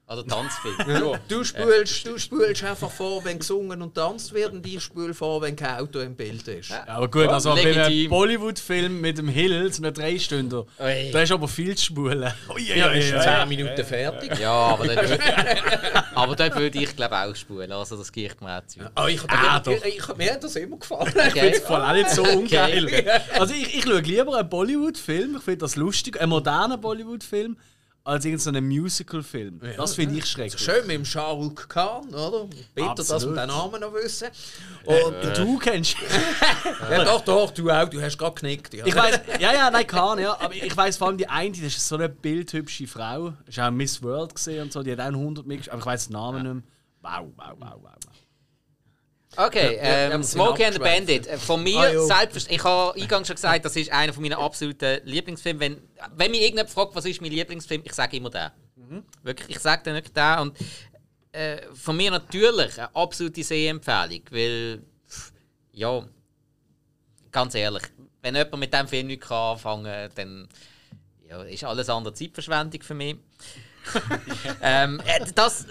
Oder 0.05 0.27
Tanzfilm. 0.27 0.75
Ja. 0.85 1.19
Du 1.29 1.43
spulst, 1.45 2.05
du 2.05 2.17
spulst 2.19 2.61
einfach 2.65 2.91
vor, 2.91 3.23
wenn 3.23 3.39
gesungen 3.39 3.81
und 3.81 3.95
tanzt 3.95 4.33
wird, 4.33 4.51
und 4.51 4.65
ich 4.67 4.81
spule 4.83 5.13
vor, 5.13 5.41
wenn 5.41 5.55
kein 5.55 5.79
Auto 5.79 5.99
im 5.99 6.13
Bild 6.15 6.45
ist. 6.49 6.69
Ja, 6.71 6.83
aber 6.87 7.09
gut, 7.09 7.29
also 7.29 7.55
bei 7.55 7.85
einem. 7.85 8.09
Bollywood-Film 8.09 8.99
mit 8.99 9.17
dem 9.17 9.29
Hill, 9.29 9.71
so 9.71 9.81
einem 9.81 9.93
Dreistünder, 9.93 10.65
Ui. 10.79 11.09
da 11.11 11.21
ist 11.21 11.31
aber 11.31 11.47
viel 11.47 11.75
zu 11.77 11.85
spulen. 11.85 12.31
Ui, 12.49 12.55
ui, 12.55 12.77
Ja, 12.77 12.91
ist 12.91 13.13
ui. 13.13 13.19
zehn 13.21 13.47
Minuten 13.49 13.85
fertig. 13.85 14.37
Ja, 14.39 14.51
aber 14.51 14.87
dort, 14.87 15.19
aber 16.15 16.35
dort 16.35 16.55
würde 16.57 16.79
ich 16.79 16.95
glaube 16.95 17.17
auch 17.17 17.35
spulen. 17.35 17.71
Also 17.71 17.95
das 17.95 18.11
geht 18.11 18.39
mir 18.41 18.57
auch 18.59 18.67
zu. 18.67 18.81
Ah, 18.95 19.07
ich, 19.07 19.21
Ah, 19.29 19.61
ich, 19.65 19.85
ich, 19.85 19.97
ich, 19.99 20.15
mir 20.17 20.33
hat 20.33 20.43
das 20.43 20.55
immer 20.57 20.77
gefallen. 20.77 21.13
Okay. 21.15 21.53
Voll 21.65 21.81
auch 21.81 21.93
nicht 21.93 22.09
so 22.09 22.23
ungeil. 22.23 22.83
Also 23.39 23.53
ich, 23.53 23.73
ich 23.77 23.83
schaue 23.83 23.99
lieber 24.01 24.37
einen 24.37 24.49
Bollywood-Film, 24.49 25.37
ich 25.37 25.43
finde 25.43 25.59
das 25.59 25.75
lustig, 25.75 26.19
einen 26.19 26.29
modernen 26.29 26.79
Bollywood-Film, 26.79 27.57
als 28.05 28.25
irgendeinen 28.25 28.67
Musical-Film. 28.67 29.61
Das 29.77 29.95
finde 29.95 30.17
ich 30.17 30.25
schrecklich. 30.25 30.61
Schön 30.61 30.85
mit 30.85 30.95
dem 30.95 31.05
Shah 31.05 31.31
Rukh 31.31 31.67
Khan, 31.69 32.13
oder? 32.13 32.47
Bitte, 32.75 32.95
dass 32.95 33.25
wir 33.25 33.33
den 33.33 33.47
Namen 33.47 33.79
noch 33.79 33.93
wissen. 33.93 34.27
Und, 34.83 35.37
Du 35.37 35.57
kennst. 35.57 35.95
ja, 36.89 37.03
doch, 37.05 37.21
doch, 37.21 37.51
du 37.51 37.69
auch, 37.69 37.87
du 37.87 38.01
hast 38.01 38.17
gerade 38.17 38.33
geknickt. 38.33 38.73
Ja. 38.73 38.85
Ich 38.85 38.95
weiß, 38.95 39.21
ja, 39.39 39.53
ja, 39.53 39.71
nein, 39.71 39.87
Khan, 39.87 40.19
ja. 40.19 40.37
Aber 40.39 40.53
ich 40.53 40.75
weiß 40.75 40.97
vor 40.97 41.07
allem 41.07 41.17
die 41.17 41.27
eine, 41.27 41.51
das 41.51 41.77
ist 41.77 41.87
so 41.87 41.95
eine 41.95 42.09
bildhübsche 42.09 42.87
Frau. 42.87 43.33
Das 43.45 43.57
ist 43.57 43.59
auch 43.59 43.71
Miss 43.71 44.03
World 44.03 44.35
gesehen 44.35 44.63
und 44.63 44.73
so, 44.73 44.83
die 44.83 44.91
hat 44.91 44.99
auch 44.99 45.05
100 45.05 45.45
mitgespielt, 45.45 45.73
aber 45.73 45.79
ich 45.79 45.85
weiß 45.85 46.07
den 46.07 46.13
Namen 46.13 46.43
nicht 46.43 46.53
mehr. 46.53 46.63
Wow, 47.01 47.31
wow, 47.37 47.55
wow, 47.57 47.69
wow. 47.81 47.95
wow. 48.05 48.12
Okay, 49.35 49.77
ja, 49.77 50.11
ähm, 50.11 50.23
Smokey 50.23 50.65
and 50.65 50.73
the. 50.75 50.79
Bandit. 50.79 51.27
Von 51.39 51.63
mir 51.63 51.79
Ah, 51.79 52.05
selbstverständlich. 52.05 52.59
Ich 52.59 52.63
habe 52.63 53.01
eingangs 53.01 53.27
schon 53.27 53.35
gesagt, 53.35 53.65
das 53.65 53.75
ist 53.75 53.91
einer 53.91 54.13
meiner 54.19 54.37
absoluten 54.37 55.01
Lieblingsfilme. 55.05 55.59
Wenn, 55.59 55.81
wenn 56.15 56.31
mich 56.31 56.41
irgendjemand 56.41 56.69
fragt, 56.69 56.95
was 56.95 57.05
ist 57.05 57.21
mein 57.21 57.31
Lieblingsfilm, 57.31 57.81
ich 57.83 57.93
sage 57.93 58.17
immer 58.17 58.29
den. 58.29 58.51
Wirklich, 59.23 59.49
ich 59.49 59.59
sage 59.59 59.81
dann 59.85 59.95
wirklich 59.95 60.13
den. 60.13 60.39
Und 60.39 60.57
äh, 61.31 61.61
von 61.73 61.97
mir 61.97 62.11
natürlich 62.11 62.77
eine 62.77 62.95
absolute 62.95 63.43
Sehempfehlung, 63.43 64.21
weil, 64.29 64.83
pff, 65.09 65.31
ja, 65.71 66.05
ganz 67.31 67.55
ehrlich, 67.55 67.83
wenn 68.21 68.35
jemand 68.35 68.57
mit 68.57 68.73
diesem 68.73 68.87
Film 68.87 69.07
nicht 69.07 69.31
anfangen 69.31 69.85
kann, 69.85 70.11
dann 70.15 70.47
ja, 71.27 71.41
ist 71.43 71.63
alles 71.63 71.89
andere 71.89 72.13
Zeitverschwendung 72.13 72.81
für 72.81 72.93
mich. 72.93 73.15
ähm, 74.61 75.01
äh, 75.05 75.25
das, 75.33 75.65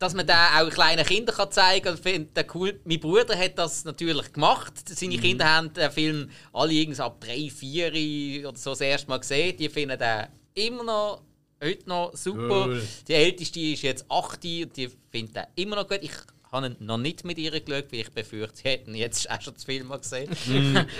dass 0.00 0.14
man 0.14 0.26
den 0.26 0.34
auch 0.34 0.70
kleinen 0.70 1.04
Kindern 1.04 1.36
kann 1.36 1.52
zeigen 1.52 1.98
kann, 2.02 2.44
cool. 2.54 2.80
Mein 2.84 3.00
Bruder 3.00 3.38
hat 3.38 3.58
das 3.58 3.84
natürlich 3.84 4.32
gemacht. 4.32 4.72
Seine 4.88 5.18
Kinder 5.18 5.44
haben 5.44 5.72
den 5.74 5.90
Film 5.90 6.30
alle 6.54 6.72
irgendwas 6.72 7.00
ab 7.00 7.20
3, 7.20 7.50
4 7.50 8.48
oder 8.48 8.56
so 8.56 8.70
das 8.70 8.80
erste 8.80 9.08
Mal 9.10 9.20
gesehen. 9.20 9.58
Die 9.58 9.68
finden 9.68 9.98
den 9.98 10.28
immer 10.54 10.84
noch, 10.84 11.22
heute 11.62 11.86
noch 11.86 12.16
super. 12.16 12.66
Cool. 12.66 12.82
Die 13.08 13.12
älteste 13.12 13.60
ist 13.60 13.82
jetzt 13.82 14.10
8 14.10 14.42
und 14.42 14.74
die 14.74 14.90
findet 15.10 15.36
den 15.36 15.44
immer 15.56 15.76
noch 15.76 15.86
gut. 15.86 16.00
Ich 16.00 16.12
habe 16.50 16.68
ihn 16.68 16.76
noch 16.80 16.96
nicht 16.96 17.26
mit 17.26 17.36
ihr 17.36 17.50
geschaut, 17.50 17.92
weil 17.92 18.00
ich 18.00 18.10
befürchte, 18.10 18.56
sie 18.56 18.68
hätten 18.70 18.94
jetzt 18.94 19.30
auch 19.30 19.42
schon 19.42 19.52
das 19.52 19.64
Film 19.64 19.88
mal 19.88 19.98
gesehen. 19.98 20.30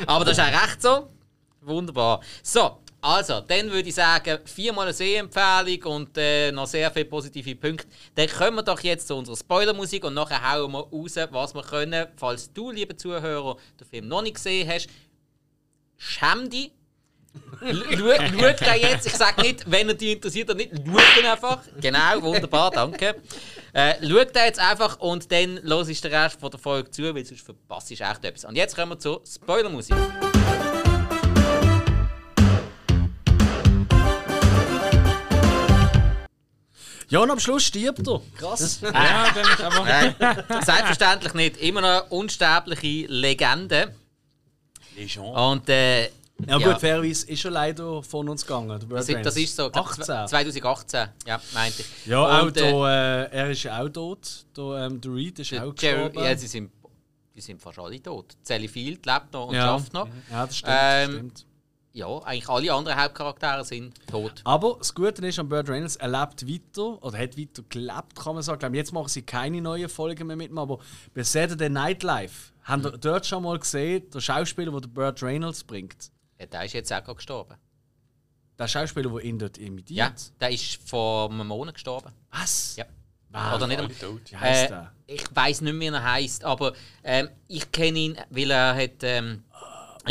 Aber 0.07 0.27
das 0.27 0.37
ist 0.37 0.45
auch 0.45 0.63
recht 0.63 0.83
so. 0.83 1.09
Wunderbar. 1.63 2.21
So, 2.43 2.81
also, 3.03 3.41
dann 3.41 3.71
würde 3.71 3.89
ich 3.89 3.95
sagen, 3.95 4.39
viermal 4.45 4.85
eine 4.85 4.93
Sehempfehlung 4.93 5.83
und 5.85 6.19
äh, 6.19 6.53
noch 6.53 6.67
sehr 6.67 6.91
viele 6.91 7.07
positive 7.07 7.57
Punkte. 7.57 7.87
Dann 8.15 8.29
kommen 8.29 8.57
wir 8.57 8.63
doch 8.63 8.81
jetzt 8.81 9.09
zu 9.09 9.15
unserer 9.17 9.37
Spoilermusik 9.37 10.05
und 10.05 10.15
nachher 10.15 10.53
hauen 10.53 10.73
wir 10.73 10.87
raus, 10.93 11.17
was 11.31 11.55
wir 11.55 11.63
können. 11.63 12.09
Falls 12.17 12.53
du, 12.53 12.71
liebe 12.71 12.95
Zuhörer, 12.95 13.57
den 13.79 13.87
Film 13.87 14.09
noch 14.09 14.21
nicht 14.21 14.35
gesehen 14.35 14.69
hast, 14.69 14.89
schäm 15.97 16.51
dich. 16.51 16.73
Schau 17.61 18.11
den 18.11 18.81
jetzt. 18.81 19.07
Ich 19.07 19.15
sage 19.15 19.43
nicht, 19.43 19.71
wenn 19.71 19.89
er 19.89 19.95
dich 19.95 20.17
interessiert 20.17 20.51
oder 20.51 20.57
nicht, 20.59 20.73
schau 20.75 21.21
ihn 21.21 21.27
einfach. 21.27 21.61
Genau, 21.81 22.21
wunderbar, 22.23 22.71
danke. 22.71 23.15
Äh, 23.73 23.95
den 24.35 24.45
jetzt 24.45 24.61
einfach 24.61 24.99
und 24.99 25.31
dann 25.31 25.59
los 25.63 25.89
ich 25.89 26.01
den 26.01 26.13
Rest 26.13 26.41
von 26.41 26.51
der 26.51 26.59
Folge 26.59 26.91
zu, 26.91 27.15
weil 27.15 27.25
sonst 27.25 27.43
verpasst 27.43 27.91
du 27.91 27.95
echt 27.95 28.25
etwas. 28.25 28.45
Und 28.45 28.57
jetzt 28.57 28.75
kommen 28.75 28.93
wir 28.93 28.99
zur 28.99 29.23
Spoilermusik. 29.25 29.97
Ja, 37.11 37.19
und 37.21 37.31
am 37.31 37.41
Schluss 37.41 37.65
stirbt 37.65 38.07
er. 38.07 38.21
Krass. 38.39 38.81
Ja, 38.83 38.91
dann 39.35 39.45
ist 39.45 39.61
aber. 39.61 39.85
Nein, 39.85 40.15
selbstverständlich 40.65 41.35
nicht. 41.35 41.57
Immer 41.59 41.81
noch 41.81 42.11
unsterbliche 42.11 43.07
Legende. 43.09 43.95
Legend. 44.97 45.27
Und 45.37 45.69
äh, 45.69 46.05
Ja, 46.47 46.57
Ja. 46.59 46.73
gut, 46.73 46.81
fairerweise 46.81 47.27
ist 47.29 47.41
schon 47.41 47.53
leider 47.53 48.03
von 48.03 48.27
uns 48.29 48.47
gegangen. 48.47 48.81
das, 48.89 49.09
ist- 49.11 49.27
das 49.27 49.37
ist 49.37 49.55
so. 49.57 49.69
glaub, 49.71 49.89
18. 49.89 50.27
2018, 50.29 51.09
ja, 51.27 51.39
meinte 51.53 51.83
ich. 51.83 52.07
Ja, 52.07 52.23
auch 52.41 52.45
Und, 52.45 52.57
äh, 52.57 52.71
da, 52.73 53.25
äh, 53.25 53.31
er 53.31 53.51
ist 53.51 53.69
auch 53.69 53.89
tot. 53.91 54.47
Da, 54.55 54.87
ähm, 54.87 55.01
der 55.01 55.13
Reed 55.15 55.39
ist 55.39 55.51
der 55.51 55.67
auch 55.67 55.75
gestorben. 55.75 56.19
ja, 56.25 56.35
sie 56.37 56.47
sind, 56.47 56.71
die 57.37 57.41
sind 57.43 57.61
fast 57.61 57.79
alle 57.79 58.03
tot. 58.03 58.37
Sally 58.43 58.69
Field 58.69 59.05
lebt 59.05 59.33
noch 59.35 59.49
und 59.49 59.55
ja. 59.55 59.67
schafft 59.67 59.93
noch. 59.93 60.09
Ja, 60.31 60.47
das 60.47 60.57
stimmt, 60.57 60.73
das 60.73 61.05
Ähm, 61.05 61.11
stimmt. 61.13 61.47
Ja, 61.93 62.19
eigentlich 62.23 62.49
alle 62.49 62.73
anderen 62.73 62.99
Hauptcharaktere 63.03 63.65
sind 63.65 63.95
tot. 64.07 64.43
Aber 64.45 64.77
das 64.79 64.95
Gute 64.95 65.27
ist 65.27 65.39
an 65.41 65.49
Burt 65.49 65.69
Reynolds, 65.69 65.97
er 65.97 66.09
lebt 66.09 66.47
weiter, 66.49 67.03
oder 67.03 67.19
hat 67.19 67.37
weiter 67.37 67.63
gelebt, 67.69 68.15
kann 68.15 68.35
man 68.35 68.43
sagen. 68.45 68.73
Jetzt 68.75 68.93
machen 68.93 69.09
sie 69.09 69.23
keine 69.23 69.61
neuen 69.61 69.89
Folgen 69.89 70.27
mehr 70.29 70.37
mit 70.37 70.51
ihm, 70.51 70.59
aber 70.59 70.79
bei 71.15 71.25
Saturday 71.25 71.69
Night 71.69 72.03
Live 72.05 72.53
haben 72.63 72.85
wir 72.85 72.93
dort 72.93 73.27
schon 73.27 73.43
mal 73.43 73.59
gesehen, 73.59 74.09
der 74.11 74.21
Schauspieler, 74.21 74.81
der 74.81 74.87
Burt 74.89 75.21
Reynolds 75.23 75.65
bringt. 75.65 76.13
Ja, 76.39 76.47
der 76.47 76.65
ist 76.65 76.75
jetzt 76.75 76.93
auch 76.93 77.03
gerade 77.03 77.17
gestorben. 77.17 77.57
Der 78.57 78.69
Schauspieler, 78.69 79.11
der 79.11 79.25
ihn 79.25 79.39
dort 79.39 79.59
imitiert. 79.59 79.99
Ja, 79.99 80.13
der 80.41 80.51
ist 80.53 80.77
vor 80.89 81.29
einem 81.31 81.47
Monat 81.49 81.75
gestorben. 81.75 82.13
Was? 82.31 82.77
Ja. 82.77 82.85
Wow. 83.33 83.55
Oder 83.57 83.67
nicht? 83.67 84.03
Wie 84.31 84.37
heisst 84.37 84.65
Äh, 84.67 84.69
der? 84.69 84.93
ich 85.07 85.25
weiß 85.35 85.61
nicht 85.63 85.73
mehr, 85.73 85.93
wie 85.93 85.97
er 85.97 86.05
heißt, 86.05 86.45
aber 86.45 86.73
ähm, 87.03 87.29
ich 87.49 87.73
kenne 87.73 87.99
ihn, 87.99 88.17
weil 88.31 88.51
er 88.51 88.77
hat. 88.77 89.03
Ähm, 89.03 89.43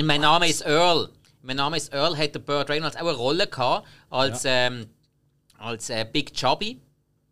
mein 0.04 0.22
Name 0.22 0.48
ist 0.50 0.62
Earl. 0.66 1.10
Mein 1.42 1.56
Name 1.58 1.78
ist 1.78 1.94
Earl, 1.94 2.18
hat 2.18 2.36
der 2.36 2.40
Burt 2.40 2.70
Reynolds 2.70 2.96
auch 2.96 3.02
eine 3.02 3.14
Rolle 3.14 3.48
gehabt 3.48 3.88
als, 4.10 4.44
ähm, 4.46 4.88
als 5.58 5.90
äh, 5.90 6.06
Big 6.12 6.34
Chubby. 6.34 6.80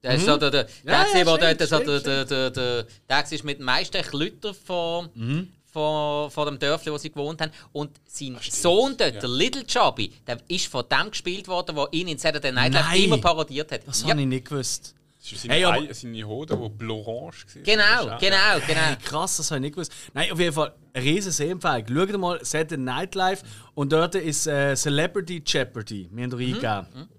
Der 0.03 0.16
ist 0.16 0.26
so 0.26 0.38
der, 0.38 0.51
der, 0.51 0.64
Mhm. 0.64 0.70
Ja, 0.89 1.03
der, 1.03 1.20
ja, 1.22 1.26
war 1.26 1.38
stimmt, 1.38 1.60
dort, 1.62 1.70
so 1.70 1.76
stimmt, 1.78 1.88
der, 1.88 2.26
der, 2.26 2.26
der, 2.26 2.51
der, 2.51 2.88
der 3.10 3.32
ist 3.32 3.43
mit 3.43 3.58
dem 3.60 3.66
meisten 3.66 4.01
Klütter 4.01 4.53
von, 4.53 5.10
von, 5.66 6.32
von 6.32 6.45
dem 6.45 6.60
Dörfli, 6.60 6.91
wo 6.91 6.97
sie 6.97 7.10
gewohnt 7.12 7.41
haben. 7.41 7.51
Und 7.74 7.91
sein 8.05 8.38
Sohn 8.49 8.95
dort, 8.95 9.16
der 9.22 9.28
Little 9.30 9.66
Chubby, 9.66 10.14
der 10.26 10.38
ist 10.47 10.68
von 10.68 10.86
dem 10.89 11.10
gespielt 11.12 11.47
worden, 11.47 11.76
der 11.76 11.88
ihn 11.91 12.08
in 12.08 12.18
Saturday 12.18 12.51
Night 12.51 12.74
Live 12.74 12.95
immer 12.95 13.18
parodiert 13.18 13.72
hat. 13.72 13.82
Das 13.88 14.03
Ja. 14.03 14.10
habe 14.10 14.22
ich 14.22 14.28
nicht 14.28 14.47
gewusst. 14.47 14.93
Das 15.30 15.43
ist 15.43 15.49
seine, 15.49 15.73
Hey, 15.73 15.93
seine 15.93 16.23
Hode, 16.23 16.57
die 16.57 16.69
blau-orange 16.69 17.45
war. 17.55 17.63
Genau, 17.63 18.17
genau, 18.19 18.65
genau. 18.65 18.80
Hey, 18.80 18.95
krass, 19.03 19.38
das 19.38 19.51
habe 19.51 19.59
ich 19.59 19.61
nicht 19.63 19.73
gewusst. 19.73 19.91
Nein, 20.13 20.32
auf 20.32 20.39
jeden 20.39 20.53
Fall, 20.53 20.73
eine 20.93 21.03
riesen 21.03 21.32
Sehempfehlung. 21.32 21.86
Schaut 21.88 22.17
mal 22.17 22.39
Saturday 22.45 22.78
Night 22.78 23.15
Live 23.15 23.43
und 23.73 23.91
dort 23.91 24.15
ist 24.15 24.47
äh, 24.47 24.75
Celebrity 24.75 25.43
Jeopardy. 25.45 26.09
Wir 26.11 26.23
haben 26.23 26.32
da 26.32 26.38
eingegeben. 26.38 27.09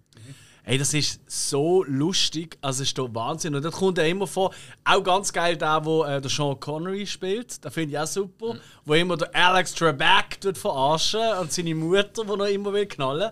Hey, 0.69 0.77
das 0.77 0.93
ist 0.93 1.23
so 1.27 1.83
lustig, 1.85 2.59
also 2.61 2.83
es 2.83 2.91
ist 2.91 2.99
doch 2.99 3.09
Wahnsinn. 3.15 3.55
Und 3.55 3.65
dann 3.65 3.73
kommt 3.73 3.97
er 3.97 4.07
immer 4.07 4.27
vor, 4.27 4.53
auch 4.85 5.03
ganz 5.03 5.33
geil 5.33 5.57
der, 5.57 5.83
wo 5.83 6.05
äh, 6.05 6.21
der 6.21 6.31
Sean 6.31 6.61
Connery 6.61 7.07
spielt, 7.07 7.65
den 7.65 7.71
finde 7.71 7.95
ich 7.95 7.99
auch 7.99 8.07
super, 8.07 8.55
wo 8.85 8.93
immer 8.93 9.17
der 9.17 9.35
Alex 9.35 9.75
Trebek 9.75 10.39
tut 10.43 10.59
verarschen 10.59 11.23
und 11.41 11.51
seine 11.51 11.75
Mutter, 11.75 12.23
die 12.23 12.37
noch 12.37 12.45
immer 12.45 12.75
will 12.75 12.85
knallen. 12.85 13.31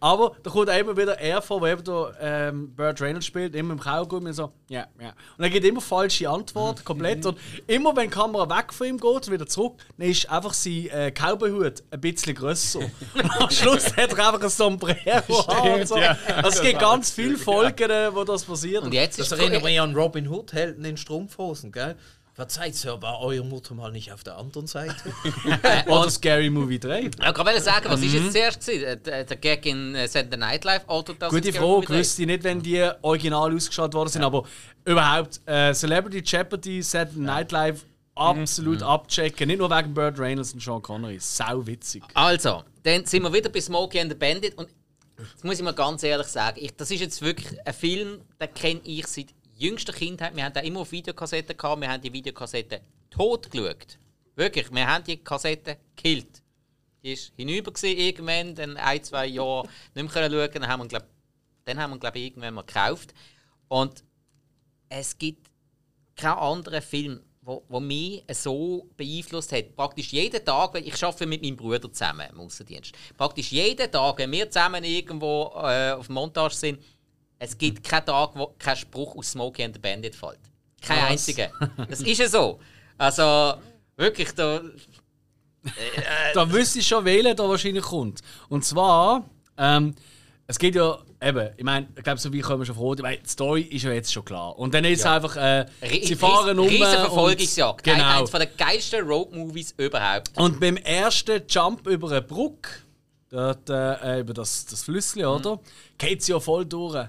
Aber 0.00 0.36
da 0.42 0.50
kommt 0.50 0.70
auch 0.70 0.78
immer 0.78 0.96
wieder 0.96 1.18
er 1.18 1.42
vor, 1.42 1.60
wo 1.60 1.66
eben 1.66 1.82
der 1.82 2.14
ähm, 2.20 2.74
Burt 2.74 3.00
Reynolds 3.00 3.26
spielt, 3.26 3.54
immer 3.54 3.72
im 3.72 3.80
Kaugummi 3.80 4.28
und 4.28 4.34
so, 4.34 4.52
ja, 4.68 4.86
ja. 5.00 5.12
Und 5.36 5.44
er 5.44 5.50
gibt 5.50 5.66
immer 5.66 5.80
falsche 5.80 6.28
Antworten, 6.28 6.84
komplett. 6.84 7.26
Und 7.26 7.38
immer 7.66 7.96
wenn 7.96 8.08
die 8.08 8.14
Kamera 8.14 8.48
weg 8.48 8.72
von 8.72 8.86
ihm 8.86 8.98
geht 8.98 9.30
wieder 9.30 9.46
zurück, 9.46 9.76
dann 9.96 10.08
ist 10.08 10.28
einfach 10.30 10.54
sein 10.54 10.88
äh, 10.90 11.10
Cowboyhut 11.10 11.82
ein 11.90 12.00
bisschen 12.00 12.34
grösser. 12.34 12.80
und 12.80 13.30
am 13.40 13.50
Schluss 13.50 13.96
hat 13.96 14.12
er 14.12 14.26
einfach 14.26 14.42
ein 14.42 14.48
Sombrero 14.48 15.40
an 15.48 15.86
so. 15.86 15.96
ja. 15.96 16.16
Also 16.36 16.48
es 16.48 16.60
gibt 16.60 16.78
ganz 16.78 17.10
viele 17.10 17.36
Folgen, 17.36 17.90
wo 18.12 18.24
das 18.24 18.44
passiert. 18.44 18.84
Und 18.84 18.94
jetzt 18.94 19.18
Das 19.18 19.32
ist 19.32 19.38
erinnert 19.38 19.64
mich 19.64 19.80
an 19.80 19.94
Robin 19.94 20.28
Hood, 20.28 20.52
Helden 20.52 20.84
in 20.84 20.96
Strumpfhosen, 20.96 21.72
gell? 21.72 21.96
Verzeiht, 22.38 22.76
Sir, 22.76 23.02
war 23.02 23.18
eure 23.20 23.44
Mutter 23.44 23.74
mal 23.74 23.90
nicht 23.90 24.12
auf 24.12 24.22
der 24.22 24.38
anderen 24.38 24.66
Seite? 24.68 24.94
Oder 25.88 26.08
Scary 26.08 26.48
Movie 26.50 26.78
3. 26.78 27.00
Ich 27.00 27.18
wollte 27.18 27.60
sagen, 27.60 27.86
was 27.90 27.98
Mhm. 27.98 28.06
ist 28.06 28.12
jetzt 28.14 28.32
zuerst 28.32 28.64
gewesen? 28.64 29.02
Der, 29.04 29.24
Gag 29.24 29.66
in 29.66 29.96
äh, 29.96 30.06
Saturday 30.06 30.38
Night 30.38 30.62
Live 30.62 30.88
oder 30.88 31.14
das 31.14 31.30
Gute 31.32 31.52
Frage, 31.52 31.88
wüsste 31.88 32.22
ich 32.22 32.28
nicht, 32.28 32.44
wenn 32.44 32.62
die 32.62 32.88
original 33.02 33.52
ausgestrahlt 33.52 33.92
worden 33.92 34.08
sind, 34.10 34.22
aber 34.22 34.44
überhaupt 34.84 35.40
äh, 35.46 35.72
Celebrity 35.74 36.22
Jeopardy, 36.24 36.80
Saturday 36.80 37.18
Night 37.22 37.50
Live 37.50 37.84
absolut 38.14 38.84
abchecken. 38.84 39.48
Nicht 39.48 39.58
nur 39.58 39.68
wegen 39.70 39.92
Burt 39.92 40.16
Reynolds 40.20 40.52
und 40.52 40.62
Sean 40.62 40.80
Connery. 40.80 41.18
Sau 41.18 41.66
witzig. 41.66 42.04
Also, 42.14 42.62
dann 42.84 43.04
sind 43.04 43.24
wir 43.24 43.32
wieder 43.32 43.48
bei 43.48 43.60
Smokey 43.60 43.98
and 43.98 44.12
the 44.12 44.16
Bandit 44.16 44.56
und 44.56 44.68
das 45.16 45.42
muss 45.42 45.58
ich 45.58 45.64
mal 45.64 45.72
ganz 45.74 46.04
ehrlich 46.04 46.28
sagen, 46.28 46.58
ich, 46.60 46.76
das 46.76 46.92
ist 46.92 47.00
jetzt 47.00 47.20
wirklich 47.20 47.58
ein 47.66 47.74
Film, 47.74 48.20
den 48.40 48.54
kenne 48.54 48.80
ich 48.84 49.04
seit 49.08 49.34
jüngster 49.58 49.92
Kindheit. 49.92 50.34
Wir 50.34 50.44
haben 50.44 50.52
da 50.52 50.60
immer 50.60 50.80
auf 50.80 50.92
Videokassetten 50.92 51.56
gehabt, 51.56 51.80
wir 51.80 51.90
haben 51.90 52.00
die 52.00 52.12
Videokassette 52.12 52.80
tot 53.10 53.50
geschaut. 53.50 53.98
Wirklich, 54.36 54.70
wir 54.72 54.86
haben 54.86 55.04
die 55.04 55.16
Kassette 55.16 55.78
gekillt. 55.96 56.42
Die 57.02 57.12
ist 57.12 57.32
hinüber 57.36 57.72
gewesen, 57.72 57.98
irgendwann, 57.98 58.54
dann 58.54 58.76
ein, 58.76 59.02
zwei 59.02 59.26
Jahre 59.26 59.68
nicht 59.94 60.04
mehr 60.04 60.06
können 60.06 60.32
schauen, 60.32 60.50
dann 60.52 60.68
haben 60.68 60.82
wir, 60.82 60.88
glaub, 60.88 61.04
dann 61.64 61.78
haben 61.78 61.90
wir, 61.90 61.98
glaube 61.98 62.18
ich, 62.18 62.26
irgendwann 62.26 62.54
mal 62.54 62.62
gekauft. 62.62 63.12
Und 63.68 64.04
es 64.88 65.18
gibt 65.18 65.50
keinen 66.16 66.38
anderen 66.38 66.82
Film, 66.82 67.20
wo, 67.42 67.64
wo 67.68 67.80
mich 67.80 68.24
so 68.32 68.88
beeinflusst 68.96 69.52
hat. 69.52 69.74
Praktisch 69.74 70.12
jeden 70.12 70.44
Tag, 70.44 70.74
weil 70.74 70.86
ich 70.86 71.02
arbeite 71.02 71.26
mit 71.26 71.42
meinem 71.42 71.56
Bruder 71.56 71.92
zusammen 71.92 72.28
im 72.30 72.40
Aussendienst. 72.40 72.92
Praktisch 73.16 73.52
jeden 73.52 73.90
Tag, 73.90 74.18
wenn 74.18 74.30
wir 74.32 74.50
zusammen 74.50 74.84
irgendwo 74.84 75.52
äh, 75.56 75.92
auf 75.92 76.08
Montage 76.08 76.54
sind, 76.54 76.82
es 77.38 77.56
gibt 77.56 77.82
keinen 77.88 78.06
Tag, 78.06 78.30
wo 78.34 78.54
kein 78.58 78.76
Spruch 78.76 79.16
aus 79.16 79.30
Smokey 79.32 79.64
and 79.64 79.74
the 79.74 79.80
Bandit 79.80 80.14
fällt. 80.14 80.38
Kein 80.82 80.98
Was? 81.02 81.10
einziger. 81.10 81.50
Das 81.88 82.00
ist 82.00 82.18
ja 82.18 82.28
so. 82.28 82.58
Also 82.96 83.54
wirklich, 83.96 84.32
da, 84.32 84.60
Da 86.34 86.50
wüsste 86.52 86.78
ich 86.78 86.86
schon, 86.86 87.04
welcher 87.04 87.34
da 87.34 87.48
wahrscheinlich 87.48 87.82
kommt. 87.84 88.20
Und 88.48 88.64
zwar, 88.64 89.24
ähm, 89.56 89.94
es 90.46 90.58
geht 90.58 90.74
ja 90.74 90.98
eben, 91.20 91.50
ich 91.56 91.64
meine, 91.64 91.88
ich 91.96 92.02
glaube, 92.02 92.18
so 92.18 92.32
wie 92.32 92.40
kommen 92.40 92.60
wir 92.60 92.66
schon 92.66 92.76
vor, 92.76 92.94
ich 92.94 93.02
meine, 93.02 93.18
die 93.18 93.28
Story 93.28 93.62
ist 93.62 93.82
ja 93.82 93.92
jetzt 93.92 94.12
schon 94.12 94.24
klar. 94.24 94.58
Und 94.58 94.72
dann 94.72 94.84
ist 94.84 95.00
es 95.00 95.06
einfach, 95.06 95.36
äh, 95.36 95.66
sie 96.02 96.14
fahren 96.14 96.58
um. 96.58 96.66
riesen 96.68 96.84
und- 96.86 96.92
Verfolgungsjagd. 96.94 97.84
Genau. 97.84 98.18
Eines 98.18 98.30
von 98.30 98.40
den 98.40 98.48
geilsten 98.56 99.06
Road-Movies 99.06 99.74
überhaupt. 99.76 100.30
Und 100.36 100.58
beim 100.60 100.76
ersten 100.78 101.42
Jump 101.48 101.86
über 101.86 102.08
eine 102.10 102.22
Brücke, 102.22 102.70
dort, 103.30 103.68
äh, 103.70 104.20
über 104.20 104.34
das, 104.34 104.66
das 104.66 104.82
Flüsschen, 104.82 105.24
oder? 105.24 105.58
Geht 105.96 106.22
sie 106.22 106.32
ja 106.32 106.40
voll 106.40 106.64
durch. 106.64 107.06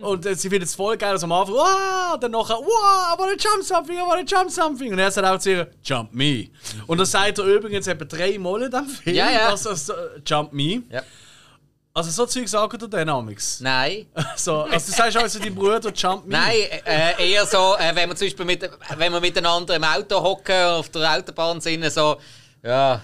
Und 0.00 0.26
äh, 0.26 0.34
sie 0.34 0.48
findet 0.48 0.68
es 0.68 0.76
voll 0.76 0.96
geil, 0.96 1.10
also 1.10 1.26
am 1.26 1.32
Anfang, 1.32 1.54
wow, 1.54 2.18
dann 2.20 2.30
nachher, 2.30 2.54
wow, 2.54 3.14
I 3.14 3.18
wanna 3.18 3.32
jump 3.32 3.64
something, 3.64 3.96
I 3.96 4.02
wanna 4.02 4.22
jump 4.22 4.50
something. 4.50 4.92
Und 4.92 4.98
er 4.98 5.10
sagt 5.10 5.26
auch 5.26 5.38
zu 5.38 5.50
ihr, 5.50 5.70
jump 5.82 6.14
me. 6.14 6.48
Und 6.86 6.98
das 6.98 7.10
sagt 7.10 7.38
er 7.38 7.44
übrigens 7.44 7.86
etwa 7.88 8.04
drei 8.04 8.38
Mal 8.38 8.62
in 8.62 8.70
diesem 8.70 8.86
Film, 8.86 9.16
Ja, 9.16 9.30
ja. 9.30 9.48
Also, 9.48 9.74
so, 9.74 9.92
jump 10.24 10.52
me. 10.52 10.82
Ja. 10.90 11.02
Also 11.92 12.12
so 12.12 12.26
Zeug 12.26 12.48
sagt 12.48 12.80
er 12.80 12.86
dann 12.86 13.08
amigs. 13.08 13.58
Nein. 13.60 14.06
So, 14.36 14.60
also 14.60 14.86
du 14.86 14.96
sagst 14.96 15.16
also 15.16 15.40
deinem 15.40 15.56
Bruder, 15.56 15.90
jump 15.92 16.26
me. 16.26 16.36
Nein, 16.36 16.54
äh, 16.84 17.32
eher 17.32 17.44
so, 17.44 17.74
äh, 17.76 17.92
wenn 17.92 18.08
wir 18.08 18.14
zum 18.14 18.28
Beispiel 18.28 18.46
mit, 18.46 18.70
wenn 18.96 19.12
wir 19.12 19.20
miteinander 19.20 19.74
im 19.74 19.82
Auto 19.82 20.22
hocken, 20.22 20.62
auf 20.64 20.88
der 20.90 21.12
Autobahn 21.12 21.60
sind, 21.60 21.90
so, 21.90 22.18
ja, 22.62 23.02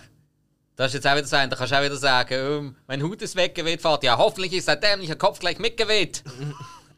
das 0.76 0.88
ist 0.88 0.94
jetzt 0.94 1.06
auch 1.06 1.16
wieder 1.16 1.26
sein, 1.26 1.48
da 1.50 1.56
kannst 1.56 1.72
du 1.72 1.78
auch 1.78 1.84
wieder 1.84 1.96
sagen, 1.96 2.34
ähm, 2.34 2.76
mein 2.86 3.02
Hut 3.02 3.22
ist 3.22 3.36
weggeweht, 3.36 3.80
fährt, 3.82 4.02
ja, 4.04 4.16
hoffentlich 4.18 4.52
ist 4.52 4.66
der 4.68 4.76
dämliche 4.76 5.16
Kopf 5.16 5.38
gleich 5.38 5.58
mitgeweht. 5.58 6.22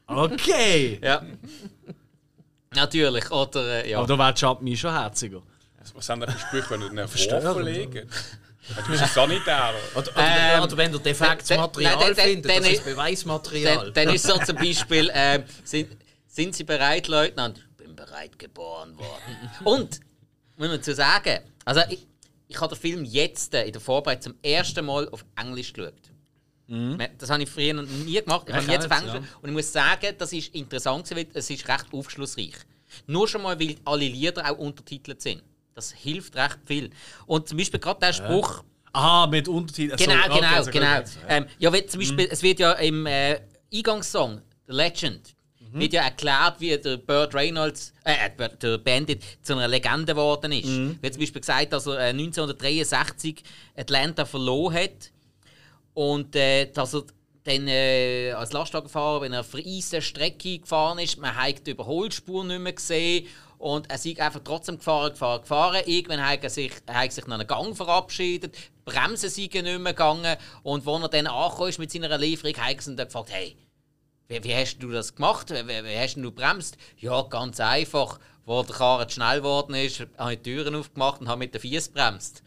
Okay. 0.07 0.99
Ja. 1.03 1.22
Natürlich, 2.74 3.31
oder, 3.31 3.85
äh, 3.85 3.91
ja. 3.91 3.99
Aber 3.99 4.07
da 4.07 4.18
wäre 4.18 4.35
jump 4.35 4.61
me 4.62 4.77
schon 4.77 4.93
herziger. 4.93 5.43
Was 5.95 6.09
haben 6.09 6.20
da 6.20 6.27
für 6.31 6.39
Sprüche, 6.39 6.70
wenn 6.70 6.81
du 6.81 6.89
einen 6.89 7.09
Verstörend, 7.09 7.45
vorverlegen? 7.45 8.11
Du 8.85 8.91
bist 8.91 9.03
ein 9.03 9.09
Sanitär. 9.09 9.72
Oder, 9.95 10.09
oder, 10.11 10.12
Ähm, 10.18 10.62
oder 10.62 10.77
wenn 10.77 10.93
du 10.93 10.99
defektes 10.99 11.57
Material 11.57 11.95
nein, 11.97 12.14
dann- 12.14 12.14
findest, 12.16 12.51
dann- 12.57 12.62
das 12.64 12.72
ist 12.72 12.85
Beweismaterial. 12.85 13.77
Dann, 13.93 14.07
dann 14.07 14.14
ist 14.14 14.27
so 14.27 14.37
zum 14.39 14.57
Beispiel, 14.57 15.09
äh, 15.11 15.43
sind, 15.64 15.97
sind 16.27 16.55
Sie 16.57 16.64
bereit, 16.64 17.07
Leutnant? 17.07 17.64
Ich 17.79 17.85
bin 17.85 17.95
bereit 17.95 18.37
geboren 18.39 18.99
worden. 18.99 19.51
Und, 19.64 20.01
muss 20.57 20.68
man 20.68 20.83
zu 20.83 20.95
sagen, 20.95 21.39
also 21.64 21.81
ich, 21.89 22.07
ich 22.49 22.61
habe 22.61 22.75
den 22.75 22.81
Film 22.81 23.05
jetzt 23.05 23.55
äh, 23.55 23.65
in 23.67 23.73
der 23.73 23.81
Vorbereitung 23.81 24.33
zum 24.33 24.35
ersten 24.43 24.85
Mal 24.85 25.09
auf 25.09 25.25
Englisch 25.41 25.73
geschaut. 25.73 25.95
Das 27.19 27.31
habe 27.31 27.45
ich 27.45 27.49
früher 27.49 27.75
noch 27.75 27.85
nie 27.85 28.21
gemacht. 28.21 28.43
Ich 28.49 28.55
Ja, 28.55 28.61
habe 28.61 28.73
jetzt 28.73 28.91
auf 28.91 28.99
Englisch 29.01 29.15
und 29.41 29.49
ich 29.49 29.55
muss 29.55 29.73
sagen, 29.73 30.15
das 30.19 30.33
ist 30.33 30.53
interessant, 30.55 31.09
weil 31.15 31.27
es 31.33 31.49
ist 31.49 31.69
recht 31.69 31.87
aufschlussreich. 31.93 32.55
Nur 33.07 33.29
schon 33.29 33.43
mal, 33.43 33.59
weil 33.61 33.77
alle 33.85 34.07
Lieder 34.07 34.51
auch 34.51 34.59
untertitelt 34.59 35.23
sind. 35.23 35.43
Das 35.75 35.93
hilft 35.93 36.35
recht 36.35 36.59
viel. 36.65 36.91
Und 37.27 37.49
zum 37.49 37.59
Beispiel 37.59 37.79
gerade 37.79 38.01
der 38.01 38.13
Spruch, 38.13 38.65
Aha, 38.93 39.27
mit 39.27 39.47
Untertiteln. 39.47 39.97
Genau, 39.99 40.13
So, 40.13 40.19
okay, 40.31 40.41
genau, 40.41 40.55
also 40.57 40.71
genau. 40.71 40.97
jetzt. 40.97 41.19
Ähm, 41.29 41.47
ja, 41.59 41.71
zum 41.87 42.01
Beispiel, 42.01 42.29
es 42.31 42.43
wird 42.43 42.59
ja 42.61 42.73
im 42.73 43.05
äh, 43.07 43.41
Eingangssong, 43.73 44.41
The 44.67 44.73
Legend, 44.73 45.36
wird 45.73 45.93
ja 45.93 46.03
erklärt, 46.03 46.61
wie 46.61 46.77
der 46.77 46.97
Burt 46.97 47.35
Reynolds, 47.35 47.93
äh, 48.05 48.31
Burt- 48.37 48.62
der 48.62 48.79
Bandit 48.79 49.23
zu 49.43 49.55
einer 49.55 49.69
Legende 49.69 50.12
geworden 50.12 50.53
ist. 50.53 50.67
Wird 51.03 51.14
zum 51.14 51.21
Beispiel 51.21 51.41
gesagt, 51.41 51.73
dass 51.73 51.87
er 51.87 51.99
äh, 51.99 52.09
1963 52.11 53.43
Atlanta 53.77 54.25
verloren 54.25 54.75
hat 54.75 55.12
und 55.95 56.35
äh, 56.37 56.67
dass 56.73 56.95
er 56.95 57.05
dann 57.45 57.69
äh, 57.69 58.33
als 58.33 58.53
Lastwagenfahrer, 58.53 59.21
wenn 59.21 59.33
er 59.33 59.41
auf 59.41 59.47
vereiste 59.47 60.03
Strecke 60.03 60.59
gefahren 60.59 60.99
ist, 60.99 61.17
man 61.19 61.35
hat 61.37 61.67
die 61.67 61.71
Überholspur 61.71 62.45
nicht 62.45 62.59
mehr 62.61 62.73
gesehen 62.73 63.27
und 63.59 63.89
er 63.89 63.95
ist 63.95 64.21
einfach 64.21 64.41
trotzdem 64.45 64.79
gefahren, 64.79 65.12
gefahren, 65.12 65.41
gefahren. 65.43 65.83
Irgendwann 65.87 66.27
hat 66.27 66.43
er 66.43 66.51
sich, 66.51 66.73
hat 66.89 67.12
sich 67.12 67.27
nach 67.27 67.39
einem 67.39 67.47
Gang 67.47 67.77
verabschiedet, 67.77 68.55
die 68.55 68.91
Bremsen 68.91 69.31
sind 69.31 69.55
nicht 69.55 69.64
mehr 69.79 69.93
gegangen 69.93 70.37
und 70.62 70.87
als 70.87 71.03
er 71.03 71.09
dann 71.09 71.27
angekommen 71.29 71.69
ist 71.71 71.79
mit 71.79 71.91
seiner 71.93 72.19
Lieferung, 72.19 72.57
hat 72.57 72.87
er 72.87 72.95
dann 72.95 73.07
gefragt, 73.07 73.31
hey, 73.31 73.57
wie, 74.29 74.43
wie 74.45 74.55
hast 74.55 74.79
du 74.79 74.91
das 74.91 75.14
gemacht? 75.14 75.51
Wie, 75.51 75.85
wie 75.85 75.99
hast 75.99 76.16
du 76.16 76.31
bremst? 76.31 76.77
Ja, 76.99 77.22
ganz 77.22 77.61
einfach. 77.61 78.18
Wo 78.45 78.62
der 78.62 78.77
Karren 78.77 79.11
schnell 79.11 79.39
geworden 79.39 79.74
ist, 79.74 80.07
habe 80.18 80.35
ich 80.35 80.43
die 80.43 80.55
Türen 80.55 80.74
aufgemacht 80.77 81.20
und 81.20 81.29
habe 81.29 81.41
mit 81.41 81.55
den 81.55 81.61
Fies 81.61 81.89
bremst. 81.89 82.43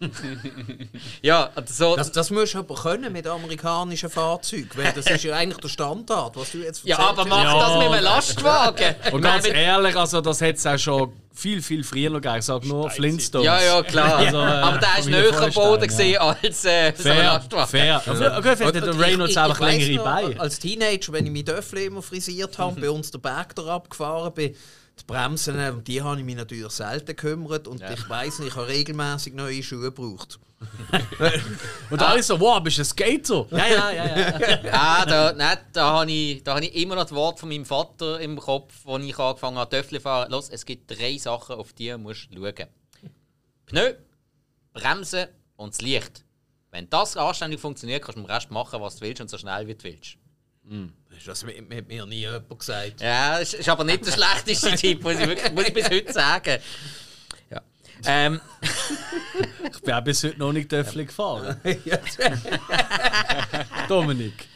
ja, 1.22 1.50
so. 1.66 1.96
Das, 1.96 2.12
das 2.12 2.30
musst 2.30 2.54
du 2.54 2.58
aber 2.58 2.74
können 2.74 3.12
mit 3.12 3.26
amerikanischen 3.26 4.10
Fahrzeugen, 4.10 4.70
weil 4.74 4.92
das 4.92 5.06
ist 5.06 5.24
ja 5.24 5.34
eigentlich 5.36 5.60
der 5.60 5.68
Standard, 5.68 6.36
was 6.36 6.52
du 6.52 6.58
jetzt 6.58 6.84
ja, 6.84 6.98
aber 6.98 7.24
mach 7.24 7.44
Ja. 7.44 7.58
das 7.58 7.78
mit 7.78 7.92
einem 7.92 8.04
Lastwagen. 8.04 8.94
Und 9.12 9.22
ganz 9.22 9.46
meine, 9.46 9.58
ehrlich, 9.58 9.96
also 9.96 10.20
das 10.20 10.40
hätte 10.40 10.58
es 10.58 10.66
auch 10.66 10.78
schon 10.78 11.12
viel, 11.36 11.62
viel 11.62 11.84
früher 11.84 12.10
noch 12.10 12.20
gegeben. 12.20 12.38
Ich 12.38 12.44
sage 12.44 12.66
nur 12.66 12.90
Flintstones. 12.90 13.46
Ja, 13.46 13.60
ja, 13.60 13.82
klar. 13.82 14.16
Also, 14.16 14.38
äh, 14.38 14.40
aber 14.40 14.78
der 14.78 14.88
ist 14.98 15.04
Familie 15.04 15.30
näher 15.30 15.42
am 15.42 15.52
Boden 15.52 16.10
ja. 16.10 16.20
als 16.20 16.64
äh, 16.64 16.92
so 16.96 17.08
ein 17.08 17.16
Fair, 17.16 17.24
Lastwagen. 17.24 17.66
fair. 17.68 18.02
Okay, 18.06 18.26
okay 18.38 18.56
vielleicht 18.56 18.64
hat 18.64 18.74
der 18.74 18.94
Und 18.94 19.00
Reynolds 19.00 19.36
einfach 19.36 19.60
längere 19.60 20.02
Beine. 20.02 20.40
Als 20.40 20.58
Teenager, 20.58 21.12
wenn 21.12 21.26
ich 21.26 21.32
mein 21.32 21.44
Döffel 21.44 21.80
immer 21.80 22.02
frisiert 22.02 22.58
habe, 22.58 22.80
bei 22.80 22.90
uns 22.90 23.10
der 23.10 23.18
Berg 23.18 23.54
da 23.54 23.66
abgefahren 23.66 24.32
bin, 24.32 24.56
die 24.98 25.04
Bremsen, 25.04 25.58
um 25.70 25.84
die 25.84 26.02
habe 26.02 26.18
ich 26.18 26.24
mich 26.24 26.36
natürlich 26.36 26.70
selten 26.72 27.06
gekümmert 27.06 27.68
und 27.68 27.82
ich 27.82 28.08
weiss 28.08 28.38
nicht, 28.38 28.48
ich 28.48 28.56
habe 28.56 28.68
regelmäßig 28.68 29.34
neue 29.34 29.62
Schuhe 29.62 29.92
gebraucht. 29.92 30.38
Und 31.90 32.02
alle 32.02 32.22
so, 32.22 32.40
wow, 32.40 32.62
bist 32.62 32.78
du 32.78 32.82
ein 32.82 32.86
Skater? 32.86 33.46
Ja, 33.50 33.66
ja, 33.66 33.90
ja. 33.90 34.18
ja. 34.38 34.72
Ah, 34.72 35.04
da, 35.04 35.32
nein, 35.34 35.58
da 35.72 35.90
habe 35.90 36.10
ich, 36.10 36.42
da 36.42 36.54
hab 36.54 36.62
ich 36.62 36.74
immer 36.74 36.94
noch 36.94 37.02
das 37.02 37.12
Wort 37.12 37.38
von 37.38 37.50
meinem 37.50 37.66
Vater 37.66 38.18
im 38.20 38.38
Kopf, 38.38 38.86
als 38.86 39.04
ich 39.04 39.18
angefangen 39.18 39.58
habe, 39.58 39.68
Töffel 39.70 39.98
zu 39.98 40.02
fahren. 40.02 40.30
Los, 40.30 40.48
es 40.48 40.64
gibt 40.64 40.90
drei 40.90 41.18
Sachen, 41.18 41.56
auf 41.56 41.74
die 41.74 41.90
du 41.90 41.98
musst 41.98 42.28
schauen 42.32 42.54
Pneu, 43.66 43.94
Bremsen 44.72 45.26
und 45.56 45.74
das 45.74 45.82
Licht. 45.82 46.24
Wenn 46.70 46.88
das 46.88 47.16
anständig 47.16 47.60
funktioniert, 47.60 48.02
kannst 48.02 48.16
du 48.16 48.22
dem 48.22 48.30
Rest 48.30 48.50
machen, 48.50 48.80
was 48.80 48.96
du 48.96 49.02
willst 49.02 49.20
und 49.20 49.28
so 49.28 49.36
schnell 49.38 49.66
wie 49.66 49.74
du 49.74 49.84
willst. 49.84 50.16
Das 51.24 51.42
hat 51.44 51.88
mir, 51.88 52.06
nie 52.06 52.20
jemand 52.20 52.58
gesagt. 52.58 53.00
Ja, 53.00 53.38
das 53.38 53.54
ist 53.54 53.68
aber 53.68 53.84
nicht 53.84 54.04
der 54.06 54.12
schlechteste 54.12 54.74
Tipp, 54.76 55.02
muss 55.02 55.14
ich, 55.14 55.26
wirklich, 55.26 55.52
muss 55.52 55.68
ich 55.68 55.74
bis 55.74 55.90
heute 55.90 56.12
sagen. 56.12 56.58
Ja. 57.50 57.60
Ähm, 58.04 58.40
Ich 59.72 59.80
bin 59.82 59.94
auch 59.94 60.04
bis 60.04 60.22
heute 60.24 60.38
noch 60.38 60.52
nicht 60.52 60.68
Töffel 60.68 61.06
gefahren. 61.06 61.60
Dominik. 63.88 64.46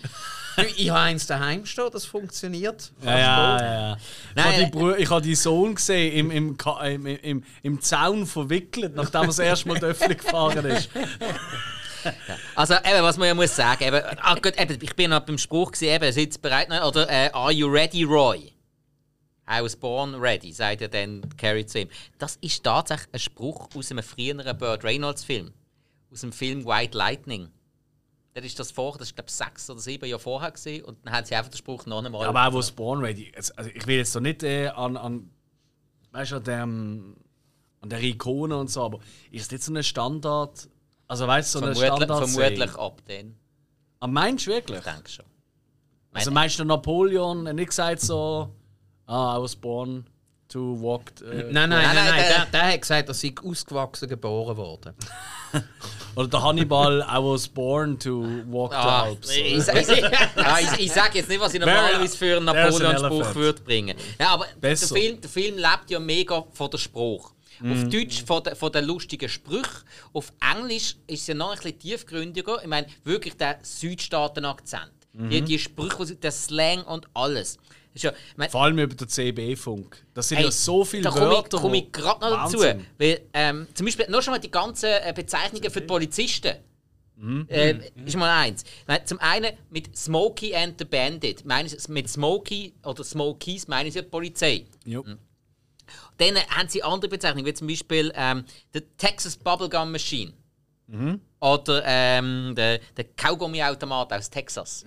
Ich 0.77 0.91
habe 0.91 1.01
eins 1.01 1.27
daheim 1.27 1.65
stehen, 1.65 1.89
das 1.93 2.05
funktioniert. 2.05 2.93
Ja, 3.03 3.19
ja, 3.19 3.63
ja. 3.63 3.97
Ich 3.97 4.37
Nein, 4.37 4.45
habe 4.45 4.55
äh, 4.63 4.71
die, 4.71 4.79
Brü- 4.79 4.97
ich 4.97 5.11
habe 5.11 5.23
die 5.23 5.35
Sohn 5.35 5.75
gesehen 5.75 6.13
im, 6.13 6.31
im, 6.31 6.57
im, 6.85 7.07
im, 7.07 7.45
im 7.63 7.81
Zaun 7.81 8.27
verwickelt, 8.27 8.95
nachdem 8.95 9.23
er 9.23 9.27
das 9.29 9.39
erste 9.39 9.69
Mal 9.69 9.81
Töffel 9.81 10.15
gefahren 10.15 10.65
ist. 10.67 10.91
Also, 12.55 12.75
eben, 12.75 13.03
was 13.03 13.17
man 13.17 13.29
ja 13.29 13.35
muss 13.35 13.55
sagen, 13.55 13.85
eben, 13.85 14.03
ah, 14.21 14.35
gut, 14.35 14.59
eben, 14.61 14.79
ich 14.81 14.97
bin 14.97 15.11
noch 15.11 15.21
beim 15.21 15.39
Spruch 15.39 15.73
gewesen, 15.73 15.95
eben, 15.95 16.13
sitzt 16.13 16.43
bereit, 16.43 16.69
oder 16.71 17.09
äh, 17.09 17.31
Are 17.33 17.53
you 17.53 17.69
ready, 17.69 18.05
Roy? 18.05 18.53
I 19.51 19.63
was 19.63 19.75
born 19.75 20.15
ready, 20.15 20.53
sagt 20.53 20.81
er 20.81 20.89
dann 20.89 21.23
Carrie 21.37 21.67
zu 21.67 21.81
ihm. 21.81 21.89
Das 22.19 22.37
ist 22.37 22.63
tatsächlich 22.63 23.09
ein 23.13 23.19
Spruch 23.19 23.69
aus 23.75 23.91
einem 23.91 24.05
früheren 24.05 24.57
Burt 24.57 24.85
Reynolds-Film. 24.85 25.53
Aus 26.13 26.21
dem 26.21 26.33
Film 26.33 26.65
White 26.65 26.97
Lightning. 26.97 27.49
Das 28.33 28.45
ist 28.45 28.59
das 28.61 28.71
vorher, 28.71 28.99
das 28.99 29.09
ist 29.09 29.17
glaube 29.17 29.29
ich 29.29 29.35
sechs 29.35 29.69
oder 29.69 29.81
sieben 29.81 30.09
Jahre 30.09 30.21
vorher 30.21 30.53
gesehen 30.53 30.85
und 30.85 31.05
dann 31.05 31.15
haben 31.15 31.25
sie 31.27 31.35
einfach 31.35 31.51
den 31.51 31.59
Spruch 31.59 31.85
noch 31.87 32.05
einmal. 32.05 32.29
Aber 32.29 32.47
auch 32.47 32.53
wo 32.53 32.63
Spawn 32.63 33.01
Ready. 33.01 33.33
Also 33.35 33.53
also 33.57 33.71
ich 33.75 33.85
will 33.89 33.97
jetzt 33.97 34.15
doch 34.15 34.21
nicht 34.21 34.45
äh, 34.45 34.69
an, 34.69 34.97
an, 34.97 35.31
weißt 36.13 36.31
du, 36.31 36.37
an, 36.37 36.45
dem, 36.45 37.17
an 37.81 37.91
der 37.91 38.01
Ikone 38.03 38.57
und 38.57 38.71
so, 38.71 38.85
aber 38.85 39.01
ist 39.33 39.47
das 39.47 39.53
nicht 39.53 39.65
so 39.65 39.75
ein 39.75 39.83
Standard? 39.83 40.69
Also 41.11 41.27
weißt 41.27 41.53
du, 41.57 41.59
so 41.59 41.65
vermutlich, 41.65 41.87
Standard. 41.93 42.29
vermutlich 42.31 42.75
ab 42.77 43.01
dann. 43.09 43.35
Ah, 43.99 44.07
meinst 44.07 44.47
du 44.47 44.53
wirklich? 44.53 44.79
Ich 44.79 44.85
denke 44.85 45.11
schon. 45.11 45.25
Also 46.13 46.31
meinst 46.31 46.57
du 46.61 46.65
Napoleon 46.65 47.49
hat 47.49 47.57
nicht 47.57 47.71
gesagt 47.71 48.01
so, 48.01 48.49
ah, 49.07 49.37
I 49.37 49.43
was 49.43 49.57
born 49.57 50.07
to 50.51 50.81
walk. 50.81 51.11
Äh, 51.21 51.51
Nein, 51.51 51.53
nein, 51.53 51.69
nein, 51.71 51.95
Nein, 51.97 52.05
nein, 52.05 52.25
der, 52.29 52.47
der 52.47 52.73
hat 52.75 52.81
gesagt, 52.81 53.09
dass 53.09 53.19
sie 53.19 53.35
ausgewachsen 53.45 54.09
geboren 54.09 54.57
worden. 54.57 54.95
Oder 56.15 56.29
der 56.29 56.43
Hannibal, 56.45 57.01
I 57.01 57.17
was 57.17 57.49
born 57.49 57.99
to 57.99 58.45
walk 58.47 58.71
the 58.71 58.77
Ah, 58.77 59.03
Alps. 59.07 59.31
ich, 59.37 59.57
ich, 59.57 59.67
ich, 59.67 60.79
ich, 60.79 60.93
sage 60.93 61.19
jetzt 61.19 61.29
nicht, 61.29 61.41
was 61.41 61.53
ich 61.55 61.59
normalerweise 61.59 62.17
für 62.17 62.37
einen 62.37 62.45
Napoleon-Spruch 62.47 63.35
würde 63.35 63.61
bringen. 63.63 63.97
Ja, 64.17 64.29
aber 64.35 64.47
der. 64.63 64.77
Film, 64.77 65.21
der 65.21 65.29
Film 65.29 65.57
lebt 65.57 65.91
ja 65.91 65.99
mega 65.99 66.45
von 66.53 66.71
der 66.71 66.79
Spruch. 66.79 67.33
Mhm. 67.61 67.73
Auf 67.73 67.89
Deutsch 67.89 68.25
von 68.25 68.43
den 68.43 68.57
von 68.57 68.73
der 68.73 68.83
lustigen 68.83 69.29
Sprüchen. 69.29 69.85
Auf 70.13 70.33
Englisch 70.41 70.97
ist 71.07 71.21
es 71.23 71.27
ja 71.27 71.35
noch 71.35 71.51
ein 71.51 71.57
bisschen 71.57 71.79
tiefgründiger. 71.79 72.61
Ich 72.63 72.69
meine, 72.69 72.87
wirklich 73.05 73.35
der 73.37 73.59
Südstaaten-Akzent. 73.63 74.91
Mhm. 75.13 75.31
Die, 75.31 75.43
die 75.43 75.59
Sprüche, 75.59 76.15
der 76.17 76.31
Slang 76.33 76.83
und 76.85 77.07
alles. 77.15 77.59
Ja, 77.95 78.11
ich 78.13 78.37
meine, 78.37 78.51
Vor 78.51 78.63
allem 78.63 78.79
über 78.79 78.95
den 78.95 79.09
CB-Funk. 79.09 80.05
Das 80.15 80.29
sind 80.29 80.39
Hey, 80.39 80.45
ja 80.47 80.53
so 80.53 80.85
viele 80.85 81.03
da 81.03 81.11
komme 81.11 81.25
ich, 81.27 81.31
Wörter. 81.33 81.59
komme 81.59 81.75
wo- 81.75 81.79
ich 81.79 81.91
gerade 81.93 82.21
noch 82.21 82.45
dazu. 82.45 82.59
Weil, 82.99 83.21
ähm, 83.35 83.67
zum 83.75 83.87
Beispiel 83.87 84.07
nur 84.09 84.23
schon 84.23 84.33
mal 84.33 84.39
die 84.39 84.51
ganzen 84.51 84.87
äh, 84.89 85.13
Bezeichnungen 85.15 85.71
für 85.71 85.81
die 85.81 85.87
Polizisten. 85.87 86.55
Äh, 87.49 87.91
ist 88.07 88.17
mal 88.17 88.31
eins. 88.45 88.65
Zum 89.05 89.19
einen 89.21 89.53
mit 89.69 89.95
Smokey 89.95 90.55
and 90.55 90.77
the 90.79 90.85
Bandit. 90.87 91.45
Meinen 91.45 91.69
Sie, 91.69 91.77
mit 91.93 92.09
Smokey 92.09 92.73
oder 92.85 93.05
Smokies 93.05 93.69
meinen 93.69 93.91
sie 93.91 94.01
die 94.01 94.09
Polizei. 94.09 94.65
Jo. 94.87 95.05
Dann 96.21 96.37
haben 96.49 96.69
sie 96.69 96.83
andere 96.83 97.09
Bezeichnungen, 97.09 97.47
wie 97.47 97.55
zum 97.55 97.67
Beispiel 97.67 98.13
ähm, 98.15 98.45
der 98.75 98.83
Texas 98.99 99.37
Bubblegum 99.37 99.91
Machine. 99.91 100.33
Oder 101.41 101.83
ähm, 101.87 102.53
der, 102.57 102.81
der 102.97 103.05
Kaugummiautomat 103.17 104.13
aus 104.13 104.29
Texas. 104.29 104.85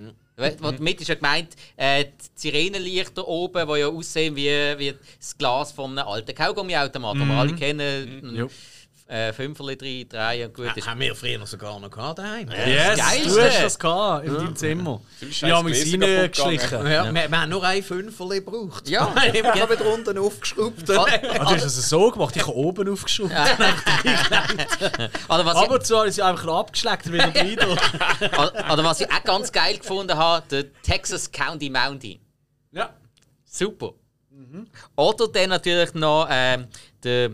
Wo 0.59 0.71
Damit 0.71 0.99
ist 1.01 1.07
ja 1.07 1.15
gemeint, 1.15 1.55
äh, 1.75 2.05
die 2.05 2.11
Sirenenlichter 2.35 3.27
oben, 3.27 3.67
die 3.67 3.79
ja 3.79 3.87
aussehen 3.87 4.35
wie, 4.35 4.49
wie 4.77 4.93
das 5.19 5.37
Glas 5.37 5.71
von 5.71 5.97
einem 5.97 6.07
alten 6.07 6.35
Kaugummiautomat, 6.35 7.15
den 7.15 7.27
wir 7.27 7.35
alle 7.35 7.55
kennen. 7.55 8.35
Jo. 8.35 8.49
Äh, 9.05 9.33
Fünferli 9.33 9.75
drin, 9.77 10.07
drei 10.09 10.45
und 10.45 10.53
gut 10.53 10.67
ist. 10.67 10.77
Das 10.77 10.87
haben 10.87 10.99
wir 11.01 11.13
früher 11.13 11.45
sogar 11.45 11.77
noch 11.79 11.91
gehabt 11.91 12.19
daheim. 12.19 12.49
Yes, 12.49 12.97
Geilste. 12.97 13.29
du 13.29 13.43
hast 13.45 13.61
das 13.63 13.77
gehabt 13.79 14.25
in 14.25 14.33
deinem 14.33 14.55
Zimmer. 14.55 15.01
Ja, 15.41 15.61
sind 15.73 15.99
kaputt 16.01 16.31
geschlichen. 16.33 16.87
Ja, 16.87 17.13
Wir, 17.13 17.29
wir 17.29 17.41
haben 17.41 17.49
nur 17.49 17.63
ein 17.65 17.83
Fünferli 17.83 18.37
gebraucht. 18.39 18.87
Ja. 18.87 19.13
wir 19.33 19.43
haben 19.43 19.69
wieder 19.69 19.93
unten 19.93 20.17
aufgeschraubt. 20.17 20.89
Ah, 20.89 21.05
Ah, 21.05 21.37
du 21.37 21.45
hast 21.45 21.65
es 21.65 21.89
so 21.89 22.09
gemacht, 22.11 22.35
ich 22.35 22.43
habe 22.43 22.55
oben 22.55 22.89
aufgeschoben. 22.89 23.35
Oder 25.29 25.45
was, 25.45 25.55
Aber 25.57 25.79
zu 25.81 26.01
ist 26.03 26.15
sie 26.15 26.21
einfach 26.21 26.45
noch 26.45 26.59
abgeschleckt 26.59 27.11
wieder 27.11 27.27
ich, 27.43 27.57
oder, 27.59 28.71
oder 28.73 28.83
was 28.83 29.01
ich 29.01 29.11
auch 29.11 29.23
ganz 29.23 29.51
geil 29.51 29.77
gefunden 29.77 30.17
habe, 30.17 30.45
der 30.49 30.73
Texas 30.81 31.31
County 31.31 31.69
Mountie. 31.69 32.19
ja. 32.71 32.93
Super. 33.45 33.93
Oder 34.95 35.27
dann 35.27 35.49
natürlich 35.49 35.93
noch 35.93 36.27
ähm, 36.29 36.67
der, 37.03 37.31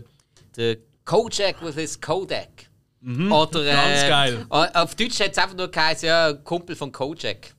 der 0.56 0.76
Kojak 1.10 1.60
with 1.60 1.74
his 1.74 2.00
Kodak. 2.00 2.68
Oder, 3.02 3.62
äh, 3.62 3.72
Ganz 3.72 4.08
geil. 4.08 4.46
Auf 4.48 4.94
Deutsch 4.94 5.18
hat 5.18 5.32
es 5.32 5.38
einfach 5.38 5.56
nur 5.56 5.68
geheißen, 5.68 6.06
ja, 6.06 6.32
Kumpel 6.34 6.76
von 6.76 6.92
Kojak. 6.92 7.52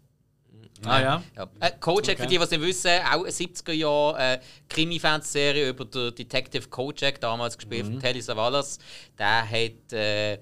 Ah 0.86 1.02
ja. 1.02 1.24
Ja. 1.36 1.50
Äh, 1.60 1.72
Kojak, 1.80 2.18
für 2.18 2.28
die, 2.28 2.38
es 2.38 2.50
nicht 2.50 2.62
wissen, 2.62 2.92
auch 3.12 3.24
eine 3.24 3.30
70er 3.30 3.74
Jahre 3.74 4.36
äh, 4.36 4.40
Krimi-Fernsehserie 4.70 5.68
über 5.68 5.84
den 5.84 6.16
Detective 6.16 6.70
Kojak, 6.70 7.20
damals 7.20 7.58
gespielt 7.58 7.88
von 7.88 8.00
Telly 8.00 8.22
Savalas. 8.22 8.80
Der 9.20 9.44
hat 9.50 9.94
äh, 9.94 10.40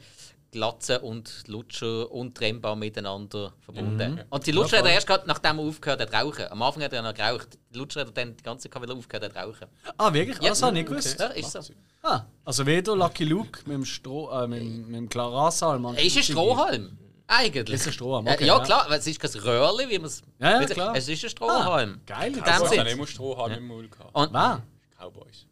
Glatze 0.52 1.00
und 1.00 1.44
Lutscher 1.48 2.12
untrennbar 2.12 2.76
miteinander 2.76 3.54
verbunden. 3.62 4.22
Und 4.30 4.48
die 4.48 4.52
Lutscher 4.52 4.80
hat 4.80 4.86
er 4.86 4.94
erst 4.94 5.06
gerade, 5.08 5.28
nachdem 5.28 5.60
er 5.60 5.66
aufgehört 5.66 6.02
hat 6.02 6.10
zu 6.10 6.16
rauchen. 6.16 6.46
Am 6.50 6.62
Anfang 6.62 6.84
hat 6.84 6.94
er 6.94 7.02
noch 7.04 7.14
geraucht. 7.14 7.50
Die 7.74 7.78
Lutscher 7.78 8.02
hat 8.02 8.08
er 8.08 8.14
dann 8.14 8.36
die 8.36 8.44
ganze 8.44 8.70
Zeit 8.70 8.82
wieder 8.82 8.94
aufgehört 8.96 9.26
hat 9.26 9.34
zu 9.34 9.40
rauchen. 9.50 9.68
Ah, 9.98 10.12
wirklich? 10.14 10.38
Ah, 10.42 10.50
Das 10.50 10.62
habe 10.64 10.72
ich 10.78 10.84
nicht 10.84 10.90
gewusst. 10.90 11.20
Ja, 11.20 11.28
ist 11.28 11.52
so. 11.52 11.60
Ah, 12.02 12.22
also 12.46 12.66
weder 12.66 12.96
Lucky 12.96 13.26
Luke 13.26 13.60
mit 13.66 13.76
dem, 13.76 13.86
Stroh, 13.86 14.30
äh, 14.32 14.48
mit, 14.48 14.60
dem- 14.62 14.88
mit 14.88 14.96
dem 14.96 15.10
Klarasalm. 15.10 15.86
und- 15.86 16.00
Ist 16.00 16.18
ein 16.18 16.24
Strohhalm. 16.24 16.98
Eigentlich. 17.28 17.76
Ist 17.76 17.86
ein 17.86 17.94
Strohhalm, 17.94 18.26
Ja, 18.26 18.34
okay, 18.34 18.46
ja, 18.48 18.58
ja. 18.58 18.64
klar, 18.64 18.86
weil 18.90 18.98
es 19.00 19.06
ist 19.06 19.20
kein 19.20 19.30
Röhrli, 19.42 19.88
wie 19.88 20.00
man 20.00 20.08
es. 20.08 20.24
Ja, 20.40 20.62
ja, 20.62 20.66
klar. 20.66 20.96
Es 20.96 21.08
ist 21.08 21.24
ein 21.24 21.30
Strohhalm. 21.30 22.02
Geil. 22.08 22.28
In 22.30 22.34
dem 22.34 22.44
Ich 22.44 22.52
habe 22.52 22.68
Sinn. 22.70 22.86
immer 22.88 23.06
Strohhalm 23.06 23.52
im 23.54 23.90
gehabt. 23.92 24.16
Und 24.16 24.34
Wer? 24.34 24.64
Cowboys. 24.98 25.46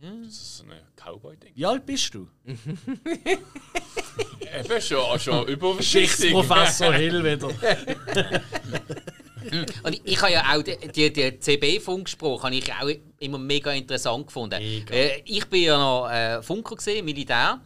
Das 0.00 0.10
ist 0.28 0.56
so 0.58 0.64
ein 0.64 0.70
Cowboy-Ding. 0.96 1.52
Wie 1.54 1.66
alt 1.66 1.84
bist 1.84 2.14
du? 2.14 2.26
Eben 2.46 2.56
schon, 4.80 5.20
schon 5.20 5.46
überwichtig. 5.46 6.10
Geschichtsprofessor 6.10 6.94
Hill 6.94 7.22
wieder. 7.22 7.48
Und 9.82 9.94
ich, 9.94 10.00
ich 10.04 10.22
habe 10.22 10.32
ja 10.32 10.54
auch 10.54 10.62
die, 10.62 10.76
die, 10.88 11.12
die 11.12 11.38
CB-Funkspruch 11.38 12.44
habe 12.44 12.54
ich 12.54 12.72
auch 12.72 12.88
immer 13.18 13.38
mega 13.38 13.72
interessant 13.72 14.26
gefunden. 14.26 14.58
Äh, 14.60 15.20
ich 15.26 15.44
bin 15.46 15.64
ja 15.64 15.76
noch 15.76 16.08
äh, 16.08 16.42
Funker 16.42 16.76
gesehen, 16.76 17.04
Militär. 17.04 17.60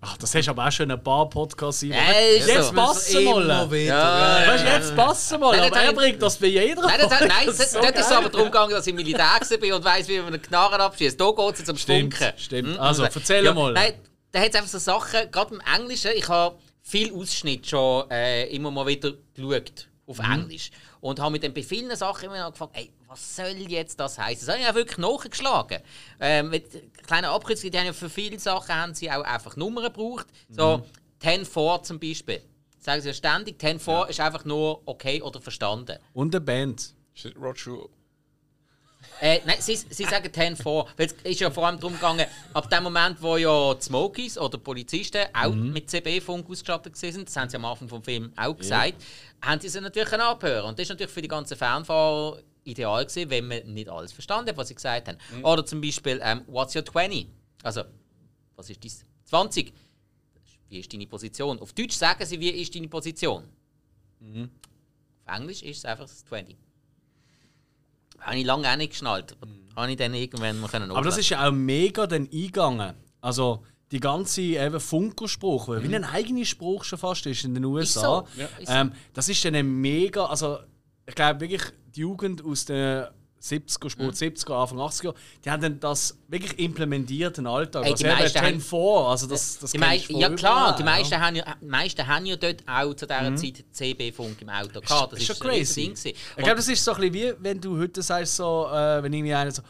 Ach, 0.00 0.16
das 0.16 0.32
hast 0.34 0.46
du 0.46 0.50
aber 0.52 0.68
auch 0.68 0.70
schon 0.72 0.90
ein 0.90 1.02
paar 1.02 1.28
Podcasts 1.28 1.82
in. 1.82 1.90
Äh, 1.90 2.36
Jetzt 2.36 2.68
so. 2.68 2.72
passen 2.72 3.24
mal. 3.24 3.68
wieder. 3.70 3.76
Ja. 3.96 4.42
Weißt 4.46 4.64
du, 4.64 4.68
jetzt 4.68 4.96
passen 4.96 5.40
mal. 5.40 5.56
Nein, 5.56 5.72
Aber 5.72 5.80
er 5.82 5.92
bringt 5.92 6.22
das 6.22 6.36
bei 6.36 6.46
jeder 6.46 6.82
Nein, 6.82 7.00
das, 7.00 7.10
nein, 7.20 7.30
Das 7.46 7.58
ist 7.58 7.72
so 7.72 7.80
dort 7.80 7.94
ist 7.96 8.06
es 8.06 8.12
aber 8.12 8.28
darum 8.28 8.46
gegangen, 8.46 8.70
dass 8.70 8.86
ich 8.86 8.94
Militär 8.94 9.24
war 9.24 9.76
und 9.76 9.84
weiss, 9.84 10.06
wie 10.06 10.18
man 10.18 10.28
einen 10.28 10.40
Knarren 10.42 10.80
abschießt. 10.80 11.20
Da 11.20 11.30
geht 11.32 11.52
es 11.54 11.58
jetzt 11.58 11.70
um 11.70 11.76
Stimmt, 11.76 12.14
Funken. 12.14 12.38
stimmt. 12.38 12.74
Hm? 12.76 12.80
Also, 12.80 13.02
erzähl 13.02 13.44
ja, 13.44 13.52
mal. 13.52 13.72
Nein, 13.72 13.94
da 14.30 14.38
hat 14.40 14.50
es 14.50 14.54
einfach 14.54 14.68
so 14.70 14.78
Sachen, 14.78 15.30
gerade 15.32 15.54
im 15.54 15.60
Englischen, 15.76 16.12
ich 16.14 16.28
habe 16.28 16.56
viel 16.80 17.12
Ausschnitt 17.12 17.66
schon 17.66 18.08
äh, 18.10 18.44
immer 18.54 18.70
mal 18.70 18.86
wieder 18.86 19.12
geschaut 19.34 19.88
auf 20.06 20.18
Mhm. 20.18 20.32
Englisch. 20.32 20.70
Und 21.00 21.18
habe 21.20 21.32
mit 21.32 21.42
den 21.42 21.52
bei 21.52 21.62
vielen 21.64 21.94
Sachen 21.96 22.26
immer 22.26 22.38
noch 22.38 22.52
gefragt, 22.52 22.72
ey, 22.76 22.90
was 23.08 23.36
soll 23.36 23.56
jetzt 23.68 23.98
das 23.98 24.18
heißen? 24.18 24.46
Das 24.46 24.54
habe 24.54 24.60
ich 24.60 24.68
ja 24.68 24.74
wirklich 24.74 24.98
nachgeschlagen. 24.98 25.80
Ähm, 26.20 26.50
mit 26.50 26.66
kleinen 27.06 27.24
Abkürzungen, 27.26 27.72
die 27.72 27.78
haben 27.78 27.86
ja 27.86 27.92
für 27.92 28.10
viele 28.10 28.38
Sachen 28.38 28.74
haben 28.74 28.94
sie 28.94 29.10
auch 29.10 29.22
einfach 29.22 29.56
Nummern 29.56 29.84
gebraucht. 29.84 30.26
So 30.50 30.78
Mhm. 30.78 30.82
10-4 31.22 31.82
zum 31.82 31.98
Beispiel. 31.98 32.42
Sagen 32.78 33.00
sie 33.00 33.08
ja 33.08 33.14
ständig, 33.14 33.58
10-4 33.60 34.08
ist 34.08 34.20
einfach 34.20 34.44
nur 34.44 34.82
okay 34.86 35.20
oder 35.22 35.40
verstanden. 35.40 35.98
Und 36.12 36.34
eine 36.34 36.40
Band. 36.40 36.94
Roger 37.40 37.86
Äh, 39.20 39.40
nein, 39.44 39.56
sie, 39.58 39.74
sie 39.74 40.04
sagen 40.04 40.32
10 40.32 40.56
vor. 40.56 40.88
Weil 40.96 41.06
es 41.06 41.12
ist 41.24 41.40
ja 41.40 41.50
vor 41.50 41.66
allem 41.66 41.80
darum 41.80 41.94
gegangen, 41.94 42.26
ab 42.54 42.70
dem 42.70 42.84
Moment, 42.84 43.20
wo 43.20 43.36
ja 43.36 43.74
die 43.74 43.82
Smokies 43.82 44.38
oder 44.38 44.58
die 44.58 44.62
Polizisten 44.62 45.22
auch 45.34 45.52
mit 45.54 45.90
CB-Funk 45.90 46.48
ausgestattet 46.48 47.02
waren, 47.02 47.24
das 47.24 47.36
haben 47.36 47.48
sie 47.48 47.56
am 47.56 47.64
Anfang 47.64 47.88
vom 47.88 48.02
Film 48.02 48.32
auch 48.36 48.56
gesagt, 48.56 48.94
haben 49.42 49.60
sie 49.60 49.68
sie 49.68 49.80
natürlich 49.80 50.08
können 50.08 50.22
abhören. 50.22 50.66
Und 50.66 50.78
das 50.78 50.84
ist 50.84 50.90
natürlich 50.90 51.12
für 51.12 51.22
die 51.22 51.28
ganzen 51.28 51.56
Fernfahrer 51.56 52.38
ideal 52.68 53.04
gewesen, 53.04 53.30
wenn 53.30 53.48
man 53.48 53.74
nicht 53.74 53.88
alles 53.88 54.12
verstanden 54.12 54.50
hat, 54.50 54.56
was 54.56 54.68
sie 54.68 54.74
gesagt 54.74 55.08
haben. 55.08 55.18
Oder 55.42 55.64
zum 55.64 55.80
Beispiel, 55.80 56.20
ähm, 56.22 56.42
what's 56.46 56.74
your 56.76 56.84
20? 56.84 57.28
Also, 57.62 57.82
was 58.56 58.70
ist 58.70 58.82
dies? 58.82 59.04
20. 59.24 59.72
Wie 60.68 60.80
ist 60.80 60.92
deine 60.92 61.06
Position? 61.06 61.58
Auf 61.58 61.72
Deutsch 61.72 61.94
sagen 61.94 62.24
sie, 62.24 62.38
wie 62.38 62.50
ist 62.50 62.74
deine 62.74 62.88
Position? 62.88 63.44
Auf 64.20 65.34
Englisch 65.34 65.62
ist 65.62 65.78
es 65.78 65.84
einfach 65.84 66.04
das 66.04 66.24
20. 66.26 66.56
Habe 68.20 68.36
ich 68.36 68.44
lange 68.44 68.70
auch 68.70 68.76
nicht 68.76 68.90
geschnallt. 68.90 69.36
Aber 69.40 69.50
habe 69.76 69.90
ich 69.92 69.96
dann 69.96 70.14
irgendwann 70.14 70.60
mal 70.60 70.68
können 70.68 70.90
Aber 70.90 71.02
das 71.02 71.18
ist 71.18 71.28
ja 71.28 71.46
auch 71.46 71.52
mega 71.52 72.06
dann 72.06 72.22
eingegangen. 72.22 72.94
Also, 73.20 73.64
die 73.90 74.00
ganze 74.00 74.42
eben 74.42 74.80
Funkerspruch, 74.80 75.68
weil 75.68 75.82
wie 75.82 75.94
ein 75.94 76.04
eigener 76.04 76.44
Spruch 76.44 76.84
schon 76.84 76.98
fast 76.98 77.24
ist 77.26 77.44
in 77.44 77.54
den 77.54 77.64
USA. 77.64 78.00
so. 78.00 78.28
Ja. 78.36 78.46
Ist 78.58 78.68
so. 78.68 78.74
Ähm, 78.74 78.92
das 79.14 79.28
ist 79.28 79.44
dann 79.44 79.54
ein 79.54 79.80
mega, 79.80 80.26
also 80.26 80.58
ich 81.06 81.14
glaube 81.14 81.40
wirklich 81.40 81.62
die 81.98 82.02
Jugend 82.02 82.44
aus 82.44 82.64
den 82.64 83.04
70er, 83.40 83.88
Sport 83.88 84.14
70er, 84.16 84.52
Anfang 84.62 84.78
80er, 84.78 85.14
die 85.44 85.50
haben 85.50 85.62
dann 85.62 85.78
das 85.78 86.18
wirklich 86.26 86.58
implementiert 86.58 87.38
in 87.38 87.44
den 87.44 87.52
Alltag. 87.52 87.84
Ey, 87.84 87.92
also 87.92 88.02
die 88.02 88.08
eben 88.10 88.18
meisten 88.18 88.38
10 88.38 88.46
haben- 88.46 88.60
vor, 88.60 89.10
also 89.10 89.26
das, 89.28 89.58
das 89.60 89.70
Die 89.70 89.78
kennst 89.78 90.10
mei 90.10 90.14
du 90.14 90.20
ja 90.20 90.30
klar, 90.30 90.74
die 90.76 90.82
meisten, 90.82 91.20
haben 91.20 91.36
ja, 91.36 91.44
die 91.60 91.66
meisten 91.66 92.04
haben 92.06 92.26
ja 92.26 92.34
dort 92.36 92.64
auch 92.66 92.94
zu 92.94 93.06
dieser 93.06 93.36
Zeit 93.36 93.64
CB-Funk 93.70 94.42
im 94.42 94.48
Auto 94.48 94.80
gehabt. 94.80 95.12
Das 95.12 95.20
ist 95.20 95.30
ist 95.30 95.38
schon 95.38 95.46
crazy. 95.48 95.84
Ding. 95.94 96.14
Ich 96.14 96.14
glaube, 96.36 96.56
das 96.56 96.66
ist 96.66 96.84
so 96.84 96.92
ein 96.94 97.00
bisschen 97.12 97.14
wie 97.14 97.34
wenn 97.44 97.60
du 97.60 97.78
heute 97.78 98.02
sagst, 98.02 98.34
so, 98.34 98.66
äh, 98.72 99.02
wenn 99.04 99.12
irgendwie 99.12 99.34
einer 99.34 99.52
so, 99.52 99.62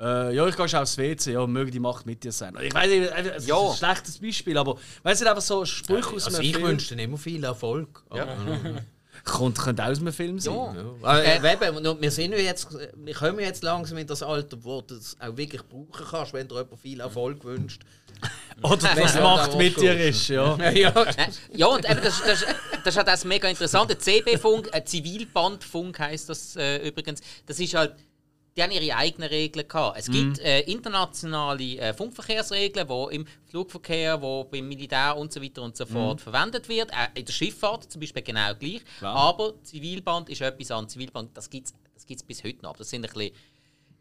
äh, 0.00 0.34
ja, 0.34 0.46
ich 0.46 0.56
gehe 0.56 0.66
schon 0.66 0.80
aufs 0.80 0.96
WC, 0.96 1.32
ja, 1.34 1.46
möge 1.46 1.70
die 1.70 1.78
Macht 1.80 2.06
mit 2.06 2.24
dir 2.24 2.32
sein. 2.32 2.56
Ich 2.62 2.72
weiß 2.72 2.88
nicht, 2.88 3.02
äh, 3.10 3.20
es 3.36 3.42
ist 3.42 3.48
Ja. 3.48 3.58
ein 3.70 3.76
schlechtes 3.76 4.18
Beispiel, 4.18 4.56
aber 4.56 4.78
weißt 5.02 5.20
du, 5.20 5.28
einfach 5.28 5.42
so 5.42 5.66
Sprüche 5.66 6.14
aus 6.16 6.24
Also 6.24 6.40
ich 6.40 6.52
Film. 6.54 6.66
wünsche 6.68 6.96
dir 6.96 7.02
immer 7.02 7.18
viel 7.18 7.44
Erfolg. 7.44 8.02
Ja. 8.14 8.26
Kommt, 9.24 9.58
könnte 9.58 9.84
auch 9.84 9.88
aus 9.88 9.98
einem 10.00 10.12
Film 10.12 10.38
sein. 10.38 10.54
Ja. 11.02 11.18
Äh, 11.18 11.38
äh, 11.38 11.52
eben, 11.52 12.00
wir 12.00 12.10
sind 12.10 12.32
ja 12.32 12.38
jetzt, 12.38 12.68
wir 12.94 13.14
kommen 13.14 13.40
jetzt 13.40 13.62
langsam 13.62 13.98
in 13.98 14.06
das 14.06 14.22
Alter, 14.22 14.56
wo 14.62 14.80
du 14.80 14.94
es 14.94 15.16
auch 15.20 15.36
wirklich 15.36 15.62
brauchen 15.62 16.06
kannst, 16.10 16.32
wenn 16.32 16.48
dir 16.48 16.56
jemand 16.56 16.80
viel 16.80 17.00
Erfolg 17.00 17.44
wünscht. 17.44 17.82
Oder 18.62 18.96
was 18.96 19.14
Ja, 19.14 19.22
Macht 19.22 19.56
mit 19.56 19.80
dir 19.80 19.98
ist, 19.98 20.28
ja. 20.28 20.56
ja. 20.70 20.90
Äh, 20.90 21.14
Ja, 21.54 21.66
und 21.66 21.88
eben, 21.88 22.00
das, 22.02 22.22
das, 22.22 22.44
das 22.84 22.94
ist 22.94 22.96
halt 22.96 23.08
das 23.08 23.24
mega 23.24 23.48
interessant. 23.48 23.90
Der 23.90 23.98
CB-Funk, 23.98 24.68
ein 24.72 24.86
Zivilbandfunk 24.86 25.98
heisst 25.98 26.28
das 26.28 26.56
äh, 26.56 26.86
übrigens. 26.88 27.20
Das 27.46 27.58
ist 27.58 27.74
halt, 27.74 27.94
die 28.56 28.62
haben 28.62 28.72
ihre 28.72 28.96
eigenen 28.96 29.28
Regeln 29.28 29.66
gehabt. 29.66 29.98
Es 29.98 30.10
gibt 30.10 30.38
äh, 30.40 30.60
internationale 30.62 31.78
äh, 31.78 31.94
Funkverkehrsregeln, 31.94 32.88
die 32.88 33.14
im 33.14 33.26
Flugverkehr, 33.46 34.20
wo 34.20 34.44
beim 34.44 34.68
Militär 34.68 35.16
und 35.16 35.32
so 35.32 35.40
weiter 35.40 35.62
und 35.62 35.76
so 35.76 35.86
fort 35.86 36.20
verwendet 36.20 36.68
wird. 36.68 36.90
Äh, 36.90 37.20
in 37.20 37.24
der 37.24 37.32
Schifffahrt 37.32 37.90
zum 37.90 38.00
Beispiel 38.00 38.22
genau 38.22 38.54
gleich. 38.54 38.82
Aber 39.00 39.54
Zivilband 39.62 40.28
ist 40.28 40.40
etwas 40.40 40.70
an 40.70 40.88
Zivilband, 40.88 41.36
das 41.36 41.48
gibt 41.48 41.68
es 41.68 41.74
das 41.94 42.06
gibt's 42.06 42.22
bis 42.22 42.42
heute 42.42 42.62
noch. 42.62 42.76
Das 42.76 42.88
sind 42.88 43.04
ein 43.04 43.12
bisschen 43.12 43.34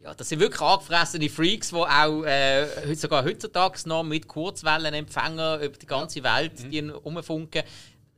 ja, 0.01 0.13
das 0.13 0.29
sind 0.29 0.39
wirklich 0.39 0.61
angefressene 0.61 1.29
Freaks, 1.29 1.71
die 1.71 1.75
auch 1.75 2.23
äh, 2.23 2.95
sogar 2.95 3.25
heutzutage 3.25 3.79
noch 3.85 4.03
mit 4.03 4.27
Kurzwellenempfängern 4.27 5.61
über 5.61 5.77
die 5.77 5.85
ganze 5.85 6.23
Welt 6.23 6.53
die 6.71 6.79
rumfunken. 6.79 7.63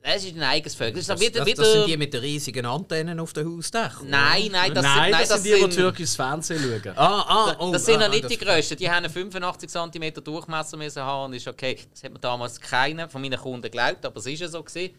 Das 0.04 0.24
ist 0.24 0.36
ein 0.36 0.42
eigenes 0.42 0.74
Völker. 0.76 0.94
Das 0.94 1.02
ist 1.02 1.10
Das, 1.10 1.20
wieder, 1.22 1.40
das, 1.40 1.48
wieder, 1.48 1.64
das 1.64 1.74
sind 1.74 1.88
die 1.88 1.98
mit 1.98 2.14
den 2.14 2.22
riesigen 2.22 2.66
Antennen 2.66 3.20
auf 3.20 3.34
den 3.34 3.48
Hausdächern. 3.56 4.10
Nein, 4.10 4.50
nein, 4.52 4.74
das 4.74 4.84
Nein, 4.84 5.14
sind, 5.14 5.30
das, 5.30 5.44
sind 5.44 5.56
die, 5.56 5.70
die 5.70 5.76
türkisches 5.76 6.16
Fernsehen 6.16 6.60
schauen. 6.60 6.98
Ah, 6.98 7.22
ah, 7.28 7.56
oh, 7.60 7.72
das 7.72 7.86
sind 7.86 7.98
ah, 8.02 8.08
noch 8.08 8.10
nicht 8.14 8.26
ah, 8.26 8.28
die 8.28 8.38
das- 8.38 8.48
grössten. 8.48 8.78
Die 8.78 8.90
haben 8.90 9.06
einen 9.06 9.14
85 9.14 9.70
cm 9.70 10.24
Durchmesser 10.24 10.78
müssen 10.78 11.04
haben 11.04 11.26
und 11.26 11.34
ist 11.34 11.48
okay. 11.48 11.78
Das 11.92 12.04
hat 12.04 12.12
mir 12.12 12.20
damals 12.20 12.60
keiner 12.60 13.08
von 13.10 13.22
meinen 13.22 13.40
Kunden 13.40 13.62
geglaubt, 13.62 14.04
aber 14.06 14.18
es 14.18 14.26
ist 14.26 14.40
ja 14.40 14.48
so 14.48 14.64
gewesen. 14.64 14.96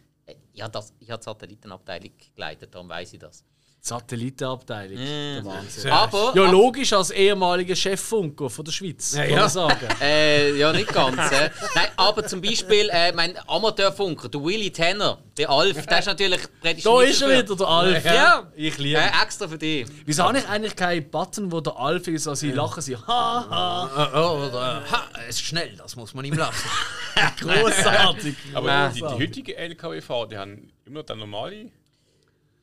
Ich 0.53 0.63
habe, 0.63 0.71
das, 0.71 0.93
ich 1.01 1.11
habe 1.11 1.19
die 1.21 1.25
Satellitenabteilung 1.25 2.11
geleitet, 2.37 2.73
darum 2.73 2.89
weiß 2.89 3.13
ich 3.15 3.19
das. 3.19 3.45
Satellitenabteilung. 3.85 4.97
Der 4.97 5.45
Wahnsinn. 5.45 5.91
Aber, 5.91 6.33
Ja, 6.37 6.49
logisch, 6.49 6.93
als 6.93 7.11
ehemaliger 7.11 7.75
Cheffunker 7.75 8.49
von 8.49 8.65
der 8.65 8.71
Schweiz, 8.71 9.13
kann 9.17 9.29
ja. 9.29 9.41
man 9.41 9.49
sagen. 9.49 9.89
Äh, 10.01 10.57
ja, 10.57 10.73
nicht 10.73 10.87
ganz. 10.93 11.17
Äh. 11.33 11.51
Nein, 11.75 11.89
aber 11.97 12.25
zum 12.25 12.41
Beispiel 12.41 12.89
äh, 12.93 13.13
mein 13.13 13.37
Amateurfunker, 13.49 14.29
der 14.29 14.43
Willy 14.43 14.71
Tanner, 14.71 15.19
der 15.37 15.51
Alf, 15.51 15.85
der 15.85 15.99
ist 15.99 16.07
natürlich 16.07 16.41
prädestiniert. 16.61 17.03
Da 17.03 17.11
ist 17.11 17.23
er 17.23 17.29
wieder, 17.43 17.57
der 17.57 17.67
Alf. 17.67 18.05
Ja. 18.05 18.53
Ich 18.55 18.79
liebe 18.79 19.01
Äh, 19.01 19.11
extra 19.21 19.49
für 19.49 19.59
dich. 19.59 19.89
Wieso 20.07 20.23
habe 20.23 20.39
ich 20.39 20.49
eigentlich 20.49 20.77
keinen 20.77 21.11
Button, 21.11 21.51
wo 21.51 21.61
der 21.61 21.77
Alf 21.77 22.07
ist, 22.07 22.29
also 22.29 22.39
sie 22.39 22.53
lachen, 22.53 22.81
sie 22.83 22.97
ha, 22.97 23.07
ha. 23.09 23.91
Ah, 23.97 24.11
oh, 24.15 24.47
oder, 24.47 24.85
ha, 24.93 25.09
es 25.29 25.37
ist 25.37 25.43
schnell, 25.43 25.75
das 25.77 25.97
muss 25.97 26.15
man 26.15 26.25
ihm 26.25 26.35
lassen. 26.35 26.69
Großartig. 27.41 28.37
Aber 28.55 28.93
die, 28.95 29.01
die 29.01 29.05
heutigen 29.07 29.57
LKW-Fahrer, 29.57 30.29
die 30.29 30.39
haben 30.39 30.73
immer 30.87 31.01
noch 31.01 31.07
den 31.07 31.19
normalen 31.19 31.73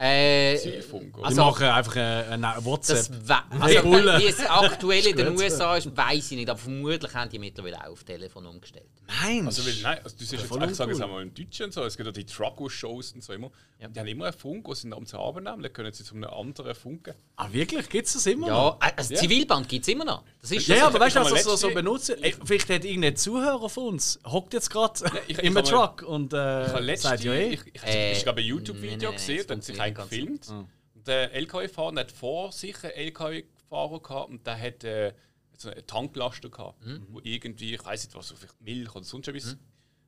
Äh? 0.02 0.58
Die 0.58 0.82
Also- 1.22 1.42
machen 1.44 1.66
einfach 1.68 1.96
eine, 1.98 2.46
eine 2.48 2.66
WhatsApp. 2.66 3.10
das 3.28 3.44
also, 3.60 3.84
wie 3.94 4.26
es 4.28 4.40
aktuell 4.40 5.06
in 5.08 5.18
den. 5.18 5.38
USA 5.38 5.76
ist, 5.76 5.96
weiß 5.96 6.32
ich 6.32 6.38
nicht, 6.38 6.50
aber 6.50 6.58
vermutlich 6.58 7.14
haben 7.14 7.30
die 7.30 7.38
mittlerweile 7.38 7.82
auch 7.86 7.92
auf 7.92 8.04
Telefon 8.06 8.46
umgestellt. 8.46 8.86
Nein. 9.22 9.46
Also, 9.46 9.66
weil, 9.66 9.74
nein, 9.82 9.98
also 10.04 10.16
du 10.18 10.24
siehst 10.24 10.42
jetzt 10.44 10.52
auch 10.52 10.70
sagen 10.72 10.98
wir 10.98 11.22
im 11.22 11.34
Deutschen 11.34 11.66
und 11.66 11.74
so, 11.74 11.84
es 11.84 11.98
gibt 11.98 12.08
ja 12.08 12.14
die 12.14 12.26
Trucko-Shows 12.26 13.12
und 13.14 13.24
so 13.24 13.34
immer. 13.34 13.52
Die 13.94 14.00
haben 14.00 14.08
immer 14.08 14.26
einen 14.26 14.34
Funk, 14.38 14.68
sie 14.76 14.88
ihn 14.88 14.94
abends 14.94 15.14
Abend 15.14 15.44
nehmen, 15.46 15.64
dann 15.64 15.74
können 15.74 15.92
sie 15.92 16.04
zu 16.06 16.16
einem 16.16 16.26
anderen 16.30 16.76
funken. 16.76 17.14
Ah, 17.36 17.48
wirklich? 17.52 17.90
Gibt 17.90 18.08
es 18.08 18.14
das 18.14 18.26
immer 18.26 18.48
Ja, 18.48 18.54
noch? 18.54 18.82
äh, 18.82 18.92
also 18.96 19.16
Zivilband 19.16 19.68
gibt 19.68 19.84
es 19.84 19.94
immer 19.94 20.06
noch. 20.06 20.24
Das 20.42 20.52
ist 20.52 20.68
Ja, 20.68 20.76
ja, 20.76 20.82
das- 20.86 20.96
aber 20.96 21.00
weißt 21.06 21.16
du, 21.18 21.20
ich 21.22 21.32
was 21.32 21.44
so, 21.44 21.56
so 21.58 21.68
letzte- 21.68 21.84
benutzen? 21.84 22.16
Ey, 22.24 22.36
vielleicht 22.46 22.70
hat 22.70 22.86
irgendein 22.86 23.16
Zuhörer 23.18 23.70
von 23.70 23.88
uns, 23.96 24.20
hockt 24.26 24.54
jetzt 24.54 24.70
gerade 24.70 24.94
ich- 25.28 25.38
ich 25.40 25.44
im 25.44 25.56
Truck 25.56 26.04
und 26.04 26.32
Ich 26.34 26.40
habe 26.40 26.78
äh, 26.78 26.82
letzte, 26.82 27.08
sagt 27.10 27.24
ja, 27.26 27.32
hey. 27.34 27.54
ich, 27.54 27.62
ich, 27.76 27.84
Äh, 27.84 28.12
ich 28.14 28.20
habe 28.28 28.30
ein 28.32 28.36
nein, 28.36 28.46
YouTube-Video 28.46 29.12
gesehen, 29.12 29.38
das 29.40 29.48
da 29.48 29.56
hat 29.56 29.64
sich 29.64 29.80
einen 29.90 29.96
ganz 29.96 30.10
gefilmt. 30.10 30.50
Und 30.96 31.08
der 31.08 31.32
LKW-Fahrer 31.34 32.00
hat 32.00 32.12
vor 32.12 32.52
sich 32.52 32.84
einen 32.84 32.94
LKW-Fahrer 32.94 34.00
gehabt 34.02 34.30
und 34.30 34.46
der 34.48 34.60
hat 34.60 34.84
äh, 34.84 35.14
so 35.58 35.70
einen 35.70 35.86
Tanklaster 35.86 36.50
gehabt, 36.50 36.86
Mhm. 36.86 37.08
wo 37.10 37.20
irgendwie, 37.24 37.76
ich 37.76 37.86
weiß 37.86 38.06
nicht 38.06 38.16
was, 38.16 38.32
vielleicht 38.32 38.62
Milch 38.62 38.96
oder 38.96 39.04
sonst 39.06 39.28
etwas 39.28 39.58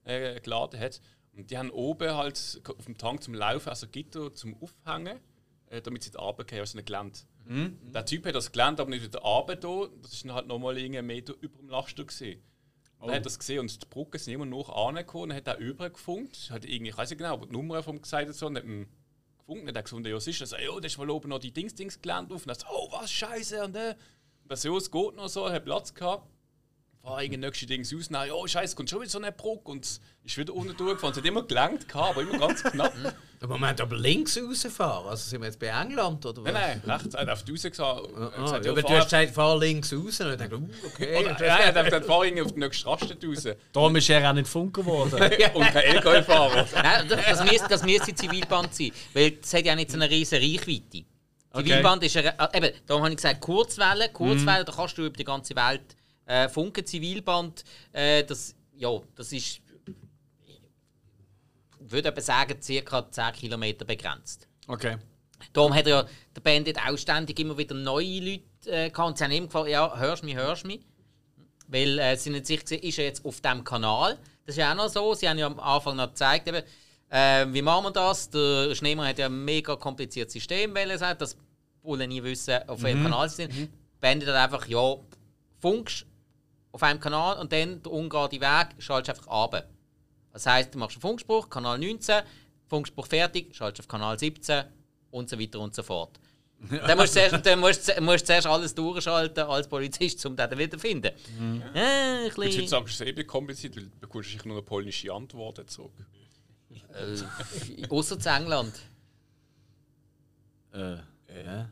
äh, 0.04 0.40
geladen 0.40 0.80
hat. 0.80 1.02
Und 1.34 1.50
die 1.50 1.58
haben 1.58 1.70
oben 1.72 2.14
halt 2.14 2.62
auf 2.66 2.86
dem 2.86 2.98
Tank 2.98 3.24
zum 3.24 3.34
Laufen, 3.34 3.70
also 3.70 3.88
Gitter 3.88 4.34
zum 4.34 4.56
Aufhängen, 4.62 5.20
äh, 5.68 5.82
damit 5.82 6.04
sie 6.04 6.12
die 6.12 6.18
Arbeit 6.20 6.48
gehen, 6.48 6.60
also 6.60 6.78
ein 6.78 6.84
Gelände. 6.86 7.20
Mhm. 7.46 7.78
Der 7.94 8.06
Typ 8.06 8.26
hat 8.26 8.36
das 8.36 8.52
Gelände 8.52 8.82
aber 8.82 8.90
nicht 8.92 9.04
wieder 9.04 9.24
Arbeit 9.24 9.64
da, 9.64 9.88
das 10.02 10.14
ist 10.14 10.24
dann 10.26 10.34
halt 10.34 10.48
nochmal 10.48 10.78
einen 10.78 11.06
Meter 11.06 11.34
über 11.40 11.58
dem 11.58 11.70
Laster 11.70 12.04
gesehen. 12.04 12.40
Und 13.00 13.08
Oh. 13.08 13.10
Er 13.10 13.16
hat 13.16 13.26
das 13.26 13.40
gesehen 13.40 13.62
und 13.62 13.82
die 13.82 13.86
Brücke 13.88 14.20
sind 14.20 14.32
immer 14.34 14.46
noch 14.46 14.70
angekommen. 14.70 15.30
Dann 15.30 15.38
hat 15.38 15.48
er 15.48 15.58
übergefunkt. 15.58 16.52
Hat 16.52 16.66
irgendwie, 16.66 16.90
ich 16.92 16.98
weiß 16.98 17.10
nicht 17.10 17.18
genau, 17.18 17.34
aber 17.34 17.48
die 17.48 17.52
Nummer 17.54 17.82
vom 17.82 18.00
gesagt 18.00 18.28
hat 18.30 18.36
so, 18.36 18.46
und 18.46 18.56
hat 18.58 18.64
ihm 18.64 18.86
gefunkt. 19.52 19.70
Dann 19.70 19.78
hat 19.78 19.86
gefunden, 19.86 20.10
ja, 20.10 20.16
was 20.16 20.28
ist 20.28 20.41
das? 20.41 20.52
Ja, 20.52 20.80
da 20.80 20.86
ist 20.86 20.97
wohl 20.97 21.10
oben 21.10 21.30
noch 21.30 21.39
die 21.39 21.52
Dings-Dings 21.52 22.02
gelernt. 22.02 22.32
Und 22.32 22.39
so, 22.39 22.66
oh, 22.70 22.91
was, 22.91 23.12
Scheiße. 23.12 23.64
Und 23.64 23.76
äh, 23.76 23.95
das 24.47 24.64
ja, 24.64 24.76
es 24.76 24.89
geht 24.89 25.16
noch 25.16 25.30
so, 25.30 25.49
hat 25.49 25.66
Platz 25.66 25.93
gehabt. 25.93 26.28
Fahr 27.02 27.24
irgendwie 27.24 27.39
nächste 27.39 27.66
Dings 27.66 27.93
raus. 27.93 28.10
Nein, 28.12 28.30
oh, 28.32 28.45
Scheiße, 28.45 28.76
kommt 28.76 28.89
schon 28.89 28.99
wieder 29.02 29.10
so 29.10 29.18
eine 29.18 29.32
Brücke. 29.32 29.72
Und 29.72 29.86
es 29.86 29.99
ist 30.24 30.38
wieder 30.38 30.54
unten 30.54 30.78
durchgefahren. 30.78 31.14
Es 31.14 31.18
hat 31.18 31.26
immer 31.26 31.43
gelangt, 31.43 31.88
aber 31.95 32.22
immer 32.22 32.38
ganz 32.38 32.62
knapp. 32.64 32.93
Im 33.41 33.49
Moment 33.49 33.82
aber 33.82 33.97
links 33.97 34.38
rausfahren. 34.38 35.08
Also 35.10 35.28
sind 35.28 35.41
wir 35.41 35.47
jetzt 35.47 35.60
bei 35.60 35.68
England 35.68 36.24
oder 36.28 36.43
was? 36.43 36.54
nein, 36.54 36.80
nein, 36.86 36.97
rechts. 36.99 37.16
Er 37.16 37.22
hat 37.22 37.30
auf 37.30 37.43
die 37.43 37.52
Raus 37.54 37.64
gesagt. 37.64 37.80
er 37.80 38.26
hat 38.26 38.34
Ah, 38.38 38.41
gesagt, 38.43 38.66
ja, 38.66 38.72
aber 38.72 38.82
du 38.84 38.89
hast 38.89 39.04
gesagt, 39.06 39.32
fahr 39.32 39.58
links 39.58 39.91
raus. 39.91 40.22
Und 40.22 40.32
ich 40.32 40.38
dachte, 40.38 40.58
uh, 40.58 40.70
okay. 40.86 41.18
Oder, 41.18 41.45
ja, 41.45 41.58
er 41.58 41.74
hat 41.74 41.86
gesagt, 41.86 42.06
fahr 42.06 42.24
irgendwie 42.24 42.43
auf 42.43 42.54
die 42.54 42.60
nächste 42.60 42.86
Raststätte 42.86 43.28
raus. 43.28 43.47
Darum 43.74 43.95
ist 43.95 44.10
er 44.12 44.30
auch 44.30 44.34
nicht 44.36 44.47
Funker 44.47 44.84
geworden. 44.84 45.14
Und 45.56 45.66
kein 45.66 45.84
LKW-Fahrer. 45.84 46.68
Nein, 46.76 47.08
das, 47.10 47.26
das, 47.26 47.43
müsste, 47.43 47.68
das 47.68 47.84
müsste 47.84 48.14
Zivilband 48.14 48.76
sein, 48.76 48.91
weil 49.16 49.39
es 49.41 49.52
hat 49.52 49.66
ja 49.66 49.76
nicht 49.76 49.89
so 49.89 49.97
eine 49.97 50.08
riesige 50.08 50.39
Reichweite. 50.39 51.04
Zivilband 51.56 52.04
ist 52.04 52.16
eine, 52.18 52.39
äh, 52.39 52.58
eben, 52.58 52.76
darum 52.86 53.02
habe 53.02 53.12
ich 53.12 53.18
gesagt 53.18 53.41
Kurzwelle. 53.41 54.10
Kurzwelle, 54.10 54.66
da 54.66 54.72
kannst 54.72 54.99
du 54.99 55.06
über 55.08 55.18
die 55.18 55.24
ganze 55.24 55.56
Welt 55.56 55.82
äh, 56.32 56.50
funken. 56.50 56.86
Zivilband, 56.86 57.64
äh, 57.92 58.24
das, 58.24 58.56
ja, 58.76 58.90
das 59.16 59.32
ist, 59.34 59.62
ich 61.80 61.92
würde 61.92 62.10
etwa 62.10 62.22
sagen, 62.22 62.58
ca. 62.86 63.12
10 63.12 63.34
Kilometer 63.34 63.86
begrenzt. 63.86 64.48
Okay. 64.68 64.98
Darum 65.54 65.74
hat 65.74 65.88
ja 65.88 66.06
der 66.36 66.42
Bandit 66.42 66.78
auch 66.78 66.98
ständig 66.98 67.40
immer 67.40 67.58
wieder 67.58 67.76
neue 67.76 68.20
Leute 68.20 68.44
äh, 68.66 68.90
gehabt. 68.90 69.10
Und 69.10 69.18
sie 69.18 69.24
haben 69.24 69.32
ihm 69.32 69.46
gefragt, 69.46 69.70
ja, 69.70 69.98
hörst 69.98 70.22
du 70.22 70.28
mich, 70.28 70.36
hörst 70.36 70.64
du 70.64 70.68
mich? 70.68 70.82
Weil 71.68 72.00
äh, 72.00 72.16
sie 72.16 72.30
nicht 72.30 72.46
sicher 72.46 72.70
waren, 72.70 72.80
ist 72.80 73.00
er 73.00 73.06
jetzt 73.06 73.26
auf 73.26 73.42
diesem 73.42 73.64
Kanal? 73.64 74.18
Das 74.46 74.56
ist 74.56 74.58
ja 74.58 74.72
auch 74.72 74.76
noch 74.76 74.90
so. 74.90 75.14
Sie 75.14 75.28
haben 75.28 75.38
ja 75.38 75.48
am 75.48 75.60
Anfang 75.60 75.96
noch 75.96 76.10
gezeigt, 76.10 76.48
eben, 76.48 76.64
äh, 77.10 77.46
wie 77.50 77.62
machen 77.62 77.86
wir 77.86 77.92
das? 77.92 78.30
Der 78.30 78.74
Schneemann 78.76 79.08
hat 79.08 79.18
ja 79.18 79.26
ein 79.26 79.44
mega 79.44 79.76
kompliziertes 79.76 80.34
System, 80.34 80.74
weil 80.76 80.90
er 80.92 80.98
sagt, 80.98 81.22
dass 81.22 81.36
Bullen 81.82 82.10
nie 82.10 82.24
wissen, 82.24 82.60
auf 82.68 82.84
welchem 82.84 83.04
Kanal 83.04 83.28
sie 83.30 83.48
sind. 83.48 83.70
Bandit 84.00 84.30
hat 84.30 84.36
einfach, 84.36 84.68
ja, 84.68 84.96
funkst 85.60 86.06
auf 86.72 86.84
einem 86.84 87.00
Kanal 87.00 87.38
und 87.40 87.52
dann 87.52 87.82
der 87.84 87.92
ungerade 87.92 88.40
Weg 88.40 88.68
schaltest 88.82 89.18
einfach 89.20 89.28
ab. 89.32 89.68
Das 90.34 90.46
heisst, 90.46 90.74
du 90.74 90.78
machst 90.80 90.96
einen 90.96 91.02
Funkspruch, 91.02 91.50
Kanal 91.50 91.78
19, 91.78 92.22
Funkspruch 92.68 93.08
fertig, 93.08 93.54
schaltest 93.56 93.82
auf 93.82 93.88
Kanal 93.88 94.18
17 94.18 94.64
und 95.12 95.30
so 95.30 95.38
weiter 95.40 95.60
und 95.60 95.76
so 95.76 95.84
fort. 95.84 96.20
Dann 96.70 96.96
musst 96.98 97.16
du 97.16 97.20
zuerst, 97.20 97.44
dann 97.46 97.60
musst, 97.60 97.88
du- 97.90 98.02
musst 98.02 98.22
du 98.22 98.26
zuerst 98.28 98.46
alles 98.46 98.76
durchschalten 98.76 99.44
als 99.46 99.68
Polizist, 99.68 100.24
um 100.28 100.36
den 100.36 100.52
wieder 100.58 100.70
zu 100.72 100.80
finden. 100.80 101.08
Äh, 101.74 101.80
ein 101.80 102.24
Jetzt 102.26 102.36
bisschen, 102.36 102.68
sagst 102.68 103.00
du 103.00 103.04
es 103.04 103.10
eben 103.10 103.26
kompliziert, 103.26 103.76
weil 103.76 103.86
du 103.86 103.90
bekommst 104.00 104.30
sicher 104.30 104.48
nur 104.48 104.58
eine 104.58 104.62
polnische 104.64 105.12
Antwort 105.12 105.68
zurück. 105.72 105.92
äh, 106.94 107.88
ausser 107.90 108.20
zu 108.20 108.30
England. 108.30 108.80
Äh, 110.74 110.98
Ja, 111.44 111.70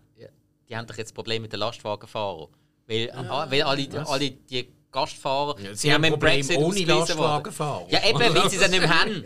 die 0.68 0.76
haben 0.76 0.88
doch 0.88 0.98
jetzt 0.98 1.14
Probleme 1.14 1.44
mit 1.44 1.54
den 1.54 1.60
Lastwagenfahrern. 1.60 2.48
Weil, 2.88 3.12
ah, 3.12 3.50
weil 3.50 3.62
alle, 3.62 4.08
alle 4.08 4.32
die 4.32 4.74
Gastfahrer. 4.92 5.56
sie 5.74 5.94
haben 5.94 6.02
mit 6.02 6.14
ein 6.14 6.20
dem 6.20 6.48
Problem 6.48 6.64
ohne. 6.64 6.80
Lastwagenfahrer. 6.86 7.88
Ja, 7.90 8.04
eben, 8.08 8.20
weil 8.20 8.50
sie 8.50 8.58
es 8.58 8.70
nicht 8.70 8.80
mehr 8.80 9.00
haben. 9.02 9.24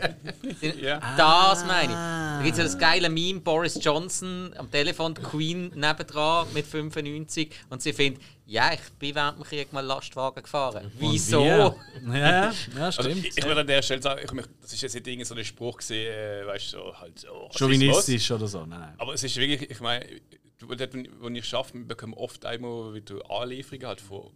Ja. 0.80 1.00
Das 1.16 1.64
meine 1.64 1.92
ich. 1.92 1.96
Da 1.96 2.40
gibt 2.42 2.52
es 2.52 2.58
ja 2.58 2.64
das 2.64 2.78
geile 2.78 3.08
Meme, 3.08 3.40
Boris 3.40 3.78
Johnson 3.82 4.52
am 4.58 4.70
Telefon, 4.70 5.14
die 5.14 5.22
Queen 5.22 5.68
nebendran 5.74 6.46
mit 6.52 6.66
95 6.66 7.50
und 7.70 7.80
sie 7.80 7.92
findet, 7.92 8.22
ja, 8.46 8.72
ich 8.74 8.80
bin 8.98 9.14
während 9.14 9.38
dem 9.38 9.44
Krieg 9.44 9.72
mal 9.72 9.80
Lastwagen 9.80 10.42
gefahren. 10.42 10.92
Wieso? 10.98 11.42
Ja, 11.44 11.74
ja, 12.12 12.14
ja 12.50 12.52
Also 12.78 13.02
stimmt. 13.02 13.24
ich, 13.24 13.38
ich 13.38 13.44
würde 13.44 13.60
an 13.62 13.66
der 13.66 13.80
Stelle 13.80 14.02
sagen, 14.02 14.20
ich, 14.22 14.32
möchte- 14.32 14.52
das 14.60 14.72
ist 14.72 14.82
jetzt 14.82 14.94
nicht 15.06 15.26
so 15.26 15.34
ein 15.34 15.44
Spruch 15.44 15.78
gesehen, 15.78 16.12
äh, 16.12 16.46
weißt 16.46 16.74
du, 16.74 16.76
so, 16.78 16.94
halt 17.00 17.18
so. 17.18 17.28
Rassismus. 17.28 17.58
Chauvinistisch 17.58 18.30
oder 18.32 18.46
so. 18.46 18.66
Nein, 18.66 18.80
nein. 18.80 18.94
Aber 18.98 19.14
es 19.14 19.22
ist 19.24 19.34
wirklich, 19.36 19.70
ich 19.70 19.80
meine, 19.80 20.04
dort, 20.58 20.94
wo 21.20 21.28
ich 21.28 21.54
arbeite, 21.54 21.74
wir 21.78 21.86
bekommen 21.86 22.14
oft 22.14 22.44
einmal 22.44 22.92
wieder 22.92 23.16
Anlieferungen 23.30 23.86
halt 23.86 24.00
von 24.02 24.30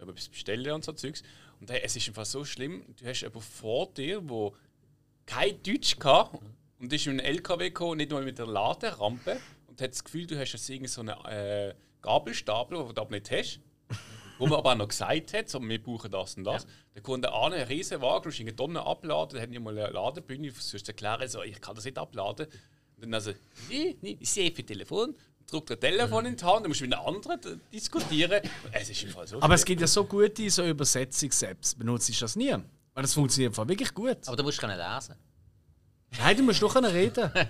etwas 0.00 0.28
bestellen 0.28 0.72
und 0.72 0.84
so 0.84 0.92
Zeugs. 0.92 1.22
Und 1.60 1.70
hey, 1.70 1.80
es 1.82 1.96
ist 1.96 2.08
einfach 2.08 2.26
so 2.26 2.44
schlimm, 2.44 2.84
du 2.98 3.06
hast 3.06 3.20
jemanden 3.22 3.42
vor 3.42 3.92
dir, 3.92 4.20
der 4.20 4.52
kein 5.26 5.62
Deutsch 5.62 5.98
kann 5.98 6.38
und 6.78 6.92
ist 6.92 7.06
in 7.06 7.12
einen 7.12 7.20
LKW 7.20 7.68
gekommen, 7.68 7.98
nicht 7.98 8.10
mal 8.10 8.24
mit 8.24 8.38
der 8.38 8.46
Laderampe 8.46 9.40
und 9.66 9.80
hat 9.80 9.90
das 9.90 10.04
Gefühl, 10.04 10.26
du 10.26 10.38
hast 10.38 10.52
jetzt 10.52 10.68
irgend 10.68 10.90
so 10.90 11.00
einen 11.00 11.18
äh, 11.26 11.74
Gabelstapler, 12.02 12.84
den 12.84 12.94
du 12.94 13.00
aber 13.00 13.10
nicht 13.10 13.30
hast. 13.30 13.60
Wo 14.38 14.46
man 14.46 14.60
aber 14.60 14.72
auch 14.72 14.76
noch 14.76 14.88
gesagt 14.88 15.34
hat, 15.34 15.48
so, 15.48 15.60
wir 15.60 15.82
brauchen 15.82 16.12
das 16.12 16.36
und 16.36 16.44
das. 16.44 16.64
Der 16.94 17.02
Kunde 17.02 17.32
an 17.32 17.52
einen 17.52 17.66
riesen 17.66 18.00
Wagen, 18.00 18.22
du 18.22 18.28
musst 18.28 18.40
eine 18.40 18.54
Tonne 18.54 18.86
abladen, 18.86 19.34
dann 19.34 19.42
hat 19.42 19.50
nicht 19.50 19.60
mal 19.60 19.76
eine 19.76 19.92
Ladebühne, 19.92 20.52
zu 20.52 20.76
erklären, 20.76 21.28
so, 21.28 21.42
ich 21.42 21.60
kann 21.60 21.74
das 21.74 21.84
nicht 21.84 21.98
abladen. 21.98 22.46
Und 22.46 23.02
dann 23.02 23.14
also, 23.14 23.32
nee, 23.68 23.96
nee, 24.00 24.16
ich 24.20 24.30
sehe 24.30 24.52
für 24.52 24.64
Telefon, 24.64 25.16
drückt 25.50 25.70
ein 25.70 25.80
Telefon 25.80 26.26
in 26.26 26.36
die 26.36 26.44
Hand, 26.44 26.62
dann 26.62 26.68
musst 26.68 26.80
du 26.80 26.84
mit 26.84 26.94
einem 26.94 27.06
anderen 27.06 27.60
diskutieren. 27.72 28.40
Es 28.72 28.90
ist 28.90 29.02
im 29.02 29.10
Fall 29.10 29.26
so. 29.26 29.40
Aber 29.40 29.54
es 29.54 29.60
schlimm. 29.62 29.66
gibt 29.66 29.80
ja 29.80 29.86
so 29.86 30.04
gute 30.04 30.50
so 30.50 30.64
Übersetzungs-Apps. 30.64 31.74
Benutze 31.74 32.12
ich 32.12 32.18
das 32.18 32.36
nie? 32.36 32.54
Weil 32.94 33.02
das 33.02 33.14
funktioniert 33.14 33.50
im 33.52 33.54
Fall 33.54 33.68
wirklich 33.68 33.92
gut. 33.94 34.18
Aber 34.26 34.36
du 34.36 34.42
musst 34.42 34.58
können 34.58 34.76
lesen. 34.78 35.14
Nein, 36.18 36.36
du 36.36 36.42
musst 36.42 36.62
doch 36.62 36.72
können 36.72 36.90
reden. 36.90 37.30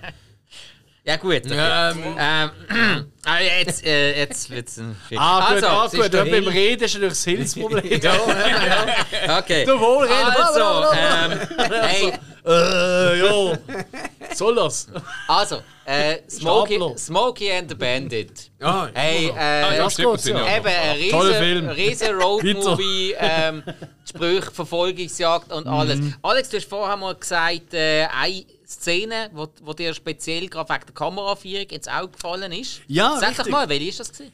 Ja 1.05 1.17
gut. 1.17 1.47
Okay. 1.47 1.55
Ähm, 1.57 3.07
aber 3.25 3.41
jetzt, 3.61 3.83
äh, 3.83 4.19
jetzt 4.19 4.51
wird 4.51 4.69
es 4.69 4.79
ein 4.79 4.95
Ah, 5.17 5.55
gut, 5.55 5.65
ah, 5.65 5.87
es 5.87 5.95
ist 5.95 6.03
gut. 6.03 6.15
Aber 6.15 6.31
beim. 6.31 6.47
Reden 6.49 6.85
ist 6.85 6.95
natürlich 6.95 7.13
das 7.15 7.25
Hilfsproblem. 7.25 7.83
Okay. 9.39 9.65
Du 9.65 9.81
wohl 9.81 10.07
reden. 10.07 10.37
Also, 10.37 10.93
ähm, 10.93 11.49
hey, 11.81 12.13
Äh, 12.49 13.19
ja. 13.19 13.59
Soll 14.35 14.55
das? 14.55 14.89
also, 15.27 15.61
äh, 15.85 16.19
Smokey, 16.31 16.77
Stapler. 16.77 16.99
Smokey 16.99 17.53
and 17.53 17.69
the 17.71 17.75
Bandit. 17.75 18.51
Ja, 18.61 18.89
Hey, 18.95 19.31
Ah, 19.31 19.39
äh, 19.39 19.77
ja, 19.77 19.85
das 19.85 19.93
stimmt, 19.95 20.21
sind 20.21 20.37
ja. 20.37 20.47
ja 20.47 20.57
Eben 20.57 20.67
ein 20.67 21.11
Toller 21.11 21.29
riesen, 21.41 21.43
Film. 21.43 21.69
riesen 21.69 22.15
Roadmovie, 22.21 23.15
ähm, 23.19 23.63
Sprüche, 24.09 24.51
Verfolgungsjagd 24.51 25.53
und 25.53 25.67
alles. 25.67 25.99
Mhm. 25.99 26.15
Alex, 26.23 26.49
du 26.51 26.57
hast 26.57 26.69
vorher 26.69 26.97
mal 26.97 27.15
gesagt, 27.15 27.75
äh, 27.75 28.07
eine 28.07 28.45
Szene, 28.67 29.31
wo, 29.33 29.49
wo 29.63 29.73
dir 29.73 29.93
speziell 29.95 30.47
gerade 30.49 30.69
wegen 30.73 30.87
der 30.87 30.95
Kameraführung 30.95 31.67
ins 31.69 31.89
Auge 31.89 32.09
gefallen 32.13 32.53
ist. 32.53 32.81
Ja, 32.87 33.17
Sag 33.19 33.31
richtig. 33.31 33.45
doch 33.47 33.53
mal, 33.53 33.69
welche 33.69 33.89
ist 33.89 34.01
das 34.01 34.13
gewesen? 34.13 34.33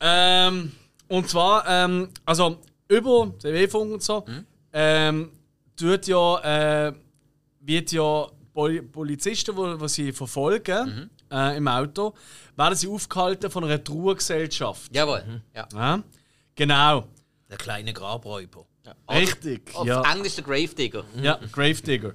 Ähm, 0.00 0.72
und 1.08 1.28
zwar, 1.28 1.66
ähm, 1.66 2.08
also 2.24 2.56
über 2.88 3.32
TV-Funk 3.42 3.92
und 3.94 4.02
so, 4.02 4.24
ähm, 4.72 5.30
tut 5.78 6.06
ja, 6.06 6.86
äh, 6.88 6.92
wird 7.68 7.92
ja 7.92 8.26
Pol 8.52 8.82
Polizisten, 8.82 9.54
die, 9.54 9.78
die 9.78 9.88
sie 9.88 10.12
verfolgen 10.12 11.10
äh, 11.30 11.56
im 11.56 11.68
Auto, 11.68 12.14
werden 12.56 12.74
sie 12.74 12.88
aufgehalten 12.88 13.50
von 13.50 13.64
einer 13.64 13.82
Trauergesellschaft. 13.84 14.94
Jawohl. 14.94 15.42
Ja. 15.54 15.68
Ja? 15.72 16.02
Genau. 16.56 17.04
Der 17.48 17.56
kleine 17.58 17.92
Grabräuber. 17.92 18.64
Richtig. 19.10 19.74
Auf 19.74 19.86
ja. 19.86 20.00
Englisch 20.12 20.34
der 20.36 20.44
Gravedigger. 20.44 21.04
Ja, 21.22 21.38
Gravedigger. 21.52 22.14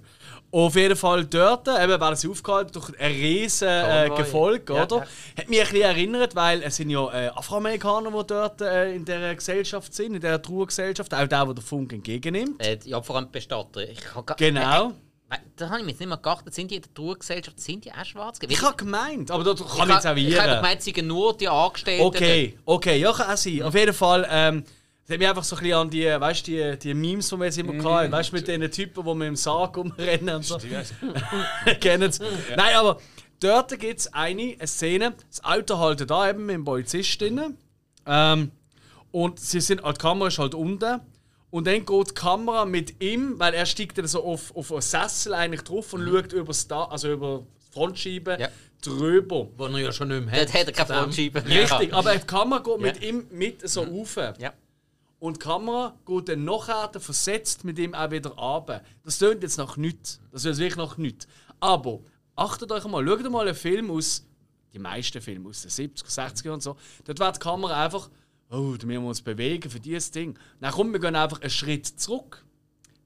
Auf 0.51 0.75
jeden 0.75 0.95
Fall 0.95 1.25
dort 1.25 1.67
eben 1.67 1.99
werden 2.01 2.15
sie 2.15 2.27
aufgehalten 2.27 2.71
durch 2.73 2.89
ein 2.99 3.11
riesen 3.11 3.67
äh. 3.67 4.09
Gefolg, 4.15 4.69
Ja, 4.69 4.83
oder? 4.83 4.97
ja. 4.97 5.01
Hat 5.37 5.49
mich 5.49 5.59
ein 5.59 5.65
bisschen 5.67 5.81
erinnert, 5.81 6.35
weil 6.35 6.61
es 6.63 6.75
sind 6.75 6.89
ja 6.89 7.11
äh, 7.13 7.27
Afroamerikaner, 7.29 8.09
die 8.11 8.27
dort 8.27 8.61
äh, 8.61 8.93
in 8.95 9.05
dieser 9.05 9.33
Gesellschaft 9.35 9.93
sind, 9.93 10.15
in 10.15 10.21
dieser 10.21 10.41
Trauergesellschaft, 10.41 11.13
auch 11.13 11.27
der, 11.27 11.45
der 11.45 11.53
den 11.53 11.63
Funk 11.63 11.93
entgegennimmt. 11.93 12.59
Äh, 12.63 12.79
ja, 12.85 13.01
vor 13.01 13.15
allem 13.17 13.31
Bestatter. 13.31 13.87
Ich 13.89 13.99
ga- 14.25 14.35
Genau. 14.35 14.93
Äh, 15.33 15.37
da 15.55 15.69
habe 15.69 15.79
ich 15.79 15.83
mir 15.85 15.91
jetzt 15.91 15.99
nicht 15.99 16.07
mehr 16.09 16.17
gedacht, 16.17 16.53
sind 16.53 16.71
die 16.71 16.75
in 16.77 16.81
der 16.81 16.93
Trauergesellschaft, 16.93 17.59
sind 17.59 17.85
die 17.85 17.91
auch 17.91 18.05
schwarz 18.05 18.39
gewesen? 18.39 18.57
Ich 18.59 18.65
habe 18.65 18.75
gemeint, 18.77 19.31
aber 19.31 19.43
da 19.43 19.53
kann 19.53 19.89
ich, 19.89 19.95
jetzt 19.95 20.05
hab- 20.05 20.17
ich 20.17 20.39
habe 20.39 20.55
gemeint, 20.57 20.79
es 20.79 20.85
seien 20.85 21.07
nur 21.07 21.35
die 21.37 21.47
Angestellten. 21.47 22.05
Okay, 22.05 22.57
okay, 22.65 22.97
ja, 22.97 23.11
kann 23.13 23.31
auch 23.31 23.37
sein. 23.37 23.61
Auf 23.63 23.73
jeden 23.75 23.93
Fall, 23.93 24.27
ähm, 24.29 24.63
das 25.05 25.13
hat 25.13 25.19
mich 25.19 25.27
einfach 25.27 25.43
so 25.43 25.55
ein 25.57 25.61
bisschen 25.63 25.77
an 25.77 25.89
die, 25.89 26.05
weißt, 26.05 26.47
die, 26.47 26.77
die 26.79 26.93
Memes, 26.93 27.29
die 27.29 27.37
wir 27.37 27.45
jetzt 27.45 27.57
immer 27.57 27.73
hatten, 27.83 28.11
weißt 28.11 28.31
du, 28.31 28.35
mit 28.37 28.47
den 28.47 28.71
Typen, 28.71 29.03
die 29.05 29.13
mit 29.15 29.27
dem 29.27 29.35
Sarg 29.35 29.75
rumrennen 29.77 30.35
und 30.35 30.45
so. 30.45 30.57
Kennen 31.81 32.11
Sie? 32.11 32.23
Nein, 32.55 32.75
aber 32.75 32.99
dort 33.39 33.77
gibt 33.79 33.99
es 33.99 34.13
eine, 34.13 34.55
eine 34.57 34.67
Szene, 34.67 35.13
das 35.29 35.43
Auto 35.43 35.77
haltet 35.77 36.09
da 36.09 36.29
eben 36.29 36.45
mit 36.45 36.55
dem 36.55 36.65
Polizist 36.65 37.19
drin. 37.19 37.57
Ähm, 38.05 38.51
und 39.11 39.39
sie 39.39 39.61
sind, 39.61 39.81
die 39.85 39.93
Kamera 39.93 40.27
ist 40.27 40.39
halt 40.39 40.55
unten. 40.55 40.99
Und 41.53 41.67
dann 41.67 41.85
geht 41.85 42.09
die 42.09 42.13
Kamera 42.15 42.65
mit 42.65 42.99
ihm, 42.99 43.37
weil 43.37 43.53
er 43.53 43.67
steigt 43.67 43.99
dann 43.99 44.07
so 44.07 44.23
auf, 44.23 44.55
auf 44.55 44.71
einen 44.71 44.81
Sessel 44.81 45.35
eigentlich 45.35 45.61
drauf 45.61 45.93
und 45.93 46.03
schaut 46.03 46.33
über 46.33 46.47
das, 46.47 46.67
Da- 46.67 46.85
also 46.85 47.11
über 47.11 47.43
die 47.67 47.73
Frontscheibe 47.73 48.37
Ja. 48.39 48.49
drüber. 48.81 49.49
Wo 49.55 49.65
er 49.67 49.77
ja 49.77 49.91
schon 49.91 50.07
nicht 50.07 50.25
mehr 50.25 50.45
Dort 50.45 50.51
hat 50.55 50.65
er 50.67 50.73
keine 50.73 50.99
Frontscheibe. 51.01 51.45
Richtig, 51.45 51.93
aber 51.93 52.15
die 52.15 52.25
Kamera 52.25 52.59
geht 52.59 52.79
mit 52.81 53.01
Ja. 53.03 53.07
ihm 53.09 53.27
mit 53.29 53.69
so 53.69 53.83
rauf. 53.83 54.15
Ja. 54.39 54.51
Und 55.19 55.35
die 55.37 55.39
Kamera 55.41 55.93
geht 56.07 56.29
dann 56.29 56.43
nachher 56.43 56.89
versetzt 56.99 57.63
mit 57.63 57.77
ihm 57.77 57.93
auch 57.93 58.09
wieder 58.09 58.31
runter. 58.31 58.81
Das 59.05 59.19
tönt 59.19 59.43
jetzt 59.43 59.57
nach 59.59 59.77
nichts. 59.77 60.19
Das 60.31 60.41
tönt 60.41 60.57
wirklich 60.57 60.75
nach 60.75 60.97
nichts. 60.97 61.27
Aber 61.59 61.99
achtet 62.35 62.71
euch 62.71 62.83
mal, 62.85 63.05
schaut 63.07 63.29
mal 63.31 63.45
einen 63.47 63.55
Film 63.55 63.91
aus, 63.91 64.25
die 64.73 64.79
meisten 64.79 65.21
Filme 65.21 65.49
aus 65.49 65.61
den 65.61 65.69
70er, 65.69 66.09
60er 66.09 66.49
und 66.51 66.63
so. 66.63 66.77
Dort 67.05 67.19
wird 67.19 67.35
die 67.35 67.39
Kamera 67.39 67.85
einfach, 67.85 68.09
oh, 68.53 68.77
da 68.77 68.85
müssen 68.85 69.01
wir 69.01 69.09
uns 69.09 69.21
bewegen 69.21 69.69
für 69.69 69.79
dieses 69.79 70.11
Ding. 70.11 70.37
Dann 70.61 70.71
kommt, 70.71 70.93
wir 70.93 70.99
gehen 70.99 71.15
einfach 71.15 71.41
einen 71.41 71.49
Schritt 71.49 71.87
zurück. 71.87 72.45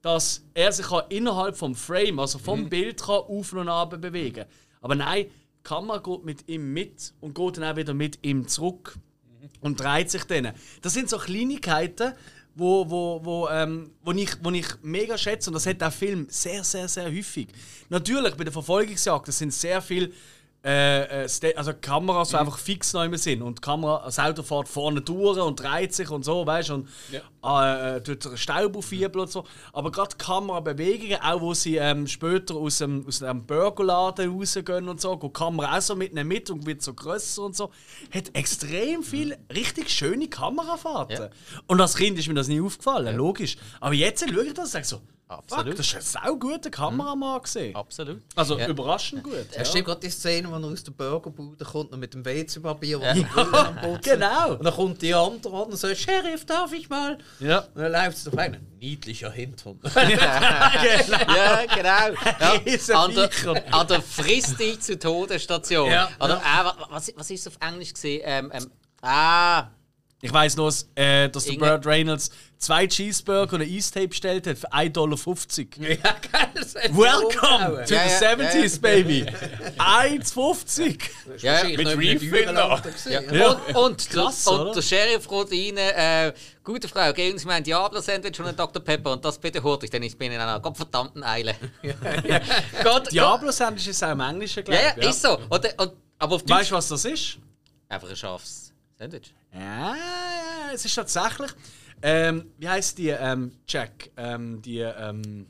Dass 0.01 0.43
er 0.53 0.71
sich 0.71 0.85
kann 0.87 1.05
innerhalb 1.09 1.57
vom 1.57 1.75
Frame, 1.75 2.19
also 2.19 2.37
vom 2.37 2.69
Bild, 2.69 3.01
kann 3.01 3.15
auf 3.15 3.51
und 3.53 3.67
ab 3.67 3.99
bewegen 3.99 4.45
Aber 4.79 4.95
nein, 4.95 5.25
die 5.25 5.63
Kamera 5.63 5.97
geht 5.97 6.23
mit 6.23 6.47
ihm 6.47 6.71
mit 6.71 7.13
und 7.19 7.33
geht 7.33 7.57
dann 7.57 7.63
auch 7.63 7.75
wieder 7.75 7.93
mit 7.93 8.19
ihm 8.21 8.47
zurück 8.47 8.97
und 9.59 9.79
dreht 9.79 10.11
sich 10.11 10.23
dann. 10.25 10.53
Das 10.81 10.93
sind 10.93 11.09
so 11.09 11.17
Kleinigkeiten, 11.17 12.13
wo, 12.55 12.89
wo, 12.89 13.19
wo, 13.23 13.49
ähm, 13.49 13.91
wo, 14.03 14.11
ich, 14.11 14.31
wo 14.43 14.49
ich 14.51 14.67
mega 14.81 15.17
schätze 15.17 15.49
und 15.49 15.55
das 15.55 15.65
hat 15.65 15.81
der 15.81 15.91
Film 15.91 16.27
sehr, 16.29 16.63
sehr, 16.63 16.87
sehr 16.87 17.05
häufig. 17.05 17.47
Natürlich, 17.89 18.35
bei 18.35 18.43
der 18.43 18.53
Verfolgungsjagd, 18.53 19.27
das 19.27 19.37
sind 19.37 19.53
sehr 19.53 19.81
viele 19.81 20.11
äh, 20.67 21.23
äh, 21.23 21.55
also 21.55 21.71
Kameras, 21.79 22.29
die 22.29 22.35
einfach 22.35 22.57
fix 22.57 22.91
neu 22.91 23.15
sind 23.15 23.41
und 23.41 23.59
die 23.59 23.61
Kamera, 23.61 24.01
das 24.03 24.19
Auto 24.19 24.43
fährt 24.43 24.67
vorne 24.67 24.99
durch 24.99 25.39
und 25.39 25.61
dreht 25.61 25.93
sich 25.93 26.09
und 26.09 26.25
so, 26.25 26.45
weißt 26.45 26.69
du, 26.69 26.73
und 26.73 26.89
äh, 27.45 27.95
äh, 27.95 28.03
tut 28.03 28.37
Staub 28.37 28.75
aufwirbeln 28.75 29.23
und 29.23 29.31
so. 29.31 29.45
Aber 29.71 29.91
gerade 29.91 30.09
die 30.09 30.17
Kamerabewegungen, 30.17 31.21
auch 31.21 31.39
wo 31.39 31.53
sie 31.53 31.77
ähm, 31.77 32.05
später 32.05 32.55
aus 32.55 32.79
dem, 32.79 33.07
aus 33.07 33.19
dem 33.19 33.45
Burgerladen 33.45 34.29
rausgehen 34.29 34.89
und 34.89 34.99
so, 34.99 35.15
geht 35.15 35.29
die 35.29 35.39
Kamera 35.39 35.77
auch 35.77 35.81
so 35.81 35.95
mit 35.95 36.13
mit 36.13 36.49
und 36.49 36.65
wird 36.65 36.81
so 36.81 36.93
grösser 36.93 37.43
und 37.43 37.55
so, 37.55 37.71
hat 38.13 38.35
extrem 38.35 39.03
viel 39.03 39.37
richtig 39.53 39.89
schöne 39.89 40.27
Kamerafahrten. 40.27 41.17
Ja. 41.17 41.29
Und 41.67 41.79
als 41.79 41.95
Kind 41.95 42.19
ist 42.19 42.27
mir 42.27 42.33
das 42.33 42.49
nie 42.49 42.59
aufgefallen, 42.59 43.15
logisch. 43.15 43.55
Aber 43.79 43.93
jetzt 43.93 44.29
schaue 44.29 44.43
ich 44.43 44.53
das 44.53 44.65
und 44.65 44.71
sage 44.71 44.85
so, 44.85 45.01
Absolut. 45.29 45.65
Fuck, 45.67 45.75
das 45.77 45.87
ist 45.87 45.95
ein 46.17 46.23
sau 46.23 46.35
guter 46.37 46.69
Kameramann 46.69 47.41
gesehen. 47.41 47.75
Absolut. 47.75 48.21
Also 48.35 48.57
Ja. 48.57 48.67
überraschend 48.69 49.23
gut. 49.23 49.33
Es 49.51 49.57
Ja. 49.57 49.65
stimmt 49.65 49.85
gerade 49.87 49.99
die 49.99 50.09
Szene, 50.09 50.49
wo 50.49 50.55
er 50.55 50.63
aus 50.63 50.83
der 50.85 50.91
Burgerbude 50.93 51.65
kommt 51.65 51.91
und 51.91 51.99
mit 51.99 52.13
dem 52.13 52.23
WC-Papier, 52.23 53.01
er 53.01 53.11
am 53.35 53.75
Putzen. 53.75 54.01
Genau. 54.03 54.51
Und 54.53 54.63
dann 54.63 54.73
kommt 54.73 55.01
die 55.01 55.13
andere 55.13 55.53
an 55.63 55.63
und 55.71 55.75
sagt, 55.75 55.97
Sheriff, 55.97 56.45
darf 56.45 56.71
ich 56.71 56.89
mal? 56.89 57.17
Ja. 57.39 57.59
Und 57.73 57.81
dann 57.81 57.91
läuft 57.91 58.17
es 58.17 58.27
auf 58.29 58.37
einen. 58.37 58.65
Niedlicher 58.79 59.31
Hintern. 59.31 59.79
Ja, 59.95 61.65
genau. 61.73 62.23
Ja. 62.39 62.99
An, 63.03 63.13
der, 63.15 63.73
an 63.73 63.87
der 63.87 64.01
Frisst 64.01 64.59
dich 64.59 64.79
zu 64.79 64.97
Todesstation. 64.97 65.89
Ja. 65.91 66.09
Oder, 66.19 66.37
äh, 66.37 66.65
wa- 66.65 66.87
was, 66.89 67.11
was 67.15 67.29
ist 67.31 67.47
auf 67.47 67.57
Englisch 67.59 67.93
gesehen? 67.93 68.21
Ähm, 68.23 68.51
ähm, 68.53 68.71
ah, 69.01 69.67
Ich 70.21 70.33
weiss 70.33 70.55
nur, 70.55 70.73
äh, 70.95 71.29
dass 71.29 71.45
der 71.45 71.53
Burt 71.53 71.85
Reynolds 71.85 72.31
zwei 72.57 72.87
Cheeseburger 72.87 73.53
und 73.55 73.61
ein 73.61 73.69
Eistape 73.75 74.07
bestellt 74.09 74.47
hat 74.47 74.57
für 74.57 74.71
1,50 74.73 74.89
Dollar. 74.91 75.17
ja, 75.89 75.97
geil. 76.31 76.91
Welcome 76.91 77.85
to 77.85 77.93
Ja, 77.93 78.07
the 78.07 78.25
ja, 78.25 78.33
70s, 78.33 78.81
baby! 78.81 79.25
1,50! 79.77 80.97
Das 81.25 81.35
ist 81.35 81.43
Ja, 81.43 81.63
mit 81.63 81.87
Refill 81.87 82.51
noch. 82.53 82.81
Ja. 83.09 83.51
Und, 83.51 83.75
und, 83.75 84.09
Klasse, 84.09 84.49
und 84.51 84.75
der 84.75 84.81
Sheriff 84.81 85.27
kommt 85.27 85.51
rein, 85.51 85.77
äh, 85.77 86.33
gute 86.63 86.87
Frau, 86.87 87.11
geben 87.13 87.37
Sie 87.37 87.45
mir 87.45 87.53
ein 87.53 87.63
Diablo-Sandwich 87.63 88.39
und 88.39 88.47
ein 88.47 88.55
Dr. 88.55 88.83
Pepper 88.83 89.13
und 89.13 89.23
das 89.23 89.37
bitte 89.37 89.61
hurtig, 89.61 89.89
denn 89.91 90.03
ich 90.03 90.17
bin 90.17 90.31
in 90.31 90.39
einer 90.39 90.59
gottverdammten 90.59 91.23
Eile. 91.23 91.55
Gott, 92.83 93.11
Diablo-Sandwich 93.11 93.87
ist 93.87 94.03
auch 94.03 94.11
im 94.11 94.19
Englischen, 94.19 94.63
Ja, 94.67 94.91
glaube 94.91 95.01
ja, 95.01 95.09
ist 95.09 95.21
so. 95.21 95.37
Und, 95.49 95.79
und, 95.79 95.93
aber 96.19 96.35
auf 96.35 96.41
Weißt 96.47 96.71
du, 96.71 96.75
was 96.75 96.87
das 96.87 97.05
ist? 97.05 97.37
Einfach 97.89 98.09
ein 98.09 98.15
scharfes 98.15 98.73
Sandwich. 98.97 99.33
Ja, 99.53 99.59
ja, 99.95 99.95
es 100.73 100.83
ist 100.83 100.95
tatsächlich. 100.95 101.51
Ähm, 102.01 102.51
wie 102.57 102.69
heißt 102.69 102.97
die, 102.97 103.09
ähm, 103.09 103.51
Jack? 103.67 104.09
Ähm, 104.17 104.61
die, 104.61 104.79
ähm, 104.79 105.47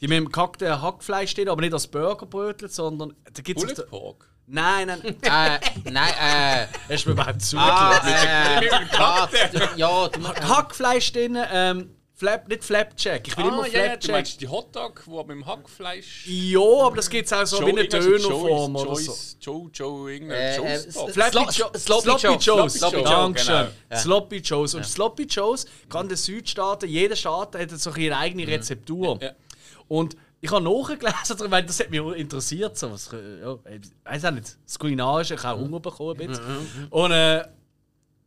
die 0.00 0.08
mit 0.08 0.18
dem 0.18 0.30
gehackten 0.30 0.82
Hackfleisch 0.82 1.30
stehen, 1.30 1.48
aber 1.48 1.60
nicht 1.60 1.72
als 1.72 1.86
Burgerbrötchen, 1.86 2.68
sondern 2.68 3.14
da 3.32 3.42
gibt's 3.42 3.62
Bullet 3.64 3.86
Pork. 3.88 4.28
Nein, 4.46 4.88
nein. 4.88 5.00
äh, 5.22 5.58
nein, 5.90 6.12
äh. 6.20 6.66
Hast 6.92 7.04
du 7.04 7.10
mir 7.10 7.12
überhaupt 7.14 7.40
zugelassen? 7.42 8.08
Ah, 8.12 8.60
äh, 8.60 8.70
ah, 8.98 9.28
du- 9.52 9.78
ja, 9.78 10.08
du, 10.08 10.28
Hackfleisch 10.28 11.12
drin, 11.12 11.38
ähm, 11.50 11.94
Flap, 12.22 12.48
nicht 12.48 12.62
Flapjack. 12.62 13.26
Ich 13.26 13.36
will 13.36 13.46
immer 13.46 13.64
Ah, 13.64 13.66
ja, 13.66 13.72
ja, 13.72 13.82
du 13.82 13.88
Flapjack. 13.88 14.10
meinst 14.12 14.40
die 14.40 14.46
Hotdog, 14.46 15.02
wo 15.06 15.18
mit 15.24 15.30
dem 15.30 15.44
Hackfleisch. 15.46 16.24
Ja, 16.28 16.60
aber 16.60 16.94
das 16.96 17.10
gibt 17.10 17.26
es 17.26 17.32
auch 17.32 17.44
so 17.44 17.66
wie 17.66 17.70
eine 17.70 17.88
Dönerform 17.88 18.76
oder 18.76 18.94
so. 18.94 19.12
Joe, 19.40 19.68
Joe, 19.74 20.08
Äh, 20.10 20.14
irgendein 20.14 20.38
äh, 20.38 20.56
Joe's 20.56 20.94
Dog. 20.94 21.08
Sl- 21.08 21.12
Flappy 21.12 21.36
Slo- 21.36 21.50
Jo- 21.50 21.78
Sloppy 21.78 22.02
Sloppy 22.02 22.22
Joe. 22.22 22.36
Joes. 22.62 22.74
Sloppy 22.74 22.96
Joe, 22.96 23.04
Dankeschön. 23.04 23.66
genau. 23.88 24.00
Sloppy 24.02 24.36
Joes. 24.36 24.74
Und 24.76 24.86
Sloppy 24.86 25.22
Joes, 25.24 25.66
gerade 25.88 26.04
in 26.04 26.08
den 26.10 26.16
Südstaaten, 26.18 26.88
jeder 26.88 27.16
Staat 27.16 27.56
hat 27.56 27.70
so 27.70 27.92
ihre 27.96 28.16
eigene 28.16 28.46
Rezeptur. 28.46 29.18
Ja. 29.20 29.32
Und 29.88 30.16
ich 30.40 30.50
habe 30.52 30.62
nachgelesen, 30.62 31.36
weil 31.50 31.64
das 31.64 31.80
hat 31.80 31.90
mich 31.90 32.00
interessiert. 32.16 32.78
So, 32.78 32.92
was, 32.92 33.10
ja, 33.12 33.54
ich 33.68 33.80
weiß 34.04 34.24
auch 34.26 34.30
nicht, 34.30 34.56
das 34.64 34.78
Kulinarische, 34.78 35.34
ich 35.34 35.42
habe 35.42 35.58
auch 35.60 35.64
Hunger 35.64 35.80
bekommen. 35.80 36.20
Ein 36.20 36.26
bisschen. 36.28 36.88
Und, 36.90 37.10
äh, 37.10 37.44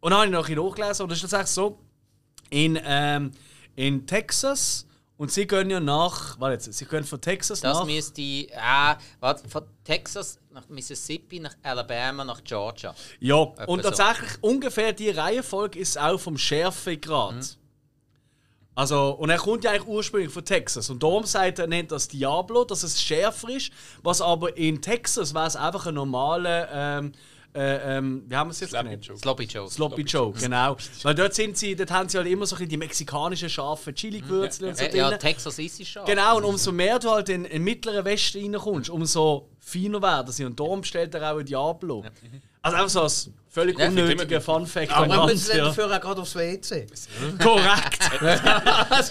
und 0.02 0.12
dann 0.12 0.20
habe 0.36 0.50
ich 0.50 0.56
noch 0.58 0.70
nachgelesen 0.70 1.04
und 1.04 1.10
das 1.12 1.18
ist 1.24 1.30
tatsächlich 1.30 1.48
so, 1.52 1.78
in, 2.52 2.80
ähm, 2.86 3.32
in 3.76 4.06
Texas, 4.06 4.86
und 5.18 5.32
sie 5.32 5.48
gehen 5.48 5.70
ja 5.70 5.80
nach, 5.80 6.38
warte 6.40 6.56
jetzt, 6.56 6.74
sie 6.74 6.86
gehen 6.86 7.06
von 7.06 7.22
Texas 7.22 7.62
das 7.62 7.80
nach... 7.80 7.86
müsste. 7.86 8.22
Äh, 8.22 8.96
warte, 9.22 9.48
von 9.48 9.64
Texas 9.84 10.40
nach 10.52 10.68
Mississippi, 10.68 11.40
nach 11.40 11.56
Alabama, 11.64 12.26
nach 12.26 12.44
Georgia. 12.44 12.94
Ja, 13.20 13.36
und 13.36 13.84
so. 13.84 13.90
tatsächlich 13.90 14.32
ungefähr 14.42 14.92
die 14.92 15.12
Reihenfolge 15.12 15.80
ist 15.80 15.98
auch 15.98 16.20
vom 16.20 16.38
Schärfegrad. 16.38 17.36
Mhm. 17.36 17.46
Also, 18.78 19.12
und 19.12 19.30
er 19.30 19.38
kommt 19.38 19.64
ja 19.64 19.72
eigentlich 19.72 19.88
ursprünglich 19.88 20.34
von 20.34 20.44
Texas. 20.44 20.90
Und 20.90 21.02
darum 21.02 21.24
sagt 21.24 21.60
er, 21.60 21.68
nennt 21.68 21.94
das 21.94 22.10
Diablo, 22.10 22.66
dass 22.66 22.84
es 22.84 23.02
schärfer 23.02 23.50
ist. 23.50 23.72
Was 24.04 24.20
aber 24.20 24.58
in 24.58 24.82
Texas 24.82 25.34
wäre 25.34 25.48
es 25.48 25.56
einfach 25.56 25.86
ein 25.86 25.94
normaler, 25.94 26.68
ähm, 26.74 27.14
äh, 27.56 27.98
ähm, 27.98 28.24
wie 28.28 28.36
haben 28.36 28.50
wir 28.50 28.52
es 28.52 28.60
jetzt 28.60 28.72
Sloppy 28.72 28.90
genannt? 28.90 29.06
Joe. 29.06 29.18
Sloppy 29.18 29.44
Joe. 29.46 29.70
Sloppy 29.70 30.02
Joe, 30.02 30.34
genau. 30.34 30.76
Weil 31.04 31.16
dort, 31.16 31.34
sind 31.34 31.58
sie, 31.58 31.76
dort 31.76 31.90
haben 31.90 32.10
sie 32.10 32.18
halt 32.18 32.28
immer 32.28 32.46
so 32.46 32.56
ein 32.56 32.60
bisschen 32.60 32.70
die 32.70 32.78
mexikanischen 32.78 33.50
scharfen 33.50 33.96
Chili-Gewürze 33.96 34.68
und 34.68 34.78
so 34.78 34.84
ja, 34.84 35.10
drin. 35.10 35.20
Texas 35.20 35.58
ist 35.60 35.80
es 35.80 35.88
schon. 35.88 36.06
Genau, 36.06 36.38
und 36.38 36.44
umso 36.44 36.72
mehr 36.72 37.00
du 37.00 37.10
halt 37.10 37.30
in 37.30 37.46
den 37.46 37.64
mittleren 37.64 38.04
Westen 38.04 38.54
reinkommst, 38.54 38.90
umso 38.90 39.48
feiner 39.60 40.02
werden 40.02 40.32
sie. 40.34 40.44
Und 40.44 40.60
darum 40.60 40.84
stellt 40.84 41.16
er 41.16 41.34
auch 41.34 41.40
ein 41.40 41.46
Diablo. 41.46 42.04
Also 42.62 42.78
einfach 42.78 42.90
so 42.90 43.02
als 43.02 43.30
völlig 43.56 43.80
Ja, 43.80 43.88
unnötiger 43.88 44.42
Fun-Fact. 44.42 44.92
Aber 44.92 45.08
wir 45.08 45.26
müssen 45.28 45.58
ja. 45.58 45.64
dafür 45.66 45.88
gerade 46.00 46.22
aufs 46.22 46.36
WC. 46.36 46.86
Korrekt. 47.42 48.00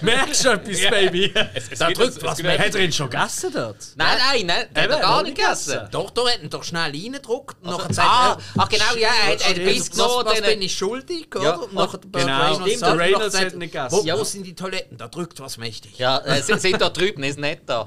Merkst 0.03 0.45
du 0.45 0.49
etwas, 0.51 0.81
Baby? 0.91 1.33
Es, 1.55 1.71
es 1.71 1.79
Da 1.79 1.91
drückt 1.91 2.23
was 2.23 2.43
mehr. 2.43 2.59
Hat 2.59 2.75
er 2.75 2.81
ihn 2.83 2.93
schon 2.93 3.09
gegessen 3.09 3.51
dort? 3.55 3.77
Nein, 3.97 4.19
nein, 4.19 4.47
nein, 4.47 4.67
der 4.75 4.83
hat 4.85 4.91
er 4.91 5.01
gar 5.01 5.23
nicht 5.23 5.37
gegessen. 5.37 5.81
Doch, 5.91 6.11
da 6.11 6.29
hat 6.29 6.43
ihn 6.43 6.51
doch 6.51 6.63
schnell 6.63 6.91
reingedruckt. 6.91 7.57
Und 7.63 7.71
nachher 7.71 7.91
Ah, 7.91 7.93
sagt 7.93 8.43
er, 8.57 8.63
ach 8.63 8.69
genau, 8.69 8.95
ja, 8.99 9.09
er 9.09 9.33
hat 9.33 9.41
er 9.41 9.49
was, 9.67 9.73
Biss 9.75 9.91
genommen. 9.91 10.27
was 10.27 10.35
dann- 10.41 10.45
bin 10.51 10.63
ich 10.63 10.77
schuldig? 10.77 11.35
Oder? 11.35 11.43
Ja, 11.45 11.61
nachher 11.73 11.99
genau. 12.13 12.55
Stimmt, 12.67 12.83
der 12.83 12.99
Reynolds 12.99 13.39
hat 13.41 13.55
nicht 13.55 13.73
gegessen. 13.73 13.97
Wo, 13.97 14.03
Ja. 14.05 14.19
wo 14.19 14.25
sind 14.25 14.45
die 14.47 14.55
Toiletten? 14.55 14.99
Da 14.99 15.09
drückt 15.09 15.41
was 15.41 15.57
mächtig. 15.57 15.99
Ja, 15.99 16.19
äh, 16.19 16.43
sie 16.43 16.59
sind 16.59 16.81
da 16.81 16.91
drüben, 16.91 17.23
ist 17.23 17.39
nicht 17.39 17.63
da. 17.67 17.87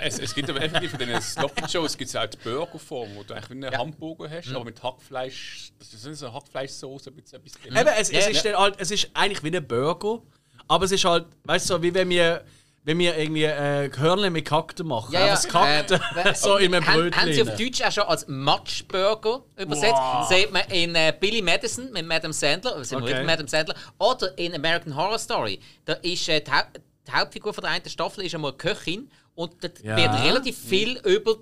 Es, 0.00 0.18
es 0.20 0.34
gibt 0.34 0.48
aber 0.48 0.62
effektiv 0.62 0.90
von 0.90 1.00
den 1.00 1.20
Sloppy 1.20 1.64
Joes 1.68 1.96
gibt 1.98 2.10
es 2.10 2.16
auch 2.16 2.26
die 2.26 2.36
Burgerform, 2.38 3.08
wo 3.16 3.22
du 3.24 3.34
eigentlich 3.34 3.50
wie 3.50 3.66
einen 3.66 3.76
Hamburger 3.76 4.28
Mhm. 4.28 4.32
hast, 4.32 4.48
aber 4.54 4.64
mit 4.64 4.82
Hackfleisch. 4.82 5.72
Das 5.92 6.04
ist 6.04 6.18
so 6.18 6.26
eine 6.26 6.34
Hackfleischsoße, 6.34 7.10
ein 7.10 7.16
bisschen 7.16 7.38
etwas 7.40 7.52
drin. 7.60 7.76
Eben, 7.76 7.88
es, 7.98 8.10
es, 8.10 8.26
ist 8.28 8.44
ja. 8.44 8.52
dann 8.52 8.60
halt, 8.60 8.74
es 8.78 8.90
ist 8.90 9.10
eigentlich 9.14 9.42
wie 9.42 9.56
ein 9.56 9.66
Burger, 9.66 10.22
aber 10.66 10.84
es 10.84 10.92
ist 10.92 11.04
halt, 11.04 11.26
weißt 11.44 11.70
du, 11.70 11.74
so, 11.74 11.82
wie 11.82 11.92
wenn 11.94 12.08
wir, 12.10 12.44
wenn 12.84 12.98
wir 12.98 13.16
irgendwie 13.16 13.44
äh, 13.44 13.90
Hörnchen 13.96 14.32
mit 14.32 14.44
Kakten 14.46 14.86
machen. 14.86 15.12
Ja, 15.12 15.20
ja, 15.20 15.26
das 15.28 15.46
Kakten 15.48 16.00
äh, 16.16 16.34
so 16.36 16.56
in 16.56 16.74
einem 16.74 16.86
Haben, 16.86 17.00
Brötchen. 17.02 17.20
haben 17.20 17.32
sie 17.32 17.42
auf. 17.42 17.56
Deutsch 17.56 17.82
auch 17.82 17.92
schon 17.92 18.04
als 18.04 18.26
Matschburger 18.28 19.42
übersetzt? 19.56 20.00
Sieht 20.28 20.52
man 20.52 20.62
in 20.70 20.94
äh, 20.94 21.12
Billy 21.18 21.42
Madison 21.42 21.90
mit 21.92 22.06
Madame 22.06 22.32
Sandler, 22.32 22.74
oder 22.76 22.84
sind 22.84 22.98
wir 22.98 23.04
Okay. 23.04 23.14
wieder 23.14 23.24
Madame 23.24 23.48
Sandler, 23.48 23.74
oder 23.98 24.36
in 24.38 24.54
American 24.54 24.94
Horror 24.96 25.18
Story. 25.18 25.60
Da 25.84 25.94
ist 25.94 26.28
äh, 26.28 26.40
die, 26.40 26.50
Hau 26.50 26.62
die 27.06 27.12
Hauptfigur 27.12 27.54
von 27.54 27.62
der 27.62 27.72
einen 27.72 27.88
Staffel 27.88 28.24
ist 28.24 28.34
einmal 28.34 28.52
Köchin 28.52 29.10
und 29.34 29.52
dort 29.62 29.82
Ja. 29.82 29.96
wird 29.96 30.24
relativ 30.24 30.58
viel 30.58 30.98
über 31.04 31.36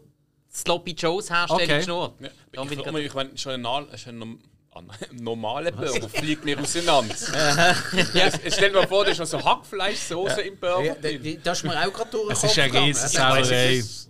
Sloppy 0.56 0.92
Joes 0.92 1.28
Herstellung 1.30 1.62
Okay. 1.64 1.76
geschnurrt. 1.78 2.14
Ja, 2.20 2.28
ich, 2.64 2.70
ich 2.72 2.78
ich, 2.80 3.06
ich 3.06 3.14
meine, 3.14 3.36
schon 3.38 3.52
ein, 3.66 4.38
ein 4.74 5.16
normaler 5.20 5.70
Burger 5.72 6.08
fliegt 6.08 6.44
nicht 6.44 6.58
auseinander. 6.58 7.14
Stell 8.48 8.70
dir 8.70 8.74
mal 8.80 8.86
vor, 8.88 9.04
da 9.04 9.10
ist 9.10 9.18
noch 9.18 9.26
so 9.26 9.42
Hackfleischsoße 9.42 10.42
im 10.42 10.58
Burger 10.58 10.96
Ja, 11.02 11.36
Das 11.42 11.58
ist 11.58 11.64
mir 11.64 11.78
auch 11.86 11.92
gerade 11.92 12.10
durch 12.10 12.32
Es 12.32 12.40
Kopf 12.40 12.50
ist 12.50 12.58
eine. 12.58 12.80
Riesensauerei. 12.82 13.76
Es 13.78 14.08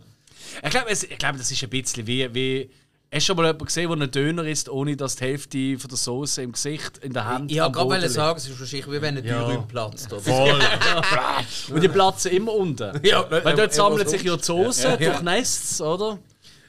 Ich 0.64 0.70
glaube, 0.70 0.90
ich 0.92 1.18
glaub, 1.18 1.36
das 1.36 1.50
ist 1.50 1.62
ein 1.62 1.70
bisschen 1.70 2.06
wie. 2.06 2.34
wie 2.34 2.70
Hast 3.12 3.22
du 3.22 3.26
schon 3.26 3.36
mal 3.36 3.44
jemanden 3.46 3.64
gesehen, 3.66 3.88
der 3.88 3.92
einen 4.00 4.10
Döner 4.10 4.44
isst, 4.44 4.68
ohne 4.68 4.96
dass 4.96 5.14
die 5.14 5.24
Hälfte 5.24 5.78
von 5.78 5.88
der 5.88 5.96
Soße 5.96 6.42
im 6.42 6.50
Gesicht, 6.50 6.98
in 6.98 7.12
der 7.12 7.24
Hand 7.24 7.52
Ich 7.52 7.62
am 7.62 7.72
wollte 7.72 7.88
gerade 8.00 8.08
sagen, 8.10 8.36
es 8.36 8.48
ist 8.48 8.58
wahrscheinlich 8.58 8.90
wie 8.90 9.00
wenn 9.00 9.16
ein 9.16 9.24
Ja. 9.24 9.46
Dürüm 9.46 9.68
platzt. 9.68 10.12
Oder? 10.12 10.22
Voll. 10.22 10.60
Und 11.70 11.82
die 11.82 11.88
platzen 11.88 12.32
immer 12.32 12.52
unten. 12.52 13.00
Ja, 13.06 13.24
Weil 13.30 13.54
dort 13.54 13.72
sammelt 13.72 14.10
sich 14.10 14.22
ja 14.22 14.36
die 14.36 14.42
Soße, 14.42 14.96
durchnässt 14.98 15.80
oder? 15.80 16.18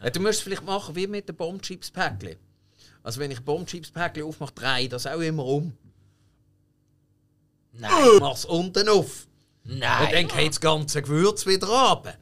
Ja, 0.04 0.10
Du 0.10 0.20
musst 0.20 0.36
es 0.36 0.42
vielleicht 0.42 0.66
machen 0.66 0.96
wie 0.96 1.08
mit 1.08 1.28
den 1.28 1.36
Bombchips-Päckchen. 1.36 2.36
Also 3.04 3.20
wenn 3.20 3.32
ich 3.32 3.40
Bombchips-Päckchen 3.40 4.24
aufmache, 4.24 4.54
drehe 4.54 4.82
ich 4.84 4.90
das 4.90 5.08
auch 5.08 5.20
immer 5.20 5.46
um. 5.46 5.74
Nein, 7.74 7.92
Ich 8.16 8.20
mach's 8.20 8.46
unten 8.46 8.90
auf. 8.90 9.28
Und 9.66 9.80
dann 9.82 10.10
nein. 10.12 10.28
geht 10.28 10.50
das 10.50 10.60
ganze 10.62 11.02
Gewürz 11.02 11.46
wieder 11.46 11.68
runter. 11.68 12.14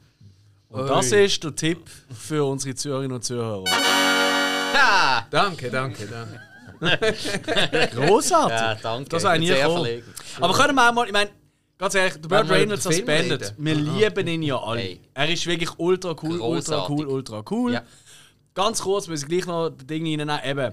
Und 0.68 0.88
das 0.88 1.12
ist 1.12 1.42
der 1.44 1.54
Tipp 1.54 1.88
für 2.12 2.44
unsere 2.44 2.74
Zuhörerinnen 2.74 3.14
und 3.16 3.22
Zuhörer. 3.24 3.64
Ha! 3.70 5.26
Danke, 5.30 5.70
danke, 5.70 6.06
danke. 6.06 6.40
Großartig. 7.94 8.58
Ja, 8.58 8.74
danke. 8.74 9.08
Das 9.08 9.22
war 9.22 9.38
nie 9.38 9.46
sehr 9.46 9.56
gekommen. 9.58 9.76
verlegen. 9.84 10.14
Aber 10.40 10.54
können 10.54 10.74
wir 10.74 10.88
auch 10.88 10.92
mal, 10.92 11.06
ich 11.06 11.12
meine, 11.12 11.30
ganz 11.78 11.94
ehrlich, 11.94 12.14
der 12.20 12.28
Burt 12.28 12.50
Reynolds 12.50 12.86
als 12.86 13.04
Bandit, 13.04 13.54
wir 13.58 13.74
lieben 13.74 14.26
ihn 14.26 14.42
ja 14.42 14.58
alle. 14.58 14.80
Hey. 14.80 15.00
Er 15.14 15.32
ist 15.32 15.46
wirklich 15.46 15.70
ultra 15.78 16.16
cool, 16.22 16.40
ultra 16.40 16.76
Großartig. 16.76 16.96
cool, 16.96 17.06
ultra 17.06 17.44
cool. 17.50 17.72
Ja. 17.74 17.82
Ganz 18.54 18.80
kurz, 18.80 19.08
muss 19.08 19.22
ich 19.22 19.28
gleich 19.28 19.46
noch 19.46 19.66
ein 19.66 19.86
Ding 19.86 20.06
reinnehmen. 20.06 20.40
Eben, 20.44 20.72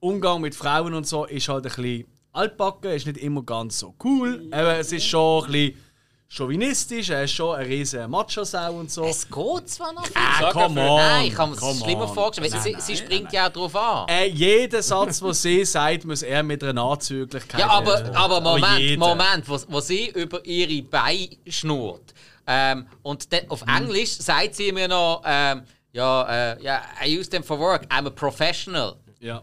Umgang 0.00 0.40
mit 0.40 0.54
Frauen 0.54 0.94
und 0.94 1.06
so 1.06 1.24
ist 1.24 1.48
halt 1.48 1.64
ein 1.64 1.72
bisschen 1.74 2.06
altbacken, 2.32 2.90
ist 2.90 3.06
nicht 3.06 3.18
immer 3.18 3.42
ganz 3.42 3.78
so 3.78 3.94
cool. 4.04 4.42
Eben, 4.46 4.52
es 4.52 4.92
ist 4.92 5.04
schon 5.04 5.44
ein 5.44 5.52
bisschen 5.52 5.83
chauvinistisch, 6.28 7.10
er 7.10 7.24
ist 7.24 7.32
schon 7.32 7.54
ein 7.56 7.66
riesen 7.66 8.10
Macho-Sau 8.10 8.74
und 8.74 8.90
so. 8.90 9.04
Es 9.04 9.28
geht 9.28 9.68
zwar 9.68 9.92
noch 9.92 10.04
viel. 10.06 10.16
Ah, 10.16 10.40
Sag 10.40 10.52
come 10.52 10.74
dafür. 10.74 10.90
on. 10.90 10.96
Nein, 10.98 11.26
ich 11.26 11.38
habe 11.38 11.50
mir 11.50 11.56
das 11.56 11.64
come 11.64 11.80
schlimmer 11.80 12.08
on. 12.08 12.14
vorgestellt. 12.14 12.52
weil 12.52 12.60
Sie, 12.60 12.76
sie 12.80 12.96
springt 12.96 13.32
ja 13.32 13.46
auch 13.48 13.52
drauf 13.52 13.76
an. 13.76 14.08
Äh, 14.08 14.26
jeder 14.28 14.82
Satz, 14.82 15.20
den 15.20 15.32
sie 15.32 15.64
sagt, 15.64 16.04
muss 16.04 16.22
er 16.22 16.42
mit 16.42 16.62
einer 16.64 16.82
Anzüglichkeit 16.82 17.60
Ja, 17.60 17.68
aber, 17.70 18.10
aber 18.14 18.40
Moment, 18.40 18.78
jeder. 18.78 18.98
Moment, 18.98 19.48
wo, 19.48 19.58
wo 19.68 19.80
sie 19.80 20.08
über 20.10 20.44
ihre 20.44 20.82
Beine 20.82 21.28
schnurrt. 21.48 22.12
Ähm, 22.46 22.86
und 23.02 23.32
dann 23.32 23.48
auf 23.48 23.62
Englisch 23.66 24.18
sagt 24.18 24.54
sie 24.56 24.70
mir 24.72 24.88
noch, 24.88 25.22
ähm, 25.24 25.62
ja, 25.92 26.52
äh, 26.52 26.62
ja, 26.62 26.82
I 27.04 27.18
use 27.18 27.30
them 27.30 27.42
for 27.44 27.58
work, 27.58 27.84
I'm 27.90 28.06
a 28.06 28.10
professional. 28.10 28.96
Ja. 29.20 29.42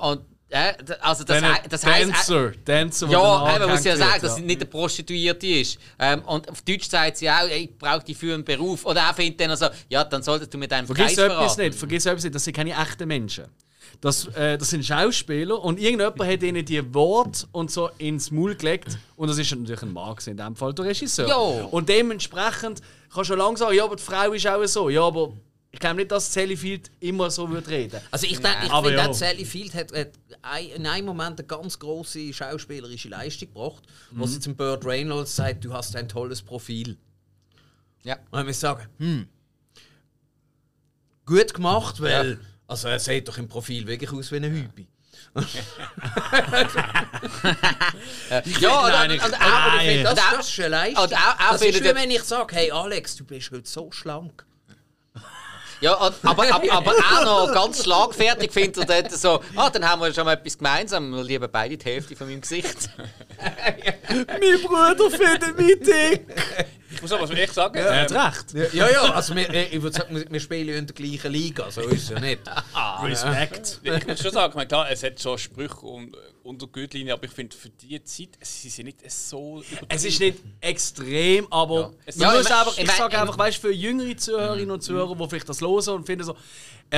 Und 0.00 0.20
äh, 0.20 0.33
also 1.00 1.24
das, 1.24 1.42
das 1.68 1.84
heißt, 1.84 2.08
Dancer, 2.08 2.52
Dancer, 2.64 3.08
ja, 3.08 3.56
eben, 3.56 3.70
muss 3.70 3.84
ja 3.84 3.96
sagen, 3.96 4.22
dass 4.22 4.36
sie 4.36 4.42
nicht 4.42 4.60
eine 4.60 4.70
Prostituierte 4.70 5.46
ist. 5.46 5.78
Ähm, 5.98 6.22
und 6.22 6.48
auf 6.48 6.62
Deutsch 6.62 6.88
sagt 6.88 7.16
sie 7.16 7.28
auch, 7.28 7.48
ich 7.48 7.76
brauche 7.76 8.04
die 8.04 8.14
für 8.14 8.34
einen 8.34 8.44
Beruf. 8.44 8.84
Oder 8.86 9.00
er 9.00 9.14
findet 9.14 9.40
dann 9.40 9.50
also, 9.50 9.66
ja, 9.88 10.04
dann 10.04 10.22
solltest 10.22 10.54
du 10.54 10.58
mit 10.58 10.70
deinem 10.70 10.86
Vergiss 10.86 11.16
Preis 11.16 11.18
etwas 11.18 11.56
nicht, 11.56 11.74
vergiss 11.74 12.06
etwas 12.06 12.22
nicht, 12.22 12.34
das 12.34 12.44
sind 12.44 12.54
keine 12.54 12.70
echten 12.70 13.08
Menschen. 13.08 13.44
Das, 14.00 14.26
äh, 14.36 14.58
das 14.58 14.70
sind 14.70 14.84
Schauspieler 14.84 15.60
und 15.60 15.80
irgendjemand 15.80 16.20
hat 16.20 16.42
ihnen 16.42 16.64
die 16.64 16.94
Worte 16.94 17.46
und 17.52 17.70
so 17.70 17.90
ins 17.98 18.30
Maul 18.30 18.54
gelegt 18.54 18.98
und 19.16 19.28
das 19.28 19.38
ist 19.38 19.50
natürlich 19.50 19.82
ein 19.82 19.92
Mann 19.92 20.16
in 20.26 20.36
dem 20.36 20.56
Fall 20.56 20.74
der 20.74 20.84
Regisseur. 20.84 21.28
Jo. 21.28 21.68
Und 21.70 21.88
dementsprechend 21.88 22.80
kannst 23.12 23.16
du 23.16 23.24
schon 23.24 23.38
lange 23.38 23.56
sagen, 23.56 23.74
ja, 23.74 23.84
aber 23.84 23.96
die 23.96 24.02
Frau 24.02 24.32
ist 24.32 24.46
auch 24.46 24.64
so. 24.66 24.88
Ja, 24.90 25.02
aber 25.02 25.32
ich 25.74 25.80
glaube 25.80 25.96
nicht, 25.96 26.10
dass 26.12 26.32
Sally 26.32 26.56
Field 26.56 26.90
immer 27.00 27.30
so 27.30 27.50
würde 27.50 27.68
reden. 27.68 28.00
Also 28.10 28.26
ich, 28.26 28.38
denk, 28.40 28.56
ich 28.64 28.70
Aber 28.70 28.86
finde, 28.88 29.02
ja. 29.02 29.08
auch 29.10 29.14
Sally 29.14 29.44
Field 29.44 29.74
hat, 29.74 29.92
hat 29.92 30.12
ein- 30.42 30.68
in 30.70 30.86
einem 30.86 31.06
Moment 31.06 31.38
eine 31.40 31.46
ganz 31.46 31.78
große 31.78 32.32
schauspielerische 32.32 33.08
Leistung 33.08 33.48
gebracht, 33.52 33.82
wo 34.12 34.26
sie 34.26 34.38
zum 34.40 34.54
Burt 34.56 34.84
Reynolds 34.86 35.34
sagt, 35.36 35.64
du 35.64 35.72
hast 35.74 35.96
ein 35.96 36.08
tolles 36.08 36.40
Profil. 36.42 36.96
Ja. 38.04 38.16
Und 38.30 38.40
ich 38.40 38.46
muss 38.46 38.60
sagen, 38.60 38.86
hm, 38.98 39.28
gut 41.26 41.52
gemacht, 41.54 42.00
weil 42.00 42.38
also 42.66 42.88
er 42.88 42.98
sieht 43.00 43.26
doch 43.28 43.36
im 43.38 43.48
Profil 43.48 43.86
wirklich 43.86 44.12
aus 44.12 44.30
wie 44.32 44.36
eine 44.36 44.50
Hübi. 44.50 44.86
Ja, 48.60 49.04
und, 49.04 49.10
und, 49.10 49.24
und, 49.24 49.34
Aber 49.40 49.76
ich 49.82 49.88
finde, 49.88 50.02
das, 50.04 50.14
das 50.14 50.48
ist 50.48 50.58
eine 50.60 50.68
Leistung. 50.68 51.04
und 51.04 51.14
auch- 51.14 51.18
auch 51.40 51.52
das 51.52 51.62
ist 51.62 51.80
wie 51.84 51.94
wenn 51.94 52.10
ich 52.10 52.22
sage, 52.22 52.54
hey 52.56 52.70
Alex, 52.70 53.16
du 53.16 53.24
bist 53.24 53.50
heute 53.50 53.68
so 53.68 53.90
schlank. 53.92 54.44
Ja, 55.84 55.98
aber, 55.98 56.14
aber, 56.22 56.72
aber 56.72 56.92
auch 56.92 57.24
noch 57.46 57.52
ganz 57.52 57.84
schlagfertig 57.84 58.50
findet 58.50 58.88
er 58.88 59.02
dort 59.02 59.12
so, 59.12 59.42
ah, 59.54 59.68
dann 59.68 59.86
haben 59.86 60.00
wir 60.00 60.14
schon 60.14 60.24
mal 60.24 60.32
etwas 60.32 60.56
gemeinsam, 60.56 61.10
wir 61.10 61.22
lieben 61.22 61.46
beide 61.52 61.76
die 61.76 61.84
Hälfte 61.84 62.16
von 62.16 62.26
meinem 62.26 62.40
Gesicht. 62.40 62.88
mein 64.08 64.62
Bruder 64.62 65.10
findet 65.10 65.58
mich 65.58 65.78
dick! 65.80 66.26
Ich 67.04 67.10
muss 67.10 67.30
aber 67.30 67.38
echt 67.38 67.54
sagen, 67.54 67.74
Er 67.76 68.02
hat 68.02 68.10
ähm, 68.10 68.16
recht. 68.16 68.74
Ja, 68.74 68.90
ja, 68.90 69.02
also 69.12 69.34
wir, 69.36 69.72
ich 69.72 69.82
würde 69.82 69.96
sagen, 69.96 70.24
wir- 70.28 70.40
spielen 70.40 70.68
ja 70.68 70.76
in 70.76 70.86
der 70.86 70.94
gleichen 70.94 71.32
Liga, 71.32 71.70
so 71.70 71.82
ist 71.82 72.04
es 72.04 72.08
ja 72.10 72.20
nicht. 72.20 72.40
Respekt. 73.02 73.80
ich 73.82 74.06
muss 74.06 74.20
schon 74.20 74.32
sagen, 74.32 74.68
klar, 74.68 74.90
es 74.90 75.02
hat 75.02 75.20
schon 75.20 75.38
Sprüche 75.38 75.80
und, 75.80 76.16
unter 76.42 76.66
Gürtellinie, 76.66 77.14
aber 77.14 77.24
ich 77.24 77.30
finde, 77.30 77.56
für 77.56 77.70
die 77.70 78.02
Zeit, 78.04 78.28
sie 78.40 78.68
sind 78.68 78.86
nicht 78.86 79.10
so 79.10 79.60
übertrieben. 79.62 79.86
Es 79.88 80.04
ist 80.04 80.20
nicht 80.20 80.38
extrem, 80.60 81.46
aber 81.50 81.88
man 81.88 81.94
Ja, 82.16 82.32
muss 82.32 82.46
ich 82.46 82.52
einfach, 82.54 82.78
ich 82.78 82.84
ich 82.84 82.90
sage 82.92 83.18
einfach, 83.18 83.38
weißt 83.38 83.58
für 83.58 83.72
jüngere 83.72 84.16
Zuhörerinnen 84.16 84.70
und 84.70 84.82
Zuhörer, 84.82 85.14
die 85.16 85.28
vielleicht 85.28 85.48
das 85.48 85.60
hören 85.62 85.88
und 85.94 86.04
finden 86.06 86.24
so, 86.24 86.36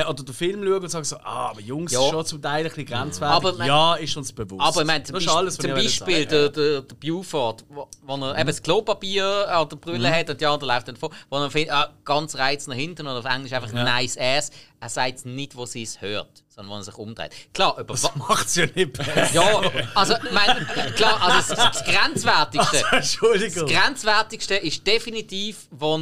äh, 0.01 0.05
oder 0.05 0.23
den 0.23 0.33
Film 0.33 0.63
schauen 0.63 0.81
und 0.83 0.89
sagen 0.89 1.05
so, 1.05 1.17
ah, 1.17 1.49
aber 1.51 1.61
Jungs, 1.61 1.91
Ja. 1.91 2.01
ist 2.03 2.09
schon 2.11 2.25
zum 2.25 2.41
Teil 2.41 2.63
ein 2.63 2.69
bisschen 2.69 2.85
grenzwertig. 2.85 3.35
Aber 3.35 3.53
man- 3.53 3.67
ja, 3.67 3.95
ist 3.95 4.15
uns 4.17 4.31
bewusst. 4.33 4.61
Aber 4.61 4.81
ich 4.81 4.87
meine, 4.87 5.03
zum, 5.03 5.13
das 5.15 5.23
ist 5.23 5.29
Beisp- 5.29 5.35
alles, 5.37 5.57
zum 5.57 5.71
Beispiel 5.71 6.25
der, 6.25 6.49
der, 6.49 6.81
der 6.81 6.95
Buford, 6.95 7.65
wo, 7.69 7.87
wo 8.03 8.15
er 8.25 8.37
eben 8.37 8.47
das 8.47 8.61
Klopapier 8.61 9.25
an 9.49 9.69
der 9.69 9.75
Brille 9.77 10.09
hat 10.11 10.29
und 10.29 10.39
die 10.41 10.45
andere 10.45 10.73
läuft 10.73 10.87
dann 10.87 10.95
vor, 10.95 11.09
wo 11.29 11.37
er 11.37 11.51
findet, 11.51 11.71
ah, 11.73 11.89
ganz 12.05 12.35
reiz 12.37 12.67
nach 12.67 12.75
hinten 12.75 13.07
oder 13.07 13.19
auf 13.19 13.25
Englisch 13.25 13.53
einfach 13.53 13.71
nice 13.73 14.17
ass. 14.17 14.51
Er 14.79 14.89
sagt 14.89 15.25
nicht, 15.25 15.55
wo 15.55 15.65
sie 15.65 15.81
es 15.81 16.01
hört, 16.01 16.43
sondern 16.49 16.71
wo 16.73 16.77
er 16.79 16.83
sich 16.83 16.95
umdreht. 16.95 17.31
Klar, 17.53 17.77
über 17.79 17.95
wa- 18.01 18.11
Macht's 18.15 18.55
ja 18.55 18.65
nicht 18.75 18.93
besser. 18.93 19.33
Ja, 19.33 19.61
also, 19.95 20.13
mein, 20.31 20.67
klar, 20.95 21.19
also 21.21 21.55
das, 21.55 21.73
das 21.73 21.83
Grenzwertigste. 21.83 22.83
Entschuldigung. 22.91 23.67
Das 23.67 23.71
Grenzwertigste 23.83 24.55
ist 24.55 24.85
definitiv, 24.85 25.67
wo 25.71 25.97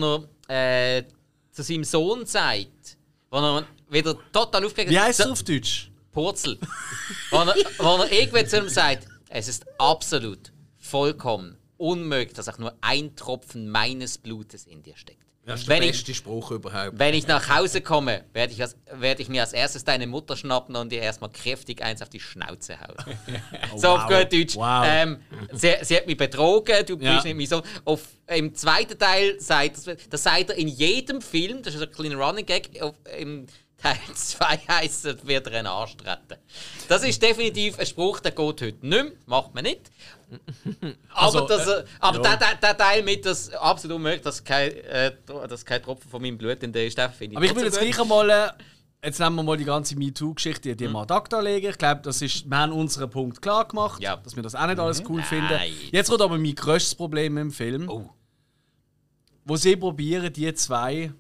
er 0.50 0.98
äh, 0.98 1.04
zu 1.52 1.64
seinem 1.64 1.86
Sohn 1.86 2.26
sagt, 2.26 2.98
wo 3.32 3.38
er 3.38 3.64
wieder 3.90 4.16
total 4.32 4.66
aufgeregt 4.66 4.92
Wie 4.92 5.00
heißt 5.00 5.20
so, 5.20 5.26
es 5.26 5.32
auf 5.32 5.44
Deutsch? 5.44 5.92
Purzel. 6.12 6.58
wo, 7.32 7.38
er, 7.38 7.56
wo 7.80 8.04
er 8.04 8.12
irgendwann 8.12 8.48
zu 8.48 8.58
ihm 8.58 8.70
sagt, 8.70 9.08
es 9.30 9.48
ist 9.48 9.66
absolut, 9.78 10.52
vollkommen 10.78 11.58
unmöglich, 11.78 12.34
dass 12.34 12.48
auch 12.50 12.58
nur 12.58 12.74
ein 12.82 13.16
Tropfen 13.16 13.70
meines 13.70 14.18
Blutes 14.18 14.66
in 14.66 14.82
dir 14.84 14.96
steckt. 14.96 15.20
Das 15.46 15.60
ist 15.60 15.70
der 15.70 15.76
Wenn 15.76 15.84
ich, 15.84 15.92
beste 15.92 16.14
Spruch 16.16 16.50
überhaupt. 16.50 16.98
wenn 16.98 17.14
ich 17.14 17.28
nach 17.28 17.48
Hause 17.56 17.82
komme, 17.82 18.24
werde 18.34 18.52
ich, 18.52 18.62
als, 18.64 18.76
werde 18.92 19.22
ich 19.22 19.30
mir 19.30 19.42
als 19.42 19.54
erstes 19.54 19.84
deine 19.84 20.08
Mutter 20.08 20.36
schnappen 20.36 20.76
und 20.76 20.92
dir 20.92 21.02
erstmal 21.02 21.30
kräftig 21.30 21.84
eins 21.84 22.02
auf 22.02 22.10
die 22.10 22.20
Schnauze 22.20 22.80
hauen. 22.80 22.96
so 23.76 23.90
auf 23.90 24.10
wow. 24.10 24.22
gut 24.22 24.34
Deutsch. 24.34 24.56
Wow. 24.56 24.86
Ähm, 24.88 25.20
sie, 25.52 25.74
sie 25.84 25.98
hat 25.98 26.08
mich 26.08 26.18
betrogen, 26.18 26.84
du 26.88 26.98
Ja. 26.98 27.14
bist 27.14 27.26
nicht 27.26 27.36
mein 27.38 27.46
Sohn. 27.46 27.62
Auf, 27.84 28.02
Im 28.26 28.56
zweiten 28.56 28.98
Teil 28.98 29.40
sagt 29.40 29.86
das, 29.86 29.98
das 30.10 30.24
sagt 30.24 30.50
er 30.50 30.56
in 30.56 30.68
jedem 30.68 31.22
Film, 31.22 31.62
das 31.62 31.76
ist 31.76 31.82
ein 31.84 31.92
kleiner 31.92 32.16
Running 32.16 32.46
Gag, 32.48 32.82
auf, 32.82 32.96
im 33.20 33.46
Teil 33.86 34.00
2 34.16 34.46
heisst 34.68 35.06
es, 35.06 35.28
wird 35.28 35.46
er 35.46 35.60
einen 35.60 35.68
Arsch 35.68 35.96
treten. 35.96 36.42
Das 36.88 37.04
ist 37.04 37.22
definitiv 37.22 37.78
ein 37.78 37.86
Spruch, 37.86 38.20
der 38.20 38.32
geht 38.32 38.62
heute 38.62 38.66
nicht 38.66 38.82
mehr, 38.82 39.12
macht 39.28 39.54
man 39.54 39.64
nicht. 39.64 39.92
Aber, 41.14 41.26
Also, 41.26 41.48
das, 41.48 41.68
äh, 41.68 41.84
aber 42.00 42.24
ja. 42.24 42.36
der, 42.36 42.56
der, 42.56 42.78
Teil 42.78 43.04
mit, 43.04 43.26
das 43.28 43.52
absolut 43.52 43.98
unmöglich, 43.98 44.24
dass 44.24 44.44
kein, 44.44 44.72
äh, 44.72 45.12
dass 45.48 45.64
kein 45.64 45.84
Tropfen 45.84 46.10
von 46.10 46.20
meinem 46.20 46.36
Blut 46.36 46.64
in 46.64 46.74
der 46.74 46.88
ist, 46.88 47.00
finde 47.00 47.34
ich 47.34 47.38
Aber 47.38 47.46
ich 47.46 47.56
will 47.56 47.64
jetzt 47.64 47.80
gleich 47.80 48.00
einmal. 48.00 48.28
Äh, 48.28 48.48
jetzt 49.04 49.20
nehmen 49.20 49.36
wir 49.36 49.44
mal 49.44 49.56
die 49.56 49.66
ganze 49.66 49.96
MeToo-Geschichte, 49.96 50.76
die 50.76 50.88
mal 50.88 51.04
ad 51.04 51.14
acta 51.14 51.40
legen. 51.40 51.70
Ich 51.70 51.78
glaube, 51.78 52.02
das 52.02 52.24
ist, 52.24 52.50
wir 52.50 52.58
haben 52.58 52.72
unseren 52.72 53.12
Punkt 53.12 53.40
klar 53.40 53.68
gemacht, 53.68 54.02
Ja. 54.02 54.16
dass 54.16 54.36
wir 54.36 54.42
das 54.42 54.56
auch 54.56 54.66
nicht 54.66 54.80
alles 54.80 55.04
cool 55.08 55.22
finden. 55.22 55.46
Nein. 55.52 55.72
Jetzt 55.92 56.10
kommt 56.10 56.22
aber 56.22 56.40
mein 56.40 56.56
grösstes 56.56 56.96
Problem 56.96 57.38
im 57.38 57.52
Film. 57.52 57.88
Oh. 57.88 58.10
Wo 59.44 59.56
sie 59.58 59.76
probieren, 59.76 60.34
die 60.34 60.52
zwei. 60.56 61.14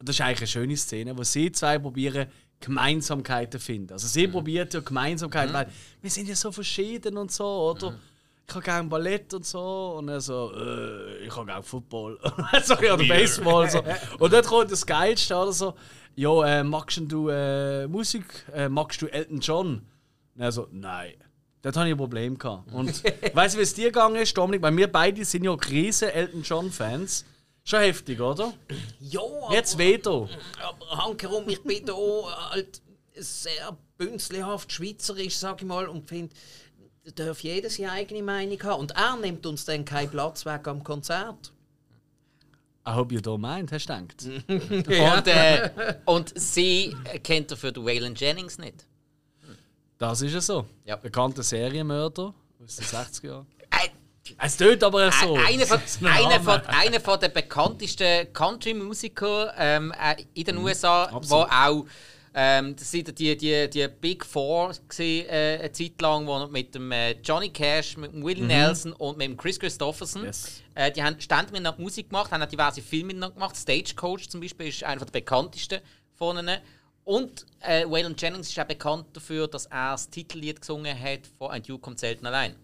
Das 0.00 0.16
ist 0.16 0.20
eigentlich 0.20 0.40
eine 0.40 0.46
schöne 0.46 0.76
Szene, 0.76 1.16
wo 1.16 1.24
sie 1.24 1.50
zwei 1.52 1.78
probieren, 1.78 2.28
Gemeinsamkeiten 2.60 3.60
zu 3.60 3.64
finden. 3.64 3.92
Also 3.92 4.06
sie 4.08 4.28
probieren 4.28 4.68
ja 4.72 4.80
Gemeinsamkeiten, 4.80 5.54
weil 5.54 5.68
wir 6.00 6.10
sind 6.10 6.28
ja 6.28 6.34
so 6.34 6.50
verschieden 6.52 7.16
und 7.16 7.30
so, 7.30 7.44
oder? 7.44 7.94
Ich 8.48 8.54
habe 8.54 8.64
gerne 8.64 8.88
Ballett 8.88 9.34
und 9.34 9.44
so 9.44 9.96
und 9.98 10.08
er 10.08 10.20
so, 10.20 10.52
äh, 10.54 11.26
ich 11.26 11.36
habe 11.36 11.46
gerne 11.46 11.62
Football. 11.62 12.18
Sorry, 12.62 12.90
oder 12.90 13.04
Baseball. 13.04 13.68
So. 13.68 13.82
Und 14.18 14.32
dann 14.32 14.42
kommt 14.42 14.72
das 14.72 14.86
Geilste, 14.86 15.36
oder 15.36 15.52
so, 15.52 15.74
ja, 16.16 16.46
äh, 16.46 16.64
magst 16.64 16.98
du 16.98 17.28
äh, 17.28 17.86
Musik, 17.86 18.24
äh, 18.54 18.70
magst 18.70 19.02
du 19.02 19.06
Elton 19.06 19.40
John? 19.40 19.82
Und 20.34 20.40
er 20.40 20.50
so, 20.50 20.66
nein. 20.72 21.12
Dort 21.60 21.76
hatte 21.76 21.88
ich 21.88 21.94
ein 21.94 21.98
Problem. 21.98 22.38
Gehabt. 22.38 22.72
Und 22.72 23.02
weißt 23.34 23.54
du, 23.54 23.58
wie 23.58 23.62
es 23.62 23.74
dir 23.74 23.88
gegangen 23.88 24.16
ist, 24.16 24.36
Dominik? 24.36 24.62
Weil 24.62 24.76
wir 24.76 24.90
beide 24.90 25.24
sind 25.26 25.44
ja 25.44 25.52
riesen 25.52 26.08
Elton 26.08 26.42
John-Fans. 26.42 27.26
Schon 27.68 27.80
heftig, 27.80 28.18
oder? 28.18 28.54
Ja, 28.98 29.20
Jetzt 29.50 29.76
Veto. 29.76 30.26
aber 30.58 31.04
hankerum, 31.04 31.46
ich 31.50 31.62
bin 31.62 31.84
da 31.84 31.92
halt 32.48 32.80
sehr 33.14 33.76
bünzlihaft 33.98 34.72
schweizerisch, 34.72 35.36
sag 35.36 35.60
ich 35.60 35.68
mal, 35.68 35.86
und 35.86 36.08
finde, 36.08 36.34
da 37.04 37.26
darf 37.26 37.40
jeder 37.40 37.68
seine 37.68 37.92
eigene 37.92 38.22
Meinung 38.22 38.62
haben. 38.62 38.80
Und 38.80 38.92
er 38.92 39.16
nimmt 39.18 39.44
uns 39.44 39.66
dann 39.66 39.84
keinen 39.84 40.10
Platz 40.10 40.46
weg 40.46 40.66
am 40.66 40.82
Konzert. 40.82 41.52
I 42.86 42.92
hope 42.92 43.12
you 43.14 43.20
don't 43.20 43.36
mind, 43.36 43.70
hast 43.70 43.86
du 43.90 44.06
gedacht? 44.06 44.48
Und, 44.88 45.26
äh, 45.26 45.70
und 46.06 46.32
sie 46.40 46.96
kennt 47.22 47.50
dafür 47.50 47.70
den 47.72 47.84
Waylon 47.84 48.14
Jennings 48.14 48.56
nicht. 48.56 48.86
Das 49.98 50.22
ist 50.22 50.32
ja 50.32 50.40
so. 50.40 50.64
Ja. 50.86 50.96
Bekannter 50.96 51.42
Serienmörder 51.42 52.32
aus 52.64 52.76
den 52.76 52.86
60er 52.86 53.26
Jahren. 53.26 53.46
Es 54.38 54.56
tönt 54.56 54.82
aber 54.84 55.10
so. 55.12 55.36
Einer 55.36 55.66
von, 55.66 55.80
einer, 56.04 56.40
von, 56.40 56.60
einer 56.66 57.00
von 57.00 57.20
der 57.20 57.28
bekanntesten 57.30 58.32
Country-Musiker 58.32 59.54
ähm, 59.58 59.92
äh, 59.92 60.16
in 60.34 60.40
Mhm. 60.40 60.44
den 60.44 60.56
USA, 60.58 61.10
wo 61.24 61.36
auch 61.36 61.86
ähm, 62.34 62.76
das 62.76 62.90
sind 62.90 63.18
die, 63.18 63.36
die, 63.36 63.68
die 63.70 63.88
Big 63.88 64.24
Four 64.24 64.72
gewesen, 64.88 65.28
äh, 65.28 65.58
eine 65.60 65.72
Zeit 65.72 66.00
lang, 66.00 66.26
wo 66.26 66.46
mit 66.46 66.74
dem 66.74 66.92
äh, 66.92 67.12
Johnny 67.24 67.48
Cash, 67.48 67.96
mit 67.96 68.12
dem 68.12 68.24
Willie 68.24 68.44
Nelson 68.44 68.92
und 68.92 69.16
mit 69.18 69.26
dem 69.28 69.36
Chris 69.36 69.58
Christopherson, 69.58 70.20
Mhm. 70.22 70.26
Yes. 70.28 70.62
äh, 70.74 70.92
die 70.92 71.02
haben 71.02 71.20
ständig 71.20 71.50
miteinander 71.52 71.80
Musik 71.80 72.10
gemacht, 72.10 72.30
haben 72.30 72.42
auch 72.42 72.46
diverse 72.48 72.82
Filme 72.82 73.06
miteinander 73.08 73.34
gemacht. 73.34 73.56
Stagecoach 73.56 74.28
zum 74.28 74.40
Beispiel 74.40 74.68
ist 74.68 74.84
einer 74.84 75.04
der 75.04 75.10
bekanntesten 75.10 75.80
von 76.14 76.38
ihnen. 76.38 76.58
Und 77.04 77.46
äh, 77.60 77.86
Waylon 77.86 78.14
Jennings 78.18 78.50
ist 78.50 78.60
auch 78.60 78.64
bekannt 78.64 79.06
dafür, 79.14 79.48
dass 79.48 79.64
er 79.66 79.92
das 79.92 80.10
Titellied 80.10 80.60
gesungen 80.60 80.96
hat 81.00 81.20
von 81.38 81.50
«Ein 81.50 81.62
Duke 81.62 81.80
kommt 81.80 81.98
selten 81.98 82.26
allein». 82.26 82.54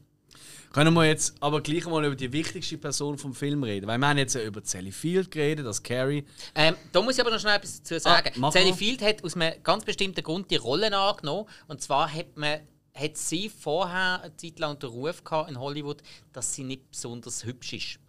Können 0.74 0.92
wir 0.94 1.04
jetzt 1.04 1.36
aber 1.38 1.60
gleich 1.60 1.86
mal 1.86 2.04
über 2.04 2.16
die 2.16 2.32
wichtigste 2.32 2.76
Person 2.76 3.16
vom 3.16 3.32
Film 3.32 3.62
reden? 3.62 3.86
Weil 3.86 3.96
wir 3.96 4.08
haben 4.08 4.18
jetzt 4.18 4.34
ja 4.34 4.42
über 4.42 4.60
Sally 4.64 4.90
Field 4.90 5.30
geredet, 5.30 5.64
das 5.64 5.80
Carrie. 5.80 6.24
Ähm, 6.52 6.74
da 6.90 7.00
muss 7.00 7.14
ich 7.14 7.20
aber 7.20 7.30
noch 7.30 7.38
schnell 7.38 7.54
etwas 7.54 7.80
dazu 7.80 7.96
sagen. 8.00 8.32
mach 8.34 8.52
Sally. 8.52 8.72
Field 8.72 9.00
hat 9.00 9.22
aus 9.22 9.36
einem 9.36 9.62
ganz 9.62 9.84
bestimmten 9.84 10.20
Grund 10.24 10.50
die 10.50 10.56
Rollen 10.56 10.92
angenommen. 10.92 11.48
Und 11.68 11.80
zwar 11.80 12.12
hat, 12.12 12.36
man, 12.36 12.58
hat 12.92 13.16
sie 13.16 13.48
vorher 13.48 14.22
eine 14.22 14.36
Zeit 14.36 14.58
lang 14.58 14.76
den 14.80 14.90
Ruf 14.90 15.22
gehabt 15.22 15.48
in 15.48 15.60
Hollywood, 15.60 16.02
dass 16.32 16.52
sie 16.52 16.64
nicht 16.64 16.90
besonders 16.90 17.44
hübsch 17.44 17.74
ist. 17.74 18.00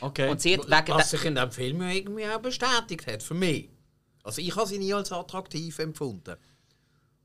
Okay. 0.00 0.30
Und 0.30 0.40
sie 0.40 0.54
hat 0.56 0.70
wegen 0.70 0.98
Was 0.98 1.10
sich 1.10 1.26
in 1.26 1.34
dem 1.34 1.50
Film 1.50 1.82
ja 1.82 1.90
irgendwie 1.90 2.24
auch 2.24 2.40
bestätigt 2.40 3.06
hat, 3.08 3.22
für 3.22 3.34
mich. 3.34 3.68
Also 4.22 4.40
ich 4.40 4.56
habe 4.56 4.66
sie 4.66 4.78
nie 4.78 4.94
als 4.94 5.12
attraktiv 5.12 5.78
empfunden. 5.78 6.36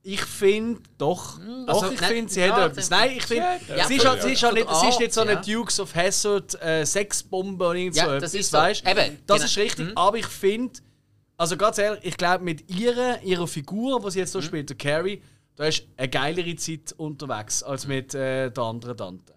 Ich 0.08 0.22
finde 0.22 0.82
doch. 1.00 1.40
doch, 1.40 1.74
also, 1.82 1.92
ich 1.92 2.00
nein, 2.00 2.12
finde, 2.12 2.32
sie 2.32 2.40
ja, 2.42 2.56
hat 2.56 2.72
etwas. 2.72 2.92
Nein, 2.92 3.14
ich 3.18 3.24
finde, 3.24 3.48
Ja, 3.76 3.88
sie, 3.88 3.96
ist 3.96 4.06
halt, 4.06 4.22
sie, 4.22 4.34
ist 4.34 4.44
halt 4.44 4.60
von 4.60 4.68
nicht, 4.68 4.80
sie 4.82 4.88
ist 4.90 5.00
nicht 5.00 5.14
so 5.14 5.22
eine 5.22 5.42
Dukes 5.42 5.80
of 5.80 5.96
Hazzard 5.96 6.62
äh, 6.62 6.86
Sexbombe 6.86 7.66
oder 7.66 7.74
irgend 7.74 7.96
Ja, 7.96 8.06
so 8.06 8.12
das 8.12 8.18
etwas, 8.18 8.34
ist 8.36 8.52
so. 8.52 8.58
weißt 8.60 8.88
Eben, 8.88 9.18
Das 9.26 9.38
genau. 9.38 9.46
ist 9.46 9.58
richtig, 9.58 9.88
aber 9.96 10.18
ich 10.20 10.28
finde, 10.28 10.80
also 11.38 11.58
ganz 11.58 11.80
ehrlich, 11.80 12.02
ich 12.04 12.18
glaube, 12.18 12.44
mit 12.44 12.70
ihrer, 12.70 13.20
ihrer 13.24 13.48
Figur, 13.48 14.00
die 14.00 14.12
sie 14.12 14.20
jetzt 14.20 14.34
so 14.34 14.44
spielt, 14.44 14.70
der 14.70 14.78
Carrie, 14.78 15.24
da 15.56 15.66
ist 15.66 15.88
eine 15.98 16.08
geilere 16.08 16.56
Zeit 16.56 16.94
unterwegs 16.98 17.64
als 17.64 17.88
mit 17.88 18.14
äh, 18.14 18.52
der 18.52 18.64
anderen 18.64 18.96
Tante. 18.98 19.34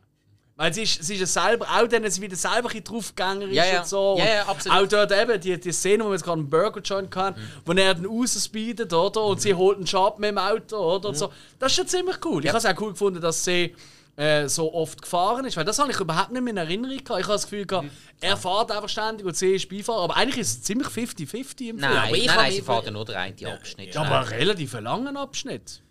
Weil 0.59 0.75
sie 0.75 0.83
ist, 0.83 1.05
sie 1.05 1.15
ist 1.15 1.21
ja 1.21 1.27
selber, 1.27 1.67
auch 1.67 1.87
dann, 1.87 2.11
sie 2.11 2.21
wieder 2.21 2.35
selber 2.35 2.57
ein 2.57 2.63
bisschen 2.65 2.83
draufgängerisch 2.83 3.55
Ja, 3.55 3.65
ja. 3.65 3.79
und 3.79 3.87
so. 3.87 4.17
Ja, 4.19 4.25
ja, 4.27 4.43
absolut. 4.47 4.77
Auch 4.77 4.89
dort 4.89 5.13
eben, 5.13 5.41
die, 5.41 5.61
die 5.61 5.71
Szene, 5.71 6.03
wo 6.03 6.09
wir 6.09 6.15
jetzt 6.15 6.25
gerade 6.25 6.41
einen 6.41 6.51
Burger 6.51 6.81
Joint 6.81 7.15
hatten, 7.15 7.41
wo 7.65 7.73
er 7.75 7.95
den 7.95 8.07
rausspeedet, 8.07 8.93
oder? 8.93 9.23
Und 9.23 9.41
sie 9.41 9.55
holt 9.55 9.77
einen 9.77 9.87
Job 9.87 10.19
mit 10.19 10.31
dem 10.31 10.39
Auto, 10.39 10.77
oder? 10.77 11.11
Und 11.11 11.17
so. 11.17 11.33
Das 11.61 11.71
ist 11.71 11.77
schon 11.77 11.87
ziemlich 11.87 12.17
cool. 12.25 12.45
Ich 12.45 12.49
habe 12.49 12.59
es 12.59 12.67
auch 12.67 12.81
cool 12.81 12.91
gefunden, 12.91 13.21
dass 13.21 13.45
sie 13.45 13.73
äh, 14.17 14.49
so 14.49 14.75
oft 14.75 15.01
gefahren 15.01 15.45
ist, 15.45 15.57
weil 15.57 15.65
das 15.65 15.79
habe 15.79 15.93
ich 15.93 16.01
überhaupt 16.01 16.33
nicht 16.33 16.43
mehr 16.43 16.51
in 16.51 16.57
Erinnerung 16.57 16.97
gehabt. 17.05 17.21
Ich 17.21 17.27
habe 17.27 17.35
das 17.35 17.45
Gefühl 17.45 17.65
gehabt, 17.65 17.87
er 18.21 18.37
fährt 18.37 18.73
einfach 18.73 18.89
ständig 18.89 19.25
und 19.25 19.37
sie 19.37 19.55
ist 19.55 19.69
Beifahrer. 19.69 20.03
Aber 20.03 20.17
eigentlich 20.17 20.39
ist 20.41 20.49
es 20.49 20.63
ziemlich 20.65 20.89
50-50 20.89 21.69
im 21.69 21.77
nein, 21.77 21.93
Film. 21.93 22.03
aber 22.03 22.17
ich 22.17 22.27
nein, 22.27 22.37
nein, 22.37 22.53
sie 22.53 22.63
fährt 22.63 22.85
ja 22.85 22.91
nur 22.91 23.05
den 23.05 23.15
einen 23.15 23.47
Abschnitt. 23.47 23.95
Ja, 23.95 24.01
aber 24.03 24.19
einen 24.19 24.29
relativ 24.29 24.73
langen 24.81 25.17
Abschnitt. 25.17 25.83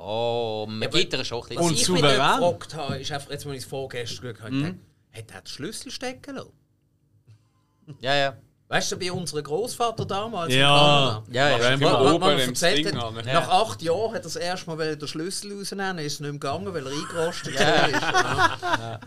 Oh, 0.00 0.64
man 0.68 0.88
gibt 0.90 1.12
ihr 1.12 1.24
schon 1.24 1.42
ein 1.42 1.48
bisschen 1.48 1.62
Und 1.64 1.72
Was 1.72 1.80
ich 1.82 1.88
mich 1.88 2.02
gefragt 2.02 2.74
habe, 2.76 2.98
ist 3.00 3.10
einfach, 3.10 3.30
jetzt, 3.30 3.44
als 3.46 3.54
ich 3.56 3.62
es 3.62 3.68
vorgestern 3.68 4.32
geschaut 4.32 4.42
habe, 4.42 4.66
hat 5.12 5.30
er 5.34 5.40
den 5.40 5.46
Schlüssel 5.46 5.90
stecken 5.90 6.36
lassen? 6.36 6.52
Ja, 8.00 8.14
ja. 8.14 8.36
Weißt 8.68 8.92
du, 8.92 8.96
bei 8.98 9.10
unserem 9.10 9.42
Großvater 9.42 10.04
damals 10.04 10.52
in 10.52 10.60
Ja. 10.60 10.68
Kanada? 10.78 11.24
Ja, 11.32 11.48
ja. 11.48 11.60
Wenn 11.60 11.80
Wo- 11.80 11.86
wo- 11.86 12.10
wo 12.10 12.14
oben 12.16 12.30
im 12.38 12.48
erzählt 12.50 12.84
Ding 12.84 12.96
hat, 12.96 13.02
an? 13.16 13.24
Nach 13.24 13.48
acht 13.48 13.80
Jahren 13.82 14.08
hat 14.10 14.16
er 14.16 14.20
das 14.20 14.36
erste 14.36 14.70
Mal 14.70 14.94
den 14.96 15.08
Schlüssel 15.08 15.56
rausnehmen, 15.58 15.98
ist 15.98 16.12
es 16.14 16.20
nicht 16.20 16.30
mehr 16.30 16.32
gegangen, 16.38 16.72
weil 16.74 16.86
er 16.86 16.92
eingerostet 16.92 17.54
ist. 17.54 17.60
Ja. 17.60 19.00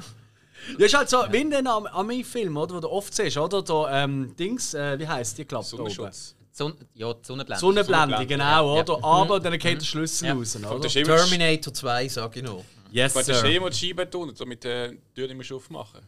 Ja, 0.77 0.85
ist 0.85 0.93
halt 0.97 1.09
so, 1.09 1.23
wie 1.30 1.41
in 1.41 1.51
den 1.51 1.68
Am- 1.68 1.88
Ami-Film, 1.88 2.57
oder? 2.57 2.76
Wo 2.76 2.80
du 2.80 2.89
oft 2.89 3.13
siehst, 3.15 3.38
oder? 3.38 3.61
Da, 3.63 4.03
ähm, 4.03 4.35
Dings, 4.38 4.73
äh, 4.73 4.97
wie 4.99 5.07
heisst 5.07 5.38
die 5.38 5.45
Klappe? 5.45 5.65
da 5.72 5.77
oben? 5.77 5.89
Sonnenschutz. 5.91 6.35
Sonn 6.52 6.76
ja, 6.94 7.14
die 7.14 7.26
Sonnenblende. 7.26 7.60
Sonnenblende, 7.60 8.26
genau, 8.26 8.76
ja. 8.76 8.82
oder? 8.84 9.03
Aber 9.03 9.40
dann 9.40 9.57
geht 9.57 9.80
der 9.82 9.86
Schlüssel 9.86 10.28
Ja. 10.28 10.34
raus, 10.34 10.56
oder? 10.57 10.80
das 10.80 10.95
ist 10.95 11.07
immer 11.07 11.18
Terminator 11.18 11.73
2, 11.73 12.07
sag 12.10 12.36
ich 12.36 12.44
noch. 12.44 12.64
Yes, 12.91 13.15
Weil 13.15 13.23
das 13.23 13.36
ist 13.38 13.41
sir. 13.41 13.56
immer 13.56 13.69
die 13.69 13.78
Scheibe 13.78 14.10
tun, 14.10 14.36
so 14.36 14.45
mit 14.45 14.64
der 14.65 14.91
Tür 15.15 15.28
nicht 15.34 15.49
mehr 15.49 15.57
aufmachen. 15.57 16.02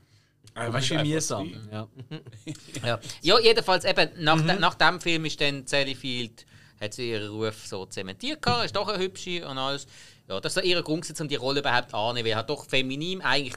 Äh, 0.55 0.71
Weißt 0.71 0.91
du, 0.91 1.01
wie 1.03 1.13
mühsam. 1.13 1.51
Ja. 1.71 1.87
Ja. 2.85 2.99
ja, 3.21 3.39
jedenfalls 3.39 3.85
eben, 3.85 4.09
nach, 4.19 4.35
Mhm. 4.35 4.47
de, 4.47 4.59
nach 4.59 4.75
dem 4.75 4.99
Film 4.99 5.25
ist 5.25 5.39
dann 5.39 5.65
Sally 5.65 5.95
Field, 5.95 6.45
hat 6.81 6.93
sie 6.93 7.11
ihren 7.11 7.31
Ruf 7.31 7.65
so 7.65 7.85
zementiert 7.85 8.41
gehabt, 8.41 8.65
ist 8.65 8.75
doch 8.75 8.87
eine 8.89 9.01
hübsche 9.01 9.47
und 9.47 9.57
alles. 9.57 9.87
Ja, 10.27 10.39
das 10.41 10.55
war 10.57 10.63
ihr 10.63 10.81
Grund, 10.83 11.09
um 11.19 11.27
die 11.27 11.35
Rolle 11.35 11.61
überhaupt 11.61 11.93
anzunehmen, 11.93 12.29
weil 12.29 12.35
halt 12.35 12.49
doch 12.49 12.65
feminin 12.67 13.21
eigentlich 13.21 13.55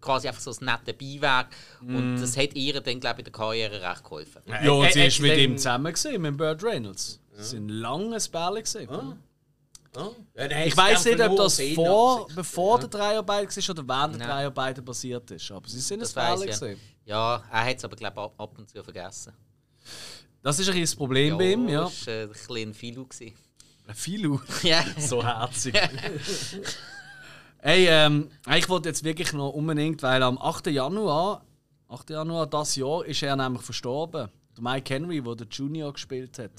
quasi 0.00 0.28
einfach 0.28 0.40
so 0.40 0.50
ein 0.52 0.56
netter 0.64 0.92
Beiwerk 0.92 1.48
und 1.80 2.20
das 2.20 2.36
hat 2.36 2.54
ihr 2.54 2.80
dann, 2.80 3.00
glaube 3.00 3.20
ich, 3.20 3.26
in 3.26 3.32
der 3.32 3.32
Karriere 3.32 3.82
recht 3.82 4.04
geholfen. 4.04 4.42
Ja, 4.46 4.70
und 4.72 4.92
sie 4.92 5.00
Äh, 5.00 5.04
äh, 5.04 5.06
ist 5.08 5.20
mit 5.20 5.30
dann- 5.32 5.38
ihm 5.40 5.56
zusammen 5.56 5.92
gewesen, 5.92 6.22
mit 6.22 6.36
Burt 6.36 6.62
Reynolds. 6.62 7.20
Das 7.36 7.50
sind 7.50 7.68
langes 7.68 8.28
Bälle 8.28 8.62
gewesen. 8.62 8.88
Ah. 8.90 9.16
Ja, 10.36 10.64
Ich 10.64 10.76
weiß 10.76 11.04
nicht, 11.06 11.20
ob 11.20 11.36
das 11.36 11.60
vor, 11.74 12.28
bevor 12.34 12.78
der 12.78 12.88
Dreharbeiten 12.88 13.56
war 13.56 13.70
oder 13.70 13.88
während 13.88 14.14
der 14.14 14.26
Nein. 14.26 14.36
Dreharbeiten 14.36 14.84
passiert 14.84 15.30
ist. 15.30 15.50
Aber 15.50 15.68
sie 15.68 15.80
sind 15.80 16.02
ein 16.02 16.12
Bälle 16.14 16.44
ich. 16.50 16.60
gewesen. 16.60 16.80
Ja, 17.04 17.42
er 17.50 17.64
hat 17.64 17.76
es 17.78 17.84
aber, 17.84 17.96
glaube 17.96 18.14
ich, 18.20 18.22
ab, 18.22 18.34
ab 18.38 18.58
und 18.58 18.68
zu 18.68 18.82
vergessen. 18.84 19.32
Das 20.42 20.58
ist 20.58 20.66
ein 20.68 20.72
bisschen 20.74 20.82
das 20.82 20.94
Problem 20.96 21.36
bei 21.38 21.52
ihm, 21.52 21.68
ja. 21.68 21.84
Das 21.84 22.06
war 22.06 22.14
äh, 22.14 22.22
ein 22.24 22.28
bisschen 22.30 22.74
Filu. 22.74 23.06
gewesen. 23.06 23.34
Viel 23.94 24.38
Ja. 24.62 24.84
so 24.98 25.24
herzig. 25.24 25.74
Hey, 27.68 27.86
ähm, 27.86 28.30
ich 28.56 28.66
wollte 28.70 28.88
jetzt 28.88 29.04
wirklich 29.04 29.30
noch 29.34 29.50
unbedingt, 29.50 30.02
weil 30.02 30.22
am 30.22 30.38
8. 30.38 30.68
Januar, 30.68 31.44
8. 31.90 32.08
Januar 32.08 32.46
das 32.46 32.76
Jahr 32.76 33.04
ist 33.04 33.22
er 33.22 33.36
nämlich 33.36 33.60
verstorben. 33.60 34.30
Der 34.56 34.62
Mike 34.62 34.94
Henry, 34.94 35.20
der 35.20 35.34
der 35.34 35.46
Junior 35.48 35.92
gespielt 35.92 36.38
hat. 36.38 36.50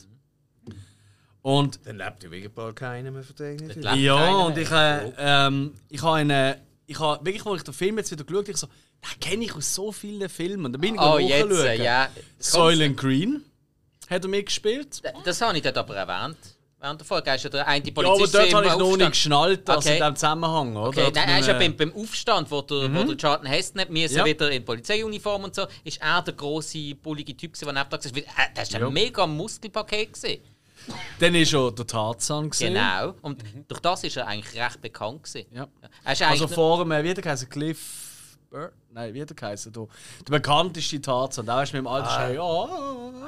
Und 1.41 1.79
Dann 1.83 1.97
lebt 1.97 2.23
ja 2.23 2.29
wirklich 2.29 2.53
bald 2.53 2.75
keiner 2.75 3.09
mehr 3.09 3.23
von 3.23 3.35
denen. 3.37 3.69
lebt 3.69 3.95
ja, 3.95 4.35
und 4.37 4.55
ich, 4.55 4.69
äh, 4.69 5.11
ähm, 5.17 5.73
ich 5.89 6.03
habe 6.03 6.17
eine, 6.17 6.61
ich 6.85 6.99
habe 6.99 7.25
wirklich, 7.25 7.43
als 7.43 7.57
ich 7.61 7.63
den 7.63 7.73
Film 7.73 7.97
jetzt 7.97 8.11
wieder 8.11 8.23
geschaut 8.23 8.43
habe, 8.43 8.51
ich 8.51 8.57
so, 8.57 8.67
den 8.67 9.19
kenne 9.19 9.45
ich 9.45 9.55
aus 9.55 9.73
so 9.73 9.91
vielen 9.91 10.29
Filmen. 10.29 10.71
Da 10.71 10.77
bin 10.77 10.93
ich 10.93 11.01
Oh, 11.01 11.17
jetzt, 11.17 11.51
äh, 11.51 11.83
ja. 11.83 12.09
Soylent 12.37 12.97
Green 12.97 13.41
hat 14.11 14.23
er 14.25 14.29
mitgespielt. 14.29 15.03
D- 15.03 15.09
Das 15.25 15.41
habe 15.41 15.57
ich 15.57 15.63
dort 15.63 15.77
aber 15.79 15.95
erwähnt. 15.95 16.37
Während 16.81 17.01
der 17.01 17.05
Folge 17.05 17.33
ist 17.35 17.43
ja 17.43 17.49
der 17.49 17.67
eine 17.67 17.83
Ja, 17.85 17.91
aber 17.91 18.03
Polizist 18.03 18.33
dort 18.35 18.53
habe 18.53 18.65
ich 18.67 18.71
noch 18.71 18.79
Aufstand. 18.81 18.99
nicht 18.99 19.09
geschnallt, 19.11 19.67
dass 19.67 19.77
Okay. 19.85 19.89
in 19.89 20.01
diesem 20.01 20.15
Zusammenhang, 20.15 20.75
oder? 20.77 20.87
Okay, 20.87 21.11
nein, 21.13 21.29
er 21.29 21.39
ist 21.39 21.47
ja 21.47 21.53
beim, 21.57 21.75
beim 21.75 21.93
Aufstand, 21.93 22.49
wo 22.49 22.61
der, 22.61 22.93
wo 22.95 23.03
der 23.03 23.17
Charlton 23.17 23.47
Heston 23.47 23.79
nicht 23.81 23.89
müssen 23.91 24.17
Ja. 24.17 24.25
wieder 24.25 24.49
in 24.49 24.63
Polizeiuniform 24.63 25.43
und 25.43 25.55
so, 25.55 25.65
ist 25.83 26.01
er 26.01 26.21
der 26.21 26.33
grosse, 26.35 26.95
bullige 26.95 27.35
Typ, 27.35 27.57
der 27.59 27.67
neben 27.73 27.77
war. 27.91 27.91
Weil, 27.91 28.17
äh, 28.23 28.25
Das 28.55 28.71
war 28.71 28.79
Ja. 28.79 28.87
ein 28.87 28.93
mega 28.93 29.27
Muskelpaket. 29.27 30.13
Gewesen. 30.13 30.41
Dann 31.19 31.33
war 31.33 31.45
schon 31.45 31.75
der 31.75 31.85
Tarzan. 31.85 32.49
Gewesen. 32.49 32.73
Genau. 32.73 33.13
Und 33.23 33.43
durch 33.67 33.81
das 33.81 34.03
ist 34.05 34.15
er 34.15 34.27
eigentlich 34.27 34.59
recht 34.63 34.81
bekannt. 34.81 35.23
Gewesen. 35.23 35.47
Ja. 35.53 35.67
Er 36.05 36.13
ist 36.13 36.21
Also 36.21 36.47
vor 36.47 36.89
äh, 36.89 37.03
wie 37.03 37.09
er 37.09 37.13
geheißen? 37.15 37.49
Cliff. 37.49 38.05
Bur 38.49 38.71
Nein, 38.91 39.13
wie 39.13 39.21
hat 39.21 39.29
er 39.29 39.35
geheißen? 39.35 39.71
Der, 39.71 39.85
der 40.27 40.31
bekannteste 40.31 40.99
Tarzan. 40.99 41.45
Der 41.45 41.61
ist 41.61 41.71
mit 41.73 41.81
dem 41.81 41.87
alten 41.87 42.09
Schei. 42.09 42.33
Ja. 42.33 42.67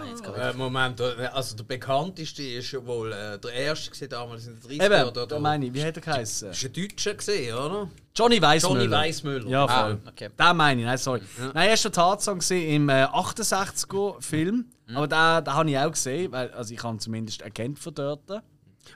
Jetzt 0.09 0.23
kann 0.23 0.33
Äh, 0.33 0.53
Moment, 0.53 0.99
äh, 0.99 1.27
also 1.31 1.55
der 1.55 1.63
bekannteste 1.63 2.41
ist 2.41 2.71
ja 2.71 2.83
wohl 2.85 3.11
äh, 3.13 3.37
der 3.37 3.51
erste 3.53 3.91
gewesen, 3.91 4.09
damals 4.09 4.47
in 4.47 4.55
den 4.55 4.61
30 4.79 4.81
Eben, 4.81 5.07
oder? 5.09 5.27
da 5.27 5.39
meine 5.39 5.65
ich, 5.67 5.73
wie 5.75 5.83
hat 5.85 5.95
er 5.95 6.01
geheißen? 6.01 6.47
Das 6.49 6.63
war 6.63 6.69
ein 6.69 6.73
Deutscher, 6.73 7.13
gewesen, 7.13 7.53
oder? 7.53 7.89
Johnny 8.15 8.41
Weissmüller. 8.41 8.79
Johnny 8.81 8.91
Weissmüller. 8.91 9.47
Ja, 9.49 9.65
Ah, 9.65 9.83
voll. 9.83 9.99
okay. 10.07 10.29
Den 10.37 10.57
meine 10.57 10.81
ich, 10.81 10.87
nein, 10.87 10.97
sorry. 10.97 11.21
Nein, 11.37 11.69
er 11.69 11.69
war 11.69 11.77
der 11.77 11.91
Tarzan 11.91 12.39
im 12.49 12.89
äh, 12.89 13.05
68er-Film. 13.05 14.65
Mhm. 14.87 14.97
Aber 14.97 15.07
den, 15.07 15.45
den 15.45 15.53
habe 15.53 15.69
ich 15.69 15.77
auch 15.77 15.91
gesehen, 15.91 16.31
weil 16.31 16.49
also 16.51 16.73
ich 16.73 16.83
habe 16.83 16.95
ihn 16.95 16.99
zumindest 16.99 17.41
erkannt 17.41 17.77
von 17.79 17.93
dort. 17.93 18.21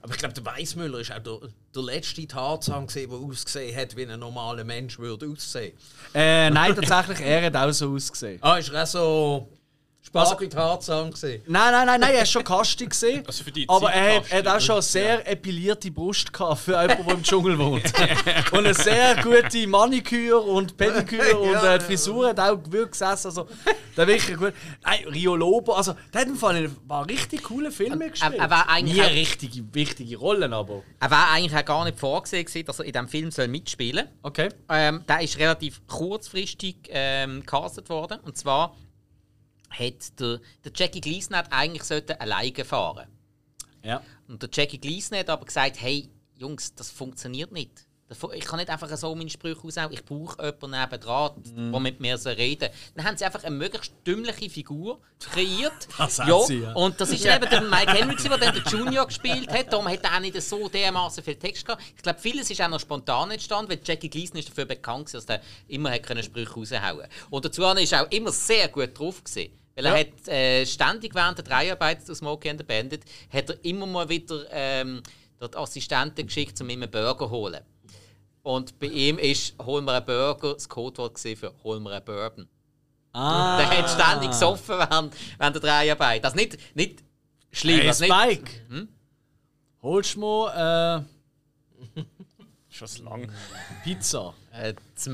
Aber 0.02 0.14
ich 0.14 0.20
glaube, 0.20 0.34
der 0.34 0.46
Weissmüller 0.46 1.00
ist 1.00 1.12
auch 1.12 1.20
der, 1.20 1.50
der 1.74 1.82
letzte 1.84 2.28
Tarzan, 2.28 2.88
der 2.88 3.10
ausgesehen 3.10 3.76
hat, 3.76 3.96
wie 3.96 4.06
ein 4.06 4.20
normaler 4.20 4.64
Mensch 4.64 5.00
würde 5.00 5.28
aussehen. 5.28 5.74
Äh, 6.14 6.50
nein, 6.50 6.76
tatsächlich, 6.76 7.22
er 7.22 7.46
hat 7.46 7.56
auch 7.56 7.72
so 7.72 7.94
ausgesehen. 7.94 8.40
Ah, 8.42 8.58
ist 8.58 8.70
er 8.70 8.84
auch 8.84 8.88
so 8.88 9.50
Spargel 10.06 10.50
Tarzan 10.50 11.12
gewesen? 11.12 11.42
Nein, 11.48 11.72
nein, 11.72 11.86
nein, 11.88 12.00
nein, 12.00 12.12
er 12.14 12.20
war 12.20 12.26
schon 12.26 12.44
kastig. 12.44 12.92
Gewesen, 12.92 13.24
Also 13.26 13.44
für 13.44 13.52
die 13.52 13.68
aber 13.68 13.92
er 13.92 14.18
hat, 14.18 14.32
er 14.32 14.38
hat 14.40 14.48
auch 14.48 14.62
schon 14.62 14.76
eine 14.76 14.82
sehr 14.84 15.28
epilierte 15.32 15.92
Brust 15.92 16.32
gehabt 16.32 16.60
für 16.62 16.80
jemanden, 16.80 17.06
der 17.06 17.14
im 17.16 17.24
Dschungel 17.24 17.58
wohnt. 17.58 17.92
und 18.52 18.60
eine 18.60 18.74
sehr 18.74 19.16
gute 19.24 19.68
Maniküre 19.68 20.40
und 20.40 20.78
Pediküre 20.78 21.38
und 21.40 21.56
äh, 21.56 21.80
die 21.80 21.86
Frisur 21.86 22.30
hat 22.30 22.40
auch 22.40 22.60
wirklich 22.70 22.92
gesessen. 22.92 23.28
Also, 23.28 23.48
der 23.98 24.08
wirklich 24.08 24.38
gut. 24.38 24.54
Nein, 24.84 25.06
Rio 25.12 25.36
Lobo, 25.36 25.74
also 25.74 25.96
der 26.14 26.22
hat 26.22 26.28
im 26.28 26.36
Fall 26.36 26.56
ein 26.56 26.76
paar 26.88 27.08
richtig 27.08 27.44
coole 27.44 27.72
Filme 27.72 28.10
gespielt. 28.10 28.36
er 28.36 28.50
war 28.50 28.70
eigentlich 28.70 28.96
Nie 28.98 29.04
auch- 29.04 29.10
richtige, 29.10 29.74
wichtige 29.74 30.18
Rollen, 30.18 30.54
aber. 30.54 30.84
Er 31.00 31.12
war 31.12 31.32
eigentlich 31.32 31.60
auch 31.60 31.66
gar 31.66 31.84
nicht 31.86 32.00
vorgesehen, 32.00 32.46
gewesen, 32.46 32.66
dass 32.66 32.80
er 32.80 32.86
in 32.86 32.94
diesem 32.94 33.08
Film 33.08 33.32
soll 33.32 33.48
mitspielen 33.48 34.06
soll. 34.06 34.16
Okay. 34.24 34.50
Ähm, 34.70 35.04
der 35.08 35.22
ist 35.22 35.38
relativ 35.40 35.82
kurzfristig 35.88 36.76
ähm, 36.90 37.44
worden. 37.88 38.20
Und 38.24 38.38
zwar 38.38 38.76
hat 39.78 40.20
der, 40.20 40.40
der 40.64 40.72
Jackie 40.76 41.02
Gleason 41.02 41.36
hat 41.36 41.52
eigentlich 41.52 41.84
sollte 41.84 42.20
alleine 42.20 42.66
fahren. 42.66 43.08
Ja. 43.84 44.02
Und 44.28 44.42
der 44.42 44.50
Jackie 44.52 44.80
Gleason 44.80 45.18
hat 45.18 45.30
aber 45.30 45.46
gesagt, 45.46 45.80
hey 45.80 46.10
Jungs, 46.36 46.74
das 46.76 46.90
funktioniert 46.92 47.52
nicht. 47.52 47.86
Ich 48.36 48.46
kann 48.46 48.60
nicht 48.60 48.70
einfach 48.70 48.96
so 48.98 49.16
meine 49.16 49.32
Sprüche 49.32 49.60
raushauen. 49.62 49.92
Ich 49.92 50.06
brauche 50.06 50.38
jemanden 50.44 50.80
nebendran, 50.80 51.32
Mhm. 51.56 51.72
der 51.72 51.80
mit 51.80 52.00
mir 52.00 52.20
so 52.20 52.30
reden 52.30 52.70
Dann 52.96 53.04
haben 53.04 53.18
sie 53.18 53.26
einfach 53.26 53.44
eine 53.44 53.56
möglichst 53.56 53.94
dümmliche 54.06 54.48
Figur 54.48 55.02
kreiert. 55.20 55.88
Das 55.98 56.18
ja, 56.18 56.40
sie, 56.42 56.60
ja. 56.60 56.74
Und 56.74 57.02
das 57.02 57.10
ist 57.10 57.26
eben 57.26 57.50
der 57.50 57.62
Mike 57.62 57.94
Henry, 57.94 58.16
der 58.16 58.38
dann 58.38 58.54
der 58.54 58.64
Junior 58.72 59.08
gespielt 59.08 59.50
hat. 59.52 59.74
Darum 59.74 59.88
hat 59.88 60.04
er 60.04 60.16
auch 60.18 60.20
nicht 60.20 60.40
so 60.40 60.70
dermaßen 60.70 61.24
viel 61.24 61.36
Text 61.36 61.66
gehabt. 61.66 61.82
Ich 61.96 62.04
glaube, 62.04 62.20
vieles 62.20 62.48
ist 62.52 62.62
auch 62.62 62.68
noch 62.70 62.80
spontan 62.80 63.32
entstanden, 63.32 63.72
weil 63.72 63.80
Jackie 63.84 64.10
Gleason 64.10 64.38
ist 64.38 64.50
dafür 64.50 64.66
bekannt, 64.66 65.12
dass 65.12 65.26
er 65.26 65.42
immer 65.68 65.90
hat 65.90 66.06
Sprüche 66.24 66.54
raushauen 66.54 67.08
Und 67.32 67.44
dazu 67.46 67.64
war 67.64 67.76
er 67.76 68.04
auch 68.04 68.12
immer 68.12 68.32
sehr 68.32 68.68
gut 68.68 68.98
drauf. 69.00 69.24
Gewesen. 69.24 69.52
Weil 69.76 69.86
er 69.88 70.00
hat 70.00 70.28
äh, 70.28 70.66
ständig 70.66 71.14
während 71.14 71.38
der 71.38 71.46
Dreharbeiten 71.46 72.06
zu 72.06 72.16
Smokey 72.16 72.50
and 72.50 72.60
the 72.60 72.66
Bandit 72.66 73.04
hat 73.32 73.50
er 73.50 73.66
immer 73.66 73.86
mal 73.86 74.08
wieder 74.08 74.46
ähm, 74.52 75.04
dort 75.38 75.56
Assistenten 75.58 76.26
geschickt, 76.26 76.60
um 76.62 76.70
ihm 76.70 76.82
einen 76.82 76.92
Burger 76.92 77.26
zu 77.26 77.30
holen. 77.30 77.62
Und 78.42 78.80
bei 78.80 78.88
ihm 78.88 79.18
ist 79.18 79.56
«Hol 79.66 79.82
mir 79.82 79.94
einen 79.94 80.06
Burger» 80.06 80.54
das 80.54 80.70
Codewort 80.70 81.20
für 81.20 81.54
«Hol 81.64 81.80
mir 81.80 81.92
einen 81.92 82.06
Bourbon». 82.06 82.48
Ah. 83.12 83.58
Der 83.58 83.70
hat 83.78 83.90
ständig 83.90 84.30
gesoffen 84.30 84.78
während, 84.78 85.16
während 85.38 85.56
der 85.56 85.62
Dreharbeiten. 85.62 86.22
Das 86.22 86.36
nicht, 86.36 86.58
nicht 86.76 87.04
schlimm. 87.52 87.80
Hey, 87.80 87.88
das 87.88 88.00
nicht, 88.02 88.14
Spike. 88.14 88.88
Holst 89.82 90.16
du 90.16 90.20
mir 90.20 91.06
Schon 92.70 92.88
so 92.88 93.04
lang. 93.04 93.24
äh, 93.24 93.28
Pizza? 93.84 94.34
äh, 94.52 94.74
das 94.94 95.08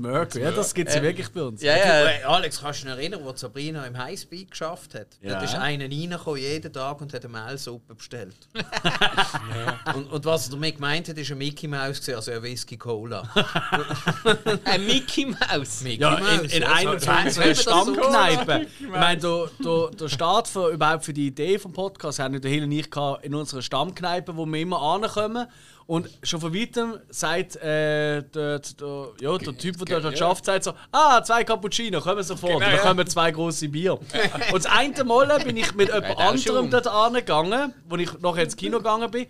Murky, 0.00 0.40
ja, 0.40 0.50
das 0.50 0.74
gibt 0.74 0.88
es 0.88 0.94
ja 0.94 1.02
wirklich 1.02 1.30
bei 1.30 1.42
uns. 1.42 1.62
Ja, 1.62 1.76
ja. 1.76 2.28
Alex, 2.28 2.60
kannst 2.60 2.82
du 2.82 2.86
dich 2.86 2.96
erinnern, 2.96 3.20
wo 3.24 3.32
Sabrina 3.34 3.86
im 3.86 3.96
Highspeed 3.96 4.50
geschafft 4.50 4.94
hat? 4.94 5.08
Ja. 5.20 5.34
Da 5.34 5.42
ist 5.42 5.54
einer 5.54 5.84
reingekommen, 5.84 6.40
jeden 6.40 6.72
Tag 6.72 7.00
und 7.00 7.12
hat 7.12 7.24
eine 7.24 7.32
Mehlsuppe 7.32 7.94
bestellt. 7.94 8.36
und, 9.94 10.10
und 10.10 10.24
was 10.24 10.46
er 10.46 10.52
damit 10.52 10.76
gemeint 10.76 11.08
hat, 11.08 11.18
ist 11.18 11.30
ein 11.30 11.38
Mickey 11.38 11.68
Mouse, 11.68 12.00
gewesen, 12.00 12.16
also 12.16 12.32
ein 12.32 12.42
Whisky 12.42 12.76
Cola. 12.76 13.22
Ein 14.64 14.86
Mickey 14.86 15.26
Mouse. 15.26 15.82
Mickey 15.82 16.00
Ja, 16.00 16.16
in, 16.16 16.44
in 16.46 16.62
ja, 16.62 16.72
einer 16.72 17.54
Stammkneipen. 17.54 18.66
Ich 18.82 18.88
meine, 18.88 19.20
der, 19.20 19.48
der, 19.64 19.90
der 19.90 20.08
Start 20.08 20.48
für, 20.48 20.70
überhaupt 20.70 21.04
für 21.04 21.12
die 21.12 21.28
Idee 21.28 21.58
vom 21.58 21.72
Podcast 21.72 22.18
haben 22.18 22.40
der 22.40 22.50
Hill 22.50 22.64
und 22.64 22.72
ich 22.72 22.90
gehabt 22.90 23.24
in 23.24 23.34
unserer 23.34 23.62
Stammkneipe, 23.62 24.36
wo 24.36 24.46
wir 24.46 24.60
immer 24.60 24.80
ankommen. 24.80 25.46
Und 25.86 26.08
schon 26.22 26.40
von 26.40 26.54
weitem 26.54 26.98
sagt 27.10 27.56
äh, 27.56 28.22
der, 28.22 28.58
der, 28.60 29.08
ja, 29.20 29.38
der 29.38 29.58
Typ, 29.58 29.84
der 29.84 30.00
dort 30.00 30.18
schafft, 30.18 30.44
sagt 30.44 30.64
so: 30.64 30.74
Ah, 30.90 31.22
zwei 31.22 31.44
Cappuccino, 31.44 32.00
kommen 32.00 32.22
sofort. 32.22 32.52
Genau, 32.52 32.56
und 32.56 32.62
dann 32.62 32.76
ja. 32.76 32.82
kommen 32.82 33.06
zwei 33.06 33.30
große 33.30 33.68
Bier. 33.68 33.94
und 34.52 34.64
das 34.64 34.66
eine 34.66 35.04
Mal 35.04 35.38
bin 35.44 35.56
ich 35.56 35.74
mit 35.74 35.88
jemand 35.88 36.04
der 36.04 36.18
anderem 36.18 36.70
dort 36.70 36.86
angegangen, 36.86 37.74
wo 37.88 37.96
ich 37.96 38.18
nachher 38.20 38.44
ins 38.44 38.56
Kino 38.56 38.78
gegangen 38.78 39.10
bin. 39.10 39.26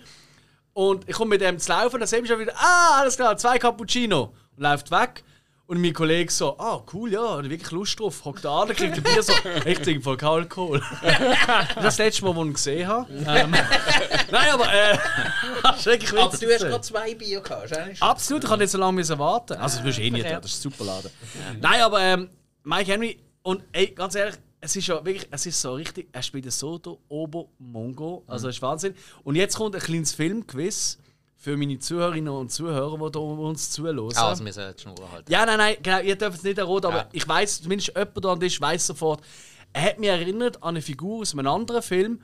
Und 0.75 1.09
ich 1.09 1.17
komme 1.17 1.31
mit 1.31 1.41
dem 1.41 1.59
zu 1.59 1.71
laufen, 1.71 1.99
dann 1.99 2.09
sehe 2.09 2.21
ich 2.21 2.29
schon 2.29 2.39
wieder, 2.39 2.55
ah, 2.57 3.01
alles 3.01 3.17
klar, 3.17 3.37
zwei 3.37 3.59
Cappuccino. 3.59 4.33
Und 4.57 4.63
läuft 4.63 4.91
weg. 4.91 5.25
Und 5.73 5.81
mein 5.81 5.95
Kollege 5.95 6.31
so, 6.31 6.55
ah, 6.59 6.83
cool, 6.93 7.11
ja, 7.11 7.39
hat 7.39 7.49
wirklich 7.49 7.71
Lust 7.71 7.99
drauf. 7.99 8.27
Hockt 8.27 8.45
da 8.45 8.61
an, 8.61 8.69
kriegt 8.69 8.95
ein 8.95 9.03
Bier 9.03 9.23
so, 9.23 9.33
ich 9.65 9.79
trinke 9.79 10.03
voll 10.03 10.19
kein 10.19 10.29
Alkohol. 10.29 10.83
das 11.77 11.97
letzte 11.97 12.27
Mal, 12.27 12.37
wo 12.37 12.43
ich 12.43 12.49
ihn 12.49 12.53
gesehen 12.53 12.87
habe. 12.87 13.11
Ähm, 13.11 13.53
nein, 14.31 14.51
aber, 14.53 14.71
äh, 14.71 14.99
das 15.63 15.87
wirklich 15.87 16.11
Aber 16.13 16.37
du 16.37 16.47
hast 16.47 16.61
gerade 16.61 16.81
zwei 16.83 17.15
Bier 17.15 17.41
gehabt, 17.41 17.65
ist 17.65 17.75
eigentlich 17.79 17.99
schon- 17.99 18.07
Absolut, 18.07 18.45
ich 18.45 18.51
kann 18.51 18.59
nicht 18.59 18.69
so 18.69 18.77
lange 18.77 18.93
müssen 18.93 19.19
warten. 19.19 19.55
Also, 19.55 19.79
das 19.79 19.87
wirst 19.87 19.97
du 19.97 20.03
eh 20.03 20.11
nicht, 20.11 20.27
das 20.27 20.45
ist 20.45 20.59
ein 20.59 20.71
super 20.73 20.85
Laden. 20.85 21.11
Nein, 21.59 21.81
aber 21.81 22.01
ähm, 22.03 22.29
Mike 22.65 22.93
Henry, 22.93 23.19
und 23.43 23.63
ey, 23.73 23.87
ganz 23.95 24.15
ehrlich, 24.15 24.35
es 24.61 24.77
ist 24.77 24.87
ja 24.89 25.03
wirklich, 25.03 25.27
es 25.31 25.47
ist 25.47 25.59
so 25.59 25.73
richtig, 25.73 26.07
er 26.13 26.23
spielt 26.23 26.53
so 26.53 26.77
der 26.77 26.99
Ober-Mongo, 27.09 28.25
also 28.27 28.49
das 28.49 28.57
ist 28.57 28.63
Wahnsinn. 28.63 28.95
Und 29.25 29.37
jetzt 29.37 29.57
kommt 29.57 29.75
ein 29.75 29.81
kleines 29.81 30.13
Filmquiz 30.13 30.99
für 31.43 31.57
meine 31.57 31.77
Zuhörerinnen 31.77 32.33
und 32.33 32.53
Zuhörer, 32.53 32.97
die 33.05 33.11
da 33.13 33.19
uns 33.19 33.73
zuhören. 33.73 33.99
Ah, 34.15 34.29
also 34.29 34.45
wir 34.45 34.53
sollen 34.53 34.75
die 34.77 34.81
Schnur 34.83 35.11
halten. 35.11 35.33
Ja, 35.33 35.45
nein, 35.45 35.59
nein, 35.59 35.77
genau, 35.83 36.01
ihr 36.01 36.15
dürft 36.15 36.39
es 36.39 36.45
nicht 36.45 36.57
erraten, 36.57 36.87
aber 36.87 36.97
Ja. 36.99 37.09
ich 37.11 37.27
weiß, 37.27 37.63
zumindest 37.63 37.89
jemand 37.89 38.25
da 38.25 38.33
an 38.33 38.39
Tisch 38.39 38.61
weiß 38.61 38.87
sofort, 38.87 39.21
er 39.73 39.83
hat 39.83 39.99
mich 39.99 40.09
erinnert 40.09 40.63
an 40.63 40.69
eine 40.69 40.83
Figur 40.83 41.23
aus 41.23 41.33
einem 41.33 41.49
anderen 41.49 41.83
Film. 41.83 42.21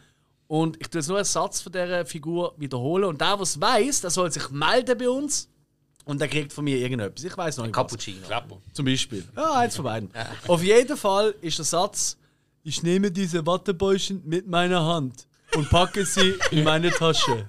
Und 0.47 0.81
ich 0.81 0.87
tue 0.89 1.01
jetzt 1.01 1.09
nur 1.09 1.17
einen 1.19 1.25
Satz 1.25 1.61
von 1.61 1.73
dieser 1.73 2.07
Figur 2.07 2.55
wiederholen. 2.59 3.05
Und 3.07 3.21
der, 3.21 3.33
der 3.35 3.41
es 3.43 3.61
weiß, 3.61 4.03
der 4.03 4.11
soll 4.11 4.31
sich 4.31 4.49
melden 4.51 4.97
bei 4.97 5.09
uns. 5.11 5.49
Und 6.05 6.21
der 6.21 6.29
kriegt 6.29 6.53
von 6.53 6.63
mir 6.65 6.77
irgendetwas. 6.79 7.25
Ich 7.25 7.37
weiß 7.37 7.57
noch 7.57 7.65
nicht. 7.65 7.75
Cappuccino. 7.75 8.25
Klapper. 8.25 8.59
Zum 8.73 8.85
Beispiel. 8.85 9.25
Ja, 9.37 9.55
eins 9.55 9.75
von 9.75 9.85
beiden. 9.85 10.11
Auf 10.47 10.63
jeden 10.63 10.97
Fall 10.97 11.35
ist 11.43 11.59
der 11.59 11.65
Satz: 11.67 12.17
Ich 12.63 12.83
nehme 12.85 13.11
diese 13.11 13.45
Wattebäuschen 13.47 14.23
mit 14.25 14.47
meiner 14.47 14.85
Hand 14.87 15.27
und 15.55 15.69
packe 15.71 16.05
sie 16.05 16.39
in 16.51 16.65
meine 16.65 16.91
Tasche. 16.91 17.47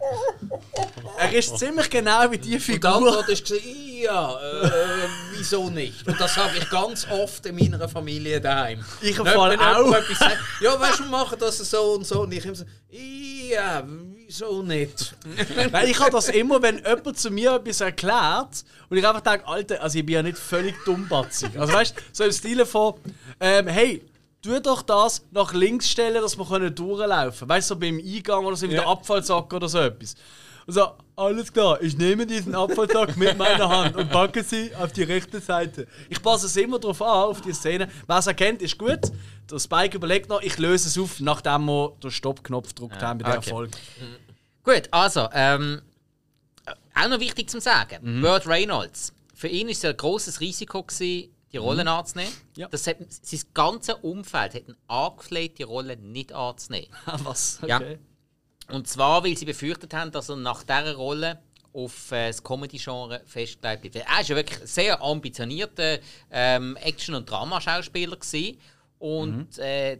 Er 1.17 1.33
ist 1.33 1.57
ziemlich 1.57 1.89
genau 1.89 2.31
wie 2.31 2.37
die 2.37 2.53
Und 2.53 2.53
die 2.53 2.59
Figur. 2.59 2.95
Antwort 2.95 3.29
ist, 3.29 3.49
ja, 3.49 4.39
äh, 4.39 4.69
wieso 5.33 5.69
nicht? 5.69 6.07
Und 6.07 6.19
das 6.19 6.33
sage 6.35 6.57
ich 6.57 6.69
ganz 6.69 7.05
oft 7.09 7.45
in 7.45 7.55
meiner 7.55 7.89
Familie 7.89 8.39
daheim. 8.39 8.83
Ich 9.01 9.17
im 9.17 9.25
Fall 9.25 9.59
auch. 9.59 9.93
etwas 9.93 10.17
sagt, 10.19 10.37
ja, 10.61 10.79
weißt 10.79 10.99
du, 10.99 11.03
wir 11.03 11.09
machen 11.09 11.37
das 11.39 11.57
so 11.57 11.93
und 11.95 12.07
so. 12.07 12.21
Und 12.21 12.31
ich 12.31 12.45
immer 12.45 12.55
so, 12.55 12.63
ja, 12.89 13.83
wieso 13.85 14.61
nicht? 14.63 15.13
Nein, 15.71 15.89
ich 15.89 15.99
habe 15.99 16.11
das 16.11 16.29
immer, 16.29 16.61
wenn 16.61 16.77
jemand 16.77 17.19
zu 17.19 17.29
mir 17.31 17.55
etwas 17.55 17.81
erklärt 17.81 18.63
und 18.89 18.97
ich 18.97 19.05
einfach 19.05 19.21
denke, 19.21 19.45
Alter, 19.45 19.81
also 19.83 19.99
ich 19.99 20.05
bin 20.05 20.15
ja 20.15 20.23
nicht 20.23 20.37
völlig 20.37 20.75
dummbatzig. 20.85 21.59
Also 21.59 21.73
weißt 21.73 21.97
du, 21.97 22.01
so 22.13 22.23
im 22.23 22.31
Stile 22.31 22.65
von, 22.65 22.93
ähm, 23.41 23.67
hey, 23.67 24.01
tu 24.41 24.59
doch 24.59 24.81
das 24.81 25.23
nach 25.31 25.53
links 25.53 25.89
stellen, 25.89 26.21
dass 26.21 26.37
wir 26.37 26.45
können 26.45 26.73
durchlaufen 26.73 27.39
können. 27.39 27.49
Weißt 27.49 27.69
du, 27.69 27.75
so 27.75 27.79
beim 27.79 27.99
Eingang 27.99 28.45
oder 28.45 28.55
so 28.55 28.65
mit 28.65 28.75
Ja. 28.75 28.81
der 28.81 28.89
Abfallsack 28.89 29.53
oder 29.53 29.67
so 29.67 29.79
etwas. 29.79 30.15
Und 30.65 30.73
so, 30.73 30.87
alles 31.15 31.51
klar, 31.51 31.81
ich 31.81 31.97
nehme 31.97 32.25
diesen 32.27 32.53
Abfallsack 32.55 33.17
mit 33.17 33.37
meiner 33.37 33.67
Hand 33.67 33.95
und 33.95 34.09
packe 34.11 34.43
sie 34.43 34.73
auf 34.75 34.91
die 34.93 35.03
rechte 35.03 35.39
Seite. 35.39 35.87
Ich 36.09 36.21
passe 36.21 36.45
es 36.45 36.55
immer 36.57 36.79
darauf 36.79 37.01
an, 37.01 37.07
auf 37.29 37.41
die 37.41 37.53
Szene. 37.53 37.89
Wer 38.07 38.17
es 38.17 38.27
erkennt, 38.27 38.61
ist 38.61 38.77
gut. 38.77 38.99
Der 39.49 39.59
Spike 39.59 39.97
überlegt 39.97 40.29
noch, 40.29 40.41
ich 40.41 40.57
löse 40.59 40.87
es 40.87 40.97
auf, 40.97 41.19
nachdem 41.19 41.65
wir 41.65 41.95
den 42.03 42.11
Stoppknopf 42.11 42.69
gedrückt 42.75 43.01
haben 43.01 43.19
bei 43.19 43.29
der 43.29 43.39
okay. 43.39 43.49
Erfolg. 43.49 43.71
Gut, 44.63 44.83
also, 44.91 45.27
ähm, 45.33 45.81
auch 46.93 47.07
noch 47.09 47.19
wichtig 47.19 47.49
zu 47.49 47.59
sagen: 47.59 48.21
Burt 48.21 48.45
Reynolds. 48.45 49.13
Für 49.33 49.47
ihn 49.47 49.67
war 49.67 49.71
es 49.71 49.83
ein 49.85 49.97
grosses 49.97 50.39
Risiko, 50.41 50.83
gewesen, 50.83 51.29
die 51.51 51.57
Rollen 51.57 51.87
anzunehmen. 51.87 52.31
Ja. 52.55 52.67
Das 52.67 52.85
hat, 52.87 52.97
sein 53.09 53.41
ganzes 53.53 53.95
Umfeld 53.95 54.53
hat 54.53 54.67
ihn 54.67 54.75
angefleht, 54.87 55.57
die 55.57 55.63
Rolle 55.63 55.97
nicht 55.97 56.31
anzunehmen. 56.31 56.89
Was? 57.05 57.59
Ja. 57.65 57.81
Und 58.69 58.87
zwar, 58.87 59.23
weil 59.23 59.35
sie 59.35 59.45
befürchtet 59.45 59.93
haben, 59.93 60.11
dass 60.11 60.29
er 60.29 60.35
nach 60.35 60.63
dieser 60.63 60.95
Rolle 60.95 61.39
auf 61.73 62.11
äh, 62.11 62.27
das 62.27 62.43
Comedy-Genre 62.43 63.21
festgelegt 63.25 63.81
bleibt. 63.81 63.95
Er 63.95 64.05
war 64.05 64.21
ja 64.21 64.35
wirklich 64.35 64.61
ein 64.61 64.67
sehr 64.67 65.01
ambitionierter 65.01 65.99
ähm, 66.31 66.75
Action- 66.77 67.15
und 67.15 67.29
Dramaschauspieler 67.29 68.17
und 68.99 69.57
äh, 69.59 69.99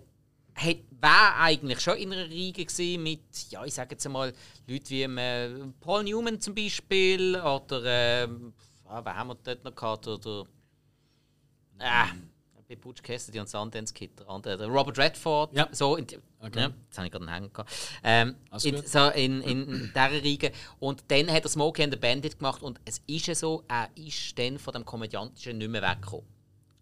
hat, 0.56 0.78
war 1.00 1.36
eigentlich 1.40 1.80
schon 1.80 1.98
in 1.98 2.12
einer 2.12 2.30
Riege 2.30 2.66
gewesen 2.66 3.04
mit, 3.04 3.22
ja, 3.50 3.64
ich 3.66 3.74
sage 3.74 3.92
jetzt 3.92 4.06
einmal, 4.06 4.34
Leuten 4.68 4.90
wie 4.90 5.04
äh, 5.04 5.50
Paul 5.80 6.04
Newman 6.04 6.42
zum 6.42 6.54
Beispiel 6.54 7.36
oder, 7.36 7.84
ähm, 7.86 8.54
ah, 8.86 9.02
wer 9.04 9.16
haben 9.16 9.30
wir 9.30 9.36
dort 9.36 9.64
noch 9.64 9.76
gehabt, 9.76 10.08
oder, 10.08 10.46
ah, 11.80 12.08
bei 12.68 12.76
Butch 12.76 13.02
Cassidy 13.02 13.40
und 13.40 13.50
Sundance 13.50 13.94
Kid, 13.94 14.20
der 14.20 14.30
andere, 14.30 14.58
der 14.58 14.68
Robert 14.68 14.98
Redford, 15.00 15.54
Ja. 15.56 15.68
so, 15.72 15.96
in, 15.96 16.06
Okay. 16.42 16.60
ja, 16.60 16.72
jetzt 16.86 16.98
habe 16.98 17.08
ich 17.08 17.12
gerade 17.12 17.28
einen 17.28 17.34
Hang 17.36 17.52
gehabt. 17.52 17.72
Ähm, 18.04 18.36
in, 18.64 18.86
so 18.86 19.10
in, 19.10 19.42
in, 19.42 19.68
in 19.68 19.80
dieser 19.94 20.12
Riege. 20.24 20.52
Und 20.80 21.04
dann 21.10 21.30
hat 21.32 21.44
er 21.44 21.50
Smokey 21.50 21.84
and 21.84 21.94
the 21.94 22.00
Bandit 22.00 22.38
gemacht 22.38 22.62
und 22.64 22.80
es 22.86 23.02
ist 23.08 23.28
ja 23.28 23.36
so, 23.36 23.64
er 23.68 23.90
ist 23.96 24.38
dann 24.40 24.58
von 24.60 24.74
dem 24.74 24.86
Komödiantischen 24.86 25.58
nicht 25.58 25.70
mehr 25.70 25.82
weggekommen. 25.82 26.26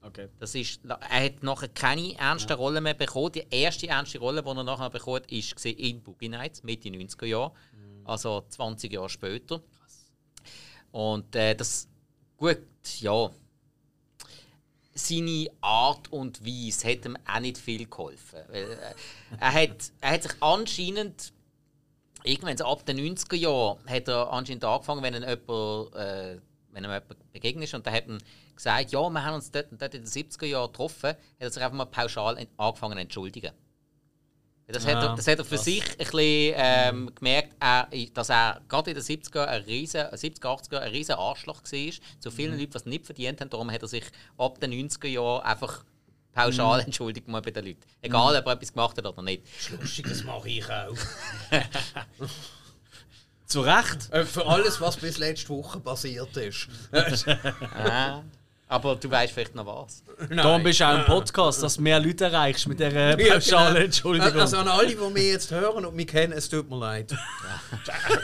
Okay. 0.02 0.28
Das 0.40 0.53
ist, 0.56 0.82
er 0.86 1.26
hat 1.26 1.41
nachher 1.41 1.69
keine 1.69 2.15
ernste 2.19 2.53
Rolle 2.53 2.82
mehr 2.82 2.94
bekommen. 2.94 3.32
Die 3.32 3.45
erste 3.49 3.88
ernste 3.88 4.19
Rolle, 4.19 4.44
die 4.44 4.48
er 4.49 4.64
nachher 4.64 4.90
bekommen 4.90 5.18
hat, 5.24 5.32
ist 5.32 5.65
in 5.65 6.02
Boogie 6.03 6.30
Nights, 6.30 6.64
Mitte 6.64 6.90
90er 6.90 7.26
Jahre. 7.26 7.52
Also 8.06 8.44
20 8.48 8.94
Jahre 8.94 9.10
später. 9.10 9.61
Und 10.91 11.36
äh, 11.36 11.56
das, 11.56 11.88
gut, 12.38 12.60
ja. 12.99 13.30
Seine 14.98 15.49
Art 15.61 16.11
und 16.11 16.45
Weise 16.45 16.90
hat 16.90 17.06
ihm 17.06 17.18
auch 17.26 17.40
nicht 17.40 17.57
viel 17.57 17.86
geholfen. 17.86 18.40
Weil, 18.49 18.72
äh, 18.72 18.94
er, 19.40 19.53
hat, 19.53 19.91
er 20.02 20.11
hat 20.11 20.24
sich 20.24 20.34
anscheinend 20.41 21.34
irgendwann 22.24 22.60
ab 22.61 22.86
den 22.86 22.98
90er 22.98 23.36
Jahren 23.36 23.80
hat 23.88 24.07
er 24.07 24.32
anscheinend 24.32 24.65
angefangen, 24.65 25.03
wenn 25.03 25.14
ihm 25.14 25.24
jemand, 25.24 25.95
äh, 25.95 26.40
jemand 26.74 27.32
begegnet 27.32 27.65
ist 27.65 27.74
und 27.74 27.86
da 27.86 27.91
hat 27.91 28.07
ihm 28.07 28.18
gesagt, 28.56 28.91
ja, 28.91 29.10
wir 29.10 29.24
haben 29.24 29.36
uns 29.36 29.52
dort, 29.52 29.68
dort 29.72 29.94
in 29.94 30.02
den 30.02 30.10
70er 30.10 30.45
Jahren 30.45 30.72
getroffen, 30.72 31.10
hat 31.10 31.18
er 31.40 31.52
sich 31.52 31.64
einfach 31.64 31.78
mal 31.78 31.86
pauschal 31.86 32.48
angefangen 32.57 32.95
zu 32.95 33.02
entschuldigen. 33.02 33.52
Das, 34.68 34.85
hat 34.85 34.95
er, 35.02 35.11
Ah, 35.11 35.15
das 35.15 35.26
hat 35.27 35.39
er 35.39 35.45
für 35.45 35.56
krass. 35.56 35.64
sich 35.65 35.81
ein 35.91 35.98
bisschen 35.98 36.53
ähm, 36.57 37.11
gemerkt, 37.15 37.56
er, 37.60 37.88
dass 38.14 38.30
er 38.30 38.60
gerade 38.68 38.91
in 38.91 38.95
den 38.98 39.03
70er, 39.03 39.45
ein 39.45 39.61
riesen, 39.64 40.02
70er, 40.02 40.41
80er 40.41 40.80
ein 40.80 40.91
riesen 40.91 41.15
Arschloch 41.15 41.61
war 41.64 41.91
zu 42.19 42.31
vielen 42.31 42.53
Mhm. 42.53 42.60
Leuten, 42.60 42.72
die 42.72 42.77
es 42.77 42.85
nicht 42.85 43.06
verdient 43.06 43.39
haben. 43.41 43.49
Darum 43.49 43.72
hat 43.72 43.81
er 43.81 43.88
sich 43.88 44.03
ab 44.38 44.60
den 44.60 44.72
90er 44.73 45.07
Jahren 45.07 45.41
einfach 45.44 45.85
pauschal 46.34 46.81
entschuldigt 46.81 47.27
mal 47.30 47.41
bei 47.41 47.52
den 47.52 47.65
Leuten. 47.65 47.80
Egal, 48.02 48.35
ob 48.35 48.45
er 48.45 48.52
etwas 48.53 48.73
gemacht 48.73 48.98
hat 48.98 49.06
oder 49.06 49.22
nicht. 49.22 49.44
Lustig, 49.80 50.06
das 50.10 50.23
mache 50.23 50.49
ich 50.49 50.69
auch. 50.69 50.95
Zu 53.45 53.61
Recht. 53.61 54.11
Äh, 54.11 54.26
Für 54.26 54.45
alles, 54.45 54.81
was 54.81 54.98
bis 54.98 55.18
letzte 55.18 55.49
Woche 55.49 55.80
passiert 55.80 56.35
ist. 56.35 56.68
Ah, 57.73 58.22
aber 58.68 58.95
du 58.95 59.10
weißt 59.10 59.34
vielleicht 59.34 59.56
noch 59.56 59.65
was. 59.65 60.03
Darum 60.30 60.64
bist 60.64 60.80
du 60.80 60.85
auch 60.85 60.98
im 60.98 61.06
Podcast, 61.06 61.64
dass 61.64 61.76
du 61.76 61.81
mehr 61.81 61.99
Leute 61.99 62.26
erreichst 62.26 62.68
mit 62.68 62.80
dieser 62.80 63.18
Ja, 63.19 63.34
pauschalen 63.34 63.73
genau. 63.73 63.85
Entschuldigung. 63.85 64.39
Also 64.39 64.57
an 64.57 64.68
alle, 64.68 64.88
die 64.88 64.95
mich 64.95 65.23
jetzt 65.23 65.52
hören 65.52 65.85
und 65.85 65.95
mich 65.95 66.07
kennen, 66.07 66.34
es 66.34 66.49
tut 66.49 66.69
mir 66.69 66.77
leid. 66.77 67.15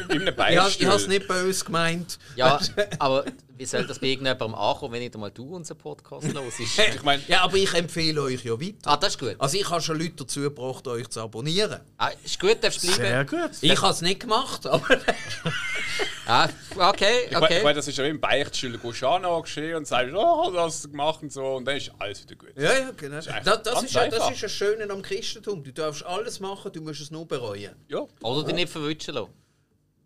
Einem 0.04 0.28
Ich, 0.28 0.86
habe 0.86 0.96
es 0.96 1.08
nicht 1.08 1.28
böse 1.28 1.64
gemeint. 1.66 2.20
Ja, 2.36 2.60
aber 3.00 3.26
wie 3.64 3.68
soll 3.68 3.88
das 3.88 3.98
bei 3.98 4.08
irgendjemandem 4.08 4.56
ankommen, 4.56 4.92
wenn 4.92 5.00
nicht 5.00 5.16
einmal 5.16 5.32
du 5.32 5.56
unseren 5.56 5.78
Podcast 5.78 6.34
los 6.34 6.60
ist? 6.60 6.78
Ich 6.96 7.02
meine, 7.02 7.24
Ja, 7.30 7.44
aber 7.44 7.56
ich 7.56 7.74
empfehle 7.74 8.22
euch 8.22 8.44
ja 8.44 8.60
weiter. 8.60 8.76
Ah, 8.84 8.98
das 8.98 9.14
ist 9.14 9.20
gut. 9.20 9.36
Also 9.40 9.58
ich 9.58 9.70
habe 9.70 9.82
schon 9.82 9.98
Leute 10.00 10.16
dazu 10.18 10.42
gebracht, 10.42 10.86
euch 10.86 11.08
zu 11.08 11.22
abonnieren. 11.22 11.80
Ah, 11.98 12.12
ist 12.26 12.38
gut, 12.42 12.62
darfst 12.62 12.82
bleiben. 12.82 12.98
Sehr 12.98 13.24
gut. 13.24 13.52
Ich 13.62 13.82
habe 13.82 13.94
es 13.94 14.02
nicht 14.02 14.20
gemacht, 14.20 14.68
aber 14.68 14.86
Ah, 16.26 16.50
okay, 16.76 17.26
ich 17.26 17.32
meine, 17.32 17.46
ich 17.46 17.52
okay. 17.52 17.64
meine, 17.64 17.76
das 17.76 17.88
ist 17.88 17.98
ja 17.98 18.04
wie 18.04 18.10
im 18.10 18.20
Beichtstuhl. 18.20 18.74
Du 18.74 18.80
gehst 18.80 19.02
geschehen 19.44 19.76
und 19.76 19.88
sagst, 19.88 20.14
oh, 20.14 20.52
das 20.54 20.64
hast 20.64 20.86
du 20.86 20.92
gemacht 20.92 21.22
und 21.22 21.32
so. 21.32 21.56
Und 21.56 21.66
dann 21.66 21.78
ist 21.78 21.92
alles 22.00 22.24
wieder 22.24 22.36
gut. 22.36 22.52
ja, 22.58 22.74
ja, 22.80 22.92
genau. 22.92 23.16
Das, 23.16 23.26
das, 23.26 23.64
ganz 23.64 23.84
ist, 23.84 23.94
ja, 23.94 24.08
das 24.10 24.32
ist 24.32 24.44
das 24.44 24.52
Schöne 24.52 24.90
am 24.90 25.02
Christentum. 25.02 25.64
Du 25.64 25.72
darfst 25.72 26.06
alles 26.06 26.42
machen, 26.42 26.72
du 26.74 26.82
musst 26.82 27.00
es 27.00 27.12
nur 27.12 27.26
bereuen. 27.26 27.76
Ja. 27.88 28.06
Oder 28.22 28.44
dich 28.44 28.56
nicht 28.56 28.70
verwünschen 28.70 29.14
lassen. 29.14 29.34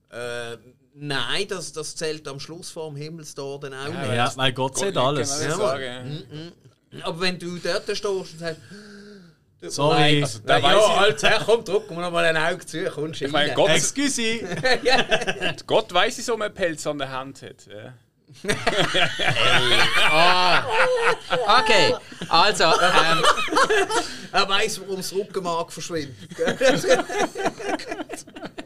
Äh, 0.09 0.57
nein, 0.99 1.47
das, 1.47 1.73
das 1.73 1.95
zählt 1.95 2.27
am 2.27 2.39
Schluss 2.39 2.69
vor 2.69 2.89
dem 2.89 2.97
Himmelstor 2.97 3.59
dann 3.59 3.73
auch 3.73 3.87
nicht. 3.87 4.13
Ja, 4.13 4.31
weil 4.35 4.53
Gott 4.53 4.77
sieht 4.77 4.97
alles. 4.97 5.43
Ja, 5.43 5.55
sagen. 5.55 6.23
Aber 7.03 7.19
wenn 7.21 7.37
du 7.37 7.57
dort 7.57 7.83
stehst 7.83 8.05
und 8.05 8.39
sagst, 8.39 8.61
Sorry. 9.59 10.21
Also, 10.21 10.39
da 10.45 10.59
ja, 10.59 10.71
ja, 10.71 10.77
ich- 10.77 10.97
Alter, 10.97 11.41
komm, 11.43 11.65
drück 11.65 11.89
mir 11.89 11.99
noch 12.01 12.11
mal 12.11 12.23
ein 12.25 12.37
Auge 12.37 12.63
zu, 12.65 12.83
kommst 12.85 13.21
Ich 13.23 13.31
meine. 13.31 13.53
Gott, 13.55 13.71
Excuse. 13.71 14.21
Gott 15.65 15.91
weiß, 15.91 16.17
wieso 16.19 16.37
man 16.37 16.45
einen 16.47 16.55
Pelz 16.55 16.85
an 16.85 16.99
der 16.99 17.09
Hand 17.09 17.41
hat. 17.41 17.65
Ja. 17.65 17.93
Okay, 21.59 21.95
also, 22.29 22.63
ähm, 22.81 23.23
Er 24.31 24.47
weiss, 24.47 24.79
warum 24.79 24.97
das 24.97 25.11
Rückenmark 25.13 25.73
verschwindet. 25.73 26.15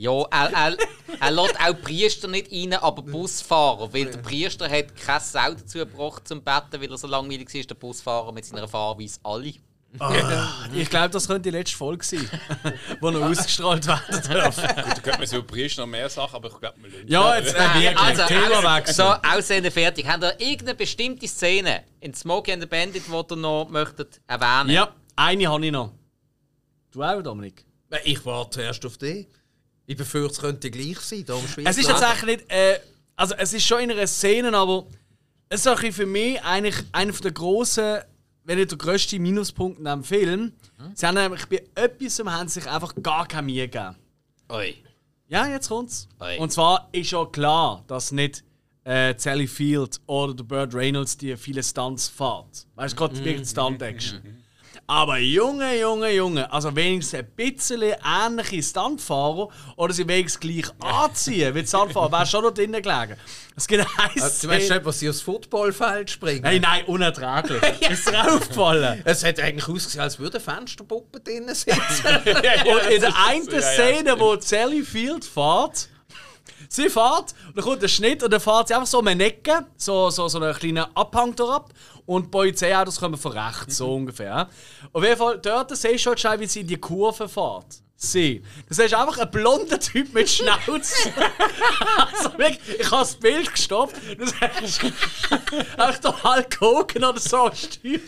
ja, 0.00 0.22
er, 0.30 0.50
er, 0.52 0.76
er 1.20 1.30
lässt 1.30 1.60
auch 1.60 1.80
Priester 1.82 2.26
nicht 2.26 2.50
rein, 2.50 2.72
aber 2.72 3.02
Busfahrer. 3.02 3.92
Weil 3.92 4.06
der 4.06 4.18
Priester 4.18 4.66
hat 4.66 4.96
keine 4.96 5.20
Sau 5.20 5.52
dazu 5.52 5.78
gebracht 5.78 6.26
zum 6.26 6.42
Betten, 6.42 6.80
weil 6.80 6.90
er 6.90 6.96
so 6.96 7.06
langweilig 7.06 7.54
war, 7.54 7.62
der 7.62 7.74
Busfahrer 7.74 8.32
mit 8.32 8.46
seiner 8.46 8.66
Fahrweise 8.66 9.20
alle. 9.22 9.52
Ich 10.72 10.88
glaube, 10.88 11.10
das 11.10 11.26
könnte 11.26 11.50
die 11.50 11.56
letzte 11.56 11.76
Folge 11.76 12.02
sein, 12.04 12.30
wo 13.00 13.10
noch 13.10 13.22
ausgestrahlt 13.22 13.86
werden 13.86 14.22
darf. 14.32 14.56
Gut, 14.56 14.76
da 14.76 15.00
könnte 15.02 15.18
man 15.18 15.26
so 15.26 15.42
Priester 15.42 15.82
noch 15.82 15.88
mehr 15.88 16.08
Sachen, 16.08 16.36
aber 16.36 16.48
ich 16.48 16.58
glaube, 16.58 16.76
wir 16.80 16.90
lassen 16.90 17.08
Ja, 17.08 17.36
jetzt 17.36 17.54
äh, 17.54 17.58
wirklich. 17.58 17.98
Also, 17.98 18.22
Thema 18.24 18.76
wechseln. 18.76 18.94
so, 18.94 19.28
Aussehen 19.36 19.70
fertig. 19.70 20.06
Habt 20.08 20.22
ihr 20.22 20.40
irgendeine 20.40 20.76
bestimmte 20.76 21.28
Szene 21.28 21.82
in 22.00 22.14
Smokey 22.14 22.52
and 22.52 22.62
the 22.62 22.68
Bandit, 22.68 23.02
die 23.06 23.12
ihr 23.12 23.36
noch 23.36 23.68
möchtet 23.68 24.20
erwähnen? 24.28 24.70
Ja, 24.70 24.94
eine 25.16 25.46
habe 25.48 25.66
ich 25.66 25.72
noch. 25.72 25.92
Du 26.90 27.02
auch, 27.02 27.20
Dominik? 27.20 27.66
Ich 28.04 28.24
warte 28.24 28.50
zuerst 28.50 28.86
auf 28.86 28.96
dich. 28.96 29.26
Ich 29.90 29.96
befürchte, 29.96 30.34
es 30.34 30.38
könnte 30.40 30.70
gleich 30.70 31.00
sein. 31.00 31.24
Darum 31.26 31.44
Es 31.64 31.76
ist 31.76 31.88
tatsächlich 31.88 32.36
nicht. 32.38 32.52
Äh, 32.52 32.78
also, 33.16 33.34
es 33.34 33.52
ist 33.52 33.66
schon 33.66 33.80
in 33.80 33.90
einer 33.90 34.06
Szene, 34.06 34.56
aber 34.56 34.86
es 35.48 35.62
ist 35.62 35.66
auch 35.66 35.80
für 35.80 36.06
mich 36.06 36.40
eigentlich 36.44 36.76
einer 36.92 37.10
der 37.12 37.32
grossen, 37.32 37.98
wenn 38.44 38.58
nicht 38.58 38.70
der 38.70 38.78
grösste 38.78 39.18
Minuspunkt 39.18 39.80
in 39.80 39.86
diesem 39.86 40.04
Film. 40.04 40.52
Sie 40.94 41.04
haben 41.04 41.16
nämlich 41.16 41.44
bei 41.46 41.64
etwas 41.74 42.20
haben 42.20 42.48
sich 42.48 42.68
einfach 42.68 42.94
gar 43.02 43.26
keine 43.26 43.46
Mühe 43.50 43.68
gegeben. 43.68 43.96
Oi. 44.48 44.76
Ja, 45.26 45.48
jetzt 45.48 45.68
kommt's. 45.68 46.08
Oi. 46.20 46.38
Und 46.38 46.52
zwar 46.52 46.88
ist 46.92 47.10
ja 47.10 47.24
klar, 47.24 47.82
dass 47.88 48.12
nicht 48.12 48.44
äh, 48.84 49.14
Sally 49.18 49.48
Field 49.48 50.00
oder 50.06 50.34
der 50.34 50.44
Burt 50.44 50.72
Reynolds 50.72 51.16
die 51.16 51.36
viele 51.36 51.64
Stunts 51.64 52.06
fährt. 52.06 52.64
Weißt 52.76 52.92
du, 52.92 52.96
gerade 52.96 53.24
wegen 53.24 53.44
Stunt-Action. 53.44 54.39
Aber 54.90 55.18
Junge, 55.18 55.78
Junge, 55.78 56.10
Junge, 56.10 56.52
also 56.52 56.74
wenigstens 56.74 57.20
ein 57.20 57.26
bisschen 57.36 57.80
ähnliche 58.04 58.60
Stuntfahrer 58.60 59.48
oder 59.76 59.94
sie 59.94 60.08
wenigstens 60.08 60.40
gleich 60.40 60.64
anziehen 60.80 61.54
wie 61.54 61.60
die 61.62 61.68
Stuntfahrer, 61.68 62.10
wäre 62.10 62.26
schon 62.26 62.42
noch 62.42 62.50
drinnen 62.50 62.82
gelegen. 62.82 63.14
Es 63.54 63.68
gibt 63.68 63.86
eine 63.86 64.12
Also, 64.20 64.48
du 64.48 64.52
weißt 64.52 64.68
nicht, 64.68 64.84
was 64.84 64.98
sie 64.98 65.08
aufs 65.08 65.20
Footballfeld 65.20 66.10
springen. 66.10 66.44
Hey, 66.44 66.58
nein, 66.58 66.84
unerträglich. 66.86 67.62
Ist 67.88 68.10
dir 68.10 68.34
aufgefallen? 68.34 69.00
Es 69.04 69.22
hat 69.22 69.38
eigentlich 69.38 69.68
ausgesehen, 69.68 70.02
als 70.02 70.18
würde 70.18 70.38
eine 70.38 70.56
Fensterpuppe 70.56 71.20
drinnen 71.20 71.54
sitzen. 71.54 71.76
Und 71.76 72.90
in 72.90 73.00
der 73.00 73.14
einen 73.28 73.48
Szene, 73.62 74.18
wo 74.18 74.40
Sally 74.40 74.82
Field 74.82 75.24
fährt, 75.24 75.88
sie 76.70 76.88
fährt 76.88 77.34
und 77.48 77.56
dann 77.56 77.64
kommt 77.64 77.82
der 77.82 77.88
Schnitt 77.88 78.22
und 78.22 78.32
dann 78.32 78.40
fährt 78.40 78.68
sie 78.68 78.74
einfach 78.74 78.86
so 78.86 79.00
um 79.00 79.06
eine 79.06 79.24
Ecke, 79.24 79.66
so, 79.76 80.08
so, 80.10 80.28
so 80.28 80.40
einen 80.40 80.54
kleinen 80.54 80.86
Abhang 80.94 81.38
ab 81.40 81.72
und 82.06 82.26
die 82.26 82.28
Polizeiautos 82.30 82.98
kommen 82.98 83.16
von 83.16 83.32
rechts, 83.32 83.76
so 83.76 83.94
ungefähr. 83.96 84.48
Auf 84.92 85.02
jeden 85.02 85.16
Fall, 85.16 85.38
dort 85.38 85.76
siehst 85.76 86.06
du 86.06 86.16
schon 86.16 86.40
wie 86.40 86.46
sie 86.46 86.60
in 86.60 86.66
die 86.66 86.76
Kurve 86.76 87.28
fährt. 87.28 87.82
Sie. 88.02 88.42
Das 88.66 88.78
ist 88.78 88.94
einfach 88.94 89.18
ein 89.18 89.30
blonder 89.30 89.78
Typ 89.78 90.14
mit 90.14 90.26
Schnauze. 90.26 91.12
also 91.98 92.38
wirklich, 92.38 92.80
ich 92.80 92.90
habe 92.90 93.02
das 93.02 93.14
Bild 93.14 93.52
gestoppt. 93.52 93.94
Das 94.18 94.32
ist 94.62 94.82
einfach 95.76 95.98
der 95.98 96.24
Hulk 96.24 96.60
Hogan 96.62 97.04
oder 97.04 97.20
so 97.20 97.44
ein 97.44 97.52
Typ. 97.52 98.00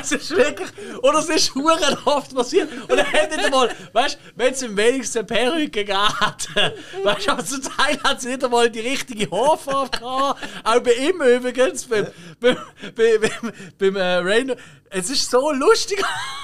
Es 0.00 0.10
ist 0.10 0.30
wirklich. 0.32 0.68
Und 1.00 1.14
es 1.14 1.28
ist 1.28 1.54
huren 1.54 1.96
oft 2.06 2.34
passiert. 2.34 2.72
Und 2.88 2.98
er 2.98 3.04
hätte 3.04 3.36
nicht 3.36 3.44
einmal, 3.46 3.70
weißt 3.92 4.16
du, 4.16 4.18
wenn 4.34 4.52
es 4.52 4.62
im 4.62 4.76
wenigsten 4.76 5.24
Perücke 5.24 5.84
gegeben. 5.84 5.96
Weißt 7.04 7.28
du, 7.28 7.30
aber 7.30 7.44
zum 7.44 7.62
Teil 7.62 8.02
hat 8.02 8.20
sie 8.20 8.30
nicht 8.30 8.42
einmal 8.42 8.68
die 8.68 8.80
richtige 8.80 9.30
Haarfarbe 9.30 9.96
gehabt. 9.96 10.42
Auch 10.64 10.80
bei 10.80 10.92
ihm 10.94 11.22
übrigens, 11.22 11.84
beim, 11.84 12.08
beim, 12.40 12.56
beim, 12.96 13.52
beim, 13.78 13.96
äh, 13.96 14.16
Rainer. 14.16 14.56
Es 14.90 15.08
ist 15.08 15.30
so 15.30 15.52
lustig. 15.52 16.02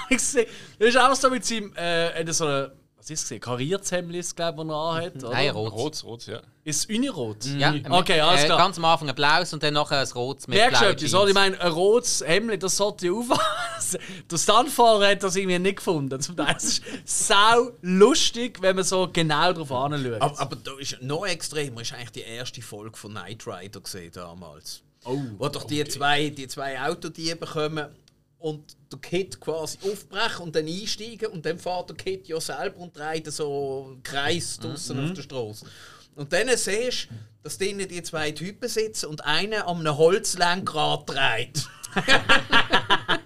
ich 0.08 0.20
sehe, 0.22 0.46
das 0.78 0.90
ist 0.90 0.96
einfach 0.96 1.16
so 1.16 1.30
mit 1.30 1.44
seinem. 1.44 1.74
Äh, 1.74 2.12
hat 2.14 2.32
so 2.32 2.46
eine, 2.46 2.72
was 3.02 3.10
ist 3.10 3.18
es? 3.18 3.22
gesehen? 3.24 3.40
Karriershemd, 3.40 4.08
glaube 4.08 4.16
ich, 4.16 4.18
das 4.28 4.32
er 4.38 4.74
anhat. 4.74 5.16
oder? 5.16 5.30
Nein, 5.30 5.50
rot. 5.50 5.72
Rot, 5.72 6.04
rot, 6.04 6.26
ja. 6.26 6.40
Ist 6.64 6.88
es 6.88 6.96
Unirot? 6.96 7.44
Ja, 7.58 7.74
Okay, 7.90 8.20
alles 8.20 8.42
äh, 8.42 8.46
klar. 8.46 8.58
Ganz 8.58 8.78
am 8.78 8.84
Anfang 8.84 9.08
ein 9.08 9.14
blaues 9.16 9.52
und 9.52 9.60
dann 9.62 9.74
nachher 9.74 9.98
ein 9.98 10.08
rotes 10.12 10.46
mit 10.46 10.56
Merkst 10.56 10.78
blauen 10.80 10.92
etwas? 10.94 11.14
oder? 11.14 11.22
Ich 11.28 11.34
Jeans. 11.34 11.34
meine, 11.34 11.60
ein 11.60 11.72
rotes 11.72 12.24
Hemd, 12.24 12.62
das 12.62 12.76
sollte 12.76 13.06
ja 13.06 13.12
aufpassen. 13.12 13.98
Der 14.30 14.38
Stuntfahrer 14.38 15.08
hat 15.08 15.22
das 15.24 15.34
irgendwie 15.34 15.58
nicht 15.58 15.76
gefunden. 15.78 16.20
Zum 16.20 16.36
Teil 16.36 16.54
ist 16.56 16.82
es 17.04 17.28
sau 17.28 17.72
lustig, 17.80 18.62
wenn 18.62 18.76
man 18.76 18.84
so 18.84 19.08
genau 19.12 19.52
darauf 19.52 19.72
anschaut. 19.72 20.20
aber, 20.20 20.40
aber 20.40 20.56
da 20.56 20.70
ist 20.78 21.02
noch 21.02 21.26
extremer, 21.26 21.80
ist 21.80 21.92
eigentlich 21.94 22.12
die 22.12 22.20
erste 22.20 22.62
Folge 22.62 22.96
von 22.96 23.10
Knight 23.10 23.44
Rider 23.46 23.80
gesehen 23.80 24.12
damals. 24.14 24.82
Oh, 25.04 25.18
Wo 25.38 25.48
doch 25.48 25.64
die 25.64 25.82
zwei, 25.84 26.28
die 26.28 26.46
zwei 26.46 26.80
Autodiebe 26.80 27.44
kommen 27.44 27.86
und 28.42 28.76
der 28.90 28.98
Kid 28.98 29.40
quasi 29.40 29.78
aufbrechen 29.82 30.42
und 30.42 30.56
dann 30.56 30.66
einsteigen 30.66 31.28
und 31.28 31.46
dann 31.46 31.58
fährt 31.58 31.88
der 31.88 31.96
Kid 31.96 32.28
ja 32.28 32.40
selber 32.40 32.78
und 32.78 32.96
dreht 32.96 33.32
so 33.32 33.86
einen 33.88 34.02
Kreis 34.02 34.58
draußen 34.58 35.04
auf 35.04 35.12
der 35.14 35.22
Straße. 35.22 35.66
Und 36.16 36.32
dann 36.32 36.48
siehst 36.56 37.08
du, 37.08 37.14
dass 37.42 37.58
drinnen 37.58 37.88
die 37.88 38.02
zwei 38.02 38.32
Typen 38.32 38.68
sitzen 38.68 39.06
und 39.06 39.24
einer 39.24 39.66
an 39.66 39.78
einem 39.78 39.96
Holzlenkrad 39.96 41.08
dreht. 41.08 41.66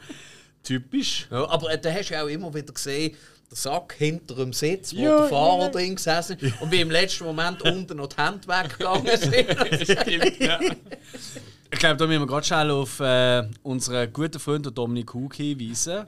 Typisch. 0.63 1.29
Ja, 1.31 1.49
aber 1.49 1.73
äh, 1.73 1.81
da 1.81 1.93
hast 1.93 2.11
du 2.11 2.15
ja 2.15 2.23
auch 2.23 2.29
immer 2.29 2.53
wieder 2.53 2.73
gesehen, 2.73 3.17
der 3.51 3.57
Sack 3.57 3.95
hinter 3.99 4.35
dem 4.35 4.53
Sitz, 4.53 4.95
wo 4.95 5.01
Ja, 5.01 5.21
der 5.21 5.29
Fahrer 5.29 5.63
ja. 5.63 5.69
drin 5.69 5.97
gesessen 5.97 6.37
und 6.61 6.73
wie 6.73 6.81
im 6.81 6.91
letzten 6.91 7.25
Moment 7.25 7.63
unten 7.63 7.97
noch 7.97 8.09
die 8.09 8.17
Hände 8.21 8.49
weggegangen 8.49 9.19
sind. 9.19 10.41
Ja. 10.41 10.61
Ich 11.71 11.79
glaube, 11.81 11.97
da 11.97 12.07
müssen 12.07 12.21
wir 12.21 12.27
gerade 12.27 12.47
schnell 12.47 12.71
auf 12.71 13.01
äh, 13.01 13.43
unseren 13.63 14.13
guten 14.13 14.39
Freund 14.39 14.77
Dominik 14.77 15.13
Hug 15.15 15.35
hinweisen. 15.35 16.07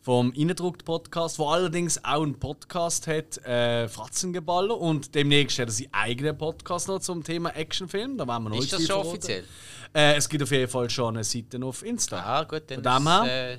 Vom 0.00 0.32
Innendruckt-Podcast, 0.32 1.38
der 1.40 1.46
allerdings 1.46 2.04
auch 2.04 2.22
einen 2.22 2.38
Podcast 2.38 3.08
hat, 3.08 3.38
äh, 3.44 3.88
Fratzengeballer. 3.88 4.78
Und 4.78 5.12
demnächst 5.16 5.58
hat 5.58 5.68
er 5.68 5.72
seinen 5.72 5.92
eigenen 5.92 6.38
Podcast 6.38 6.86
noch 6.86 7.00
zum 7.00 7.24
Thema 7.24 7.50
Actionfilm. 7.56 8.16
Da 8.16 8.26
werden 8.28 8.44
wir 8.44 8.50
noch 8.50 8.58
Ist 8.58 8.72
das 8.72 8.80
schon 8.80 8.86
verraten. 8.86 9.08
offiziell? 9.08 9.44
Äh, 9.92 10.14
es 10.14 10.28
gibt 10.28 10.44
auf 10.44 10.50
jeden 10.52 10.70
Fall 10.70 10.88
schon 10.88 11.16
eine 11.16 11.24
Seite 11.24 11.60
auf 11.64 11.84
Insta. 11.84 12.22
Ah, 12.22 12.44
gut, 12.44 12.62
dann 12.68 12.82
Von 12.82 13.04
dem 13.04 13.06
ist, 13.06 13.24
her? 13.24 13.52
äh, 13.54 13.58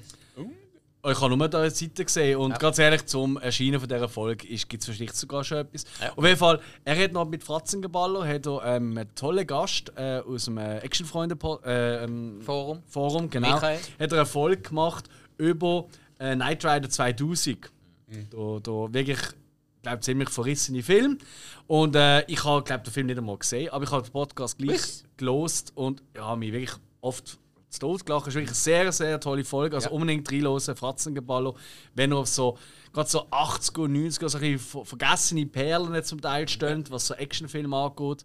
Ich 1.06 1.20
habe 1.20 1.36
nur 1.36 1.50
diese 1.50 1.70
Seite 1.70 2.06
gesehen 2.06 2.38
und 2.38 2.58
ganz 2.60 2.80
ehrlich, 2.80 3.06
zum 3.08 3.36
Erscheinen 3.38 3.78
von 3.78 3.90
dieser 3.90 4.08
Folge 4.08 4.48
gibt 4.48 4.88
es 4.88 4.96
vielleicht 4.96 5.18
sogar 5.18 5.44
schon 5.44 5.58
etwas. 5.58 5.84
Ja. 6.02 6.14
Auf 6.16 6.24
jeden 6.24 6.38
Fall, 6.38 6.62
er 6.86 7.04
hat 7.04 7.12
noch 7.12 7.28
mit 7.28 7.44
Fratzengeballer 7.44 8.26
hat 8.26 8.46
er, 8.46 8.64
ähm, 8.64 8.98
einen 8.98 9.14
tollen 9.14 9.46
Gast 9.46 9.92
äh, 9.98 10.20
aus 10.20 10.46
dem 10.46 10.58
äh, 10.58 10.78
Actionfreunde 10.78 11.38
äh, 11.66 12.06
ähm, 12.06 12.42
Forum. 12.42 12.84
Forum 12.88 13.30
genau, 13.30 13.52
Michael. 13.52 13.80
hat 14.00 14.12
er 14.14 14.18
eine 14.20 14.26
Folge 14.26 14.62
gemacht 14.62 15.10
über 15.38 15.88
äh, 16.20 16.36
Knight 16.36 16.64
Rider 16.64 16.90
2000. 16.90 17.70
Da, 18.30 18.60
da 18.62 18.94
wirklich, 18.94 19.20
glaube 19.82 20.00
ziemlich 20.00 20.30
verrissene 20.30 20.84
Film. 20.84 21.18
Und 21.68 21.98
äh, 21.98 22.24
ich 22.32 22.46
habe, 22.46 22.64
glaube 22.64 22.84
den 22.86 22.94
Film 22.94 23.08
nicht 23.08 23.18
einmal 23.18 23.38
gesehen, 23.38 23.70
aber 23.72 23.84
ich 23.84 23.92
habe 23.92 24.04
den 24.04 24.14
Podcast 24.14 24.58
gleich 24.58 25.04
gelost 25.18 25.74
und 25.76 26.02
habe 26.18 26.40
mich 26.40 26.54
wirklich 26.54 26.80
oft 27.02 27.40
zu 27.74 27.80
Tod 27.80 28.06
gelacht. 28.06 28.24
Es 28.24 28.30
ist 28.30 28.36
wirklich 28.36 28.50
eine 28.50 28.56
sehr, 28.56 28.92
sehr 28.92 29.20
tolle 29.20 29.44
Folge. 29.44 29.76
Also 29.76 29.90
Ja. 29.90 29.94
unbedingt 29.96 30.32
reinhören, 30.32 30.76
Fratzengeballer. 30.76 31.54
Wenn 31.96 32.12
er 32.12 32.18
auf 32.20 32.28
so, 32.28 32.58
gerade 32.94 33.10
so 33.10 33.28
80er 33.30 33.82
und 33.84 33.94
90er, 33.94 34.30
so 34.30 34.38
ein 34.38 34.60
vergessene 34.86 35.46
Perlen 35.46 36.04
zum 36.04 36.22
Teil 36.22 36.48
stehen, 36.48 36.86
was 36.90 37.08
so 37.08 37.14
Actionfilme 37.16 37.76
angeht, 37.76 38.24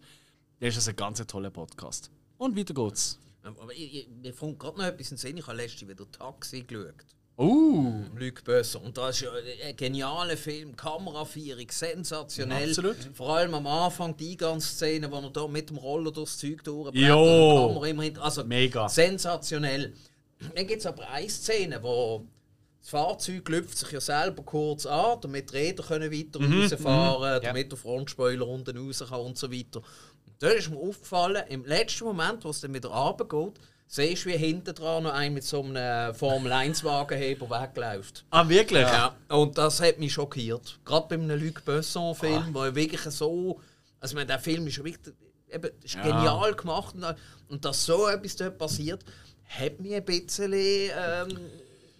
dann 0.59 0.69
ist 0.69 0.77
das 0.77 0.87
ein 0.87 0.95
ganz 0.95 1.25
toller 1.25 1.49
Podcast. 1.49 2.11
Und 2.37 2.55
weiter 2.57 2.73
geht's. 2.73 3.19
Aber 3.43 3.71
ich, 3.73 3.95
ich, 3.95 4.07
mir 4.09 4.33
kommt 4.33 4.59
gerade 4.59 4.77
noch 4.77 4.85
etwas 4.85 5.07
in 5.11 5.15
den 5.15 5.17
Sinn. 5.17 5.37
Ich 5.37 5.47
habe 5.47 5.57
letztens 5.57 5.89
wieder 5.89 6.09
Taxi 6.11 6.61
geschaut. 6.63 6.93
Uh, 7.39 8.03
Luc 8.17 8.43
Besson. 8.43 8.81
Und 8.81 8.97
das 8.97 9.15
ist 9.15 9.21
ja 9.21 9.29
ein 9.65 9.75
genialer 9.77 10.35
Film, 10.35 10.75
Kameraführung, 10.75 11.67
sensationell. 11.71 12.67
Absolut. 12.67 12.97
Vor 13.13 13.29
allem 13.29 13.53
am 13.53 13.65
Anfang 13.65 14.17
die 14.17 14.31
Eingangsszene, 14.31 15.09
wo 15.09 15.19
er 15.19 15.29
da 15.29 15.47
mit 15.47 15.69
dem 15.69 15.77
Roller 15.77 16.11
durchs 16.11 16.37
Zeug 16.37 16.61
durchblättert. 16.65 16.93
Und 16.93 16.95
die 16.95 17.67
Kamera 17.67 17.87
immer 17.87 18.03
hinter. 18.03 18.23
Also 18.25 18.43
Mega. 18.43 18.89
sensationell. 18.89 19.93
Dann 20.53 20.67
gibt 20.67 20.81
es 20.81 20.85
aber 20.85 21.09
eine 21.09 21.29
Szene, 21.29 21.81
wo 21.81 22.25
das 22.81 22.89
Fahrzeug 22.89 23.47
lüpft 23.47 23.77
sich 23.77 23.91
ja 23.91 24.01
selber 24.01 24.43
kurz 24.43 24.85
an, 24.85 25.19
damit 25.21 25.51
die 25.51 25.55
Räder 25.55 25.83
können 25.83 26.11
weiter 26.11 26.39
rausfahren 26.39 27.41
damit 27.41 27.71
der 27.71 27.77
Frontspoiler 27.77 28.47
unten 28.47 28.77
raus 28.77 29.03
kann 29.07 29.19
und 29.21 29.37
so 29.37 29.49
weiter. 29.49 29.79
Und 29.79 30.35
da 30.39 30.49
ist 30.49 30.69
mir 30.69 30.77
aufgefallen, 30.77 31.43
im 31.47 31.63
letzten 31.63 32.03
Moment, 32.03 32.43
wo 32.43 32.49
es 32.49 32.59
dann 32.59 32.73
wieder 32.73 32.89
runtergeht, 32.89 33.59
siehst 33.91 34.23
du, 34.25 34.29
wie 34.29 34.37
hinten 34.37 34.73
dran 34.75 35.03
noch 35.03 35.13
ein 35.13 35.33
mit 35.33 35.43
so 35.43 35.63
einem 35.63 36.13
Formel-1-Wagenheber 36.13 37.49
wegläuft. 37.49 38.23
ah 38.29 38.47
wirklich? 38.47 38.83
Ja, 38.83 39.15
und 39.27 39.57
das 39.57 39.81
hat 39.81 39.97
mich 39.97 40.13
schockiert. 40.13 40.79
Gerade 40.85 41.07
bei 41.09 41.15
einem 41.15 41.43
Luc 41.43 41.65
Besson-Film, 41.65 42.53
wo 42.53 42.63
er 42.63 42.75
wirklich 42.75 43.01
so. 43.01 43.59
Also, 43.99 44.13
ich 44.13 44.15
meine, 44.15 44.27
der 44.27 44.39
Film 44.39 44.65
ist 44.67 44.77
ja 44.77 44.83
wirklich 44.85 45.15
eben, 45.51 45.71
ist 45.83 45.95
genial 46.01 46.53
gemacht. 46.53 46.95
Und, 46.95 47.15
und 47.49 47.65
dass 47.65 47.83
so 47.83 48.07
etwas 48.07 48.35
dort 48.35 48.57
passiert, 48.59 49.03
hat 49.47 49.79
mich 49.79 49.95
ein 49.95 50.05
bisschen 50.05 50.53
ähm, 50.53 51.39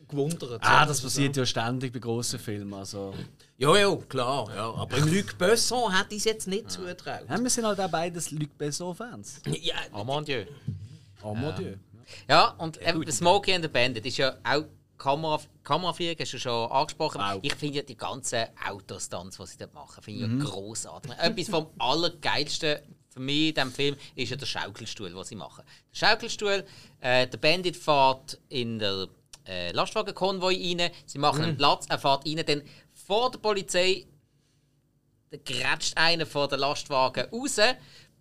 gewundert. 0.07 0.61
Ah, 0.63 0.85
das 0.85 1.01
passiert 1.01 1.35
ja 1.35 1.45
ständig 1.45 1.91
bei 1.91 1.99
grossen 1.99 2.39
Filmen. 2.39 2.73
Also. 2.75 3.15
Ja, 3.57 3.75
ja, 3.75 3.95
klar. 4.07 4.47
Ja. 4.55 4.73
Aber 4.75 4.95
im 4.95 5.11
Luc 5.11 5.37
Besson 5.39 5.91
hätte 5.91 6.13
ich 6.13 6.19
es 6.19 6.25
jetzt 6.25 6.47
nicht 6.47 6.69
zugetraut. 6.69 7.25
Ja, 7.27 7.41
wir 7.41 7.49
sind 7.49 7.65
halt 7.65 7.79
auch 7.79 7.89
beides 7.89 8.29
Luc 8.29 8.55
Besson-Fans. 8.59 9.41
Ja, 9.61 9.75
Oh 9.91 10.03
mon 10.03 10.23
Dieu. 10.23 10.45
Oh 11.23 11.33
mon 11.33 11.55
Dieu. 11.55 11.75
Ja, 12.27 12.55
und 12.57 12.81
eben, 12.81 13.11
Smokey 13.11 13.53
and 13.53 13.63
the 13.63 13.69
Bandit 13.69 14.05
ist 14.05 14.17
ja 14.17 14.35
auch 14.43 14.65
Kamera, 14.97 15.39
hast 15.67 16.33
du 16.33 16.39
schon 16.39 16.71
angesprochen. 16.71 17.21
Wow. 17.21 17.39
Ich 17.41 17.55
finde 17.55 17.77
ja 17.77 17.83
die 17.83 17.95
ganzen 17.95 18.45
Autostunts, 18.67 19.37
die 19.37 19.45
sie 19.45 19.57
dort 19.57 19.73
machen, 19.73 20.03
finde 20.03 20.25
ich 20.25 20.31
ja 20.31 20.49
grossartig. 20.49 21.11
Etwas 21.11 21.49
vom 21.49 21.67
Allergeilsten 21.79 22.79
für 23.09 23.19
mich 23.19 23.49
in 23.49 23.55
diesem 23.55 23.71
Film 23.71 23.95
ist 24.15 24.29
ja 24.29 24.35
der 24.35 24.45
Schaukelstuhl, 24.45 25.09
den 25.09 25.23
sie 25.23 25.35
machen. 25.35 25.63
Der 25.91 26.07
Schaukelstuhl, 26.07 26.65
äh, 26.99 27.27
der 27.27 27.37
Bandit 27.37 27.77
fährt 27.77 28.39
in 28.49 28.77
der 28.77 29.07
äh, 29.47 29.71
Lastwagenkonvoi 29.71 30.55
rein, 30.55 30.91
sie 31.05 31.17
machen 31.17 31.43
einen 31.43 31.57
Platz, 31.57 31.85
er 31.89 31.97
fährt 31.97 32.27
rein, 32.27 32.43
dann 32.45 32.61
vor 32.93 33.31
der 33.31 33.39
Polizei 33.39 34.05
dann 35.31 35.43
grätscht 35.43 35.97
einer 35.97 36.25
vor 36.25 36.47
den 36.47 36.59
Lastwagen 36.59 37.29
raus, 37.31 37.59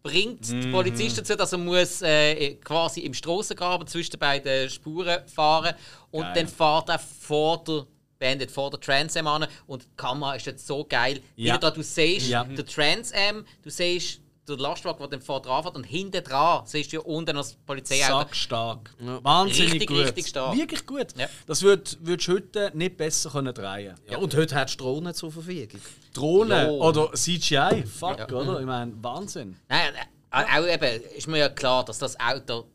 bringt 0.08 0.48
Mhm. 0.48 0.60
die 0.62 0.70
Polizisten 0.72 1.18
dazu, 1.20 1.34
dass 1.36 1.52
er 1.52 1.58
muss, 1.58 2.02
äh, 2.02 2.54
quasi 2.56 3.00
im 3.00 3.14
Strassengraben 3.14 3.86
zwischen 3.86 4.12
den 4.12 4.20
beiden 4.20 4.70
Spuren 4.70 5.26
fahren 5.28 5.74
und 6.10 6.22
Geil. 6.22 6.32
dann 6.34 6.48
fährt 6.48 6.88
er 6.88 6.98
vor 6.98 7.62
der 7.64 7.86
Bandit, 8.18 8.50
vor 8.50 8.70
der 8.70 8.80
Trans 8.80 9.16
Am 9.16 9.26
an 9.26 9.46
und 9.66 9.82
die 9.84 9.86
Kamera 9.96 10.34
ist 10.34 10.46
jetzt 10.46 10.66
so 10.66 10.84
geil. 10.88 11.20
Ja. 11.36 11.54
Wieder 11.54 11.58
da, 11.58 11.70
du 11.70 11.82
siehst 11.82 12.28
Ja. 12.28 12.44
den 12.44 12.66
Trans 12.66 13.12
Am, 13.12 13.44
du 13.62 13.70
siehst 13.70 14.20
den 14.56 14.62
Lastwagen, 14.62 14.98
der 14.98 15.08
dann 15.08 15.20
vor 15.20 15.40
dran 15.42 15.62
fährt 15.62 15.76
und 15.76 15.84
hinten 15.84 16.22
dran 16.24 16.62
siehst 16.66 16.92
du 16.92 16.96
ja 16.96 17.02
unten 17.02 17.34
noch 17.36 17.42
das 17.42 17.54
Polizeiauto. 17.66 18.18
Sackstark. 18.18 18.90
Wahnsinnig 18.98 19.72
Richtig, 19.74 19.88
gut. 19.88 19.98
richtig 19.98 20.26
stark. 20.28 20.56
Wirklich 20.56 20.86
gut. 20.86 21.06
Ja. 21.16 21.26
Das 21.46 21.62
würd- 21.62 21.96
würdest 22.00 22.28
du 22.28 22.32
heute 22.34 22.70
nicht 22.74 22.96
besser 22.96 23.30
können 23.30 23.54
drehen 23.54 23.94
ja, 24.10 24.18
und 24.18 24.34
heute 24.36 24.54
hat 24.54 24.80
Drohnen 24.80 25.14
zur 25.14 25.32
Verfügung. 25.32 25.80
Drohnen 26.12 26.66
Jo. 26.68 26.82
oder 26.84 27.12
CGI. 27.12 27.84
Fuck, 27.86 28.18
Ja. 28.18 28.26
oder? 28.28 28.60
Ich 28.60 28.66
meine, 28.66 28.92
Wahnsinn. 29.02 29.56
Nein, 29.68 29.92
äh, 30.30 30.44
auch 30.60 30.66
eben, 30.66 31.02
ist 31.16 31.26
mir 31.28 31.38
ja 31.38 31.48
klar, 31.48 31.84
dass 31.84 31.98
das 31.98 32.18
Auto 32.20 32.66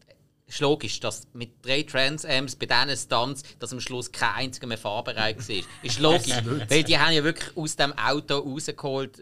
ist 0.45 0.59
logisch, 0.59 0.99
dass 0.99 1.23
mit 1.33 1.65
drei 1.65 1.83
Trans 1.83 2.25
Amps 2.25 2.55
bei 2.55 2.65
diesen 2.65 2.95
Stunts, 2.97 3.43
dass 3.59 3.71
am 3.71 3.79
Schluss 3.79 4.11
kein 4.11 4.35
einziger 4.35 4.67
mehr 4.67 4.77
fahrbereit 4.77 5.37
war. 5.47 5.55
Ist 5.81 5.99
logisch. 5.99 6.33
weil 6.69 6.83
die 6.83 6.97
haben 6.99 7.13
ja 7.13 7.23
wirklich 7.23 7.55
aus 7.57 7.75
dem 7.75 7.93
Auto 7.97 8.37
rausgeholt. 8.39 9.17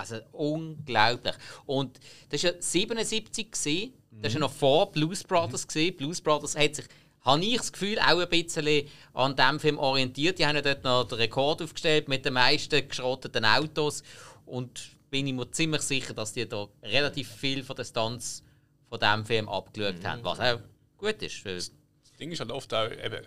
Also 0.00 0.16
unglaublich. 0.32 1.34
Und 1.66 2.00
das 2.30 2.42
war 2.44 2.52
ja 2.52 2.56
77 2.62 3.52
gesehen. 3.52 3.92
Das 4.10 4.32
war 4.32 4.40
ja 4.40 4.46
noch 4.46 4.52
vor 4.52 4.90
Blues 4.90 5.22
Brothers 5.22 5.66
gesehen. 5.66 5.96
Blues 5.96 6.20
Brothers 6.20 6.56
hat 6.56 6.74
sich 6.74 6.86
habe 7.22 7.44
ich 7.44 7.58
das 7.58 7.70
Gefühl, 7.70 7.98
auch 7.98 8.18
ein 8.18 8.28
bisschen 8.30 8.88
an 9.12 9.36
diesem 9.36 9.60
Film 9.60 9.78
orientiert. 9.78 10.38
Die 10.38 10.46
haben 10.46 10.56
ja 10.56 10.62
dort 10.62 10.84
noch 10.84 11.04
den 11.04 11.18
Rekord 11.18 11.60
aufgestellt 11.60 12.08
mit 12.08 12.24
den 12.24 12.32
meisten 12.32 12.88
geschrotteten 12.88 13.44
Autos. 13.44 14.02
Und 14.46 14.92
bin 15.10 15.26
ich 15.26 15.34
mir 15.34 15.50
ziemlich 15.50 15.82
sicher, 15.82 16.14
dass 16.14 16.32
die 16.32 16.48
da 16.48 16.66
relativ 16.82 17.30
viel 17.30 17.62
von 17.62 17.76
den 17.76 17.84
Stunts 17.84 18.42
von 18.88 18.98
diesem 18.98 19.26
Film 19.26 19.48
abgeschaut 19.48 20.02
haben. 20.04 20.24
Was 20.24 20.40
auch 20.40 20.60
gut 20.96 21.22
ist. 21.22 21.44
Das 21.44 21.72
Ding 22.18 22.32
ist 22.32 22.40
halt 22.40 22.52
oft 22.52 22.72
auch 22.72 22.90
eben 22.90 23.22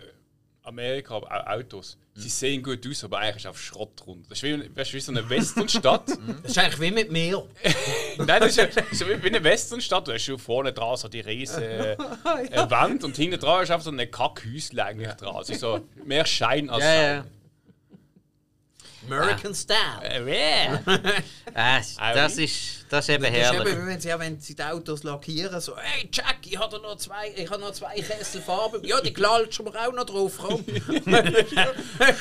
Amerika, 0.64 1.16
aber 1.16 1.30
auch 1.30 1.58
Autos. 1.58 1.98
Sie 2.16 2.28
sehen 2.28 2.62
gut 2.62 2.86
aus, 2.86 3.04
aber 3.04 3.18
eigentlich 3.18 3.44
ist 3.44 3.46
auf 3.46 3.60
Schrott 3.60 4.02
rund. 4.06 4.30
Das 4.30 4.38
ist 4.38 4.44
wie, 4.44 4.76
weißt, 4.76 4.94
wie 4.94 5.00
so 5.00 5.12
eine 5.12 5.28
Westernstadt. 5.28 6.04
Das 6.42 6.52
ist 6.52 6.58
eigentlich 6.58 6.80
wie 6.80 6.90
mit 6.90 7.10
mir. 7.10 7.46
Nein, 8.18 8.40
das 8.40 8.50
ist, 8.50 8.56
ja, 8.56 8.66
das 8.66 8.92
ist 8.92 9.00
ja 9.00 9.22
wie 9.22 9.26
eine 9.26 9.42
Westernstadt. 9.42 10.08
Du 10.08 10.12
hast 10.12 10.22
schon 10.22 10.38
vorne 10.38 10.72
dran 10.72 10.96
so 10.96 11.08
die 11.08 11.20
riesige 11.20 11.96
äh, 12.50 12.70
Wand 12.70 13.04
und 13.04 13.16
hinten 13.16 13.40
dran 13.40 13.62
ist 13.62 13.70
einfach 13.70 13.84
so 13.84 13.90
eine 13.90 14.06
Kackhäusle 14.06 14.84
eigentlich 14.84 15.12
dran. 15.14 15.36
Also 15.36 15.54
so 15.54 15.88
mehr 16.04 16.24
Schein 16.24 16.70
als 16.70 16.84
Ja, 16.84 17.02
ja. 17.02 17.24
American 19.06 19.54
Style. 19.54 19.76
Äh, 20.02 20.22
yeah. 20.24 20.82
Äh, 21.54 22.14
das, 22.14 22.38
ist, 22.38 22.83
das 22.94 23.08
ist 23.08 23.14
eben 23.14 23.24
Das 23.24 23.32
ist 23.32 23.38
herrlich. 23.52 23.72
eben, 23.74 23.86
wenn 23.86 24.00
sie, 24.00 24.08
ja, 24.08 24.18
wenn 24.18 24.40
sie 24.40 24.54
die 24.54 24.62
Autos 24.62 25.02
lackieren, 25.02 25.60
so, 25.60 25.76
hey 25.76 26.08
Jack, 26.12 26.38
ich 26.42 26.58
habe 26.58 26.78
noch 26.78 26.96
zwei, 26.96 27.32
ich 27.34 27.50
habe 27.50 27.60
noch 27.60 27.72
zwei 27.72 27.94
Kessel 27.96 28.40
Farbe. 28.40 28.80
Ja, 28.84 29.00
die 29.00 29.12
klatschen 29.12 29.66
wir 29.66 29.74
auch 29.88 29.92
noch 29.92 30.04
drauf, 30.04 30.38
komm. 30.40 30.64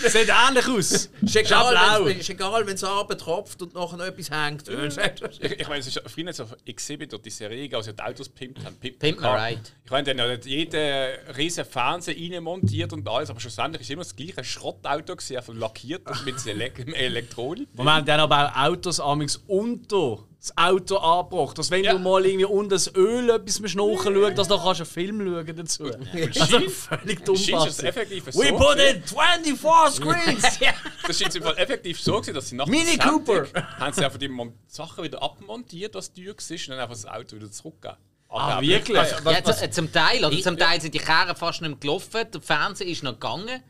Sieht 0.07 0.29
ähnlich 0.29 0.67
aus. 0.67 0.91
Ist 0.91 1.11
Ist 1.21 1.35
egal, 1.35 2.05
wenn 2.05 2.19
es 2.19 2.29
egal, 2.29 2.65
wenn 2.65 2.75
es 2.75 3.19
tropft 3.19 3.61
und 3.61 3.73
nachher 3.73 3.97
noch 3.97 4.05
etwas 4.05 4.31
hängt. 4.31 4.67
Ich, 4.67 5.51
ich 5.51 5.67
meine, 5.67 5.79
es 5.79 5.87
ist 5.87 6.01
früher 6.07 6.25
nicht 6.25 6.35
so 6.35 6.45
Exhibit 6.65 7.13
oder 7.13 7.23
die 7.23 7.29
Serie, 7.29 7.69
als 7.75 7.85
sie 7.85 7.93
die 7.93 8.01
Autos 8.01 8.29
pimpt 8.29 8.63
haben. 8.65 8.75
Pimp, 8.77 8.99
Pimp 8.99 9.21
right. 9.23 9.73
Ich 9.85 9.91
meine, 9.91 10.13
dann 10.13 10.31
hat 10.31 10.45
jeder 10.45 11.35
riesen 11.37 11.65
Fernseher 11.65 12.15
reinmontiert 12.15 12.93
und 12.93 13.07
alles, 13.07 13.29
aber 13.29 13.39
schlussendlich 13.39 13.81
ist 13.81 13.91
immer 13.91 14.03
das 14.03 14.15
gleiche 14.15 14.43
Schrottauto 14.43 15.15
gewesen, 15.15 15.37
einfach 15.37 15.53
lackiert 15.53 16.07
und 16.07 16.25
mit 16.25 16.45
Ele 16.45 16.71
Elektronik. 16.95 17.67
Moment, 17.73 18.07
die 18.07 18.11
haben 18.11 18.19
aber 18.21 18.51
auch 18.51 18.69
Autos 18.69 18.99
amigs 18.99 19.41
unter 19.47 20.19
das 20.45 20.57
Auto 20.57 20.97
angebracht. 20.97 21.57
Dass 21.57 21.71
wenn 21.71 21.83
Ja. 21.85 21.93
du 21.93 21.99
mal 21.99 22.25
irgendwie 22.25 22.45
unter 22.45 22.75
das 22.75 22.93
Öl 22.95 23.29
etwas 23.29 23.59
musst 23.61 23.75
nachschauen 23.75 24.35
dass 24.35 24.47
du 24.49 24.57
kannst 24.57 24.81
einen 24.81 24.85
Film 24.89 25.19
schauen 25.25 25.55
dazu. 25.55 25.85
Also 25.85 26.69
völlig 26.69 27.23
dumm. 27.23 27.35
Es 27.35 27.49
bastard. 27.49 27.83
effektiv 27.83 28.25
so 28.29 28.39
We 28.41 28.51
put 28.51 28.77
in 28.77 29.03
24 29.03 30.03
screens! 30.03 30.59
Das 31.07 31.19
scheint 31.19 31.35
im 31.35 31.43
Fall 31.43 31.57
effektiv 31.57 31.99
so 32.01 32.13
gewesen, 32.13 32.33
dass 32.33 32.49
sie 32.49 32.55
nach 32.55 32.65
Mini 32.67 32.97
Cooper. 32.97 33.45
haben 33.79 33.93
sie 33.93 34.03
einfach 34.05 34.17
die 34.19 34.29
Sachen 34.67 35.03
wieder 35.03 35.21
abmontiert, 35.23 35.95
was 35.95 36.11
teuer 36.13 36.27
war, 36.27 36.33
und 36.33 36.67
dann 36.69 36.79
einfach 36.79 36.95
das 36.95 37.05
Auto 37.05 37.35
wieder 37.35 37.51
zurückgegeben. 37.51 37.97
Ah, 38.29 38.59
wirklich? 38.61 38.97
Also, 38.97 39.29
Ja, 39.29 39.43
z- 39.43 39.73
zum 39.73 39.91
Teil, 39.91 40.25
oder? 40.25 40.35
Zum 40.41 40.57
Teil 40.57 40.81
sind 40.81 40.93
die 40.95 40.99
Kerne 40.99 41.35
fast 41.35 41.61
nicht 41.61 41.69
mehr 41.69 41.77
gelaufen, 41.79 42.25
der 42.33 42.41
Fernseher 42.41 42.87
ist 42.87 43.03
noch 43.03 43.13
gegangen, 43.13 43.61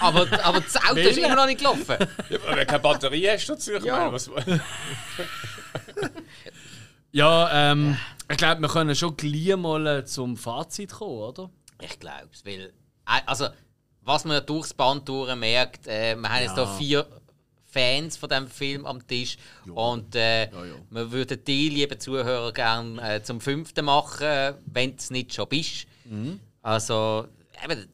aber, 0.00 0.28
aber 0.44 0.60
das 0.60 0.76
Auto 0.76 1.00
ist 1.00 1.18
immer 1.18 1.34
noch 1.34 1.46
nicht 1.46 1.58
gelaufen. 1.58 1.96
ja, 2.30 2.38
aber 2.38 2.50
wenn 2.50 2.58
du 2.58 2.66
keine 2.66 2.78
Batterie 2.78 3.28
hast 3.30 3.46
dazu, 3.48 3.72
ich 3.72 3.82
Ja. 3.84 3.96
meine, 3.98 4.12
was, 4.12 4.30
Ja, 7.12 7.72
ähm, 7.72 7.96
ich 8.30 8.38
glaube, 8.38 8.62
wir 8.62 8.68
können 8.68 8.96
schon 8.96 9.16
gleich 9.16 9.54
mal 9.56 9.86
äh, 9.86 10.04
zum 10.04 10.36
Fazit 10.36 10.92
kommen, 10.92 11.18
oder? 11.18 11.50
Ich 11.80 11.98
glaube 11.98 12.28
es, 12.32 12.44
weil, 12.46 12.72
äh, 13.06 13.20
also, 13.26 13.48
was 14.00 14.24
man 14.24 14.44
durchs 14.46 14.72
Band 14.72 15.06
durch 15.08 15.34
merkt, 15.36 15.86
äh, 15.86 16.16
wir 16.16 16.28
haben 16.28 16.42
jetzt 16.42 16.54
hier 16.56 16.66
vier 16.78 17.06
Fans 17.66 18.16
von 18.16 18.28
dem 18.28 18.48
Film 18.48 18.86
am 18.86 19.06
Tisch 19.06 19.36
und 19.74 20.14
äh, 20.14 20.48
wir 20.90 21.12
würden 21.12 21.44
die, 21.44 21.68
liebe 21.68 21.98
Zuhörer, 21.98 22.52
gerne 22.52 23.16
äh, 23.16 23.22
zum 23.22 23.40
fünften 23.40 23.84
machen, 23.84 24.54
wenn 24.66 24.90
du 24.90 24.96
es 24.96 25.10
nicht 25.10 25.34
schon 25.34 25.48
bist. 25.48 25.86
Also, 26.62 27.26
eben, 27.62 27.88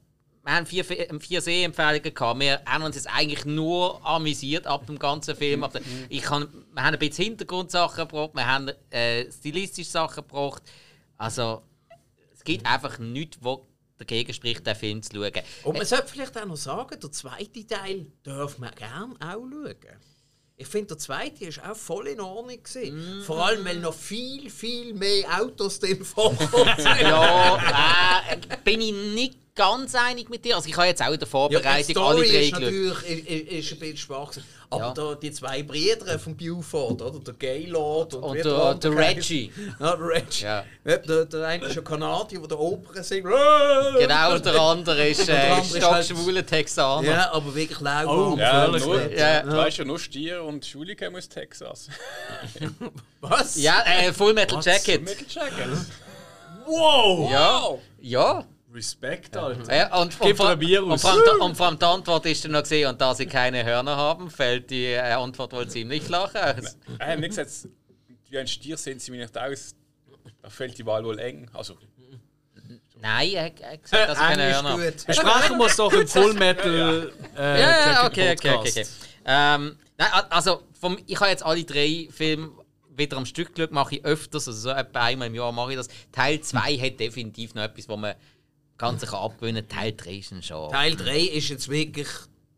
wir 0.49 0.55
haben 0.57 0.65
vier, 0.67 0.83
Fe- 0.85 1.07
vier 1.21 1.43
Sehempfehlungen 1.43 2.15
gehabt. 2.15 2.41
Wir 2.41 2.63
haben 2.65 2.83
uns 2.83 2.97
jetzt 2.97 3.07
eigentlich 3.07 3.45
nur 3.45 4.05
amüsiert 4.07 4.67
ab 4.67 4.87
dem 4.87 4.99
ganzen 4.99 5.37
Film. 5.37 5.67
Ich 6.09 6.23
kann, 6.23 6.49
wir 6.73 6.83
haben 6.83 6.95
ein 6.95 6.99
bisschen 6.99 7.25
Hintergrundsachen 7.25 8.09
gebracht, 8.09 8.31
wir 8.33 8.47
haben 8.47 8.71
äh, 8.89 9.31
stilistische 9.31 9.91
Sachen 9.91 10.27
gebracht. 10.27 10.63
Also, 11.19 11.63
es 12.33 12.43
gibt 12.45 12.65
einfach 12.65 12.99
nichts, 12.99 13.37
was 13.43 13.59
dagegen 13.99 14.33
spricht, 14.33 14.67
den 14.67 14.75
Film 14.75 15.03
zu 15.03 15.17
schauen. 15.17 15.33
Und 15.65 15.77
man 15.77 15.85
sollte 15.85 16.07
vielleicht 16.09 16.39
auch 16.41 16.47
noch 16.47 16.57
sagen, 16.57 16.99
der 16.99 17.13
zweite 17.13 17.67
Teil 17.67 18.07
darf 18.23 18.57
man 18.57 18.71
gerne 18.75 19.15
auch 19.21 19.35
schauen. 19.51 19.75
Ich 20.57 20.67
finde, 20.67 20.87
der 20.89 20.99
zweite 20.99 21.45
ist 21.45 21.63
auch 21.63 21.77
voll 21.77 22.09
in 22.09 22.21
Ordnung. 22.21 22.57
gewesen. 22.63 23.23
Vor 23.23 23.45
allem, 23.45 23.65
weil 23.67 23.79
noch 23.81 23.93
viel, 23.95 24.49
viel 24.51 24.95
mehr 24.95 25.41
Autos 25.43 25.79
drin 25.79 26.03
vorkommen. 26.05 26.73
Ja, 27.03 28.23
äh, 28.31 28.57
bin 28.65 28.81
ich 28.81 28.93
nicht 29.15 29.48
ganz 29.59 29.95
einig 29.95 30.31
mit 30.31 30.45
dir. 30.45 30.57
Also 30.57 30.69
ich 30.69 30.77
habe 30.77 30.87
jetzt 30.87 31.03
auch 31.03 31.13
in 31.13 31.19
der 31.19 31.21
Ja, 31.21 31.25
die 31.27 31.31
Vorbereitung 31.31 31.97
alle 31.99 32.25
Story 32.25 32.29
drei 32.29 32.43
ist 32.45 32.53
natürlich 32.53 32.93
ist, 33.29 33.53
ist, 33.53 33.73
ein 33.73 33.79
bisschen 33.81 33.97
schwach. 33.99 34.31
gewesen. 34.31 34.45
Aber 34.71 34.83
Ja. 34.83 34.93
da, 34.93 35.15
die 35.15 35.33
zwei 35.33 35.63
Brüder 35.63 36.19
von 36.19 36.37
Buford, 36.37 37.01
oder? 37.01 37.19
der 37.21 37.35
Gaylord 37.35 38.15
und, 38.15 38.23
Und 38.23 38.37
der- 38.45 38.75
der. 38.75 38.97
Reggie. 38.97 39.51
Ja, 39.81 39.97
der 39.97 40.07
Reggie. 40.09 40.45
Ja. 40.45 40.65
Ja, 40.85 40.97
Der, 40.99 41.25
der 41.25 41.47
eine 41.47 41.65
ist 41.67 41.79
ein 41.79 41.85
Kanadier, 41.85 42.39
der 42.41 42.49
der 42.49 42.59
Oper 42.61 43.03
singt. 43.03 43.25
Genau, 43.25 44.35
und 44.35 44.45
der 44.45 44.55
andere 44.61 45.09
ist 45.09 45.27
äh, 45.29 45.59
ist 45.61 45.83
halt- 45.83 46.47
Texaner. 46.47 47.09
Ja, 47.09 47.33
aber 47.33 47.55
wirklich 47.55 47.81
laut. 47.81 48.07
Oh, 48.07 48.37
ja, 48.39 48.69
nur. 48.69 49.11
Ja. 49.11 49.43
Du 49.43 49.57
weißt 49.57 49.79
ja, 49.79 49.85
nur 49.87 49.99
Stier 49.99 50.45
und 50.45 50.65
Schule 50.67 50.95
kommen 50.97 51.17
aus 51.17 51.29
Texas. 51.29 51.89
Was? 53.21 53.57
Ja, 53.57 53.83
äh, 53.87 54.13
Full 54.13 54.35
Metal 54.35 54.61
Jacket. 54.63 55.03
Michael 55.03 55.27
Jackson. 55.29 55.87
Wow! 56.67 57.31
Ja, 57.31 57.75
ja. 58.01 58.45
Respekt, 58.79 59.37
Alter. 59.37 59.75
ja 59.77 60.01
und, 60.01 60.11
Gib 60.21 60.31
und, 60.31 60.37
vor- 60.37 60.47
mir 60.47 60.53
ein 60.53 60.59
Bier 60.59 60.85
und, 60.85 60.93
aus. 60.93 61.03
vor 61.03 61.11
allem, 61.13 61.41
und 61.43 61.57
vor 61.57 61.67
allem 61.67 61.79
die 61.79 61.85
Antwort 61.85 62.27
ist 62.27 62.45
dann 62.45 62.53
noch 62.53 62.63
gesehen, 62.63 62.89
und 62.89 63.01
da 63.01 63.15
sie 63.15 63.27
keine 63.27 63.65
Hörner 63.65 63.97
haben, 63.97 64.31
fällt 64.31 64.71
die 64.71 64.87
äh, 64.87 64.99
Antwort 65.13 65.53
wohl 65.53 65.69
ziemlich 65.69 66.03
flach 66.03 66.35
aus. 66.35 66.77
Ich 66.99 67.07
habe 67.07 67.21
nicht 67.21 67.37
gesagt, 67.37 67.51
wie 68.31 68.39
ein 68.39 68.47
Stier 68.47 68.77
sehen 68.77 68.99
sie 68.99 69.11
mir 69.11 69.19
nicht 69.23 69.37
aus. 69.37 69.75
Da 70.43 70.49
fällt 70.51 70.79
die 70.79 70.87
Wahl 70.87 71.05
wohl 71.05 71.19
eng. 71.19 71.51
Also, 71.53 71.77
Nein, 73.01 73.31
er 73.33 73.53
er 73.61 73.73
hat 73.73 73.83
gesagt, 73.83 74.09
dass 74.09 74.19
sie 74.19 74.25
keine 74.25 74.43
Englisch 74.43 74.57
Hörner 74.57 74.71
haben. 74.71 74.83
gut. 74.83 75.07
Besprechen 75.07 75.59
wir 75.59 75.67
es 75.67 75.77
doch 75.77 75.93
im 75.93 76.09
Full 76.09 76.35
Metal 76.35 77.13
äh, 77.37 77.41
Ja, 77.41 77.59
ja, 77.71 77.93
Jacket 78.03 78.11
okay, 78.11 78.33
okay, 78.33 78.55
okay. 78.57 78.69
okay. 78.71 78.87
Ähm, 79.25 79.79
nein, 79.97 80.09
also, 80.31 80.63
vom, 80.81 80.99
ich 81.07 81.19
habe 81.21 81.31
jetzt 81.31 81.45
alle 81.45 81.63
drei 81.65 82.09
Filme 82.11 82.51
wieder 82.97 83.17
am 83.17 83.25
Stück 83.27 83.55
geschaut, 83.55 83.71
mache 83.71 83.97
ich 83.97 84.05
öfters, 84.05 84.49
also 84.49 84.59
so 84.61 84.71
etwa 84.71 85.05
einmal 85.05 85.29
im 85.29 85.35
Jahr 85.37 85.53
mache 85.53 85.71
ich 85.73 85.77
das. 85.77 85.87
Teil 86.11 86.41
2 86.41 86.77
hat 86.79 86.99
definitiv 86.99 87.55
noch 87.55 87.63
etwas, 87.63 87.89
wo 87.89 87.97
man 87.97 88.15
ganz 88.79 89.01
sich 89.01 89.13
abgewöhnen 89.13 89.69
Teil 89.69 89.93
3 89.93 90.15
ist 90.15 90.45
schon. 90.45 90.71
Teil 90.71 90.97
3 90.97 91.21
ist 91.21 91.49
jetzt 91.49 91.69
wirklich. 91.69 92.09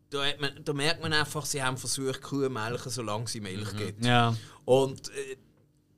Da, 0.09 0.25
hat 0.25 0.41
man, 0.41 0.51
da 0.63 0.73
merkt 0.73 1.01
man 1.01 1.13
einfach, 1.13 1.45
sie 1.45 1.63
haben 1.63 1.77
versucht, 1.77 2.21
Kuh 2.21 2.43
zu 2.43 2.49
melken, 2.49 2.91
solange 2.91 3.27
sie 3.27 3.39
Milch 3.39 3.75
gibt. 3.77 4.03
Ja. 4.05 4.35
Und 4.65 5.07
äh, 5.09 5.37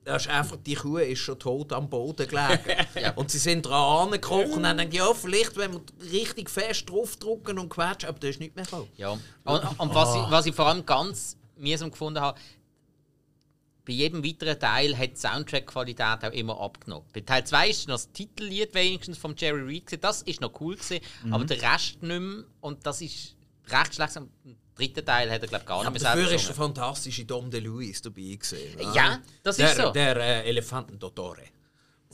da 0.03 0.17
ist 0.17 0.27
einfach, 0.27 0.57
die 0.57 0.75
Kuh 0.75 0.97
ist 0.97 1.19
schon 1.19 1.39
tot 1.39 1.73
am 1.73 1.89
Boden 1.89 2.27
gelegen. 2.27 3.15
Und 3.15 3.31
sie 3.31 3.39
sind 3.39 3.65
dran 3.65 4.05
angekrochen 4.05 4.53
und 4.53 4.67
haben 4.67 4.77
gedacht, 4.77 4.93
ja, 4.93 5.13
vielleicht, 5.13 5.57
wenn 5.57 5.73
wir 5.73 5.81
richtig 6.11 6.49
fest 6.49 6.89
draufdrücken 6.89 7.57
und 7.57 7.69
quetschen, 7.69 8.09
aber 8.09 8.19
da 8.19 8.27
ist 8.27 8.39
nichts 8.39 8.55
mehr 8.55 8.65
gekommen. 8.65 8.89
Ja. 8.97 9.11
Und, 9.11 9.79
und 9.79 9.95
was, 9.95 10.15
ich, 10.15 10.21
was 10.29 10.45
ich 10.45 10.53
vor 10.53 10.67
allem 10.67 10.85
ganz 10.85 11.37
mühsam 11.57 11.89
gefunden 11.89 12.19
habe, 12.19 12.39
bei 13.85 13.93
jedem 13.93 14.23
weiteren 14.23 14.59
Teil 14.59 14.97
hat 14.97 15.11
die 15.11 15.15
Soundtrack-Qualität 15.17 16.23
auch 16.23 16.31
immer 16.31 16.59
abgenommen. 16.59 17.05
Bei 17.13 17.21
Teil 17.21 17.45
2 17.45 17.69
ist 17.69 17.87
noch 17.87 17.95
das 17.95 18.11
Titellied 18.11 18.73
wenigstens 18.73 19.17
von 19.17 19.35
Jerry 19.37 19.61
Reed. 19.61 19.85
gewesen. 19.85 20.01
Das 20.01 20.21
ist 20.21 20.39
noch 20.41 20.59
cool, 20.61 20.75
gewesen, 20.75 20.99
aber 21.31 21.43
der 21.45 21.61
Rest 21.61 22.01
nicht 22.01 22.19
mehr. 22.19 22.43
Und 22.61 22.85
das 22.85 23.01
ist 23.01 23.35
recht 23.67 23.95
schlecht. 23.95 24.15
Im 24.15 24.29
dritten 24.75 25.05
Teil 25.05 25.29
hat 25.29 25.41
er, 25.41 25.47
glaube 25.47 25.63
ich, 25.63 25.67
gar 25.67 25.79
Aber 25.81 25.91
nicht 25.91 26.01
mehr 26.01 26.15
dafür 26.15 26.31
ist 26.31 26.47
der 26.47 26.55
fantastische 26.55 27.25
Dom 27.25 27.51
DeLuise 27.51 28.03
dabei 28.03 28.21
gewesen. 28.21 28.57
Ja, 28.93 29.21
das 29.43 29.57
der, 29.57 29.69
ist 29.69 29.77
so. 29.77 29.91
Der 29.91 30.15
äh, 30.17 30.49
Elefantendottore. 30.49 31.43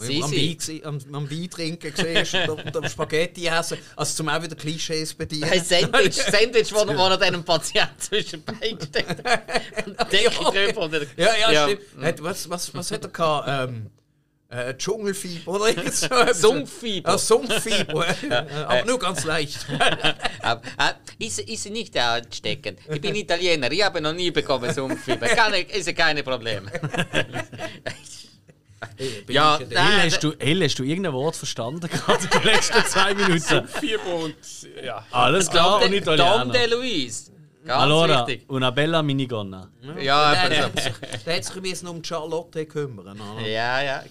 Sie 0.07 0.23
am. 0.23 0.31
Wein, 0.31 0.81
am, 0.85 1.15
am 1.15 1.29
Wein 1.31 1.49
trinken 1.49 1.93
gesehen 1.93 2.49
und 2.49 2.75
am 2.77 2.87
Spaghetti 2.89 3.47
essen. 3.47 3.77
Also 3.95 4.15
zum 4.15 4.29
auch 4.29 4.41
wieder 4.41 4.55
Klischees 4.55 5.13
bedienen. 5.13 5.43
Ein 5.49 5.63
Sandwich, 5.63 6.15
Sandwich 6.31 6.73
wo, 6.73 6.79
er- 6.79 6.97
wo 6.97 7.03
er 7.03 7.17
dann 7.17 7.23
einem 7.23 7.43
Patienten 7.43 7.93
zwischen 7.99 8.43
den 8.45 8.59
Beinen. 8.59 8.77
Und 9.85 10.11
Decke 10.11 10.29
drüber. 10.43 10.81
Und 10.81 10.93
dann- 10.93 11.07
Ja, 11.17 11.29
ja, 11.51 11.67
stimmt. 11.67 11.81
Hat, 12.03 12.23
was, 12.23 12.49
was, 12.49 12.73
was 12.73 12.91
hat 12.91 13.03
er 13.03 13.09
gehabt? 13.09 13.69
Ähm, 13.69 13.89
äh, 14.51 14.73
Dschungelfieber 14.75 15.51
oder 15.51 15.91
so? 15.91 16.07
Sumpffieber. 16.33 17.09
Ah, 17.11 17.17
Sumpffieber. 17.19 18.03
Aber 18.67 18.83
nur 18.85 18.97
ganz 18.97 19.23
leicht. 19.23 19.63
Aber, 20.41 20.61
äh, 20.79 21.25
ist, 21.25 21.39
ist 21.41 21.63
sie 21.63 21.69
nicht 21.69 21.95
ansteckend? 21.95 22.79
Ich 22.91 22.99
bin 22.99 23.13
Italiener, 23.13 23.71
ich 23.71 23.83
habe 23.83 24.01
noch 24.01 24.13
nie 24.13 24.31
bekommen 24.31 24.73
Sumpffieber. 24.73 25.27
Keine, 25.27 25.59
ist 25.61 25.85
ja 25.85 25.93
keine 25.93 26.23
Probleme. 26.23 26.71
Bin 29.25 29.35
Ja, 29.35 29.59
nein, 29.69 30.01
hast 30.05 30.23
du, 30.23 30.33
Hill, 30.39 30.63
hast 30.63 30.79
du 30.79 30.83
irgendein 30.83 31.13
Wort 31.13 31.35
verstanden 31.35 31.87
gerade 31.89 32.23
in 32.23 32.29
den 32.29 32.43
letzten 32.43 32.83
zwei 32.85 33.13
Minuten? 33.13 33.67
Fieber 33.79 34.15
und 34.15 34.35
ja. 34.83 35.05
Alles 35.11 35.49
klar, 35.49 35.75
und 35.77 35.85
Dom 35.85 35.93
Italiener. 35.93 36.45
de 36.53 36.67
Luis. 36.67 37.31
Ganz 37.65 37.83
Allora, 37.83 38.25
wichtig. 38.25 38.49
una 38.49 38.71
bella 38.71 39.03
minigonna. 39.03 39.69
Ja, 40.01 40.47
der, 40.47 40.69
der 40.69 41.35
hat 41.35 41.43
sich 41.45 41.55
ein 41.55 41.61
bisschen 41.61 41.87
um 41.89 42.01
die 42.01 42.07
Charlotte 42.07 42.65
kümmern. 42.65 43.19
oder? 43.19 43.45
ja, 43.45 43.81
ja. 43.83 44.03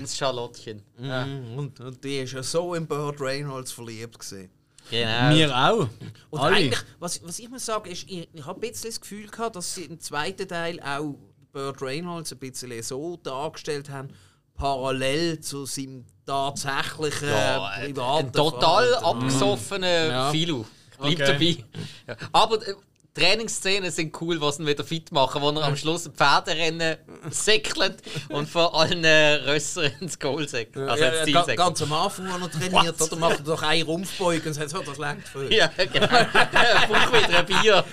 Das 0.00 0.16
Charlottchen. 0.16 0.82
Ja, 0.98 1.24
Mhm, 1.24 1.58
Und, 1.58 1.80
und 1.80 2.02
die 2.04 2.18
ist 2.18 2.32
ja 2.32 2.42
so 2.42 2.74
in 2.74 2.86
Burt 2.86 3.20
Reynolds 3.20 3.70
verliebt 3.72 4.18
gewesen. 4.18 4.50
genau. 4.90 5.30
Wir 5.34 5.56
auch. 5.56 5.88
Und 6.30 6.40
Alle. 6.40 6.56
eigentlich, 6.56 6.80
was, 6.98 7.20
was 7.24 7.38
ich 7.38 7.48
muss 7.48 7.64
sagen, 7.64 7.88
ist, 7.90 8.04
ich, 8.10 8.28
ich 8.32 8.44
habe 8.44 8.58
ein 8.60 8.68
bisschen 8.72 8.90
das 8.90 9.00
Gefühl 9.00 9.28
gehabt, 9.28 9.54
dass 9.56 9.74
sie 9.74 9.84
im 9.84 10.00
zweiten 10.00 10.48
Teil 10.48 10.80
auch 10.80 11.14
Burt 11.52 11.80
Reynolds 11.82 12.32
ein 12.32 12.38
bisschen 12.38 12.82
so 12.82 13.16
dargestellt 13.16 13.90
haben, 13.90 14.08
parallel 14.54 15.40
zu 15.40 15.66
seinem 15.66 16.04
tatsächlichen 16.26 17.28
ja, 17.28 17.70
privaten 17.84 18.26
ein 18.28 18.32
total 18.32 18.86
Verhalten. 18.88 19.04
abgesoffener 19.04 20.06
Ja. 20.06 20.30
Philo. 20.30 20.64
Bleibt 20.98 21.20
Okay. 21.20 21.32
dabei. 21.32 21.64
Ja. 22.06 22.28
Aber 22.32 22.56
äh, 22.66 22.74
Trainingsszenen 23.14 23.90
sind 23.90 24.18
cool, 24.22 24.40
was 24.40 24.58
ihn 24.58 24.66
wieder 24.66 24.84
fit 24.84 25.12
machen, 25.12 25.42
wo 25.42 25.50
er 25.50 25.64
am 25.64 25.76
Schluss 25.76 26.06
ein 26.06 26.12
Pferderennen 26.14 26.96
säckelt 27.30 27.96
und 28.30 28.48
von 28.48 28.72
allen 28.72 29.04
äh, 29.04 29.34
Rössern 29.34 29.92
ins 30.00 30.18
Goal 30.18 30.48
säckelt. 30.48 30.88
Also 30.88 31.04
ja, 31.04 31.10
ins 31.10 31.28
ja, 31.30 31.40
säckelt. 31.40 31.58
ganz 31.58 31.82
am 31.82 31.92
Anfang, 31.92 32.26
wo 32.40 32.44
er 32.46 32.50
trainiert, 32.50 33.00
oder 33.02 33.16
macht 33.16 33.38
er 33.40 33.44
doch 33.44 33.62
einen 33.62 33.82
Rumpfbeugen 33.84 34.46
und 34.48 34.54
sagt, 34.54 34.70
so, 34.70 34.80
das 34.82 34.96
längt 34.98 35.28
für. 35.28 35.52
Ja, 35.52 35.66
genau. 35.76 36.06
Braucht 36.88 37.12
wieder 37.28 37.38
ein 37.38 37.46
Bier. 37.46 37.84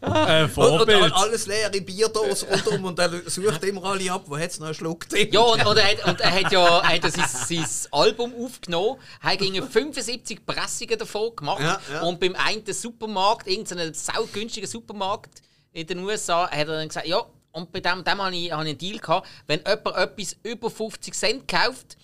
Äh, 0.00 0.06
Und, 0.06 0.12
und 0.42 0.48
Vorbild. 0.50 1.02
all- 1.02 1.12
alles 1.12 1.46
leere 1.46 1.80
Bierdosen 1.80 2.48
rundum 2.48 2.84
und 2.84 2.98
er 3.00 3.10
sucht 3.28 3.64
immer 3.64 3.82
alle 3.84 4.12
ab, 4.12 4.22
wo 4.26 4.38
hat 4.38 4.50
es 4.50 4.60
noch 4.60 4.66
einen 4.66 4.74
Schluck 4.76 5.08
drin. 5.08 5.28
Ja, 5.32 5.40
und, 5.40 5.66
und, 5.66 5.76
er 5.76 5.84
hat, 5.90 6.04
und 6.06 6.20
er 6.20 6.30
hat 6.30 6.52
ja 6.52 6.78
er 6.78 6.88
hat 6.88 7.02
ja 7.02 7.10
sein, 7.10 7.26
sein 7.28 7.66
Album 7.90 8.32
aufgenommen, 8.44 9.00
hat 9.20 9.38
gegen 9.38 9.68
75 9.68 10.46
Pressungen 10.46 10.96
davon 11.00 11.34
gemacht 11.34 11.60
Ja, 11.62 11.80
ja. 11.92 12.02
und 12.02 12.20
beim 12.20 12.36
einen 12.36 12.64
Supermarkt, 13.08 13.46
irgendeinen 13.46 13.94
saugünstigen 13.94 14.68
Supermarkt 14.68 15.40
in 15.72 15.86
den 15.86 15.98
USA, 16.00 16.44
hat 16.50 16.68
er 16.68 16.76
dann 16.78 16.88
gesagt, 16.88 17.06
ja, 17.06 17.24
und 17.52 17.72
bei 17.72 17.80
dem, 17.80 18.04
dem 18.04 18.18
habe 18.22 18.36
ich, 18.36 18.52
habe 18.52 18.62
ich 18.64 18.68
einen 18.70 18.78
Deal 18.78 18.98
gehabt, 18.98 19.26
wenn 19.46 19.60
jemand 19.60 19.96
etwas 19.96 20.36
über 20.42 20.70
50 20.70 21.14
Cent 21.14 21.48
kauft, 21.48 21.96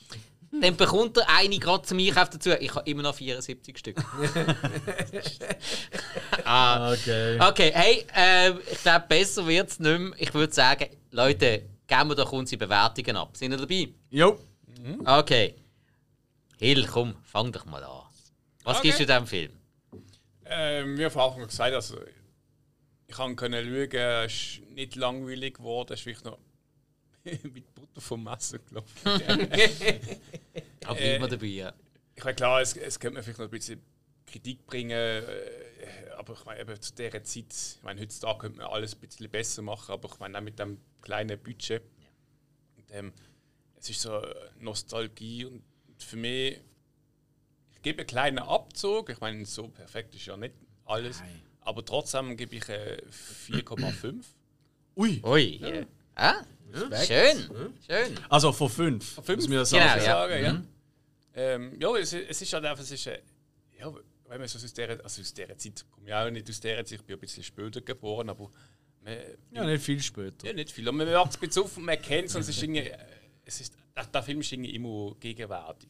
dann 0.60 0.76
bekommt 0.76 1.16
er 1.18 1.28
eine 1.28 1.58
gerade 1.58 1.82
zum 1.84 1.98
Einkauf 1.98 2.30
dazu. 2.30 2.50
Ich 2.60 2.72
habe 2.74 2.88
immer 2.88 3.02
noch 3.02 3.14
74 3.14 3.76
Stück. 3.76 3.96
ah, 6.44 6.92
Okay. 6.92 7.38
Okay, 7.40 7.72
hey, 7.74 8.06
äh, 8.14 8.50
ich 8.72 8.80
glaube, 8.82 9.04
besser 9.08 9.46
wird 9.46 9.68
es 9.70 9.80
nicht 9.80 9.98
mehr. 9.98 10.12
Ich 10.16 10.32
würde 10.32 10.52
sagen, 10.52 10.86
Leute, 11.10 11.62
geben 11.86 12.08
wir 12.08 12.14
doch 12.14 12.32
unsere 12.32 12.58
Bewertungen 12.58 13.16
ab. 13.16 13.36
Sind 13.36 13.50
ihr 13.52 13.58
dabei? 13.58 13.88
Jo. 14.10 14.38
Okay. 15.04 15.54
Hill, 16.58 16.86
komm, 16.86 17.14
fang 17.24 17.50
doch 17.50 17.64
mal 17.66 17.82
an. 17.82 18.02
Was 18.62 18.78
Okay. 18.78 18.88
gibst 18.88 19.00
du 19.00 19.06
diesem 19.06 19.26
Film? 19.26 19.52
Ähm, 20.56 21.10
vorher 21.10 21.32
schon 21.32 21.48
gesagt, 21.48 21.74
also 21.74 21.98
ich 23.06 23.14
kann 23.14 23.36
können 23.36 23.64
schauen, 23.64 24.24
es 24.24 24.32
ist 24.32 24.70
nicht 24.70 24.96
langweilig 24.96 25.56
geworden, 25.56 25.92
es 25.92 26.00
ist 26.00 26.04
vielleicht 26.04 26.24
noch 26.24 26.38
mit 27.24 27.74
Butter 27.74 28.00
vom 28.00 28.22
Messer 28.24 28.58
gelaufen. 28.58 28.88
Aber 30.86 31.00
Äh, 31.00 31.16
immer 31.16 31.28
dabei, 31.28 31.46
ja. 31.46 31.72
ich 32.14 32.24
meine, 32.24 32.36
klar, 32.36 32.60
es, 32.60 32.76
es 32.76 33.00
könnte 33.00 33.18
mir 33.18 33.22
vielleicht 33.22 33.38
noch 33.38 33.46
ein 33.46 33.50
bisschen 33.50 33.80
Kritik 34.26 34.66
bringen, 34.66 34.90
äh, 34.92 35.22
aber 36.16 36.34
ich 36.34 36.44
meine, 36.44 36.60
eben 36.60 36.80
zu 36.80 36.94
dieser 36.94 37.22
Zeit, 37.22 37.52
ich 37.52 37.82
meine, 37.82 38.00
heutzutage 38.00 38.38
könnte 38.38 38.58
man 38.58 38.66
alles 38.68 38.94
ein 38.94 39.00
bisschen 39.00 39.30
besser 39.30 39.62
machen, 39.62 39.92
aber 39.92 40.08
ich 40.12 40.18
meine, 40.18 40.38
auch 40.38 40.42
mit 40.42 40.58
dem 40.58 40.78
kleinen 41.02 41.38
Budget. 41.38 41.82
Und, 42.76 42.90
ähm, 42.90 43.12
es 43.76 43.90
ist 43.90 44.00
so 44.00 44.22
Nostalgie 44.60 45.44
und 45.44 45.62
für 45.98 46.16
mich, 46.16 46.52
ich 46.52 46.73
gebe 47.84 48.00
einen 48.00 48.06
kleinen 48.08 48.38
Abzug, 48.40 49.10
ich 49.10 49.20
meine, 49.20 49.44
so 49.46 49.68
perfekt 49.68 50.14
ist 50.16 50.26
ja 50.26 50.36
nicht 50.36 50.54
alles, 50.84 51.22
aber 51.60 51.84
trotzdem 51.84 52.36
gebe 52.36 52.56
ich 52.56 52.68
äh, 52.68 53.00
4,5. 53.48 54.24
Ui. 54.96 55.20
Ui. 55.24 55.56
Ja. 55.58 55.86
Ah, 56.16 56.44
schön. 57.04 57.72
Schön. 57.88 58.18
Also 58.28 58.52
von 58.52 58.68
fünf. 58.68 59.20
Fünf? 59.22 59.48
muss 59.48 59.48
man 59.48 59.58
ja 59.58 59.94
Genau, 59.94 60.04
sagen. 60.04 60.32
ja. 60.32 60.40
ja. 60.52 60.62
Ähm, 61.36 61.80
ja, 61.80 61.96
es, 61.96 62.12
es 62.12 62.42
ist 62.42 62.52
halt 62.52 62.64
einfach, 62.64 62.82
es 62.82 62.90
ist, 62.92 63.06
äh, 63.08 63.20
ja, 63.78 63.92
wenn 64.28 64.38
man 64.38 64.46
so 64.48 64.56
aus 64.58 64.72
dieser, 64.72 64.90
also 65.02 65.20
aus 65.20 65.34
dieser 65.34 65.58
Zeit, 65.58 65.84
komme 65.90 66.08
ich 66.08 66.14
auch 66.14 66.30
nicht 66.30 66.48
aus 66.48 66.60
dieser 66.60 66.76
Zeit, 66.76 66.92
ich 66.92 67.02
bin 67.02 67.16
ein 67.16 67.20
bisschen 67.20 67.42
später 67.42 67.80
geboren, 67.80 68.30
aber 68.30 68.50
man, 69.02 69.16
Ja, 69.50 69.64
nicht 69.64 69.82
viel 69.84 70.00
später. 70.00 70.46
ja, 70.46 70.52
nicht 70.52 70.70
viel. 70.70 70.88
Und 70.88 70.96
man 70.96 71.10
macht 71.12 71.30
es 71.32 71.36
ein 71.36 71.40
bisschen 71.48 71.62
auf 71.64 71.76
man 71.76 72.00
kennt 72.00 72.28
es 72.28 72.34
und 72.36 72.42
es 72.42 72.48
ist 72.50 72.62
irgendwie, 72.62 72.82
äh, 72.88 72.96
es 73.44 73.60
ist, 73.60 73.74
der, 73.96 74.06
der 74.06 74.22
Film 74.22 74.40
ist 74.40 74.52
irgendwie 74.52 74.74
immer 74.76 75.14
gegenwärtig. 75.18 75.88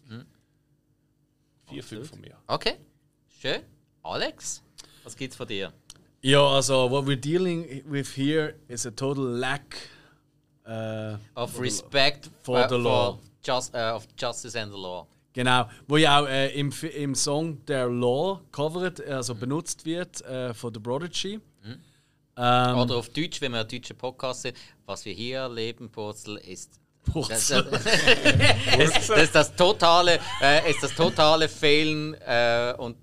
Vier, 1.69 1.83
fünf 1.83 2.11
von 2.11 2.21
mir. 2.21 2.37
Okay, 2.47 2.77
schön. 3.41 3.63
Alex, 4.03 4.63
was 5.03 5.17
gibt's 5.17 5.37
von 5.37 5.47
dir? 5.47 5.73
Ja, 6.23 6.41
also 6.41 6.91
what 6.91 7.07
we're 7.07 7.17
dealing 7.21 7.83
with 7.87 8.17
here 8.17 8.55
is 8.69 8.87
a 8.87 8.91
total 8.91 9.25
lack 9.25 9.77
äh, 10.67 11.17
Of 11.35 11.59
respect 11.59 12.31
For 12.43 12.59
äh, 12.65 12.69
the 12.69 12.77
law. 12.77 13.19
just, 13.47 13.75
äh, 13.75 13.91
of 13.91 14.07
justice 14.19 14.57
and 14.57 14.73
the 14.73 14.79
law. 14.79 15.07
Genau, 15.35 15.69
wo 15.89 15.97
ja 15.97 16.21
auch 16.23 16.27
äh, 16.29 16.49
im, 16.59 16.73
im 16.97 17.15
Song 17.15 17.65
der 17.67 17.89
Law 17.89 18.41
covered, 18.53 19.01
also 19.07 19.35
benutzt 19.35 19.85
wird 19.85 20.23
äh, 20.23 20.55
von 20.55 20.73
The 20.73 20.81
Prodigy. 20.81 21.41
Ähm, 22.37 22.79
Oder 22.79 22.97
auf 22.97 23.09
Deutsch, 23.11 23.41
wenn 23.41 23.53
wir 23.53 23.61
einen 23.61 23.69
deutschen 23.69 23.97
Podcast 23.97 24.43
sind, 24.43 24.57
was 24.87 25.05
wir 25.05 25.13
hier 25.13 25.39
erleben, 25.39 25.89
Purzel, 25.89 26.37
ist 26.39 26.81
das, 27.29 27.49
das, 27.49 29.07
das 29.07 29.09
ist 29.09 29.35
das 29.35 29.55
totale, 29.57 30.19
äh, 30.41 30.71
ist 30.71 30.83
das 30.83 30.95
totale 30.95 31.49
Fehlen 31.49 32.15
äh, 32.15 32.75
und, 32.79 32.97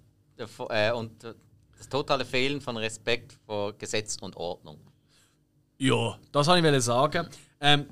äh, 0.70 0.92
und 0.92 1.24
das 1.24 1.90
totale 1.90 2.26
Fehlen 2.26 2.62
von 2.62 2.78
Respekt 2.78 3.38
vor 3.46 3.74
Gesetz 3.74 4.18
und 4.22 4.36
Ordnung. 4.38 4.80
Ja, 5.78 6.18
das 6.32 6.48
wollte 6.48 6.76
ich 6.76 6.84
sagen. 6.84 7.28
Ähm, 7.60 7.88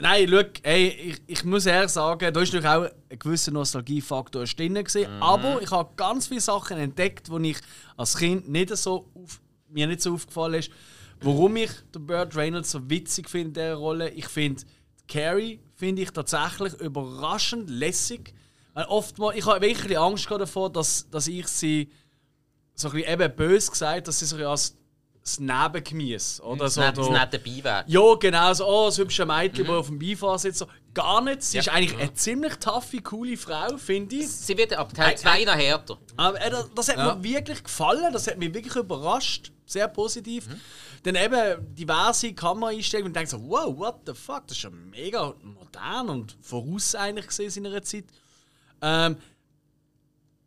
nein, 0.00 0.26
schau, 0.28 0.40
ey, 0.62 0.86
ich, 0.88 1.22
ich 1.26 1.44
muss 1.44 1.66
ehrlich 1.66 1.90
sagen, 1.90 2.32
da 2.32 2.40
ist 2.40 2.52
natürlich 2.52 2.66
auch 2.66 2.88
ein 3.10 3.18
gewisser 3.18 3.52
Nostalgiefaktor 3.52 4.44
drin 4.44 4.74
gewesen, 4.74 5.06
aber 5.20 5.60
ich 5.60 5.70
habe 5.70 5.90
ganz 5.96 6.28
viele 6.28 6.40
Sachen 6.40 6.78
entdeckt, 6.78 7.28
die 7.28 7.50
ich 7.50 7.58
als 7.96 8.16
Kind 8.16 8.48
nicht 8.48 8.74
so 8.76 9.10
auf, 9.14 9.40
mir 9.68 9.86
nicht 9.86 10.00
so 10.00 10.14
aufgefallen 10.14 10.54
ist. 10.54 10.70
Warum 11.20 11.56
ich 11.56 11.70
den 11.94 12.06
Burt 12.06 12.36
Reynolds 12.36 12.70
so 12.70 12.88
witzig 12.88 13.28
finde 13.28 13.48
in 13.48 13.54
dieser 13.54 13.74
Rolle, 13.74 14.10
ich 14.10 14.28
finde 14.28 14.62
Carrie 15.08 15.60
finde 15.74 16.02
ich 16.02 16.10
tatsächlich 16.10 16.74
überraschend 16.80 17.68
lässig. 17.70 18.34
Weil 18.74 18.84
oftmals, 18.86 19.36
ich 19.36 19.46
habe 19.46 19.60
wirklich 19.62 19.98
Angst 19.98 20.30
davor, 20.30 20.70
dass, 20.70 21.08
dass 21.10 21.26
ich 21.28 21.46
sie 21.48 21.90
so 22.74 22.88
ein 22.88 22.94
bisschen 22.94 23.12
eben 23.12 23.36
böse 23.36 23.70
gesagt, 23.70 24.06
dass 24.08 24.18
sie 24.18 24.26
so 24.26 24.36
als 24.48 24.76
das 25.22 25.40
Nebengemüse 25.40 26.40
oder 26.42 26.64
Das 26.66 26.74
so. 26.74 26.82
ist 26.82 26.96
da- 26.98 27.02
nicht 27.02 27.34
dabei 27.34 27.64
wäre. 27.64 27.84
ja, 27.88 28.14
genau, 28.14 28.52
so, 28.54 28.64
oh, 28.66 28.86
das 28.86 28.98
hübsche 28.98 29.26
Mädchen, 29.26 29.66
das 29.66 29.74
auf 29.74 29.86
dem 29.88 29.98
Beifahrer 29.98 30.38
sitzt. 30.38 30.58
So. 30.60 30.66
Gar 30.94 31.22
nicht. 31.22 31.42
Sie 31.42 31.56
Ja. 31.56 31.62
ist 31.62 31.68
eigentlich 31.68 31.98
eine 31.98 32.14
ziemlich 32.14 32.54
taffe, 32.56 33.00
coole 33.00 33.36
Frau, 33.36 33.76
finde 33.76 34.14
ich. 34.16 34.28
Sie 34.28 34.56
wird 34.56 34.74
ab 34.74 34.94
Teil 34.94 35.16
2 35.18 35.44
noch 35.44 35.54
härter. 35.56 35.98
Aber 36.16 36.40
äh, 36.40 36.48
das, 36.50 36.70
das 36.74 36.88
hat 36.90 36.96
Ja. 36.98 37.14
mir 37.16 37.22
wirklich 37.24 37.64
gefallen, 37.64 38.12
das 38.12 38.26
hat 38.28 38.38
mich 38.38 38.54
wirklich 38.54 38.76
überrascht. 38.76 39.50
Sehr 39.66 39.88
positiv. 39.88 40.46
Dann 41.02 41.14
eben 41.16 41.74
diverse 41.74 42.32
Kameraeinstellungen 42.32 43.10
und 43.10 43.16
denkt 43.16 43.30
so, 43.30 43.40
wow, 43.48 43.76
what 43.76 44.00
the 44.06 44.14
fuck, 44.14 44.46
das 44.46 44.56
ist 44.56 44.64
ja 44.64 44.70
mega 44.70 45.34
modern 45.42 46.08
und 46.08 46.36
voraus 46.40 46.94
eigentlich 46.94 47.28
gesehen 47.28 47.64
in 47.64 47.66
einer 47.66 47.82
Zeit. 47.82 48.04
Ähm, 48.82 49.16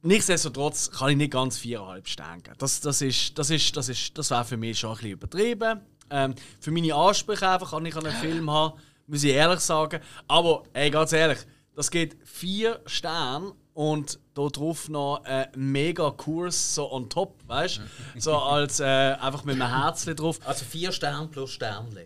nichtsdestotrotz 0.01 0.91
kann 0.91 1.09
ich 1.09 1.17
nicht 1.17 1.31
ganz 1.33 1.57
viereinhalb 1.57 2.07
Sterne 2.07 2.41
geben. 2.41 2.55
Das, 2.59 2.81
das, 2.81 3.01
ist, 3.01 3.37
das, 3.37 3.49
ist, 3.49 3.75
das, 3.75 3.89
ist, 3.89 4.17
das 4.17 4.31
wäre 4.31 4.45
für 4.45 4.57
mich 4.57 4.79
schon 4.79 4.91
ein 4.91 4.95
bisschen 4.95 5.11
übertrieben. 5.11 5.81
Ähm, 6.09 6.35
für 6.59 6.71
meine 6.71 6.93
Ansprüche 6.93 7.47
einfach 7.47 7.71
kann 7.71 7.85
ich 7.85 7.95
an 7.95 8.05
einen 8.05 8.15
Film 8.21 8.49
haben, 8.49 8.79
muss 9.07 9.23
ich 9.23 9.33
ehrlich 9.33 9.59
sagen. 9.59 10.01
Aber 10.27 10.63
ey, 10.73 10.89
ganz 10.89 11.13
ehrlich, 11.13 11.39
das 11.75 11.91
geht 11.91 12.17
vier 12.25 12.81
Sterne 12.85 13.53
und 13.79 14.19
da 14.33 14.45
drauf 14.47 14.89
noch 14.89 15.23
ein 15.23 15.47
mega 15.55 16.11
Kurs 16.11 16.75
so 16.75 16.91
on 16.91 17.09
top, 17.09 17.35
weißt 17.47 17.77
du? 17.77 18.19
So 18.19 18.35
als 18.35 18.81
äh, 18.81 18.83
einfach 18.83 19.45
mit 19.45 19.55
einem 19.55 19.73
Herzchen 19.73 20.17
drauf. 20.17 20.37
Also 20.43 20.65
vier 20.65 20.91
Sterne 20.91 21.29
plus 21.29 21.51
Sternle. 21.51 22.03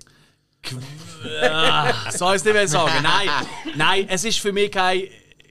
Ah, 1.41 2.11
soll 2.11 2.35
ich 2.35 2.41
es 2.41 2.45
nicht 2.45 2.53
mehr 2.53 2.67
sagen? 2.67 3.01
Nein, 3.01 3.27
nein, 3.75 4.05
es 4.07 4.23
ist 4.23 4.37
für 4.37 4.53
mich 4.53 4.69
kein, 4.69 5.05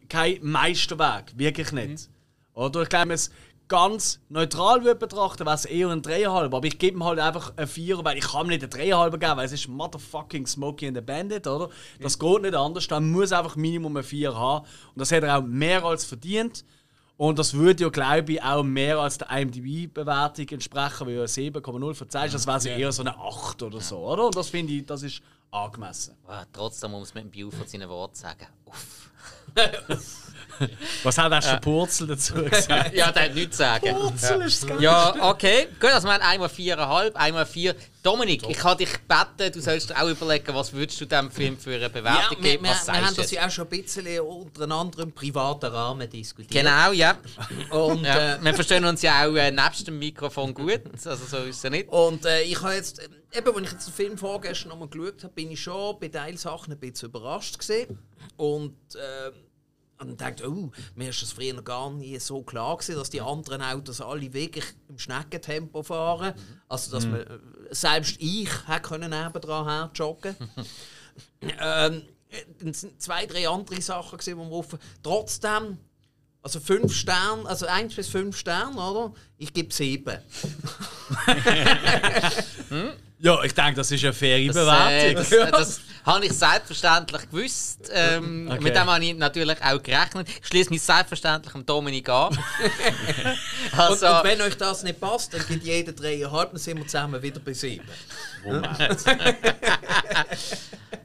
kein 0.08 0.38
Meisterwerk. 0.42 1.32
Wirklich 1.36 1.72
nicht. 1.72 2.08
Oder 2.54 2.82
ich 2.82 2.88
glaube, 2.88 3.14
es 3.14 3.32
ganz 3.68 4.20
neutral 4.28 4.84
würde 4.84 4.98
betrachten, 4.98 5.46
wäre 5.46 5.54
es 5.54 5.64
eher 5.64 5.88
ein 5.88 6.02
3,5. 6.02 6.44
Aber 6.44 6.64
ich 6.64 6.78
gebe 6.78 6.96
ihm 6.96 7.04
halt 7.04 7.18
einfach 7.18 7.52
ein 7.56 7.66
4, 7.66 8.04
weil 8.04 8.18
ich 8.18 8.24
kann 8.24 8.46
ihm 8.46 8.48
nicht 8.48 8.64
ein 8.64 8.70
3,5 8.70 9.10
geben, 9.18 9.36
weil 9.36 9.46
es 9.46 9.52
ist 9.52 9.68
motherfucking 9.68 10.46
Smokey 10.46 10.88
and 10.88 10.96
the 10.96 11.00
Bandit, 11.00 11.46
oder? 11.46 11.70
Das 12.00 12.18
geht 12.18 12.42
nicht 12.42 12.54
anders. 12.54 12.86
Dann 12.88 13.10
muss 13.10 13.32
einfach 13.32 13.56
Minimum 13.56 13.96
ein 13.96 14.04
4 14.04 14.34
haben. 14.34 14.66
Und 14.94 15.00
das 15.00 15.12
hat 15.12 15.22
er 15.22 15.38
auch 15.38 15.42
mehr 15.42 15.84
als 15.84 16.04
verdient. 16.04 16.64
Und 17.16 17.38
das 17.38 17.54
würde 17.54 17.84
ja, 17.84 17.88
glaube 17.88 18.32
ich, 18.32 18.42
auch 18.42 18.62
mehr 18.62 18.98
als 18.98 19.18
der 19.18 19.30
IMDb-Bewertung 19.30 20.48
entsprechen, 20.48 21.06
weil 21.06 21.14
ja 21.14 21.24
7,0 21.24 21.94
von 21.94 22.08
10 22.10 22.24
ist. 22.24 22.34
Das 22.34 22.46
wäre 22.46 22.60
so 22.60 22.68
eher 22.68 22.92
so 22.92 23.02
eine 23.02 23.16
8 23.16 23.62
oder 23.62 23.80
so, 23.80 23.98
oder? 23.98 24.26
Und 24.26 24.36
das 24.36 24.48
finde 24.48 24.72
ich, 24.72 24.86
das 24.86 25.02
ist 25.02 25.22
angemessen. 25.50 26.16
Ah, 26.26 26.44
trotzdem 26.52 26.90
muss 26.90 27.14
man 27.14 27.24
mit 27.24 27.34
dem 27.34 27.50
Beaufort 27.50 27.68
seine 27.68 27.88
Worte 27.88 28.18
sagen. 28.18 28.46
Uff. 28.64 29.10
Was 31.02 31.18
hat 31.18 31.32
erst 31.32 31.48
der 31.50 31.56
Purzel 31.56 32.06
dazu 32.08 32.34
gesagt? 32.44 32.94
Ja, 32.94 33.10
der 33.12 33.24
hat 33.24 33.34
nichts 33.34 33.56
zu 33.56 33.62
sagen. 33.62 33.94
Purzel 33.94 34.42
ist 34.42 34.64
es 34.64 34.80
Ja, 34.80 35.14
okay. 35.30 35.68
Gut, 35.80 35.90
also 35.90 36.06
wir 36.08 36.14
haben 36.14 36.22
einmal 36.22 36.48
viereinhalb, 36.48 37.16
einmal 37.16 37.46
vier. 37.46 37.74
Dominik, 38.02 38.42
ich 38.48 38.64
habe 38.64 38.84
dich 38.84 38.92
gebeten, 38.92 39.52
du 39.52 39.60
sollst 39.60 39.90
dir 39.90 40.02
auch 40.02 40.08
überlegen, 40.08 40.52
was 40.54 40.72
würdest 40.72 41.00
du 41.00 41.04
diesem 41.06 41.30
Film 41.30 41.56
für 41.56 41.70
eine 41.70 41.82
Ja, 41.82 41.88
Bewertung 41.88 42.36
wir, 42.42 42.50
geben? 42.52 42.64
wir, 42.64 42.70
Was 42.70 42.86
wir 42.88 42.94
haben 42.94 43.02
sagst 43.04 43.18
du 43.18 43.22
das 43.22 43.30
ja 43.30 43.46
auch 43.46 43.50
schon 43.50 43.64
ein 43.66 43.70
bisschen 43.70 44.20
untereinander 44.20 45.02
im 45.04 45.12
privaten 45.12 45.66
Rahmen 45.66 46.10
diskutiert. 46.10 46.50
Genau, 46.64 46.90
ja. 46.90 47.16
Und, 47.70 48.02
ja. 48.04 48.34
äh, 48.34 48.42
Wir 48.44 48.54
verstehen 48.54 48.84
uns 48.84 49.02
ja 49.02 49.24
auch 49.24 49.34
äh, 49.36 49.52
nebst 49.52 49.86
dem 49.86 50.00
Mikrofon 50.00 50.52
gut, 50.52 50.80
also 51.04 51.24
so 51.24 51.36
ist 51.44 51.58
es 51.58 51.62
ja 51.62 51.70
nicht. 51.70 51.88
Und 51.90 52.24
äh, 52.26 52.42
ich 52.42 52.60
habe 52.60 52.74
jetzt, 52.74 52.98
äh, 52.98 53.08
eben, 53.38 53.54
als 53.54 53.64
ich 53.66 53.72
jetzt 53.72 53.86
den 53.86 53.94
Film 53.94 54.18
vorgestern 54.18 54.70
nochmal 54.70 54.88
geschaut 54.88 55.22
habe, 55.22 55.32
bin 55.34 55.52
ich 55.52 55.62
schon 55.62 55.96
bei 56.00 56.08
Teilsachen 56.08 56.72
ein 56.72 56.80
bisschen 56.80 57.08
überrascht 57.08 57.56
gesehen. 57.56 57.98
Und 58.36 58.74
äh, 58.96 59.30
und 60.10 60.20
dachte, 60.20 60.50
oh, 60.50 60.70
mir 60.94 61.10
ist 61.10 61.22
das 61.22 61.32
früher 61.32 61.54
noch 61.54 61.64
gar 61.64 61.90
nie 61.90 62.18
so 62.18 62.42
klar 62.42 62.76
gewesen, 62.76 62.96
dass 62.96 63.10
die 63.10 63.20
anderen 63.20 63.62
Autos 63.62 64.00
alle 64.00 64.32
wirklich 64.32 64.64
im 64.88 64.98
Schneckentempo 64.98 65.82
fahren. 65.82 66.34
Also, 66.68 66.90
dass 66.92 67.06
man, 67.06 67.20
äh, 67.20 67.38
selbst 67.70 68.16
ich 68.18 68.48
hätte 68.66 68.82
können 68.82 69.10
nebendran 69.10 69.66
her 69.66 69.90
joggen. 69.94 70.36
ähm, 71.40 72.02
dann 72.60 72.72
sind 72.72 73.00
zwei, 73.00 73.26
drei 73.26 73.48
andere 73.48 73.80
Sachen 73.80 74.18
gesehen, 74.18 74.38
die 74.38 74.44
wir 74.44 74.48
rufen. 74.48 74.78
Trotzdem, 75.02 75.78
also 76.42 76.60
fünf 76.60 76.94
Sterne, 76.94 77.46
also 77.46 77.66
eins 77.66 77.94
bis 77.94 78.08
fünf 78.08 78.36
Sterne, 78.36 78.76
oder? 78.76 79.12
Ich 79.38 79.52
gebe 79.52 79.72
sieben. 79.72 80.18
Ja, 83.24 83.40
ich 83.44 83.54
denke, 83.54 83.74
das 83.74 83.88
ist 83.92 84.02
eine 84.02 84.12
faire 84.12 84.44
Das, 84.48 84.56
äh, 84.56 85.14
Bewertung. 85.14 85.50
das, 85.52 85.68
das 85.76 85.80
habe 86.04 86.26
ich 86.26 86.32
selbstverständlich 86.32 87.30
gewusst. 87.30 87.88
Ähm, 87.94 88.48
Okay. 88.50 88.64
Mit 88.64 88.74
dem 88.74 88.86
habe 88.86 89.04
ich 89.04 89.14
natürlich 89.14 89.62
auch 89.62 89.80
gerechnet. 89.80 90.28
Ich 90.28 90.48
schließe 90.48 90.70
mich 90.70 90.82
selbstverständlich 90.82 91.52
dem 91.52 91.64
Dominik 91.64 92.08
an. 92.08 92.36
also, 93.76 94.06
Und, 94.08 94.12
und 94.12 94.24
wenn 94.24 94.40
euch 94.42 94.56
das 94.56 94.82
nicht 94.82 95.00
passt, 95.00 95.32
dann 95.34 95.46
gibt 95.46 95.62
jeder 95.64 95.92
dreieinhalb, 95.92 96.50
dann 96.50 96.58
sind 96.58 96.78
wir 96.78 96.84
zusammen 96.86 97.22
wieder 97.22 97.38
bei 97.38 97.52
sieben. 97.52 97.86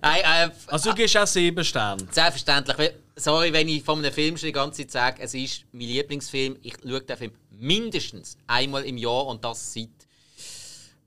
nein, 0.02 0.22
äh, 0.23 0.49
Also 0.68 0.89
du 0.89 0.95
gibst 0.95 1.18
auch 1.18 1.27
sieben 1.27 1.64
Sterne. 1.64 2.07
Selbstverständlich. 2.11 2.94
Sorry, 3.15 3.53
wenn 3.53 3.68
ich 3.69 3.84
von 3.84 3.99
einem 3.99 4.11
Film 4.11 4.38
schon 4.38 4.48
die 4.48 4.53
ganze 4.53 4.81
Zeit 4.88 4.91
sage, 4.91 5.22
es 5.23 5.34
ist 5.35 5.65
mein 5.72 5.88
Lieblingsfilm. 5.88 6.57
Ich 6.64 6.73
schaue 6.84 7.02
den 7.02 7.18
Film 7.18 7.31
mindestens 7.52 8.38
einmal 8.48 8.84
im 8.85 8.98
Jahr 8.98 9.27
und 9.27 9.44
das 9.45 9.73
seit. 9.73 9.89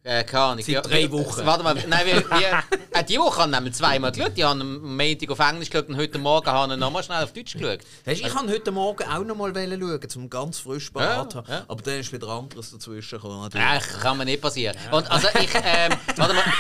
Äh, 0.03 0.25
keine 0.25 0.45
Ahnung. 0.45 0.65
Seit 0.65 0.87
drei 0.89 1.11
Wochen. 1.13 1.45
Warte 1.45 1.63
mal, 1.63 1.75
nein, 1.75 2.07
wir, 2.07 2.31
wir, 2.31 2.63
äh, 2.93 3.05
die 3.05 3.19
Woche 3.19 3.43
haben 3.43 3.65
wir 3.65 3.73
zweimal 3.73 4.11
geschaut. 4.11 4.35
Die 4.35 4.43
haben 4.43 4.63
am 4.63 4.97
Montag 4.97 5.31
auf 5.31 5.39
Englisch 5.39 5.69
geschaut 5.69 5.91
und 5.91 5.97
heute 5.99 6.19
Morgen 6.19 6.47
haben 6.47 6.71
wir 6.71 6.77
nochmal 6.79 7.03
schnell 7.03 7.23
auf 7.23 7.35
Deutsch 7.35 7.53
geschaut. 7.53 7.81
Weißt, 8.07 8.23
ich 8.23 8.29
kann 8.29 8.49
heute 8.49 8.71
Morgen 8.71 9.07
auch 9.07 9.23
noch 9.25 9.37
mal 9.37 9.53
schauen, 9.55 10.09
zum 10.09 10.31
ganz 10.31 10.61
frisch 10.61 10.89
parat 10.89 11.35
Ja, 11.35 11.45
ja. 11.47 11.65
Aber 11.69 11.83
dann 11.83 12.01
ist 12.01 12.11
wieder 12.15 12.29
anderes 12.29 12.71
dazwischen 12.71 13.21
gekommen. 13.21 13.51
Ach, 13.55 14.01
kann 14.01 14.17
mir 14.17 14.25
nicht 14.25 14.41
passieren. 14.41 14.75
Und 14.91 15.11
also 15.11 15.29
ich, 15.39 15.55
ähm, 15.55 15.93
warte 16.17 16.35
mal. 16.35 16.45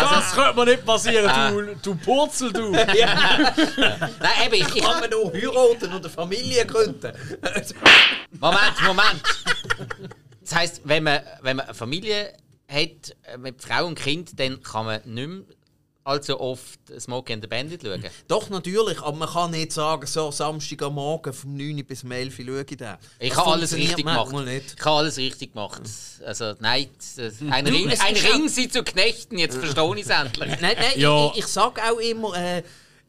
Das 0.00 0.32
könnte 0.34 0.54
mir 0.54 0.64
nicht 0.66 0.84
passieren, 0.84 1.52
du, 1.52 1.74
du 1.82 1.94
Purzel, 1.96 2.52
du. 2.52 2.70
Nein, 2.72 2.86
eben, 4.46 4.54
ich, 4.54 4.74
ich, 4.76 4.82
Kann 4.82 5.00
man 5.00 5.10
noch 5.10 5.32
heiraten 5.32 5.92
und 5.92 6.04
eine 6.04 6.08
Familie 6.08 6.64
gründen? 6.64 7.12
Moment, 8.40 8.82
Moment. 8.86 9.22
Das 10.48 10.58
heisst, 10.58 10.80
wenn 10.84 11.02
man, 11.04 11.20
wenn 11.42 11.56
man 11.56 11.66
eine 11.66 11.74
Familie 11.74 12.32
hat 12.68 13.16
äh, 13.24 13.36
mit 13.38 13.60
Frau 13.62 13.86
und 13.86 13.96
Kind, 13.98 14.38
dann 14.40 14.62
kann 14.62 14.86
man 14.86 15.00
nicht 15.04 15.28
mehr 15.28 15.42
allzu 16.04 16.40
oft 16.40 16.80
Smokey 16.98 17.34
and 17.34 17.42
the 17.42 17.48
Bandit 17.48 17.82
schauen. 17.82 18.02
Doch, 18.28 18.48
natürlich, 18.48 18.98
aber 19.02 19.14
man 19.16 19.28
kann 19.28 19.50
nicht 19.50 19.72
sagen, 19.72 20.06
so 20.06 20.30
Samstag 20.30 20.80
am 20.82 20.94
Morgen 20.94 21.34
vom 21.34 21.54
9 21.54 21.84
bis 21.84 22.02
um 22.02 22.12
11 22.12 22.38
Uhr 22.38 22.44
schaue 22.46 22.60
ich 22.62 22.76
den. 22.78 22.94
Ich 23.18 23.36
habe 23.36 23.50
alles 23.52 23.74
richtig 23.74 23.96
gemacht. 24.06 24.32
Nicht. 24.32 24.74
Ich 24.78 24.84
habe 24.86 24.96
alles 24.96 25.18
richtig 25.18 25.52
gemacht. 25.52 25.82
Also, 26.24 26.54
nein, 26.60 26.88
das- 26.96 27.18
ein 27.50 27.64
Du, 27.66 27.72
Ring, 27.72 27.90
ein 27.90 28.16
Ring 28.16 28.48
sie 28.48 28.70
zu 28.70 28.82
knechten, 28.82 29.36
jetzt 29.36 29.58
verstehe 29.58 29.94
ich 29.96 30.02
es 30.04 30.08
endlich. 30.08 30.48
Nein, 30.62 30.76
nein, 30.78 30.92
Ja. 30.96 31.26
ich, 31.26 31.32
ich, 31.32 31.38
ich 31.40 31.46
sage 31.46 31.82
auch 31.82 31.98
immer, 31.98 32.34
äh, 32.38 32.62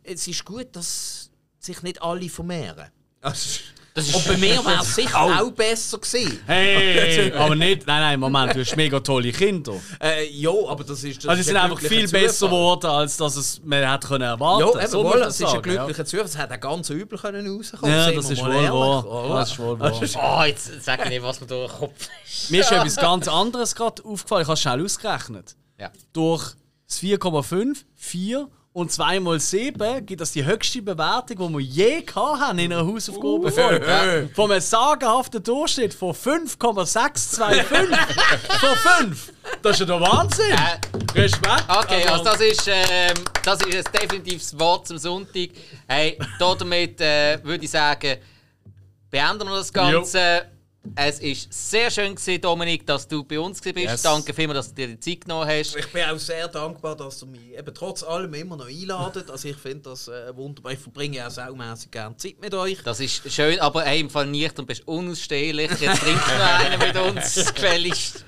es 0.03 0.28
ist 0.28 0.44
gut, 0.44 0.68
dass 0.76 1.30
sich 1.57 1.82
nicht 1.84 2.02
alle 2.02 2.28
vermehren. 2.28 2.90
Also, 3.22 3.61
und 3.95 4.28
bei 4.28 4.38
mir 4.38 4.64
wäre 4.66 4.82
es 4.82 4.95
sicher 4.95 5.20
auch 5.22 5.52
besser 5.52 5.98
gewesen. 5.98 6.40
Hey, 6.45 7.32
aber 7.38 7.56
nicht, 7.56 7.86
nein, 7.88 7.99
nein, 8.02 8.20
Moment, 8.20 8.56
du 8.56 8.60
hast 8.61 8.76
mega 8.76 8.99
tolle 8.99 9.32
Kinder. 9.32 9.74
Äh, 10.02 10.30
ja, 10.32 10.52
aber 10.68 10.84
das 10.84 11.03
ist. 11.03 11.18
Das 11.24 11.30
Also 11.30 11.36
sie 11.36 11.40
ist 11.41 11.48
sind 11.48 11.57
ein 11.57 11.64
einfach 11.64 11.80
glücklicher 11.80 12.07
viel 12.07 12.11
besser 12.22 12.34
Zufall. 12.34 12.49
geworden, 12.49 12.86
als 12.88 13.18
dass 13.18 13.36
es 13.36 13.61
man 13.64 13.90
hätte 13.91 14.07
können 14.07 14.22
erwarten 14.24 14.61
Ja, 14.74 14.80
eben, 14.82 14.91
So 14.91 15.03
wohl, 15.03 15.20
man 15.20 15.28
es 15.30 15.36
ist 15.40 15.41
ein 15.41 15.48
sagen, 15.52 15.72
ja. 15.74 15.76
glücklicher 15.86 16.06
Zufall. 16.06 16.26
Es 16.26 16.38
hätte 16.38 16.60
ganz 16.60 16.90
übel 16.90 17.18
können 17.20 17.48
rauskommen 17.57 17.94
Ja, 17.95 18.11
das 18.11 18.30
ist 18.30 18.41
wohl 18.44 18.53
wahr. 18.72 19.06
oder? 19.06 19.36
Das 19.40 19.52
ist 19.52 19.60
wohl 19.60 19.80
wahr. 19.80 20.40
Oh, 20.40 20.44
jetzt 20.45 20.84
sag 20.84 21.03
ich 21.03 21.10
nicht, 21.10 21.24
was 21.24 21.41
mir 21.41 21.48
durch 21.48 21.72
den 21.72 21.80
Kopf 21.80 22.07
ist. 22.26 22.52
Mir 22.52 22.61
ist 22.61 22.72
etwas 22.72 22.95
ganz 22.95 23.28
anderes 23.28 23.76
gerade 23.76 24.03
aufgefallen. 24.06 24.41
Ich 24.44 24.48
habe 24.48 24.53
es 24.53 24.61
schnell 24.61 24.84
ausgerechnet. 24.86 25.56
Ja. 25.80 25.91
Durch 26.14 26.53
das 26.88 26.99
4,5, 27.02 27.78
4 27.95 28.48
und 28.71 28.91
2 28.91 29.19
mal 29.19 29.39
7 29.39 30.05
gibt 30.05 30.21
das 30.21 30.31
die 30.31 30.45
höchste 30.45 30.81
Bewertung, 30.81 31.47
die 31.47 31.53
wir 31.53 31.59
je 31.59 32.05
haben 32.15 32.59
in 32.59 32.71
einer 32.71 32.85
Hausaufgabe. 32.85 33.47
Uh, 33.47 34.29
Von 34.35 34.51
einem 34.51 34.61
sagenhaften 34.61 35.41
Durchschnitt 35.43 35.93
von 35.93 36.13
5,625 36.13 37.63
von 38.59 38.75
5. 38.75 39.33
Das 39.61 39.71
ist 39.73 39.79
ja 39.79 39.85
der 39.85 40.01
Wahnsinn. 40.01 40.51
Äh, 40.51 41.19
Respekt. 41.19 41.63
Okay, 41.67 42.07
also 42.07 42.23
das 42.23 42.41
ist, 42.41 42.67
ähm, 42.67 43.17
das 43.43 43.59
ist 43.61 43.87
ein 43.87 44.01
definitives 44.01 44.57
Wort 44.59 44.87
zum 44.87 44.97
Sonntag. 44.99 45.49
Hey, 45.87 46.19
damit 46.37 47.01
äh, 47.01 47.43
würde 47.43 47.65
ich 47.65 47.71
sagen, 47.71 48.17
beenden 49.09 49.47
wir 49.47 49.57
das 49.57 49.73
Ganze. 49.73 50.45
Es 50.95 51.22
war 51.22 51.36
sehr 51.49 51.91
schön, 51.91 52.16
gewesen, 52.16 52.41
Dominik, 52.41 52.86
dass 52.86 53.07
du 53.07 53.24
bei 53.24 53.40
uns 53.40 53.61
gewesen 53.61 53.76
bist. 53.76 53.88
Yes. 53.88 54.02
Danke 54.02 54.34
vielmals, 54.34 54.57
dass 54.57 54.70
du 54.70 54.76
dir 54.76 54.88
die 54.95 54.99
Zeit 54.99 55.22
genommen 55.22 55.48
hast. 55.48 55.76
Ich 55.76 55.91
bin 55.91 56.03
auch 56.03 56.18
sehr 56.18 56.48
dankbar, 56.48 56.95
dass 56.95 57.22
ihr 57.22 57.28
mich 57.28 57.57
eben 57.57 57.74
trotz 57.74 58.03
allem 58.03 58.34
immer 58.34 58.57
noch 58.57 58.68
einladet. 58.68 59.30
Also 59.30 59.49
ich 59.49 59.57
finde 59.57 59.90
das 59.90 60.07
äh, 60.07 60.36
wunderbar. 60.36 60.74
Ich 60.74 60.80
verbringe 60.80 61.26
auch 61.26 61.32
saumässig 61.32 61.91
gerne 61.91 62.16
Zeit 62.18 62.40
mit 62.41 62.53
euch. 62.53 62.82
Das 62.84 62.99
ist 62.99 63.32
schön, 63.32 63.60
aber 63.60 63.84
hey, 63.84 63.99
im 63.99 64.10
Fall 64.10 64.28
nicht 64.28 64.57
und 64.60 64.66
bist 64.66 64.88
unausstehlich. 64.88 65.72
Jetzt 65.80 66.02
trinkt 66.02 66.28
noch 66.28 66.40
einer 66.60 66.78
mit 66.78 66.95
uns, 66.95 67.53
gefälligst. 67.53 68.26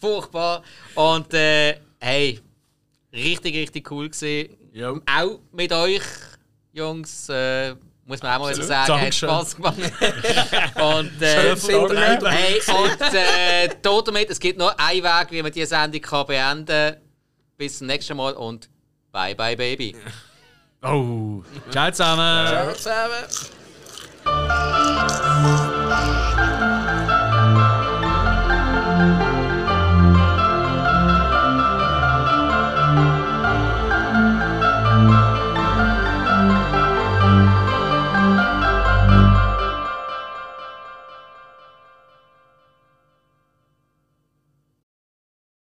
Furchtbar. 0.00 0.62
Und 0.94 1.32
äh, 1.34 1.78
hey, 2.00 2.40
richtig, 3.12 3.54
richtig 3.54 3.90
cool 3.90 4.08
gewesen. 4.08 4.56
Jo. 4.72 5.00
Auch 5.06 5.38
mit 5.52 5.72
euch, 5.72 6.02
Jungs. 6.72 7.28
Äh, 7.28 7.76
muss 8.12 8.22
man 8.22 8.34
auch 8.34 8.40
mal 8.40 8.54
sagen, 8.54 8.82
hat 8.82 8.88
Dankeschön. 8.88 9.28
Spaß 9.28 9.56
gemacht. 9.56 9.76
und 10.74 11.22
äh, 11.22 11.56
hey, 11.56 12.60
und 12.68 13.00
äh, 13.00 13.74
damit, 14.02 14.28
es 14.30 14.38
gibt 14.38 14.58
nur 14.58 14.78
einen 14.78 15.02
Weg, 15.02 15.26
wie 15.30 15.42
man 15.42 15.50
diese 15.50 15.68
Sendung 15.68 16.02
kann 16.02 16.26
beenden 16.26 16.66
kann. 16.66 16.96
Bis 17.56 17.78
zum 17.78 17.86
nächsten 17.86 18.16
Mal 18.16 18.34
und 18.34 18.68
bye 19.10 19.34
bye, 19.34 19.56
Baby. 19.56 19.96
Oh. 20.84 21.44
Ciao 21.70 21.92
zusammen. 21.92 22.48
Ciao 22.48 22.72
zusammen. 22.72 23.22